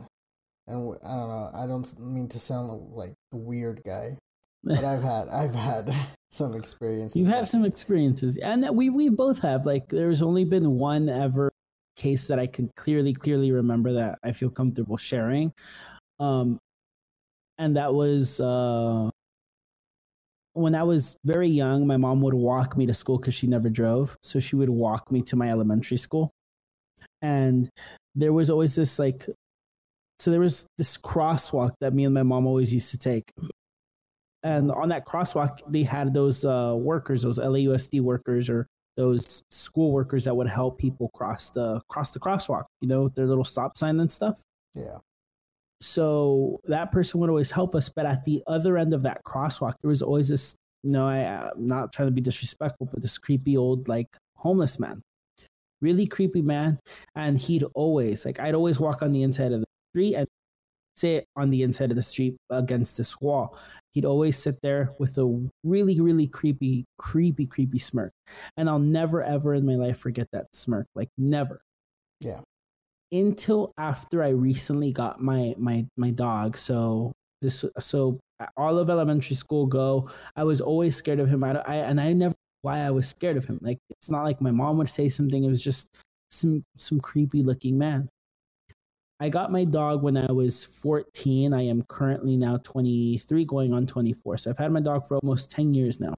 and 0.67 0.97
i 1.03 1.15
don't 1.15 1.29
know 1.29 1.51
i 1.53 1.67
don't 1.67 1.99
mean 1.99 2.27
to 2.29 2.39
sound 2.39 2.71
like 2.93 3.13
the 3.31 3.37
weird 3.37 3.83
guy 3.83 4.17
but 4.63 4.83
i've 4.83 5.03
had 5.03 5.27
i've 5.29 5.53
had 5.53 5.91
some 6.31 6.55
experiences 6.55 7.17
You've 7.17 7.27
had 7.27 7.47
some 7.47 7.65
experiences, 7.65 8.37
and 8.37 8.63
that 8.63 8.73
we 8.73 8.89
we 8.89 9.09
both 9.09 9.41
have. 9.41 9.65
Like, 9.65 9.89
there's 9.89 10.21
only 10.21 10.45
been 10.45 10.77
one 10.79 11.09
ever 11.09 11.51
case 11.97 12.27
that 12.29 12.39
I 12.39 12.47
can 12.47 12.71
clearly 12.77 13.13
clearly 13.13 13.51
remember 13.51 13.93
that 13.93 14.17
I 14.23 14.31
feel 14.31 14.49
comfortable 14.49 14.97
sharing, 14.97 15.51
um, 16.19 16.57
and 17.57 17.75
that 17.75 17.93
was 17.93 18.39
uh, 18.39 19.09
when 20.53 20.73
I 20.73 20.83
was 20.83 21.17
very 21.25 21.49
young. 21.49 21.85
My 21.85 21.97
mom 21.97 22.21
would 22.21 22.33
walk 22.33 22.77
me 22.77 22.85
to 22.85 22.93
school 22.93 23.17
because 23.17 23.33
she 23.35 23.47
never 23.47 23.69
drove, 23.69 24.17
so 24.23 24.39
she 24.39 24.55
would 24.55 24.69
walk 24.69 25.11
me 25.11 25.21
to 25.23 25.35
my 25.35 25.49
elementary 25.51 25.97
school, 25.97 26.31
and 27.21 27.69
there 28.15 28.33
was 28.33 28.49
always 28.49 28.75
this 28.75 28.97
like. 28.99 29.25
So 30.19 30.29
there 30.29 30.39
was 30.39 30.67
this 30.77 30.99
crosswalk 30.99 31.71
that 31.81 31.95
me 31.95 32.05
and 32.05 32.13
my 32.13 32.21
mom 32.21 32.45
always 32.45 32.71
used 32.71 32.91
to 32.91 32.99
take 32.99 33.31
and 34.43 34.71
on 34.71 34.89
that 34.89 35.05
crosswalk 35.05 35.59
they 35.67 35.83
had 35.83 36.13
those 36.13 36.45
uh, 36.45 36.73
workers 36.77 37.23
those 37.23 37.39
lausd 37.39 38.01
workers 38.01 38.49
or 38.49 38.67
those 38.97 39.43
school 39.49 39.91
workers 39.91 40.25
that 40.25 40.35
would 40.35 40.49
help 40.49 40.77
people 40.79 41.09
cross 41.13 41.51
the 41.51 41.79
cross 41.87 42.11
the 42.11 42.19
crosswalk 42.19 42.65
you 42.81 42.87
know 42.87 43.09
their 43.09 43.25
little 43.25 43.43
stop 43.43 43.77
sign 43.77 43.99
and 43.99 44.11
stuff. 44.11 44.41
Yeah. 44.73 44.97
So 45.79 46.59
that 46.65 46.91
person 46.91 47.19
would 47.19 47.29
always 47.29 47.51
help 47.51 47.73
us 47.73 47.89
but 47.89 48.05
at 48.05 48.25
the 48.25 48.43
other 48.47 48.77
end 48.77 48.93
of 48.93 49.03
that 49.03 49.23
crosswalk 49.23 49.75
there 49.81 49.89
was 49.89 50.01
always 50.01 50.29
this 50.29 50.55
you 50.83 50.91
know 50.91 51.07
I, 51.07 51.51
i'm 51.51 51.67
not 51.67 51.93
trying 51.93 52.07
to 52.07 52.11
be 52.11 52.21
disrespectful 52.21 52.87
but 52.91 53.01
this 53.01 53.17
creepy 53.17 53.57
old 53.57 53.87
like 53.87 54.07
homeless 54.35 54.79
man 54.79 55.01
really 55.81 56.05
creepy 56.05 56.43
man. 56.43 56.79
And 57.15 57.37
he'd 57.37 57.63
always 57.73 58.25
like 58.25 58.39
i'd 58.39 58.55
always 58.55 58.79
walk 58.79 59.01
on 59.01 59.11
the 59.11 59.23
inside 59.23 59.51
of 59.51 59.61
the 59.61 59.65
street 59.91 60.15
and 60.15 60.27
sit 60.95 61.25
on 61.35 61.49
the 61.49 61.63
inside 61.63 61.91
of 61.91 61.95
the 61.95 62.01
street 62.01 62.37
against 62.49 62.97
this 62.97 63.19
wall. 63.21 63.57
He'd 63.91 64.05
always 64.05 64.37
sit 64.37 64.61
there 64.61 64.93
with 64.99 65.17
a 65.17 65.47
really 65.63 65.99
really 65.99 66.27
creepy 66.27 66.85
creepy 66.97 67.45
creepy 67.45 67.79
smirk. 67.79 68.11
And 68.57 68.69
i'll 68.69 68.79
never 68.79 69.23
ever 69.23 69.53
in 69.53 69.65
my 69.65 69.75
life 69.75 69.97
forget 69.97 70.27
that 70.31 70.47
smirk 70.53 70.87
like 70.95 71.09
never. 71.17 71.61
Yeah. 72.19 72.41
until 73.11 73.71
after 73.77 74.23
i 74.23 74.29
recently 74.29 74.91
got 74.91 75.21
my 75.21 75.55
my 75.57 75.85
my 75.97 76.11
dog. 76.11 76.57
So 76.57 77.13
this 77.41 77.65
so 77.79 78.19
all 78.57 78.77
of 78.77 78.89
elementary 78.89 79.35
school 79.35 79.67
go. 79.67 80.09
I 80.35 80.43
was 80.43 80.61
always 80.61 80.95
scared 80.95 81.19
of 81.19 81.27
him. 81.29 81.43
I, 81.43 81.61
I 81.65 81.75
and 81.75 81.99
i 81.99 82.13
never 82.13 82.35
why 82.63 82.79
i 82.79 82.91
was 82.91 83.07
scared 83.09 83.37
of 83.37 83.45
him. 83.45 83.59
Like 83.61 83.79
it's 83.89 84.09
not 84.11 84.23
like 84.23 84.41
my 84.41 84.51
mom 84.51 84.77
would 84.77 84.89
say 84.89 85.09
something. 85.09 85.43
It 85.43 85.49
was 85.49 85.63
just 85.63 85.97
some 86.31 86.63
some 86.77 86.99
creepy 86.99 87.43
looking 87.43 87.77
man 87.77 88.09
I 89.21 89.29
got 89.29 89.51
my 89.51 89.65
dog 89.65 90.01
when 90.01 90.17
I 90.17 90.31
was 90.31 90.65
14. 90.65 91.53
I 91.53 91.61
am 91.61 91.83
currently 91.83 92.37
now 92.37 92.57
23, 92.57 93.45
going 93.45 93.71
on 93.71 93.85
24. 93.85 94.37
So 94.37 94.49
I've 94.49 94.57
had 94.57 94.71
my 94.71 94.79
dog 94.79 95.07
for 95.07 95.15
almost 95.17 95.51
10 95.51 95.75
years 95.75 95.99
now. 95.99 96.15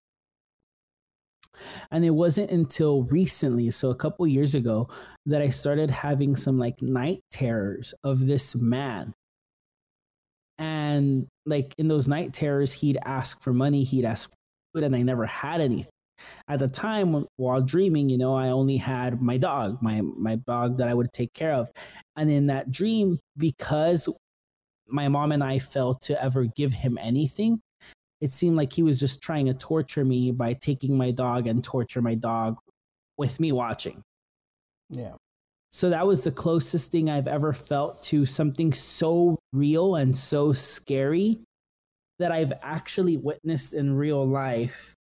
And 1.92 2.06
it 2.06 2.12
wasn't 2.12 2.50
until 2.50 3.04
recently, 3.04 3.72
so 3.72 3.90
a 3.90 3.96
couple 3.96 4.26
years 4.26 4.56
ago, 4.56 4.88
that 5.26 5.42
I 5.42 5.50
started 5.50 5.92
having 5.92 6.38
some 6.38 6.58
like 6.58 6.82
night 6.82 7.20
terrors 7.30 7.94
of 8.06 8.26
this 8.26 8.56
man. 8.56 9.14
And 10.58 11.28
like 11.46 11.76
in 11.78 11.90
those 11.90 12.08
night 12.08 12.34
terrors, 12.34 12.72
he'd 12.72 12.98
ask 13.04 13.44
for 13.44 13.52
money, 13.52 13.84
he'd 13.84 14.06
ask 14.06 14.30
for 14.30 14.36
food, 14.76 14.86
and 14.86 14.96
I 14.96 15.02
never 15.02 15.26
had 15.26 15.60
anything. 15.60 15.92
At 16.48 16.60
the 16.60 16.68
time, 16.68 17.26
while 17.38 17.62
dreaming, 17.62 18.10
you 18.10 18.18
know, 18.18 18.36
I 18.36 18.50
only 18.50 18.78
had 18.78 19.22
my 19.22 19.38
dog, 19.38 19.82
my 19.82 20.02
my 20.02 20.36
dog 20.36 20.78
that 20.78 20.90
I 20.90 20.94
would 20.94 21.12
take 21.14 21.34
care 21.34 21.54
of. 21.54 21.70
And 22.16 22.30
in 22.30 22.48
that 22.48 22.72
dream, 22.72 23.20
because 23.38 24.10
my 24.88 25.08
mom 25.10 25.32
and 25.32 25.44
I 25.44 25.60
failed 25.60 26.02
to 26.04 26.22
ever 26.24 26.46
give 26.46 26.74
him 26.74 26.98
anything, 27.02 27.62
it 28.22 28.32
seemed 28.32 28.58
like 28.58 28.74
he 28.74 28.84
was 28.84 29.00
just 29.00 29.22
trying 29.22 29.48
to 29.48 29.54
torture 29.54 30.06
me 30.06 30.32
by 30.32 30.54
taking 30.54 30.98
my 30.98 31.12
dog 31.12 31.48
and 31.48 31.64
torture 31.64 32.02
my 32.02 32.16
dog 32.16 32.58
with 33.18 33.40
me 33.40 33.52
watching. 33.52 34.02
yeah 34.90 35.16
So 35.72 35.90
that 35.90 36.06
was 36.08 36.24
the 36.24 36.32
closest 36.32 36.92
thing 36.92 37.10
I've 37.10 37.28
ever 37.28 37.54
felt 37.54 38.04
to 38.04 38.26
something 38.26 38.72
so 38.74 39.40
real 39.54 39.96
and 39.96 40.16
so 40.16 40.54
scary 40.54 41.40
that 42.20 42.32
I've 42.32 42.54
actually 42.62 43.18
witnessed 43.18 43.74
in 43.74 43.96
real 43.96 44.26
life. 44.26 44.94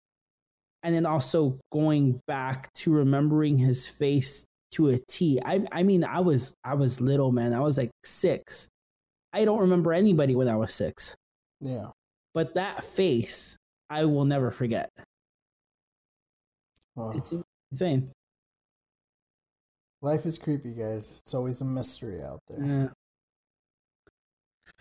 And 0.84 0.95
then 0.95 1.06
also 1.06 1.60
going 1.72 2.22
back 2.28 2.74
to 2.74 2.91
remembering 2.94 3.58
his 3.58 3.88
face 3.88 4.45
to 4.72 4.90
a 4.90 4.98
T. 4.98 5.40
I 5.45 5.66
I 5.72 5.84
mean 5.84 6.03
I 6.03 6.20
was 6.22 6.56
I 6.64 6.74
was 6.76 6.99
little 7.02 7.32
man. 7.32 7.53
I 7.53 7.60
was 7.60 7.78
like 7.78 7.91
6. 8.03 8.70
I 9.34 9.45
don't 9.45 9.60
remember 9.60 9.94
anybody 9.94 10.36
when 10.36 10.48
I 10.48 10.56
was 10.56 10.74
6. 10.74 11.16
yeah 11.62 11.88
But 12.34 12.56
that 12.56 12.84
face 12.84 13.58
I 13.90 14.06
will 14.06 14.26
never 14.26 14.49
forget. 14.52 14.90
It's 17.16 17.34
insane. 17.72 18.12
life 20.02 20.26
is 20.26 20.38
creepy 20.38 20.74
guys 20.74 21.22
it's 21.24 21.34
always 21.34 21.62
a 21.62 21.66
mystery 21.66 22.22
out 22.22 22.40
there 22.48 22.60
Yeah. 22.66 22.88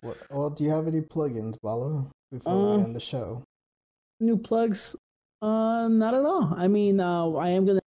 What, 0.01 0.17
well, 0.31 0.49
do 0.49 0.63
you 0.63 0.71
have 0.71 0.87
any 0.87 1.01
plugins, 1.01 1.57
Valo, 1.63 2.09
before 2.31 2.53
Uh, 2.73 2.77
we 2.77 2.83
end 2.83 2.95
the 2.95 2.99
show? 2.99 3.43
New 4.19 4.35
plugs? 4.37 4.95
Uh, 5.41 5.87
not 5.87 6.13
at 6.13 6.23
all. 6.23 6.53
I 6.55 6.67
mean, 6.67 6.99
uh, 6.99 7.31
I 7.33 7.49
am 7.49 7.65
gonna. 7.65 7.81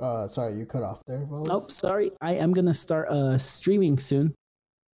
Uh, 0.00 0.28
sorry, 0.28 0.54
you 0.54 0.64
cut 0.64 0.84
off 0.84 1.02
there. 1.06 1.26
Oh, 1.30 1.66
sorry. 1.68 2.12
I 2.20 2.34
am 2.34 2.52
gonna 2.52 2.74
start 2.74 3.08
uh 3.08 3.38
streaming 3.38 3.98
soon. 3.98 4.34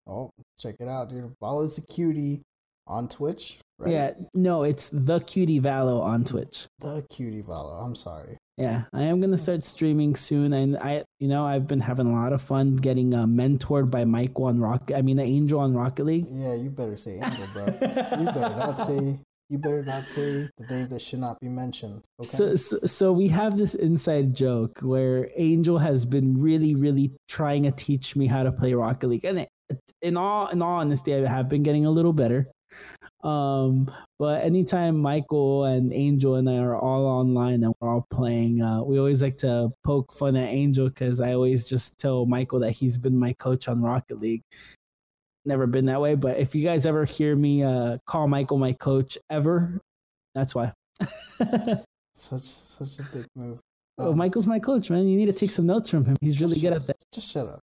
Oh, 0.06 0.30
check 0.60 0.76
it 0.80 0.88
out, 0.88 1.10
dude. 1.10 1.34
Valo's 1.42 1.78
a 1.78 1.86
cutie 1.88 2.44
on 2.86 3.08
Twitch, 3.08 3.60
right? 3.80 3.92
Yeah, 3.92 4.14
no, 4.36 4.64
it's 4.64 4.90
the 4.90 5.20
cutie 5.20 5.60
Valo 5.60 6.02
on 6.02 6.26
Twitch. 6.26 6.68
The 6.80 7.06
cutie 7.10 7.42
Valo. 7.42 7.84
I'm 7.84 7.96
sorry. 7.96 8.38
Yeah, 8.58 8.84
I 8.94 9.04
am 9.04 9.20
gonna 9.20 9.38
start 9.38 9.64
streaming 9.64 10.16
soon, 10.16 10.54
and 10.54 10.78
I, 10.78 11.04
you 11.20 11.28
know, 11.28 11.48
I've 11.48 11.66
been 11.66 11.80
having 11.80 12.06
a 12.06 12.14
lot 12.14 12.34
of 12.34 12.42
fun 12.44 12.76
getting 12.76 13.16
uh, 13.16 13.26
mentored 13.26 13.90
by 13.90 14.06
Michael 14.06 14.46
on 14.46 14.60
Rocket. 14.60 14.96
I 14.96 15.02
mean, 15.02 15.18
the 15.18 15.24
Angel 15.24 15.60
on 15.60 15.74
Rocket 15.74 16.06
League. 16.06 16.28
Yeah, 16.30 16.54
you 16.54 16.70
better 16.70 16.96
say 16.96 17.14
Angel, 17.14 17.48
bro. 17.54 17.66
you 18.20 18.26
better 18.26 18.56
not 18.56 18.74
say. 18.74 19.18
You 19.52 19.58
better 19.58 19.84
not 19.84 20.06
say 20.06 20.48
the 20.58 20.66
name 20.70 20.88
that 20.88 21.02
should 21.02 21.20
not 21.20 21.38
be 21.42 21.50
mentioned. 21.50 22.06
Okay. 22.22 22.26
So, 22.26 22.56
so, 22.56 22.78
so 22.86 23.12
we 23.12 23.28
have 23.28 23.58
this 23.58 23.76
inside 23.76 24.34
joke 24.34 24.80
where 24.80 25.30
Angel 25.36 25.78
has 25.78 26.06
been 26.06 26.42
really, 26.42 26.74
really 26.74 27.12
trying 27.28 27.64
to 27.64 27.72
teach 27.72 28.16
me 28.16 28.28
how 28.28 28.44
to 28.44 28.54
play 28.54 28.74
Rocket 28.74 29.08
League, 29.08 29.26
and 29.26 29.46
in 30.02 30.16
all, 30.16 30.48
in 30.48 30.62
all 30.62 30.80
honesty, 30.80 31.14
I 31.14 31.28
have 31.28 31.50
been 31.50 31.64
getting 31.64 31.86
a 31.86 31.92
little 31.92 32.14
better. 32.14 32.48
Um, 33.26 33.92
but 34.18 34.42
anytime 34.42 34.98
Michael 34.98 35.66
and 35.66 35.92
Angel 35.92 36.36
and 36.36 36.50
I 36.50 36.56
are 36.60 36.78
all 36.78 37.06
online 37.06 37.62
and 37.64 37.74
we're 37.82 37.90
all 37.90 38.08
playing, 38.10 38.62
uh, 38.62 38.84
we 38.84 38.98
always 39.00 39.22
like 39.22 39.36
to 39.40 39.70
poke 39.84 40.14
fun 40.14 40.38
at 40.38 40.48
Angel 40.48 40.88
because 40.88 41.20
I 41.20 41.34
always 41.34 41.68
just 41.68 42.00
tell 42.00 42.26
Michael 42.26 42.62
that 42.62 42.72
he's 42.72 42.98
been 42.98 43.20
my 43.20 43.34
coach 43.34 43.68
on 43.68 43.82
Rocket 43.82 44.20
League. 44.20 44.44
Never 45.46 45.66
been 45.68 45.86
that 45.86 46.00
way, 46.02 46.16
but 46.16 46.38
if 46.38 46.54
you 46.54 46.64
guys 46.64 46.86
ever 46.86 47.04
hear 47.06 47.36
me 47.36 47.64
uh, 47.64 47.98
call 48.06 48.28
Michael 48.28 48.60
my 48.60 48.74
coach 48.74 49.18
ever, 49.30 49.80
that's 50.36 50.54
why. 50.54 50.72
such 52.16 52.42
such 52.42 53.00
a 53.00 53.12
dick 53.12 53.26
move. 53.36 53.60
Oh, 53.98 54.12
Um, 54.12 54.18
Michael's 54.18 54.48
my 54.48 54.60
coach, 54.60 54.90
man. 54.90 55.08
You 55.08 55.18
need 55.18 55.26
to 55.26 55.34
take 55.34 55.52
some 55.52 55.66
notes 55.66 55.90
from 55.90 56.06
him. 56.06 56.16
He's 56.22 56.40
really 56.42 56.60
good 56.60 56.74
at 56.74 56.86
that. 56.88 56.98
Just 57.14 57.32
shut 57.32 57.48
up. 57.48 57.60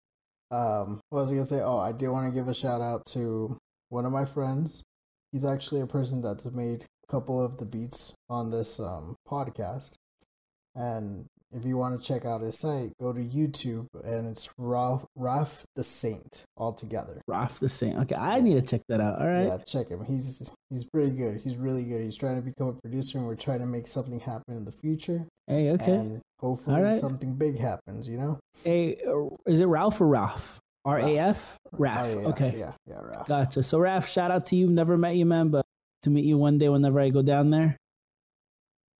Um, 0.50 1.00
what 1.10 1.20
was 1.20 1.30
I 1.30 1.34
gonna 1.34 1.46
say? 1.46 1.60
Oh, 1.62 1.78
I 1.78 1.92
did 1.92 2.08
want 2.08 2.26
to 2.26 2.32
give 2.32 2.48
a 2.48 2.54
shout 2.54 2.80
out 2.80 3.04
to 3.12 3.56
one 3.90 4.04
of 4.04 4.12
my 4.12 4.24
friends. 4.24 4.82
He's 5.32 5.44
actually 5.44 5.80
a 5.80 5.86
person 5.86 6.22
that's 6.22 6.50
made 6.50 6.82
a 6.82 7.12
couple 7.12 7.44
of 7.44 7.58
the 7.58 7.66
beats 7.66 8.14
on 8.28 8.50
this 8.50 8.80
um 8.80 9.14
podcast. 9.28 9.96
And 10.74 11.26
if 11.50 11.64
you 11.64 11.76
want 11.76 12.00
to 12.00 12.06
check 12.06 12.24
out 12.24 12.40
his 12.40 12.58
site, 12.58 12.92
go 13.00 13.12
to 13.12 13.20
YouTube 13.20 13.86
and 14.04 14.28
it's 14.28 14.52
Ralph 14.58 15.06
Ralph 15.16 15.64
the 15.76 15.84
Saint 15.84 16.44
all 16.56 16.72
together. 16.72 17.20
Ralph 17.26 17.60
the 17.60 17.68
Saint. 17.68 17.98
Okay, 18.00 18.14
I 18.14 18.40
need 18.40 18.54
to 18.54 18.62
check 18.62 18.82
that 18.88 19.00
out. 19.00 19.20
All 19.20 19.26
right. 19.26 19.46
Yeah, 19.46 19.58
check 19.66 19.88
him. 19.88 20.04
He's 20.06 20.52
he's 20.70 20.84
pretty 20.84 21.10
good. 21.10 21.40
He's 21.42 21.56
really 21.56 21.84
good. 21.84 22.00
He's 22.00 22.16
trying 22.16 22.36
to 22.36 22.42
become 22.42 22.68
a 22.68 22.72
producer 22.74 23.18
and 23.18 23.26
we're 23.26 23.36
trying 23.36 23.60
to 23.60 23.66
make 23.66 23.86
something 23.86 24.20
happen 24.20 24.56
in 24.56 24.64
the 24.64 24.72
future. 24.72 25.26
Hey, 25.46 25.70
okay. 25.70 25.94
And 25.94 26.20
hopefully 26.38 26.82
right. 26.82 26.94
something 26.94 27.34
big 27.36 27.58
happens, 27.58 28.08
you 28.08 28.18
know? 28.18 28.38
hey, 28.64 28.98
uh, 29.06 29.28
is 29.46 29.60
it 29.60 29.66
Ralph 29.66 30.00
or 30.00 30.06
Ralph? 30.06 30.60
R 30.84 30.98
A 30.98 31.18
F? 31.18 31.58
Ralph. 31.72 32.06
Oh, 32.08 32.30
okay. 32.30 32.54
Yeah, 32.56 32.72
yeah, 32.86 33.00
Ralph. 33.00 33.26
Gotcha. 33.26 33.62
So, 33.62 33.78
Ralph, 33.78 34.08
shout 34.08 34.30
out 34.30 34.46
to 34.46 34.56
you. 34.56 34.68
Never 34.68 34.96
met 34.96 35.16
you, 35.16 35.26
man, 35.26 35.48
but 35.48 35.64
to 36.02 36.10
meet 36.10 36.24
you 36.24 36.38
one 36.38 36.58
day 36.58 36.68
whenever 36.68 37.00
I 37.00 37.10
go 37.10 37.22
down 37.22 37.50
there. 37.50 37.76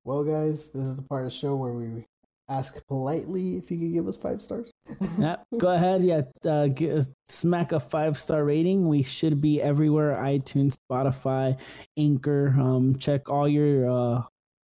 Well, 0.04 0.24
guys, 0.24 0.72
this 0.72 0.82
is 0.82 0.96
the 0.96 1.02
part 1.02 1.22
of 1.22 1.26
the 1.26 1.34
show 1.34 1.56
where 1.56 1.72
we 1.72 2.04
ask 2.48 2.86
politely 2.86 3.56
if 3.56 3.70
you 3.70 3.78
could 3.78 3.92
give 3.92 4.06
us 4.06 4.16
five 4.16 4.40
stars. 4.40 4.70
Yeah, 5.18 5.36
go 5.58 5.72
ahead. 5.72 6.02
Yeah, 6.02 6.22
uh, 6.48 6.68
smack 7.28 7.72
a 7.72 7.80
five 7.80 8.16
star 8.18 8.44
rating. 8.44 8.88
We 8.88 9.02
should 9.02 9.40
be 9.40 9.60
everywhere: 9.60 10.16
iTunes, 10.16 10.76
Spotify, 10.90 11.58
Anchor. 11.96 12.54
Um, 12.58 12.96
check 12.96 13.28
all 13.28 13.48
your 13.48 13.90
uh, 13.90 14.22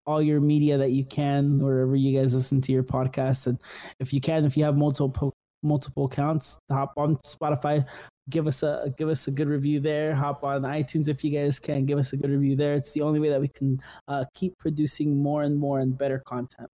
all 0.06 0.20
your 0.22 0.40
media 0.40 0.78
that 0.78 0.90
you 0.90 1.04
can 1.04 1.58
wherever 1.58 1.96
you 1.96 2.18
guys 2.18 2.34
listen 2.34 2.60
to 2.62 2.72
your 2.72 2.82
podcast, 2.82 3.46
and 3.46 3.58
if 3.98 4.12
you 4.12 4.20
can, 4.20 4.44
if 4.44 4.56
you 4.56 4.64
have 4.64 4.76
multiple 4.76 5.32
multiple 5.62 6.06
accounts, 6.06 6.58
hop 6.70 6.92
on 6.96 7.16
Spotify. 7.18 7.86
Give 8.28 8.46
us 8.46 8.62
a 8.62 8.92
give 8.96 9.08
us 9.08 9.26
a 9.26 9.32
good 9.32 9.48
review 9.48 9.80
there. 9.80 10.14
Hop 10.14 10.44
on 10.44 10.62
iTunes 10.62 11.08
if 11.08 11.24
you 11.24 11.30
guys 11.30 11.58
can. 11.58 11.86
Give 11.86 11.98
us 11.98 12.12
a 12.12 12.16
good 12.16 12.30
review 12.30 12.56
there. 12.56 12.74
It's 12.74 12.92
the 12.92 13.02
only 13.02 13.20
way 13.20 13.30
that 13.30 13.40
we 13.40 13.48
can 13.48 13.80
uh, 14.06 14.24
keep 14.34 14.58
producing 14.58 15.20
more 15.20 15.42
and 15.42 15.58
more 15.58 15.80
and 15.80 15.96
better 15.96 16.20
content. 16.20 16.68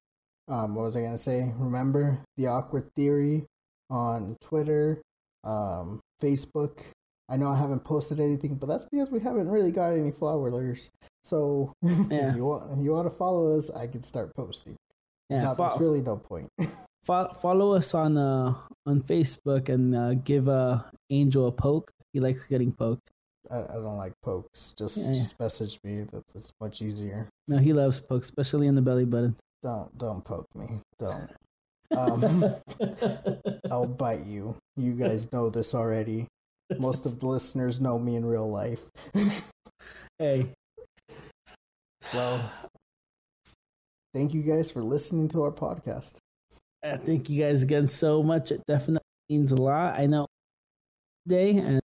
Um, 0.48 0.74
what 0.74 0.82
was 0.82 0.96
I 0.96 1.02
gonna 1.02 1.18
say? 1.18 1.52
Remember 1.58 2.18
the 2.36 2.46
awkward 2.46 2.88
theory 2.96 3.46
on 3.90 4.36
Twitter, 4.40 5.00
um, 5.44 6.00
Facebook. 6.22 6.90
I 7.30 7.36
know 7.36 7.50
I 7.50 7.58
haven't 7.58 7.84
posted 7.84 8.20
anything, 8.20 8.54
but 8.56 8.66
that's 8.68 8.84
because 8.90 9.10
we 9.10 9.20
haven't 9.20 9.50
really 9.50 9.70
got 9.72 9.92
any 9.92 10.10
followers. 10.10 10.90
So 11.24 11.72
Yeah. 11.82 12.30
if 12.30 12.36
you 12.36 12.46
want, 12.46 12.72
if 12.78 12.82
you 12.84 12.92
want 12.92 13.10
to 13.10 13.14
follow 13.14 13.56
us, 13.56 13.74
I 13.74 13.86
can 13.86 14.02
start 14.02 14.34
posting. 14.34 14.76
Yeah, 15.28 15.42
now, 15.42 15.54
fo- 15.54 15.68
there's 15.68 15.80
really 15.80 16.02
no 16.02 16.16
point. 16.16 16.48
Fo- 17.04 17.28
follow 17.32 17.72
us 17.74 17.94
on 17.94 18.16
uh 18.16 18.54
on 18.86 19.00
Facebook 19.02 19.68
and 19.68 19.94
uh, 19.94 20.14
give 20.14 20.48
uh 20.48 20.82
Angel 21.10 21.46
a 21.48 21.52
poke. 21.52 21.90
He 22.14 22.20
likes 22.20 22.46
getting 22.46 22.72
poked. 22.72 23.10
I, 23.50 23.60
I 23.60 23.74
don't 23.74 23.96
like 23.98 24.12
pokes. 24.22 24.74
Just 24.76 24.96
Yeah. 24.96 25.12
just 25.14 25.38
message 25.40 25.78
me. 25.84 26.04
That's 26.10 26.34
it's 26.34 26.52
much 26.60 26.80
easier. 26.82 27.28
No, 27.46 27.58
he 27.58 27.72
loves 27.74 28.00
pokes, 28.00 28.28
especially 28.28 28.66
in 28.66 28.74
the 28.74 28.82
belly 28.82 29.04
button. 29.04 29.36
Don't 29.62 29.96
don't 29.98 30.24
poke 30.24 30.46
me. 30.54 30.80
Don't. 30.98 31.30
Um, 31.96 32.44
I'll 33.70 33.86
bite 33.86 34.24
you. 34.26 34.54
You 34.76 34.94
guys 34.94 35.32
know 35.32 35.50
this 35.50 35.74
already. 35.74 36.26
Most 36.78 37.06
of 37.06 37.18
the 37.18 37.26
listeners 37.26 37.80
know 37.80 37.98
me 37.98 38.14
in 38.16 38.24
real 38.26 38.50
life. 38.50 38.84
hey, 40.18 40.52
well, 42.14 42.40
thank 44.14 44.34
you 44.34 44.42
guys 44.42 44.70
for 44.70 44.82
listening 44.82 45.28
to 45.28 45.42
our 45.42 45.50
podcast. 45.52 46.18
uh, 46.84 46.96
thank 46.98 47.28
you 47.30 47.42
guys 47.42 47.62
again 47.62 47.88
so 47.88 48.22
much. 48.22 48.50
It 48.52 48.62
definitely 48.66 49.04
means 49.28 49.52
a 49.52 49.56
lot. 49.56 49.98
I 49.98 50.06
know 50.06 50.26
today 51.26 51.56
and 51.58 51.80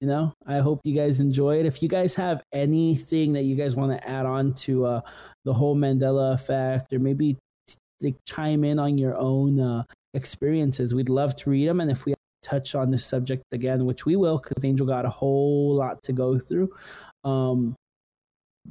you 0.00 0.08
know? 0.08 0.32
I 0.46 0.58
hope 0.58 0.80
you 0.84 0.94
guys 0.94 1.20
enjoy 1.20 1.60
it. 1.60 1.66
If 1.66 1.82
you 1.82 1.88
guys 1.88 2.14
have 2.16 2.42
anything 2.52 3.32
that 3.34 3.42
you 3.42 3.56
guys 3.56 3.76
want 3.76 3.92
to 3.92 4.08
add 4.08 4.26
on 4.26 4.54
to 4.54 4.86
uh 4.86 5.00
the 5.44 5.52
whole 5.52 5.76
mandela 5.76 6.34
effect 6.34 6.92
or 6.92 6.98
maybe 6.98 7.38
like 8.00 8.16
chime 8.26 8.64
in 8.64 8.78
on 8.78 8.98
your 8.98 9.16
own 9.16 9.60
uh 9.60 9.82
experiences 10.14 10.94
we'd 10.94 11.08
love 11.08 11.34
to 11.34 11.50
read 11.50 11.66
them 11.66 11.80
and 11.80 11.90
if 11.90 12.04
we 12.04 12.14
touch 12.42 12.74
on 12.74 12.90
this 12.90 13.04
subject 13.04 13.42
again 13.52 13.84
which 13.84 14.04
we 14.04 14.16
will 14.16 14.38
because 14.38 14.64
angel 14.64 14.86
got 14.86 15.06
a 15.06 15.10
whole 15.10 15.74
lot 15.74 16.02
to 16.02 16.12
go 16.12 16.38
through 16.38 16.70
um 17.24 17.74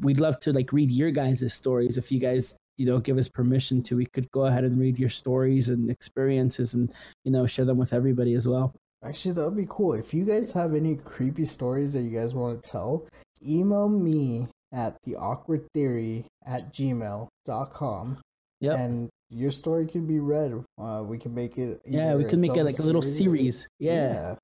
we'd 0.01 0.19
love 0.19 0.39
to 0.39 0.51
like 0.53 0.73
read 0.73 0.91
your 0.91 1.11
guys' 1.11 1.53
stories. 1.53 1.97
If 1.97 2.11
you 2.11 2.19
guys 2.19 2.57
you 2.77 2.87
know 2.87 2.99
give 2.99 3.19
us 3.19 3.29
permission 3.29 3.83
to 3.83 3.95
we 3.95 4.07
could 4.07 4.29
go 4.31 4.47
ahead 4.47 4.63
and 4.63 4.79
read 4.79 4.97
your 4.97 5.09
stories 5.09 5.69
and 5.69 5.91
experiences 5.91 6.73
and 6.73 6.91
you 7.23 7.31
know 7.31 7.45
share 7.45 7.65
them 7.65 7.77
with 7.77 7.93
everybody 7.93 8.33
as 8.33 8.47
well 8.47 8.73
Actually, 9.05 9.33
that 9.35 9.45
would 9.45 9.57
be 9.57 9.67
cool. 9.69 9.93
If 9.93 10.13
you 10.13 10.25
guys 10.25 10.53
have 10.53 10.73
any 10.73 10.95
creepy 10.95 11.45
stories 11.45 11.93
that 11.93 12.01
you 12.01 12.17
guys 12.17 12.33
want 12.33 12.61
to 12.63 12.69
tell, 12.71 13.05
email 13.47 13.89
me 13.89 14.47
at 14.73 14.95
the 15.03 15.15
awkward 15.15 15.67
theory 15.73 16.25
at 16.45 16.73
gmail.com 16.73 18.17
Yep. 18.61 18.79
and 18.79 19.09
your 19.29 19.51
story 19.51 19.85
can 19.85 20.05
be 20.07 20.19
read. 20.19 20.63
Uh, 20.79 21.03
we 21.05 21.17
can 21.17 21.33
make 21.35 21.57
it. 21.57 21.81
yeah 21.85 22.15
we 22.15 22.23
can 22.23 22.39
make 22.39 22.55
it 22.55 22.63
like 22.63 22.79
a 22.79 22.83
little 22.83 23.01
series 23.01 23.67
yeah, 23.79 24.13
Yeah, 24.13 24.35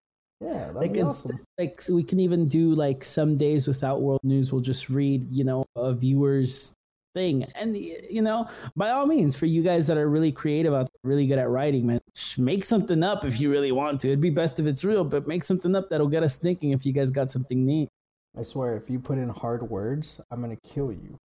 yeah 0.41 0.71
that'd 0.73 0.75
like 0.75 0.97
awesome. 1.05 1.39
like 1.57 1.79
we 1.89 2.03
can 2.03 2.19
even 2.19 2.47
do 2.47 2.73
like 2.75 3.03
some 3.03 3.37
days 3.37 3.67
without 3.67 4.01
world 4.01 4.19
news 4.23 4.51
we'll 4.51 4.61
just 4.61 4.89
read 4.89 5.25
you 5.31 5.43
know 5.45 5.63
a 5.75 5.93
viewer's 5.93 6.73
thing 7.19 7.43
and 7.55 7.75
you 7.75 8.21
know 8.21 8.47
by 8.75 8.89
all 8.91 9.05
means 9.05 9.35
for 9.37 9.45
you 9.45 9.61
guys 9.61 9.87
that 9.87 9.97
are 9.97 10.09
really 10.09 10.31
creative 10.31 10.73
out 10.73 10.87
there, 10.91 11.09
really 11.11 11.27
good 11.27 11.37
at 11.37 11.49
writing 11.49 11.85
man 11.85 11.99
make 12.37 12.63
something 12.63 13.03
up 13.03 13.25
if 13.25 13.39
you 13.41 13.51
really 13.51 13.73
want 13.73 13.99
to 13.99 14.07
it'd 14.07 14.21
be 14.21 14.29
best 14.29 14.59
if 14.61 14.65
it's 14.67 14.83
real 14.85 15.03
but 15.03 15.27
make 15.27 15.43
something 15.43 15.75
up 15.75 15.89
that'll 15.89 16.07
get 16.17 16.23
us 16.23 16.37
thinking 16.39 16.71
if 16.71 16.85
you 16.85 16.93
guys 16.93 17.11
got 17.11 17.29
something 17.29 17.65
neat 17.65 17.89
I 18.37 18.43
swear, 18.43 18.77
if 18.77 18.89
you 18.91 18.99
put 18.99 19.17
in 19.17 19.27
hard 19.29 19.63
words, 19.63 20.21
I'm 20.31 20.39
gonna 20.39 20.55
kill 20.63 20.93
you. 20.93 21.17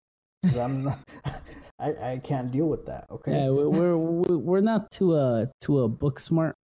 I'm 0.58 0.84
not. 0.84 0.98
I, 1.78 1.88
I 2.12 2.18
can't 2.24 2.50
deal 2.50 2.68
with 2.68 2.86
that. 2.86 3.04
Okay. 3.10 3.32
yeah 3.32 3.48
we're 3.50 3.68
we're, 3.68 3.96
we're- 3.96 4.42
we're 4.48 4.60
not 4.72 4.90
too 4.90 5.12
uh 5.12 5.46
too 5.60 5.80
a 5.80 5.88
book 5.88 6.18
smart 6.18 6.54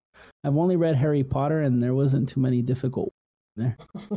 i've 0.43 0.57
only 0.57 0.77
read 0.77 0.97
harry 0.97 1.23
potter 1.23 1.61
and 1.61 1.83
there 1.83 1.95
wasn't 1.95 2.27
too 2.29 2.41
many 2.41 2.63
difficult 2.63 3.13
there 3.57 3.77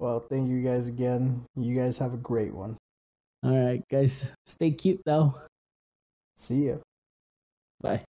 well, 0.00 0.26
thank 0.30 0.48
you 0.48 0.62
guys 0.62 0.88
again. 0.88 1.44
You 1.56 1.76
guys 1.76 1.98
have 1.98 2.12
a 2.12 2.16
great 2.30 2.54
one. 2.54 2.76
All 3.42 3.56
right 3.56 3.82
guys. 3.88 4.32
Stay 4.46 4.70
cute 4.72 5.00
though. 5.04 5.34
See 6.36 6.68
ya. 6.68 6.76
bye 7.80 8.04